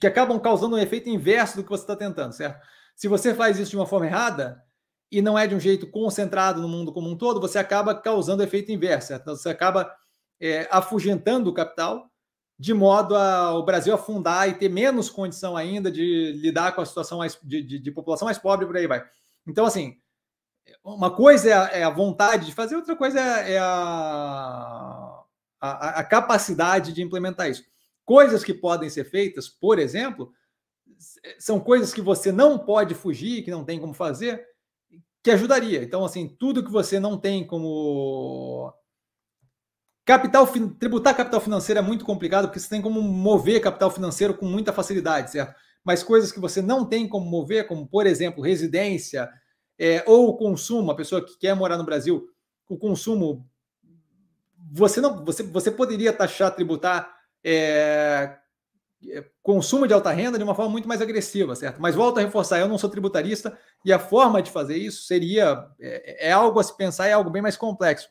que 0.00 0.06
acabam 0.06 0.38
causando 0.40 0.76
um 0.76 0.78
efeito 0.78 1.08
inverso 1.08 1.56
do 1.56 1.62
que 1.62 1.70
você 1.70 1.84
está 1.84 1.96
tentando, 1.96 2.32
certo? 2.32 2.60
Se 2.96 3.08
você 3.08 3.34
faz 3.34 3.58
isso 3.58 3.70
de 3.70 3.76
uma 3.76 3.86
forma 3.86 4.06
errada 4.06 4.62
e 5.10 5.20
não 5.20 5.38
é 5.38 5.46
de 5.46 5.54
um 5.54 5.60
jeito 5.60 5.86
concentrado 5.86 6.60
no 6.60 6.68
mundo 6.68 6.92
como 6.92 7.08
um 7.08 7.16
todo, 7.16 7.40
você 7.40 7.58
acaba 7.58 7.94
causando 7.94 8.42
efeito 8.42 8.70
inverso? 8.70 9.12
Então, 9.12 9.34
você 9.34 9.48
acaba 9.48 9.92
é, 10.40 10.68
afugentando 10.70 11.50
o 11.50 11.54
capital 11.54 12.10
de 12.60 12.74
modo 12.74 13.16
a 13.16 13.54
o 13.54 13.62
Brasil 13.62 13.94
afundar 13.94 14.46
e 14.46 14.52
ter 14.52 14.68
menos 14.68 15.08
condição 15.08 15.56
ainda 15.56 15.90
de 15.90 16.32
lidar 16.32 16.72
com 16.72 16.82
a 16.82 16.86
situação 16.86 17.18
mais, 17.18 17.38
de, 17.42 17.62
de, 17.62 17.78
de 17.78 17.90
população 17.90 18.26
mais 18.26 18.36
pobre 18.38 18.66
por 18.66 18.76
aí 18.76 18.86
vai. 18.86 19.02
Então, 19.46 19.64
assim, 19.64 19.96
uma 20.84 21.10
coisa 21.10 21.48
é 21.48 21.52
a, 21.54 21.64
é 21.78 21.82
a 21.82 21.90
vontade 21.90 22.44
de 22.44 22.54
fazer, 22.54 22.76
outra 22.76 22.94
coisa 22.94 23.18
é, 23.18 23.54
é 23.54 23.58
a, 23.58 25.22
a, 25.58 26.00
a, 26.00 26.04
capacidade 26.04 26.92
de 26.92 27.02
implementar 27.02 27.48
isso. 27.48 27.64
Coisas 28.04 28.44
que 28.44 28.52
podem 28.52 28.90
ser 28.90 29.04
feitas, 29.04 29.48
por 29.48 29.78
exemplo, 29.78 30.30
são 31.38 31.58
coisas 31.58 31.94
que 31.94 32.02
você 32.02 32.30
não 32.30 32.58
pode 32.58 32.94
fugir, 32.94 33.42
que 33.42 33.50
não 33.50 33.64
tem 33.64 33.80
como 33.80 33.94
fazer, 33.94 34.46
que 35.22 35.30
ajudaria. 35.30 35.82
Então, 35.82 36.04
assim, 36.04 36.28
tudo 36.28 36.64
que 36.64 36.70
você 36.70 36.98
não 36.98 37.18
tem 37.18 37.46
como. 37.46 38.72
Capital, 40.04 40.46
tributar 40.78 41.16
capital 41.16 41.40
financeiro 41.40 41.78
é 41.78 41.82
muito 41.82 42.04
complicado, 42.04 42.46
porque 42.46 42.58
você 42.58 42.68
tem 42.68 42.82
como 42.82 43.00
mover 43.00 43.60
capital 43.60 43.90
financeiro 43.90 44.34
com 44.34 44.46
muita 44.46 44.72
facilidade, 44.72 45.30
certo? 45.30 45.54
Mas 45.84 46.02
coisas 46.02 46.32
que 46.32 46.40
você 46.40 46.60
não 46.60 46.84
tem 46.84 47.08
como 47.08 47.26
mover, 47.26 47.68
como, 47.68 47.86
por 47.86 48.06
exemplo, 48.06 48.42
residência, 48.42 49.30
é, 49.78 50.02
ou 50.06 50.36
consumo, 50.36 50.90
a 50.90 50.96
pessoa 50.96 51.24
que 51.24 51.38
quer 51.38 51.54
morar 51.54 51.78
no 51.78 51.84
Brasil, 51.84 52.26
o 52.68 52.76
consumo, 52.76 53.48
você 54.72 55.00
não, 55.00 55.24
você, 55.24 55.42
você 55.42 55.70
poderia 55.70 56.12
taxar, 56.12 56.54
tributar 56.54 57.14
é, 57.44 58.36
consumo 59.42 59.86
de 59.86 59.94
alta 59.94 60.10
renda 60.10 60.36
de 60.36 60.44
uma 60.44 60.54
forma 60.54 60.70
muito 60.70 60.86
mais 60.88 61.00
agressiva, 61.00 61.56
certo? 61.56 61.80
Mas 61.80 61.94
volto 61.94 62.18
a 62.18 62.20
reforçar, 62.20 62.58
eu 62.58 62.68
não 62.68 62.78
sou 62.78 62.90
tributarista 62.90 63.58
e 63.84 63.92
a 63.92 63.98
forma 63.98 64.42
de 64.42 64.50
fazer 64.50 64.76
isso 64.76 65.04
seria 65.04 65.66
é, 65.80 66.28
é 66.28 66.32
algo 66.32 66.60
a 66.60 66.64
se 66.64 66.76
pensar, 66.76 67.06
é 67.06 67.12
algo 67.12 67.30
bem 67.30 67.42
mais 67.42 67.56
complexo. 67.56 68.08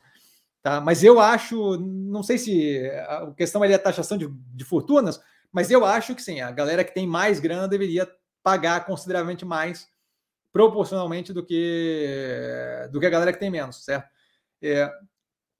Tá? 0.62 0.80
Mas 0.80 1.02
eu 1.02 1.20
acho, 1.20 1.78
não 1.78 2.22
sei 2.22 2.36
se 2.36 2.90
a 3.08 3.32
questão 3.36 3.64
é 3.64 3.72
a 3.72 3.78
taxação 3.78 4.18
de, 4.18 4.28
de 4.28 4.64
fortunas, 4.64 5.20
mas 5.52 5.70
eu 5.70 5.84
acho 5.84 6.14
que 6.14 6.22
sim, 6.22 6.40
a 6.40 6.50
galera 6.50 6.84
que 6.84 6.92
tem 6.92 7.06
mais 7.06 7.40
grana 7.40 7.66
deveria 7.66 8.10
pagar 8.42 8.84
consideravelmente 8.84 9.44
mais 9.44 9.88
proporcionalmente 10.52 11.32
do 11.32 11.44
que 11.44 12.88
do 12.92 12.98
que 12.98 13.06
a 13.06 13.10
galera 13.10 13.32
que 13.32 13.38
tem 13.38 13.50
menos, 13.50 13.84
certo? 13.84 14.08
É, 14.62 14.90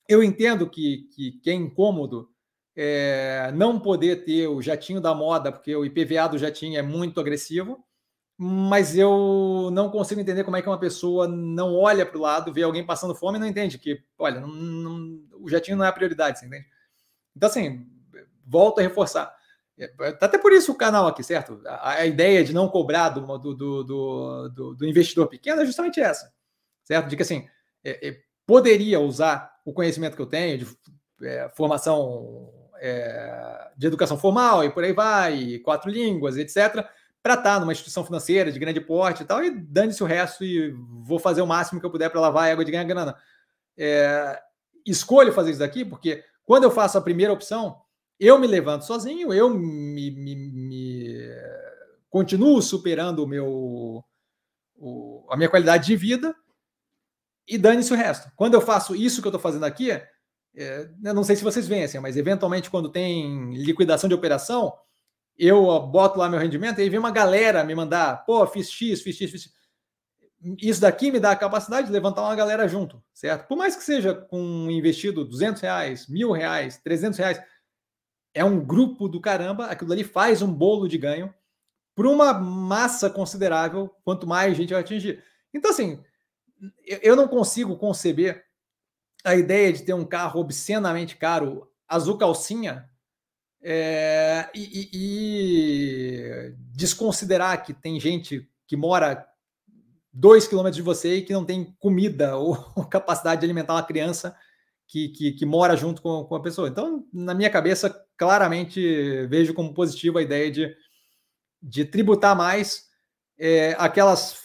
eu 0.08 0.22
entendo 0.22 0.68
que, 0.68 1.08
que, 1.14 1.32
que 1.40 1.50
é 1.50 1.54
incômodo 1.54 2.29
é, 2.82 3.52
não 3.52 3.78
poder 3.78 4.24
ter 4.24 4.48
o 4.48 4.62
jatinho 4.62 5.02
da 5.02 5.14
moda, 5.14 5.52
porque 5.52 5.76
o 5.76 5.84
IPVA 5.84 6.30
do 6.30 6.38
jatinho 6.38 6.78
é 6.78 6.82
muito 6.82 7.20
agressivo, 7.20 7.84
mas 8.38 8.96
eu 8.96 9.68
não 9.70 9.90
consigo 9.90 10.18
entender 10.18 10.44
como 10.44 10.56
é 10.56 10.62
que 10.62 10.68
uma 10.68 10.80
pessoa 10.80 11.28
não 11.28 11.76
olha 11.76 12.06
para 12.06 12.16
o 12.16 12.22
lado, 12.22 12.54
vê 12.54 12.62
alguém 12.62 12.86
passando 12.86 13.14
fome 13.14 13.36
e 13.36 13.40
não 13.40 13.46
entende 13.46 13.76
que, 13.76 14.02
olha, 14.18 14.40
não, 14.40 14.48
não, 14.48 15.20
o 15.34 15.46
jatinho 15.46 15.76
não 15.76 15.84
é 15.84 15.88
a 15.88 15.92
prioridade, 15.92 16.38
você 16.38 16.46
entende? 16.46 16.64
Então, 17.36 17.50
assim, 17.50 17.86
volto 18.46 18.78
a 18.78 18.82
reforçar. 18.82 19.30
É, 19.78 19.92
até 20.18 20.38
por 20.38 20.50
isso 20.50 20.72
o 20.72 20.78
canal 20.78 21.06
aqui, 21.06 21.22
certo? 21.22 21.60
A, 21.66 21.96
a 21.96 22.06
ideia 22.06 22.42
de 22.42 22.54
não 22.54 22.66
cobrar 22.66 23.10
do, 23.10 23.36
do, 23.36 23.54
do, 23.54 24.48
do, 24.48 24.74
do 24.74 24.86
investidor 24.86 25.26
pequeno 25.26 25.60
é 25.60 25.66
justamente 25.66 26.00
essa, 26.00 26.32
certo? 26.82 27.08
De 27.08 27.16
que 27.16 27.22
assim, 27.22 27.46
é, 27.84 28.08
é, 28.08 28.20
poderia 28.46 29.00
usar 29.00 29.60
o 29.66 29.72
conhecimento 29.74 30.16
que 30.16 30.22
eu 30.22 30.26
tenho 30.26 30.56
de 30.56 30.66
é, 31.22 31.50
formação 31.50 32.59
é, 32.80 33.70
de 33.76 33.86
educação 33.86 34.18
formal 34.18 34.64
e 34.64 34.70
por 34.70 34.82
aí 34.82 34.92
vai, 34.92 35.58
quatro 35.58 35.90
línguas, 35.90 36.36
etc., 36.36 36.86
para 37.22 37.34
estar 37.34 37.60
numa 37.60 37.72
instituição 37.72 38.04
financeira 38.04 38.50
de 38.50 38.58
grande 38.58 38.80
porte 38.80 39.22
e 39.22 39.26
tal, 39.26 39.44
e 39.44 39.50
dane-se 39.50 40.02
o 40.02 40.06
resto 40.06 40.42
e 40.42 40.70
vou 41.02 41.18
fazer 41.18 41.42
o 41.42 41.46
máximo 41.46 41.78
que 41.78 41.84
eu 41.84 41.90
puder 41.90 42.08
para 42.08 42.20
lavar 42.20 42.48
a 42.48 42.52
água 42.52 42.64
de 42.64 42.70
ganhar 42.70 42.84
grana. 42.84 43.14
É, 43.76 44.40
escolho 44.86 45.32
fazer 45.32 45.50
isso 45.50 45.60
daqui 45.60 45.84
porque 45.84 46.24
quando 46.44 46.64
eu 46.64 46.70
faço 46.70 46.96
a 46.96 47.02
primeira 47.02 47.32
opção, 47.32 47.80
eu 48.18 48.38
me 48.38 48.46
levanto 48.46 48.86
sozinho, 48.86 49.32
eu 49.32 49.50
me, 49.50 50.10
me, 50.10 50.34
me 50.34 51.16
continuo 52.08 52.60
superando 52.60 53.22
o 53.22 53.26
meu, 53.26 54.04
o, 54.76 55.26
a 55.30 55.36
minha 55.36 55.48
qualidade 55.48 55.86
de 55.86 55.96
vida 55.96 56.34
e 57.46 57.56
dane-se 57.58 57.92
o 57.92 57.96
resto. 57.96 58.30
Quando 58.34 58.54
eu 58.54 58.60
faço 58.60 58.96
isso 58.96 59.20
que 59.20 59.28
eu 59.28 59.30
estou 59.30 59.40
fazendo 59.40 59.64
aqui, 59.64 59.90
é, 60.56 60.88
não 61.00 61.24
sei 61.24 61.36
se 61.36 61.44
vocês 61.44 61.68
veem 61.68 61.84
assim, 61.84 61.98
mas 61.98 62.16
eventualmente 62.16 62.70
quando 62.70 62.90
tem 62.90 63.54
liquidação 63.54 64.08
de 64.08 64.14
operação, 64.14 64.72
eu 65.38 65.80
boto 65.86 66.18
lá 66.18 66.28
meu 66.28 66.38
rendimento 66.38 66.80
e 66.80 66.88
vem 66.88 66.98
uma 66.98 67.10
galera 67.10 67.64
me 67.64 67.74
mandar, 67.74 68.24
pô, 68.26 68.46
fiz 68.46 68.70
X, 68.70 69.00
fiz 69.00 69.16
X, 69.16 69.30
fiz 69.30 69.52
Isso 70.60 70.80
daqui 70.80 71.10
me 71.10 71.20
dá 71.20 71.30
a 71.30 71.36
capacidade 71.36 71.86
de 71.86 71.92
levantar 71.92 72.22
uma 72.22 72.34
galera 72.34 72.68
junto, 72.68 73.02
certo? 73.14 73.46
Por 73.46 73.56
mais 73.56 73.74
que 73.76 73.82
seja 73.82 74.14
com 74.14 74.70
investido 74.70 75.24
200 75.24 75.62
reais, 75.62 76.08
mil 76.08 76.32
reais, 76.32 76.78
300 76.78 77.18
reais, 77.18 77.42
é 78.34 78.44
um 78.44 78.64
grupo 78.64 79.08
do 79.08 79.20
caramba, 79.20 79.66
aquilo 79.66 79.92
ali 79.92 80.04
faz 80.04 80.42
um 80.42 80.52
bolo 80.52 80.86
de 80.88 80.98
ganho 80.98 81.32
para 81.94 82.08
uma 82.08 82.32
massa 82.32 83.08
considerável, 83.08 83.90
quanto 84.04 84.26
mais 84.26 84.56
gente 84.56 84.72
vai 84.72 84.82
atingir. 84.82 85.22
Então, 85.52 85.70
assim, 85.70 86.02
eu 86.86 87.16
não 87.16 87.26
consigo 87.26 87.76
conceber 87.76 88.44
a 89.24 89.34
ideia 89.34 89.72
de 89.72 89.82
ter 89.82 89.94
um 89.94 90.04
carro 90.04 90.40
obscenamente 90.40 91.16
caro, 91.16 91.70
azul 91.88 92.16
calcinha, 92.16 92.88
é, 93.62 94.48
e, 94.54 94.60
e, 94.60 94.90
e, 94.92 96.54
desconsiderar 96.74 97.62
que 97.62 97.74
tem 97.74 98.00
gente 98.00 98.48
que 98.66 98.76
mora 98.76 99.26
dois 100.12 100.48
quilômetros 100.48 100.76
de 100.76 100.82
você 100.82 101.16
e 101.16 101.22
que 101.22 101.32
não 101.32 101.44
tem 101.44 101.76
comida 101.78 102.36
ou 102.38 102.56
capacidade 102.88 103.40
de 103.40 103.46
alimentar 103.46 103.74
uma 103.74 103.82
criança 103.82 104.34
que, 104.88 105.08
que, 105.10 105.32
que 105.32 105.46
mora 105.46 105.76
junto 105.76 106.02
com, 106.02 106.24
com 106.24 106.34
a 106.34 106.42
pessoa. 106.42 106.68
Então, 106.68 107.06
na 107.12 107.34
minha 107.34 107.50
cabeça, 107.50 107.94
claramente 108.16 109.26
vejo 109.28 109.54
como 109.54 109.74
positiva 109.74 110.18
a 110.18 110.22
ideia 110.22 110.50
de, 110.50 110.74
de 111.62 111.84
tributar 111.84 112.34
mais 112.34 112.88
é, 113.38 113.74
aquelas 113.78 114.38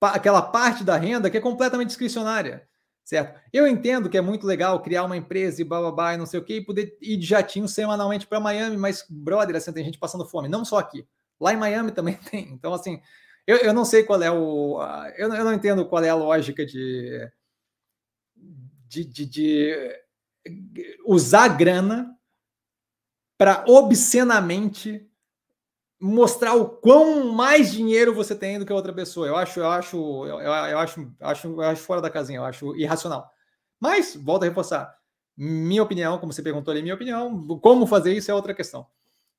aquela 0.00 0.40
parte 0.40 0.82
da 0.82 0.96
renda 0.96 1.28
que 1.28 1.36
é 1.36 1.40
completamente 1.42 1.88
discricionária, 1.88 2.66
certo? 3.10 3.40
Eu 3.52 3.66
entendo 3.66 4.08
que 4.08 4.16
é 4.16 4.20
muito 4.20 4.46
legal 4.46 4.80
criar 4.80 5.02
uma 5.02 5.16
empresa 5.16 5.60
e 5.60 5.64
blá, 5.64 6.14
e 6.14 6.16
não 6.16 6.26
sei 6.26 6.38
o 6.38 6.44
quê, 6.44 6.58
e 6.58 6.64
poder 6.64 6.96
ir 7.02 7.16
de 7.16 7.26
jatinho 7.26 7.66
semanalmente 7.66 8.24
para 8.24 8.38
Miami, 8.38 8.76
mas, 8.76 9.04
brother, 9.10 9.56
assim, 9.56 9.72
tem 9.72 9.84
gente 9.84 9.98
passando 9.98 10.24
fome, 10.24 10.48
não 10.48 10.64
só 10.64 10.78
aqui. 10.78 11.04
Lá 11.40 11.52
em 11.52 11.56
Miami 11.56 11.90
também 11.92 12.14
tem. 12.14 12.52
Então, 12.52 12.72
assim, 12.72 13.02
eu, 13.48 13.56
eu 13.56 13.74
não 13.74 13.84
sei 13.84 14.04
qual 14.04 14.22
é 14.22 14.30
o. 14.30 14.80
Eu, 15.16 15.34
eu 15.34 15.44
não 15.44 15.52
entendo 15.52 15.84
qual 15.86 16.04
é 16.04 16.08
a 16.08 16.14
lógica 16.14 16.64
de, 16.64 17.28
de, 18.86 19.04
de, 19.04 19.26
de 19.26 20.04
usar 21.04 21.48
grana 21.48 22.16
para 23.36 23.64
obscenamente 23.66 25.09
mostrar 26.00 26.54
o 26.54 26.66
quão 26.66 27.30
mais 27.30 27.70
dinheiro 27.70 28.14
você 28.14 28.34
tem 28.34 28.58
do 28.58 28.64
que 28.64 28.72
outra 28.72 28.92
pessoa. 28.92 29.26
Eu 29.26 29.36
acho, 29.36 29.60
eu 29.60 29.68
acho, 29.68 29.96
eu, 30.26 30.40
eu 30.40 30.78
acho, 30.78 31.12
acho, 31.20 31.48
eu 31.48 31.60
acho 31.60 31.82
fora 31.82 32.00
da 32.00 32.08
casinha, 32.08 32.38
eu 32.38 32.44
acho 32.44 32.74
irracional. 32.74 33.30
Mas, 33.78 34.16
volto 34.16 34.44
a 34.44 34.46
reforçar, 34.46 34.96
minha 35.36 35.82
opinião, 35.82 36.18
como 36.18 36.32
você 36.32 36.42
perguntou 36.42 36.72
ali, 36.72 36.82
minha 36.82 36.94
opinião, 36.94 37.46
como 37.60 37.86
fazer 37.86 38.14
isso 38.14 38.30
é 38.30 38.34
outra 38.34 38.54
questão. 38.54 38.86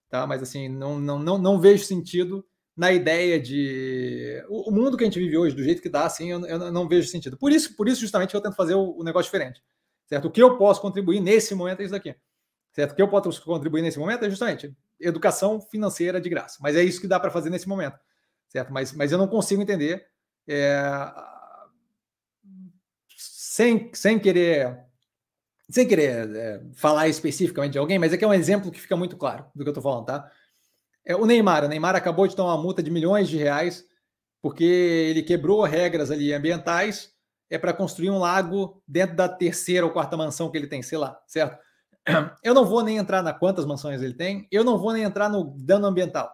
Tá? 0.09 0.27
Mas 0.27 0.43
assim, 0.43 0.69
não, 0.69 0.99
não, 0.99 1.17
não, 1.17 1.37
não 1.37 1.59
vejo 1.59 1.83
sentido 1.83 2.45
na 2.75 2.91
ideia 2.91 3.39
de 3.39 4.43
o, 4.47 4.71
mundo 4.71 4.97
que 4.97 5.03
a 5.03 5.07
gente 5.07 5.19
vive 5.19 5.37
hoje, 5.37 5.55
do 5.55 5.63
jeito 5.63 5.81
que 5.81 5.89
dá, 5.89 6.05
assim, 6.05 6.31
eu, 6.31 6.45
eu 6.45 6.71
não 6.71 6.87
vejo 6.87 7.09
sentido. 7.09 7.37
Por 7.37 7.51
isso, 7.51 7.75
por 7.75 7.87
isso 7.87 8.01
justamente 8.01 8.35
eu 8.35 8.41
tento 8.41 8.55
fazer 8.55 8.75
o, 8.75 8.97
o 8.97 9.03
negócio 9.03 9.31
diferente. 9.31 9.61
Certo? 10.07 10.27
O 10.27 10.31
que 10.31 10.41
eu 10.41 10.57
posso 10.57 10.81
contribuir 10.81 11.21
nesse 11.21 11.55
momento 11.55 11.81
é 11.81 11.83
isso 11.83 11.93
daqui. 11.93 12.15
Certo? 12.71 12.91
O 12.91 12.95
que 12.95 13.01
eu 13.01 13.07
posso 13.07 13.41
contribuir 13.43 13.81
nesse 13.81 13.97
momento 13.99 14.25
é 14.25 14.29
justamente 14.29 14.75
educação 15.01 15.59
financeira 15.61 16.21
de 16.21 16.29
graça. 16.29 16.57
Mas 16.61 16.75
é 16.75 16.83
isso 16.83 17.01
que 17.01 17.07
dá 17.07 17.19
para 17.19 17.31
fazer 17.31 17.49
nesse 17.49 17.67
momento, 17.67 17.99
certo? 18.47 18.71
Mas, 18.71 18.93
mas 18.93 19.11
eu 19.11 19.17
não 19.17 19.27
consigo 19.27 19.61
entender 19.61 20.05
é, 20.47 21.11
sem, 23.17 23.91
sem 23.93 24.19
querer 24.19 24.79
sem 25.69 25.87
querer 25.87 26.35
é, 26.35 26.61
falar 26.73 27.07
especificamente 27.07 27.73
de 27.73 27.77
alguém, 27.77 27.97
mas 27.97 28.11
é 28.11 28.17
que 28.17 28.25
é 28.25 28.27
um 28.27 28.33
exemplo 28.33 28.69
que 28.71 28.81
fica 28.81 28.97
muito 28.97 29.15
claro 29.15 29.45
do 29.55 29.63
que 29.63 29.69
eu 29.69 29.71
estou 29.71 29.83
falando, 29.83 30.05
tá? 30.05 30.29
É, 31.05 31.15
o 31.15 31.25
Neymar, 31.25 31.63
o 31.63 31.67
Neymar 31.67 31.95
acabou 31.95 32.27
de 32.27 32.35
tomar 32.35 32.55
uma 32.55 32.61
multa 32.61 32.83
de 32.83 32.91
milhões 32.91 33.29
de 33.29 33.37
reais 33.37 33.85
porque 34.41 34.63
ele 34.63 35.23
quebrou 35.23 35.63
regras 35.63 36.11
ali 36.11 36.33
ambientais 36.33 37.13
é 37.49 37.57
para 37.57 37.73
construir 37.73 38.09
um 38.09 38.17
lago 38.17 38.81
dentro 38.87 39.15
da 39.15 39.27
terceira 39.27 39.85
ou 39.85 39.91
quarta 39.91 40.15
mansão 40.15 40.49
que 40.49 40.57
ele 40.57 40.67
tem, 40.67 40.81
sei 40.81 40.97
lá, 40.97 41.21
certo? 41.27 41.57
Eu 42.43 42.53
não 42.53 42.65
vou 42.65 42.83
nem 42.83 42.97
entrar 42.97 43.21
na 43.21 43.33
quantas 43.33 43.65
mansões 43.65 44.01
ele 44.01 44.13
tem, 44.13 44.47
eu 44.51 44.63
não 44.63 44.77
vou 44.77 44.93
nem 44.93 45.03
entrar 45.03 45.29
no 45.29 45.55
dano 45.57 45.85
ambiental. 45.85 46.31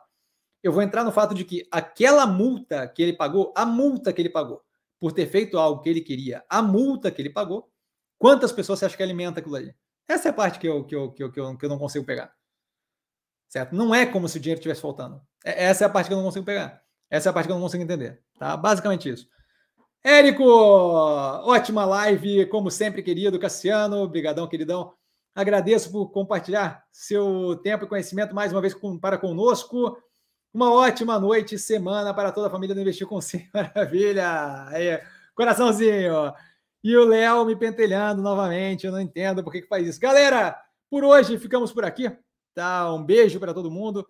Eu 0.64 0.72
vou 0.72 0.82
entrar 0.82 1.04
no 1.04 1.12
fato 1.12 1.34
de 1.36 1.44
que 1.46 1.68
aquela 1.72 2.26
multa 2.26 2.88
que 2.88 3.02
ele 3.02 3.14
pagou, 3.14 3.54
a 3.56 3.66
multa 3.66 4.12
que 4.12 4.22
ele 4.22 4.30
pagou 4.30 4.62
por 5.00 5.12
ter 5.12 5.28
feito 5.28 5.58
algo 5.58 5.82
que 5.82 5.90
ele 5.90 6.02
queria, 6.02 6.44
a 6.50 6.62
multa 6.62 7.12
que 7.12 7.22
ele 7.22 7.30
pagou, 7.30 7.70
quantas 8.18 8.52
pessoas 8.52 8.80
você 8.80 8.86
acha 8.86 8.98
que 8.98 9.04
alimenta 9.04 9.40
aquilo 9.40 9.56
ali? 9.56 9.76
Essa 10.08 10.30
é 10.30 10.32
a 10.32 10.34
parte 10.34 10.58
que 10.58 10.68
eu, 10.68 10.86
que 10.86 10.96
eu, 10.96 11.12
que 11.12 11.24
eu, 11.24 11.32
que 11.32 11.40
eu, 11.40 11.58
que 11.58 11.66
eu 11.66 11.70
não 11.70 11.78
consigo 11.78 12.06
pegar. 12.06 12.34
Certo? 13.50 13.76
Não 13.76 13.94
é 13.94 14.06
como 14.06 14.28
se 14.28 14.38
o 14.38 14.40
dinheiro 14.40 14.60
estivesse 14.60 14.82
faltando. 14.82 15.22
É, 15.44 15.66
essa 15.66 15.84
é 15.84 15.88
a 15.88 15.90
parte 15.90 16.08
que 16.08 16.14
eu 16.14 16.18
não 16.18 16.26
consigo 16.26 16.46
pegar. 16.46 16.82
Essa 17.10 17.30
é 17.30 17.32
a 17.32 17.34
parte 17.34 17.48
que 17.48 17.52
eu 17.52 17.56
não 17.56 17.64
consigo 17.64 17.84
entender. 17.84 18.22
Tá? 18.40 18.56
Basicamente 18.58 19.10
isso. 19.10 19.28
Érico, 20.04 20.44
ótima 20.44 21.86
live, 21.86 22.46
como 22.48 22.72
sempre, 22.72 23.04
querido 23.04 23.40
Cassiano. 23.40 23.98
Obrigadão, 23.98 24.48
queridão. 24.48 24.94
Agradeço 25.38 25.92
por 25.92 26.10
compartilhar 26.10 26.84
seu 26.92 27.56
tempo 27.62 27.86
e 27.86 27.88
conhecimento 27.88 28.34
mais 28.34 28.52
uma 28.52 28.60
vez 28.60 28.74
com, 28.74 28.98
para 28.98 29.20
conosco. 29.20 29.96
Uma 30.52 30.74
ótima 30.74 31.20
noite 31.20 31.54
e 31.54 31.60
semana 31.60 32.12
para 32.12 32.32
toda 32.32 32.48
a 32.48 32.50
família 32.50 32.74
do 32.74 32.82
Investir 32.82 33.06
com 33.06 33.22
Sim. 33.22 33.48
Maravilha! 33.54 34.66
Aí, 34.70 35.00
coraçãozinho! 35.36 36.34
E 36.84 36.98
o 36.98 37.06
Léo 37.06 37.46
me 37.46 37.56
pentelhando 37.56 38.20
novamente. 38.20 38.88
Eu 38.88 38.92
não 38.92 39.00
entendo 39.00 39.44
por 39.44 39.54
que, 39.54 39.62
que 39.62 39.68
faz 39.68 39.88
isso. 39.88 40.00
Galera, 40.00 40.60
por 40.90 41.04
hoje 41.04 41.38
ficamos 41.38 41.72
por 41.72 41.86
aqui. 41.86 42.12
Tá? 42.56 42.92
Um 42.92 43.04
beijo 43.04 43.40
para 43.40 43.54
todo 43.54 43.70
mundo. 43.70 44.10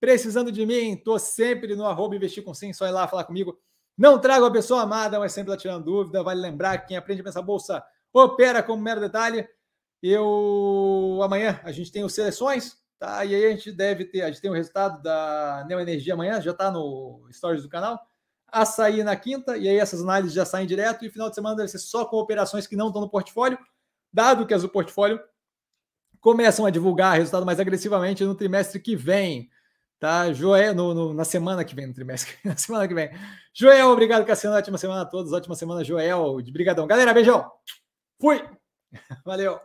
Precisando 0.00 0.50
de 0.50 0.64
mim, 0.64 0.94
estou 0.94 1.18
sempre 1.18 1.76
no 1.76 1.84
arroba 1.84 2.16
Investir 2.16 2.42
com 2.42 2.54
Sim. 2.54 2.72
Só 2.72 2.86
ir 2.86 2.92
lá 2.92 3.06
falar 3.06 3.24
comigo. 3.24 3.58
Não 3.94 4.18
trago 4.18 4.46
a 4.46 4.50
pessoa 4.50 4.84
amada, 4.84 5.18
mas 5.18 5.32
sempre 5.32 5.52
está 5.52 5.60
tirando 5.60 5.84
dúvida. 5.84 6.22
Vale 6.22 6.40
lembrar 6.40 6.78
que 6.78 6.88
quem 6.88 6.96
aprende 6.96 7.20
a 7.20 7.24
pensar 7.24 7.42
bolsa 7.42 7.84
opera 8.10 8.62
como 8.62 8.82
mero 8.82 9.02
detalhe. 9.02 9.46
Eu 10.02 11.20
amanhã 11.22 11.60
a 11.62 11.70
gente 11.70 11.92
tem 11.92 12.04
os 12.04 12.14
seleções, 12.14 12.76
tá? 12.98 13.24
E 13.24 13.34
aí 13.34 13.46
a 13.46 13.50
gente 13.50 13.70
deve 13.70 14.04
ter, 14.04 14.22
a 14.22 14.28
gente 14.28 14.40
tem 14.40 14.50
o 14.50 14.54
resultado 14.54 15.02
da 15.02 15.64
Neoenergia 15.68 16.14
amanhã, 16.14 16.40
já 16.40 16.50
está 16.50 16.70
no 16.70 17.28
stories 17.30 17.62
do 17.62 17.68
canal. 17.68 18.00
Açaí 18.48 19.02
na 19.02 19.16
quinta, 19.16 19.56
e 19.56 19.68
aí 19.68 19.76
essas 19.78 20.02
análises 20.02 20.34
já 20.34 20.44
saem 20.44 20.66
direto, 20.66 21.04
e 21.04 21.10
final 21.10 21.28
de 21.30 21.34
semana 21.34 21.56
deve 21.56 21.68
ser 21.68 21.78
só 21.78 22.04
com 22.04 22.18
operações 22.18 22.66
que 22.66 22.76
não 22.76 22.88
estão 22.88 23.00
no 23.00 23.08
portfólio, 23.08 23.58
dado 24.12 24.46
que 24.46 24.52
as 24.52 24.60
do 24.60 24.68
portfólio 24.68 25.18
começam 26.20 26.66
a 26.66 26.70
divulgar 26.70 27.16
resultado 27.16 27.46
mais 27.46 27.58
agressivamente 27.58 28.24
no 28.24 28.34
trimestre 28.34 28.80
que 28.80 28.94
vem. 28.94 29.50
Tá, 29.98 30.32
Joel, 30.32 30.74
no, 30.74 30.92
no, 30.92 31.14
na 31.14 31.24
semana 31.24 31.64
que 31.64 31.76
vem, 31.76 31.86
no 31.86 31.94
trimestre, 31.94 32.34
na 32.44 32.56
semana 32.56 32.88
que 32.88 32.94
vem. 32.94 33.10
Joel, 33.54 33.88
obrigado, 33.88 34.26
Cassiano. 34.26 34.56
Ótima 34.56 34.76
semana 34.76 35.02
a 35.02 35.06
todos, 35.06 35.32
ótima 35.32 35.54
semana, 35.54 35.84
Joel. 35.84 36.42
De 36.42 36.50
brigadão. 36.50 36.86
Galera, 36.88 37.14
beijão. 37.14 37.48
Fui. 38.20 38.44
Valeu. 39.24 39.60